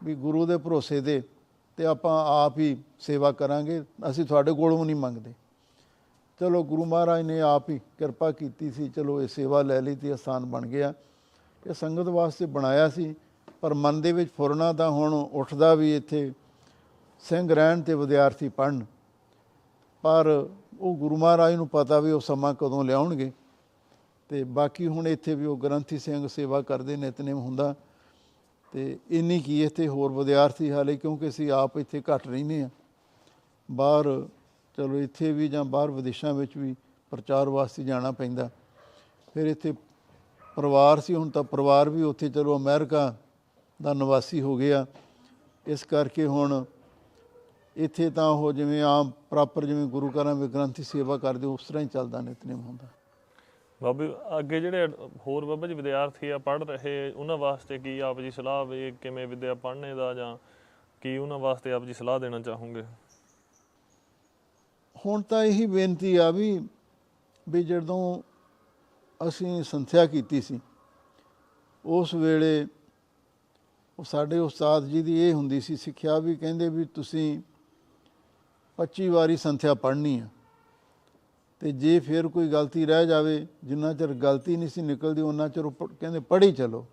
ਵੀ 0.03 0.15
ਗੁਰੂ 0.15 0.45
ਦੇ 0.45 0.57
ਭਰੋਸੇ 0.57 1.01
ਤੇ 1.01 1.21
ਤੇ 1.77 1.85
ਆਪਾਂ 1.85 2.13
ਆਪ 2.45 2.57
ਹੀ 2.59 2.75
ਸੇਵਾ 2.99 3.31
ਕਰਾਂਗੇ, 3.31 3.81
ਅਸੀਂ 4.09 4.25
ਤੁਹਾਡੇ 4.25 4.53
ਕੋਲੋਂ 4.53 4.85
ਨਹੀਂ 4.85 4.95
ਮੰਗਦੇ। 4.95 5.33
ਚਲੋ 6.41 6.63
ਗੁਰੂ 6.63 6.85
ਮਹਾਰਾਜ 6.85 7.21
ਨੇ 7.21 7.39
ਆਪ 7.41 7.69
ਹੀ 7.69 7.77
ਕਿਰਪਾ 7.97 8.31
ਕੀਤੀ 8.31 8.69
ਸੀ, 8.71 8.87
ਚਲੋ 8.89 9.21
ਇਹ 9.21 9.27
ਸੇਵਾ 9.27 9.61
ਲੈ 9.61 9.79
ਲਈ 9.81 9.95
ਤੇ 9.95 10.11
ਆਸਾਨ 10.11 10.45
ਬਣ 10.45 10.65
ਗਿਆ। 10.65 10.93
ਇਹ 11.63 11.73
ਸੰਗਤ 11.73 12.07
ਵਾਸਤੇ 12.07 12.45
ਬਣਾਇਆ 12.45 12.87
ਸੀ, 12.89 13.13
ਪਰ 13.61 13.73
ਮਨ 13.73 13.99
ਦੇ 14.01 14.11
ਵਿੱਚ 14.11 14.31
ਫੁਰਨਾ 14.37 14.71
ਤਾਂ 14.73 14.89
ਹੁਣ 14.91 15.13
ਉੱਠਦਾ 15.13 15.73
ਵੀ 15.75 15.95
ਇੱਥੇ, 15.95 16.31
ਸਿੰਘ 17.23 17.53
ਰਹਿਣ 17.53 17.81
ਤੇ 17.81 17.95
ਵਿਦਿਆਰਥੀ 17.95 18.49
ਪੜਨ 18.49 18.83
ਪਰ 20.03 20.27
ਉਹ 20.79 20.95
ਗੁਰੂ 20.97 21.17
ਮਹਾਰਾਜ 21.17 21.55
ਨੂੰ 21.55 21.67
ਪਤਾ 21.67 21.99
ਵੀ 21.99 22.11
ਉਹ 22.11 22.19
ਸਮਾਂ 22.19 22.53
ਕਦੋਂ 22.53 22.83
ਲਿਆਉਣਗੇ। 22.83 23.31
ਤੇ 24.29 24.43
ਬਾਕੀ 24.43 24.87
ਹੁਣ 24.87 25.07
ਇੱਥੇ 25.07 25.35
ਵੀ 25.35 25.45
ਉਹ 25.45 25.57
ਗ੍ਰੰਥੀ 25.57 25.97
ਸਿੰਘ 25.99 26.27
ਸੇਵਾ 26.27 26.61
ਕਰਦੇ 26.61 26.95
ਨਿਤਨੇਮ 26.97 27.37
ਹੁੰਦਾ। 27.37 27.73
ਤੇ 28.73 28.97
ਇੰਨੀ 29.11 29.39
ਕੀ 29.39 29.63
ਇੱਥੇ 29.63 29.87
ਹੋਰ 29.87 30.11
ਵਿਦਿਆਰਥੀ 30.11 30.71
ਹਾਲੇ 30.71 30.97
ਕਿਉਂਕਿ 30.97 31.29
ਅਸੀਂ 31.29 31.51
ਆਪ 31.51 31.77
ਇੱਥੇ 31.77 32.01
ਘੱਟ 32.11 32.27
ਰਹਿੰਦੇ 32.27 32.61
ਆ 32.63 32.69
ਬਾਹਰ 33.69 34.07
ਚਲੋ 34.77 34.99
ਇੱਥੇ 34.99 35.31
ਵੀ 35.31 35.47
ਜਾਂ 35.47 35.63
ਬਾਹਰ 35.65 35.91
ਵਿਦੇਸ਼ਾਂ 35.91 36.33
ਵਿੱਚ 36.33 36.57
ਵੀ 36.57 36.75
ਪ੍ਰਚਾਰ 37.11 37.49
ਵਾਸਤੇ 37.49 37.83
ਜਾਣਾ 37.83 38.11
ਪੈਂਦਾ। 38.11 38.49
ਫਿਰ 39.33 39.47
ਇੱਥੇ 39.47 39.73
ਪਰਿਵਾਰ 40.57 40.99
ਸੀ, 40.99 41.15
ਹੁਣ 41.15 41.29
ਤਾਂ 41.29 41.43
ਪਰਿਵਾਰ 41.43 41.89
ਵੀ 41.89 42.01
ਉੱਥੇ 42.03 42.29
ਚਲੋ 42.29 42.55
ਅਮਰੀਕਾ 42.57 43.13
ਦਾ 43.79 43.93
ਨਿਵਾਸੀ 43.93 44.41
ਹੋ 44.41 44.55
ਗਿਆ। 44.57 44.85
ਇਸ 45.65 45.83
ਕਰਕੇ 45.83 46.25
ਹੁਣ 46.27 46.63
ਇੱਥੇ 47.75 48.09
ਤਾਂ 48.09 48.29
ਉਹ 48.29 48.51
ਜਿਵੇਂ 48.53 48.81
ਆਮ 48.83 49.11
ਪ੍ਰੋਪਰ 49.29 49.65
ਜਿਵੇਂ 49.65 49.85
ਗੁਰੂ 49.87 50.09
ਘਰਾਂ 50.11 50.35
ਵਿੱਚ 50.35 50.53
ਗ੍ਰੰਥੀ 50.53 50.83
ਸੇਵਾ 50.83 51.17
ਕਰਦੇ, 51.17 51.47
ਉਸ 51.47 51.67
ਤਰ੍ਹਾਂ 51.67 51.83
ਹੀ 51.83 51.87
ਚੱਲਦਾ 51.87 52.21
ਨਿਤਨੇਮ 52.21 52.59
ਹੁੰਦਾ 52.59 52.87
ਬਾਬੇ, 53.81 54.09
ਅੱਗੇ 54.39 54.59
ਜਿਹੜੇ 54.59 54.87
ਹੋਰ 55.27 55.45
ਬਾਬਾ 55.45 55.67
ਜੀ 55.67 55.73
ਵਿਦਿਆਰਥੀ 55.73 56.29
ਆ, 56.29 56.37
ਪੜ੍ਹ 56.37 56.63
ਰਹੇ, 56.65 57.11
ਉਹਨਾਂ 57.11 57.37
ਵਾਸਤੇ 57.37 57.77
ਕੀ 57.79 57.99
ਆਪ 57.99 58.19
ਜੀ 58.21 58.31
ਸਲਾਹ 58.31 58.65
ਵੀ 58.65 58.91
ਕਿਵੇਂ 59.01 59.27
ਵਿਦਿਆ 59.27 59.53
ਪੜ੍ਹਨੇ 59.53 59.93
ਦਾ 59.95 60.13
ਜਾਂ 60.13 60.35
ਕੀ 61.01 61.17
ਉਹਨਾਂ 61.17 61.39
ਵਾਸਤੇ 61.39 61.71
ਆਪ 61.71 61.85
ਜੀ 61.85 61.93
ਸਲਾਹ 61.93 62.19
ਦੇਣਾ 62.19 62.39
ਚਾਹੋਗੇ? 62.39 62.83
ਹੁਣ 65.05 65.21
ਤਾਂ 65.21 65.43
ਇਹੀ 65.43 65.65
ਬੇਨਤੀ 65.65 66.15
ਆ 66.15 66.31
ਵੀ 66.31 66.67
ਵੀ 67.49 67.63
ਜਦੋਂ 67.63 68.21
ਅਸੀਂ 69.27 69.63
ਸੰਥਿਆ 69.63 70.05
ਕੀਤੀ 70.05 70.41
ਸੀ, 70.41 70.59
ਉਸ 71.85 72.13
ਵੇਲੇ 72.13 72.67
ਉਹ 73.99 74.03
ਸਾਡੇ 74.03 74.39
ਉਸਤਾਦ 74.39 74.85
ਜੀ 74.85 75.01
ਦੀ 75.01 75.29
ਇਹ 75.29 75.33
ਹੁੰਦੀ 75.33 75.61
ਸੀ 75.61 75.77
ਸਿੱਖਿਆ 75.77 76.19
ਵੀ 76.19 76.35
ਕਹਿੰਦੇ 76.35 76.69
ਵੀ 76.69 76.85
ਤੁਸੀਂ 76.85 77.41
25 78.77 79.07
ਵਾਰੀ 79.07 79.37
ਸੰਥਿਆ 79.37 79.73
ਪੜ੍ਹਨੀ 79.73 80.19
ਆ। 80.19 80.27
ਤੇ 81.59 81.71
ਜੇ 81.71 81.99
ਫਿਰ 81.99 82.27
ਕੋਈ 82.27 82.47
ਗਲਤੀ 82.47 82.85
ਰਹਿ 82.85 83.07
ਜਾਵੇ, 83.07 83.47
ਜਿੰਨਾ 83.63 83.93
ਚਿਰ 83.93 84.13
ਗਲਤੀ 84.13 84.57
ਨਹੀਂ 84.57 84.69
ਸੀ 84.69 84.81
ਨਿਕਲਦੀ 84.81 85.21
ਉਹਨਾਂ 85.21 85.49
ਚਿਰ 85.49 85.65
ਉਹ 85.65 85.71
ਪ- 85.71 85.93
ਕਹਿੰਦੇ 85.99 86.19
ਪੜ੍ਹੀ 86.19 86.51
ਚਲੋ। 86.51 86.85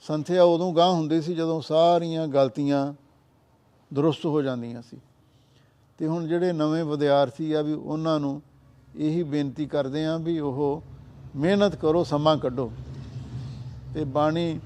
ਸੰਥਿਆ 0.00 0.42
ਉਦੋਂ 0.42 0.74
ਗਾਂ 0.74 0.90
ਹੁੰਦੀ 0.90 1.22
ਸੀ 1.22 1.34
ਜਦੋਂ 1.34 1.60
ਸਾਰੀਆਂ 1.60 2.28
ਗਲਤੀਆਂ 2.28 2.94
ਦਰੁਸਤ 3.94 4.26
ਹੋ 4.26 4.42
ਜਾਂਦੀਆਂ 4.42 4.82
ਸੀ। 4.82 5.00
ਤੇ 6.00 6.06
ਹੁਣ 6.06 6.26
ਜਿਹੜੇ 6.26 6.52
ਨਵੇਂ 6.52 6.84
ਵਿਦਿਆਰਥੀ 6.84 7.52
ਆ 7.52 7.62
ਵੀ 7.62 7.72
ਉਹਨਾਂ 7.72 8.20
ਨੂੰ 8.20 8.42
ਇਹੀ 8.96 9.22
ਬੇਨਤੀ 9.22 9.66
ਕਰਦੇ 9.66 10.04
ਆ 10.06 10.16
ਵੀ 10.16 10.38
ਉਹ 10.40 10.82
ਮਿਹਨਤ 11.36 11.76
ਕਰੋ, 11.76 12.04
ਸਮਾਂ 12.04 12.36
ਕੱਢੋ। 12.36 12.70
ਤੇ 13.94 14.04
ਬਾਣੀ 14.04 14.60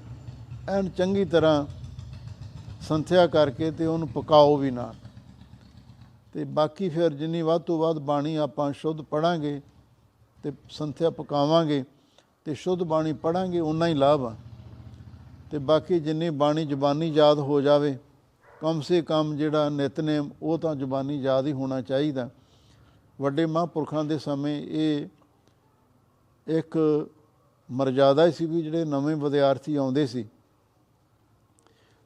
ਐਨ 0.69 0.89
ਚੰਗੀ 0.89 1.25
ਤਰ੍ਹਾਂ 1.25 1.67
ਸੰਥਿਆ 2.89 3.27
ਕਰਕੇ 3.27 3.71
ਤੇ 3.71 3.87
ਉਹਨੂੰ 3.87 4.09
ਪਕਾਓ 4.09 4.57
ਵੀ 4.57 4.71
ਨਾ। 4.71 4.93
ਤੇ 6.33 6.45
ਬਾਕੀ 6.45 6.89
ਫਿਰ 6.89 7.13
ਜਿੰਨੀ 7.13 7.43
ਵੱਧ 7.43 7.63
ਤੋਂ 7.63 7.79
ਵੱਧ 7.79 7.99
ਬਾਣੀ 7.99 8.37
ਆਪਾਂ 8.37 8.73
ਸ਼ੁੱਧ 8.73 9.03
ਪੜਾਂਗੇ 9.03 9.61
ਤੇ 10.43 10.53
ਸੰਥਿਆ 10.71 11.11
ਪਕਾਵਾਂਗੇ 11.11 11.85
ਤੇ 12.45 12.55
ਸ਼ੁੱਧ 12.55 12.83
ਬਾਣੀ 12.83 13.13
ਪੜਾਂਗੇ 13.13 13.61
ਉਨਾ 13.61 13.87
ਹੀ 13.87 13.95
ਲਾਭ 13.95 14.25
ਆ। 14.25 14.35
ਤੇ 15.51 15.59
ਬਾਕੀ 15.59 16.01
ਜਿੰਨੀ 16.01 16.31
ਬਾਣੀ 16.31 16.65
ਜ਼ਬਾਨੀ 16.65 17.09
ਯਾਦ 17.09 17.39
ਹੋ 17.39 17.61
ਜਾਵੇ 17.61 17.99
ਕਮ 18.65 18.81
ਸੇ 18.81 19.03
ਕਮ 19.03 19.37
ਜਿਹੜਾ 19.37 19.69
ਨਿਤਨੇਮ, 19.69 20.31
ਉਹ 20.43 20.59
ਤਾਂ 20.59 20.77
ਜ਼ਬਾਨੀ 20.77 21.21
ਯਾਦ 21.21 21.47
ਹੀ 21.47 21.53
ਹੋਣਾ 21.53 21.81
ਚਾਹੀਦਾ। 21.81 22.31
ਵੱਡੇ 23.21 23.47
ਮਹਾਂਪੁਰਖਾਂ 23.47 24.05
ਦੇ 24.05 24.19
ਸਮੇਂ 24.19 24.63
ਇਹ 24.63 25.07
ਇੱਕ 26.47 26.79
ਮਰਜ਼ਾਦਾ 27.71 28.27
ਹੀ 28.27 28.33
ਸੀ 28.33 28.47
ਵੀ 28.47 28.63
ਜਿਹੜੇ 28.63 28.85
ਨਵੇਂ 28.85 29.17
ਵਿਦਿਆਰਥੀ 29.17 29.77
ਆਉਂਦੇ 29.77 30.07
ਸੀ। 30.07 30.29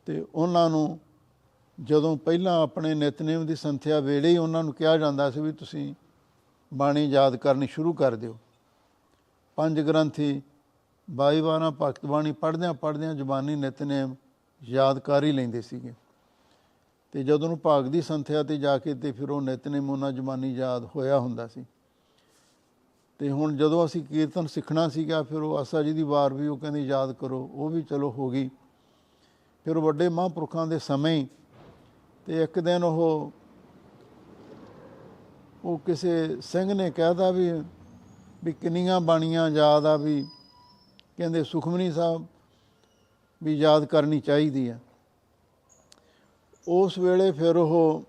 ਤੇ 0.07 0.27
ਉਹਨਾਂ 0.35 0.71
ਨੂੰ 0.71 0.99
ਜਦੋਂ 1.81 2.17
ਪਹਿਲਾਂ 2.17 2.63
ਆਪਣੇ 2.63 2.95
ਨਿਤਨੇਮ 2.95 3.47
ਦੀ 3.47 3.55
ਸੰਥਿਆ 3.55 4.01
ਵੇਲੇ 4.01 4.29
ਹੀ 4.29 4.39
ਉਹਨਾਂ 4.39 4.65
ਨੂੰ 4.65 4.75
ਕਿਹਾ 4.75 4.97
ਜਾਂਦਾ 4.97 5.31
ਸੀ 5.31 5.41
ਵੀ 5.41 5.53
ਤੁਸੀਂ 5.53 5.95
ਬਾਣੀ 6.75 7.05
ਯਾਦ 7.07 7.37
ਕਰਨੀ 7.37 7.67
ਸ਼ੁਰੂ 7.67 7.93
ਕਰ 7.93 8.15
ਦਿਓ। 8.15 8.39
ਪੰਜ 9.57 9.81
ਗ੍ਰੰਥੀ, 9.81 10.43
ਬਾਈ 11.11 11.41
ਬਾਰਾਂ 11.41 11.73
ਭਗਤ 11.83 12.07
ਬਾਣੀ 12.07 12.33
ਪੜ੍ਹਦਿਆਂ 12.33 12.75
ਪੜ੍ਹਦਿਆਂ 12.75 13.15
ਜ਼ੁਬਾਨੀ 13.15 13.55
ਨਿਤਨੇਮ 13.55 14.15
ਯਾਦ 14.63 14.99
ਕਰ 14.99 15.25
ਹੀ 15.25 15.33
ਲੈਂਦੇ 15.33 15.63
ਸੀਗੇ। 15.63 15.95
ਤੇ 17.13 17.25
ਜਦੋਂ 17.25 17.49
ਨੂੰ 17.49 17.59
ਭਾਗ 17.59 17.85
ਦੀ 17.85 18.03
ਸੰਥਿਆ 18.03 18.43
ਤੇ 18.43 18.57
ਜਾ 18.57 18.79
ਕੇ 18.79 18.95
ਤੇ 18.95 19.13
ਫਿਰ 19.13 19.31
ਉਹ 19.31 19.41
ਨਿਤਨੇਮ 19.43 19.91
ਉਹਨਾਂ 19.91 20.13
ਜ਼ੁਬਾਨੀ 20.13 20.55
ਯਾਦ 20.55 20.89
ਹੋਇਆ 20.97 21.19
ਹੁੰਦਾ 21.19 21.47
ਸੀ। 21.47 21.65
ਤੇ 23.19 23.31
ਹੁਣ 23.31 23.57
ਜਦੋਂ 23.57 23.87
ਅਸੀਂ 23.87 24.05
ਕੀਰਤਨ 24.05 24.47
ਸਿੱਖਣਾ 24.47 24.89
ਸੀਗਾ, 24.89 25.23
ਫਿਰ 25.23 25.39
ਉਹ 25.39 25.59
ਆਸਾ 25.59 25.83
ਜੀ 25.83 25.93
ਦੀ 25.93 26.03
ਵਾਰ 26.03 26.35
ਵੀ 26.35 26.47
ਉਹ 26.47 26.59
ਕਹਿੰਦੇ, 26.59 26.81
ਯਾਦ 26.81 27.13
ਕਰੋ, 27.13 27.51
ਉਹ 27.53 27.71
ਵੀ 27.71 27.83
ਚਲੋ 27.83 28.11
ਹੋ 28.11 28.31
ਗਈ। 28.31 28.51
ਫਿਰ 29.65 29.79
ਵੱਡੇ 29.79 30.09
ਮਹਾਂਪੁਰਖਾਂ 30.09 30.67
ਦੇ 30.67 30.79
ਸਮੇਂ 30.79 31.17
ਹੀ 31.17 31.29
ਤੇ 32.27 32.43
ਇੱਕ 32.43 32.59
ਦਿਨ 32.59 32.85
ਉਹ 32.85 33.33
ਉਹ 35.65 35.79
ਕਿਸੇ 35.79 36.41
ਸਿੰਘ 36.41 36.75
ਨੇ 36.75 36.91
ਕਹਿਦਾ 36.91 37.31
ਵੀ 37.31 37.51
ਵੀ 38.45 38.53
ਕਿੰਨੀਆਂ 38.53 39.01
ਬਾਣੀਆਂ 39.01 39.49
ਯਾਦ 39.51 39.87
ਆ 39.87 39.97
ਵੀ, 39.97 40.27
ਕਹਿੰਦੇ, 41.17 41.45
ਸੁਖਮਨੀ 41.45 41.93
ਸਾਹਿਬ, 41.93 42.27
ਵੀ 43.43 43.55
ਯਾਦ 43.55 43.85
ਕਰਨੀ 43.85 44.21
ਚਾਹੀਦੀ 44.21 44.69
ਆ। 44.69 44.79
ਉਸ 46.67 46.99
ਵੇਲੇ 46.99 47.31
ਫਿਰ 47.33 47.57
ਉਹ 47.57 48.03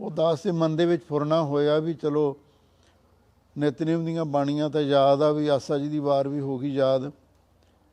ਉਹ 0.00 0.10
ਦਾਸ 0.10 0.42
ਦੇ 0.42 0.52
ਮਨ 0.52 0.76
ਦੇ 0.76 0.86
ਵਿੱਚ 0.86 1.02
ਫੁਰਨਾ 1.04 1.42
ਹੋਇਆ 1.42 1.78
ਵੀ 1.78 1.94
ਚਲੋ 1.94 2.36
ਨਿਤਨੇਮ 3.56 4.04
ਦੀਆਂ 4.04 4.24
ਬਾਣੀਆਂ 4.24 4.68
ਤਾਂ 4.70 4.80
ਯਾਦ 4.80 5.22
ਆ 5.22 5.30
ਵੀ 5.32 5.48
ਆਸਾ 5.48 5.78
ਜੀ 5.78 5.88
ਦੀ 5.88 5.98
ਵਾਰ 5.98 6.28
ਵੀ 6.28 6.40
ਹੋ 6.40 6.58
ਗਈ 6.58 6.70
ਯਾਦ, 6.70 7.10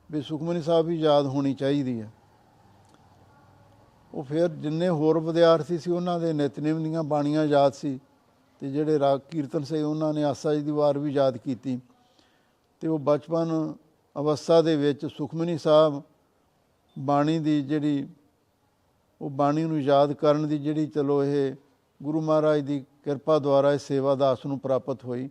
ਵੀ 0.09 0.21
ਸੁਖਮਨੀ 0.21 0.61
ਸਾਹਿਬ 0.61 0.85
ਵੀ 0.85 0.99
ਯਾਦ 0.99 1.25
ਹੋਣੀ 1.25 1.53
ਚਾਹੀਦੀ 1.53 1.99
ਆ। 2.01 2.07
ਉਹ 4.13 4.23
ਫਿਰ 4.23 4.47
ਜਿੰਨੇ 4.47 4.89
ਹੋਰ 4.89 5.19
ਵਿਦਿਆਰਥੀ 5.19 5.77
ਸੀ 5.77 5.91
ਉਹਨਾਂ 5.91 6.19
ਦੇ 6.19 6.33
ਨਿਤਨੇਮ 6.33 6.83
ਦੀਆਂ 6.83 7.03
ਬਾਣੀਆਂ 7.03 7.45
ਯਾਦ 7.45 7.73
ਸੀ 7.73 7.99
ਤੇ 8.61 8.71
ਜਿਹੜੇ 8.71 8.99
ਰਾਗ 8.99 9.19
ਕੀਰਤਨ 9.31 9.63
ਸੇ 9.63 9.81
ਉਹਨਾਂ 9.81 10.13
ਨੇ 10.13 10.23
ਆਸਾ 10.23 10.53
ਜੀ 10.55 10.61
ਦੀ 10.61 10.71
ਵਾਰ 10.71 10.97
ਵੀ 10.97 11.11
ਯਾਦ 11.11 11.37
ਕੀਤੀ। 11.37 11.79
ਤੇ 12.81 12.87
ਉਹ 12.87 12.99
ਬਚਪਨ 12.99 13.73
ਅਵਸਥਾ 14.15 14.61
ਦੇ 14.61 14.75
ਵਿੱਚ 14.75 15.05
ਸੁਖਮਨੀ 15.05 15.57
ਸਾਹਿਬ 15.57 16.01
ਬਾਣੀ 16.99 17.39
ਦੀ 17.39 17.61
ਜਿਹੜੀ 17.61 18.07
ਉਹ 19.21 19.29
ਬਾਣੀ 19.29 19.63
ਨੂੰ 19.63 19.81
ਯਾਦ 19.81 20.13
ਕਰਨ 20.13 20.47
ਦੀ 20.47 20.57
ਜਿਹੜੀ 20.57 20.87
ਚਲੋ 20.87 21.23
ਇਹ 21.23 21.55
ਗੁਰੂ 22.03 22.21
ਮਹਾਰਾਜ 22.21 22.59
ਦੀ 22.59 22.85
ਕਿਰਪਾ 23.03 23.39
ਦੁਆਰਾ 23.39 23.73
ਇਹ 23.73 23.79
ਸੇਵਾ 23.79 24.15
ਦਾਸ 24.15 24.45
ਨੂੰ 24.45 24.59
ਪ੍ਰਾਪਤ 24.59 25.05
ਹੋਈ। 25.05 25.29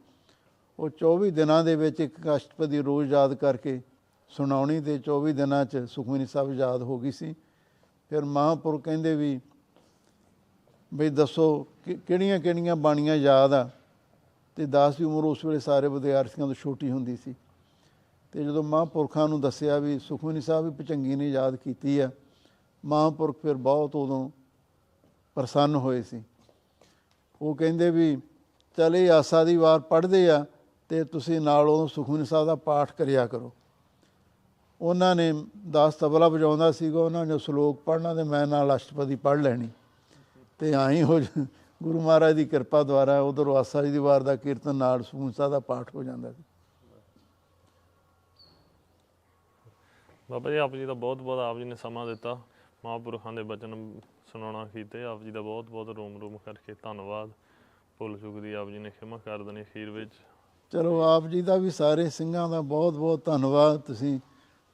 ਉਹ 0.79 0.89
24 0.89 1.31
ਦਿਨਾਂ 1.31 1.65
ਦੇ 1.65 1.77
ਵਿੱਚ 1.77 2.01
ਇੱਕ 2.01 2.37
ਅਸ਼ਟਪਦੀ 2.37 2.79
ਰੋਜ਼ 2.79 3.13
ਯਾਦ 3.13 3.35
ਕਰਕੇ 3.35 3.81
ਸੁਣਾਉਣੀ 4.29 4.81
ਤੇ 4.81 4.99
24 4.99 5.33
ਦਿਨਾਂ 5.33 5.65
'ਚ 5.65 5.87
ਸੁਖਮਨੀ 5.91 6.27
ਸਾਹਿਬ 6.27 6.53
ਯਾਦ 6.53 6.83
ਹੋ 6.83 6.99
ਗਈ 6.99 7.11
ਸੀ। 7.11 7.35
ਫਿਰ 8.11 8.25
ਮਹਾਂਪੁਰ 8.25 8.81
ਕਹਿੰਦੇ 8.81 9.17
ਵੀ, 9.17 9.41
ਬਈ 10.95 11.09
ਦੱਸੋ 11.09 11.67
ਕਿ 11.85 11.95
ਕਿਹੜੀਆਂ 11.95 12.41
ਕਿਹੜੀਆਂ 12.41 12.77
ਬਾਣੀਆਂ 12.77 13.17
ਯਾਦ 13.17 13.53
ਆ? 13.53 13.71
ਤੇ 14.57 14.67
ਦਾਸ 14.67 14.97
ਦੀ 14.97 15.05
ਉਮਰ 15.05 15.25
ਉਸ 15.25 15.45
ਵੇਲੇ 15.45 15.59
ਸਾਰੇ 15.59 15.89
ਵਿਦਿਆਰਥੀਆਂ 15.89 16.47
ਤੋਂ 16.47 16.55
ਛੋਟੀ 16.55 16.91
ਹੁੰਦੀ 16.91 17.17
ਸੀ। 17.17 17.35
ਤੇ 18.33 18.45
ਜਦੋਂ 18.45 18.63
ਮਹਾਂਪੁਰਖਾਂ 18.63 19.29
ਨੂੰ 19.29 19.41
ਦੱਸਿਆ 19.41 19.79
ਵੀ 19.79 19.99
ਸੁਖਮਨੀ 19.99 20.41
ਸਾਹਿਬ 20.41 20.65
ਵੀ 20.65 20.85
ਭਚੰਗੀ 20.85 21.15
ਨੇ 21.15 21.31
ਯਾਦ 21.31 21.57
ਕੀਤੀ 21.57 21.99
ਆ 21.99 22.11
ਮਹਾਂਪੁਰਖ 22.87 23.37
ਫਿਰ 23.43 23.55
ਬਹੁਤ 23.55 23.97
ਉਦੋਂ 23.97 24.31
ਪ੍ਰਸੰਨ 25.35 25.75
ਹੋਏ 25.75 26.03
ਸੀ। 26.03 26.23
ਉਹ 27.43 27.55
ਕਹਿੰਦੇ 27.55 27.91
ਵੀ, 27.91 28.17
ਚਲ 28.77 28.97
ਇਹ 28.97 29.11
ਆਸਾ 29.11 29.45
ਦੀ 29.45 29.57
ਵਾਰ 29.57 29.81
ਪੜ੍ਹਦੇ 29.81 30.31
ਆ 30.31 30.47
ਤੇ 30.89 31.05
ਤੁਸੀਂ 31.05 31.41
ਨਾਲ 31.41 31.69
ਉਦੋਂ 31.69 31.89
ਸੁਖਮਨੀ 31.89 32.25
ਸਾਹਿਬ 32.25 32.47
ਦਾ 32.47 32.55
ਪਾਠ 32.55 32.93
ਕਰਿਆ 32.93 33.27
ਕਰੋ। 33.27 33.53
ਉਹਨਾਂ 34.81 35.17
ਨੇ 35.17 35.33
ਦਾਸ 35.71 35.95
ਤਬਲਾ 35.95 36.29
ਵਜਾਉਂਦਾ 36.29 36.73
ਸੀਗਾ, 36.73 36.99
ਉਹਨਾਂ 36.99 37.27
ਨੇ 37.27 37.39
ਸ਼ਲੋਕ 37.39 37.83
ਪੜ੍ਹਨਾ 37.83 38.15
ਤੇ 38.15 38.23
ਮੈਂ 38.23 38.47
ਨਾਲ 38.47 38.77
ਅਸ਼ਟਪਦੀ 38.77 39.17
ਪੜ੍ਹ 39.17 39.43
ਲੈਣੀ। 39.43 39.69
ਤੇ 40.59 40.75
ਆਈ 40.75 41.03
ਹੋ 41.03 41.21
ਜ- 41.21 41.47
ਗੁਰੂ 41.83 42.01
ਮਹਾਰਾਜ 42.01 42.35
ਦੀ 42.35 42.45
ਕਿਰਪਾ 42.45 42.83
ਦੁਆਰਾ 42.83 43.21
ਉਧਰ 43.21 43.49
ਆਸਾ 43.49 43.85
ਜੀ 43.85 43.93
ਦੀ 43.93 43.99
ਵਾਰ 43.99 44.23
ਦਾ 44.23 44.37
ਕੀਰਤਨ 44.37 44.75
ਨਾਲ 44.75 45.03
ਸੁਖਮਨੀ 45.03 45.33
ਸਾਹਿਬ 45.33 45.53
ਦਾ 45.53 45.61
ਪਾਠ 45.61 45.95
ਹੋ 45.95 46.03
ਜਾਂਦਾ 46.03 46.33
ਸੀ। 46.33 46.43
ਬਾਬਾ 50.31 50.51
ਜੀ, 50.51 50.57
ਆਪ 50.57 50.75
ਜੀ 50.75 50.85
ਦਾ 50.85 50.95
ਬਹੁਤ 50.95 51.19
ਬਹੁਤ 51.19 51.39
ਆਪ 51.39 51.59
ਜੀ 51.59 51.65
ਨੇ 51.65 51.77
ਸਮਾਂ 51.77 52.07
ਦਿੱਤਾ। 52.07 52.41
ਮਹਾਂਪੁਰਖਾਂ 52.85 53.33
ਦੇ 53.33 53.43
ਬਚਨ 53.43 53.75
ਸੁਣਾਉਣਾ 54.33 54.65
ਕੀਤੇ 54.65 55.03
ਆਪ 55.05 55.23
ਜੀ 55.23 55.31
ਦਾ 55.31 55.41
ਬਹੁਤ 55.41 55.71
ਬਹੁਤ 55.71 55.97
ਰੋਮ 55.97 56.17
ਰੋਮ 56.21 56.37
ਕਰਕੇ 56.45 56.75
ਧੰਨਵਾਦ। 56.83 57.31
ਭੁੱਲ 57.99 58.19
ਚੁੱਕ 58.19 58.39
ਦੀ 58.39 58.53
ਆਪ 58.53 58.69
ਜੀ 58.69 58.79
ਨੇ 58.79 58.91
ਖਿਮਾ 58.91 59.19
ਕਰ 59.19 59.43
ਦੇਣੀ 59.43 59.63
ਅਖੀਰ 59.63 59.91
ਵਿੱਚ। 59.91 60.13
ਚਲੋ 60.73 61.01
ਆਪ 61.03 61.27
ਜੀ 61.27 61.43
ਦਾ 61.43 61.57
ਵੀ 61.57 61.71
ਸਾਰੇ 61.71 62.09
ਸਿੰਘਾਂ 62.11 62.49
ਦਾ 62.49 62.61
ਬਹੁਤ 62.61 62.95
ਬਹੁਤ 62.95 63.25
ਧੰਨਵਾਦ। 63.25 63.81
ਤੁਸੀਂ 63.81 64.19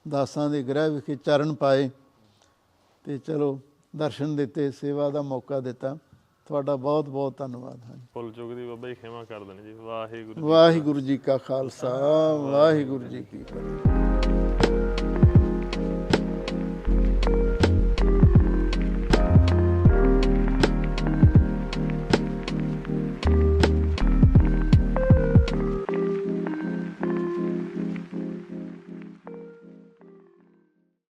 ਦਾਸਾਂ 0.07 0.49
ਦੇ 0.51 0.63
ਗ੍ਰਹਿ 0.63 0.91
ਵਿਖੇ 0.91 1.17
ਚਰਨ 1.17 1.55
ਪਾਏ 1.55 1.91
ਤੇ 3.05 3.19
ਚਲੋ 3.19 3.59
ਦਰਸ਼ਨ 3.97 4.37
ਦਿੱਤੇ 4.37 4.71
ਸੇਵਾ 4.71 5.09
ਦਾ 5.11 5.23
ਮੌਕਾ 5.23 5.61
ਦਿੱਤਾ। 5.61 5.97
ਤੁਹਾਡਾ 6.47 6.77
ਬਹੁਤ 6.77 7.09
ਬਹੁਤ 7.09 7.37
ਧੰਨਵਾਦ 7.39 7.85
ਹਾਂ 7.85 7.97
ਭੁੱਲ 8.15 8.33
ਚੁੱਕ 8.33 8.55
ਦੀ 8.55 8.67
ਬਾਬਾ 8.67 8.89
ਜੀ 8.89 8.95
ਖਿਮਾ 8.95 9.25
ਕਰ 9.25 9.45
ਦੇਣੀ 9.45 9.63
ਜੀ। 9.63 9.73
ਵਾਹਿਗੁਰੂ 9.75 10.49
ਵਾਹਿਗੁਰੂ 10.49 11.01
ਜੀ 11.01 11.17
ਕਾ 11.19 11.37
ਖਾਲਸਾ 11.39 11.97
ਵਾਹਿਗੁਰੂ 12.43 13.05
ਜੀ 13.05 13.23
ਕੀ 13.23 13.43
ਫਤਿਹ। 13.43 14.02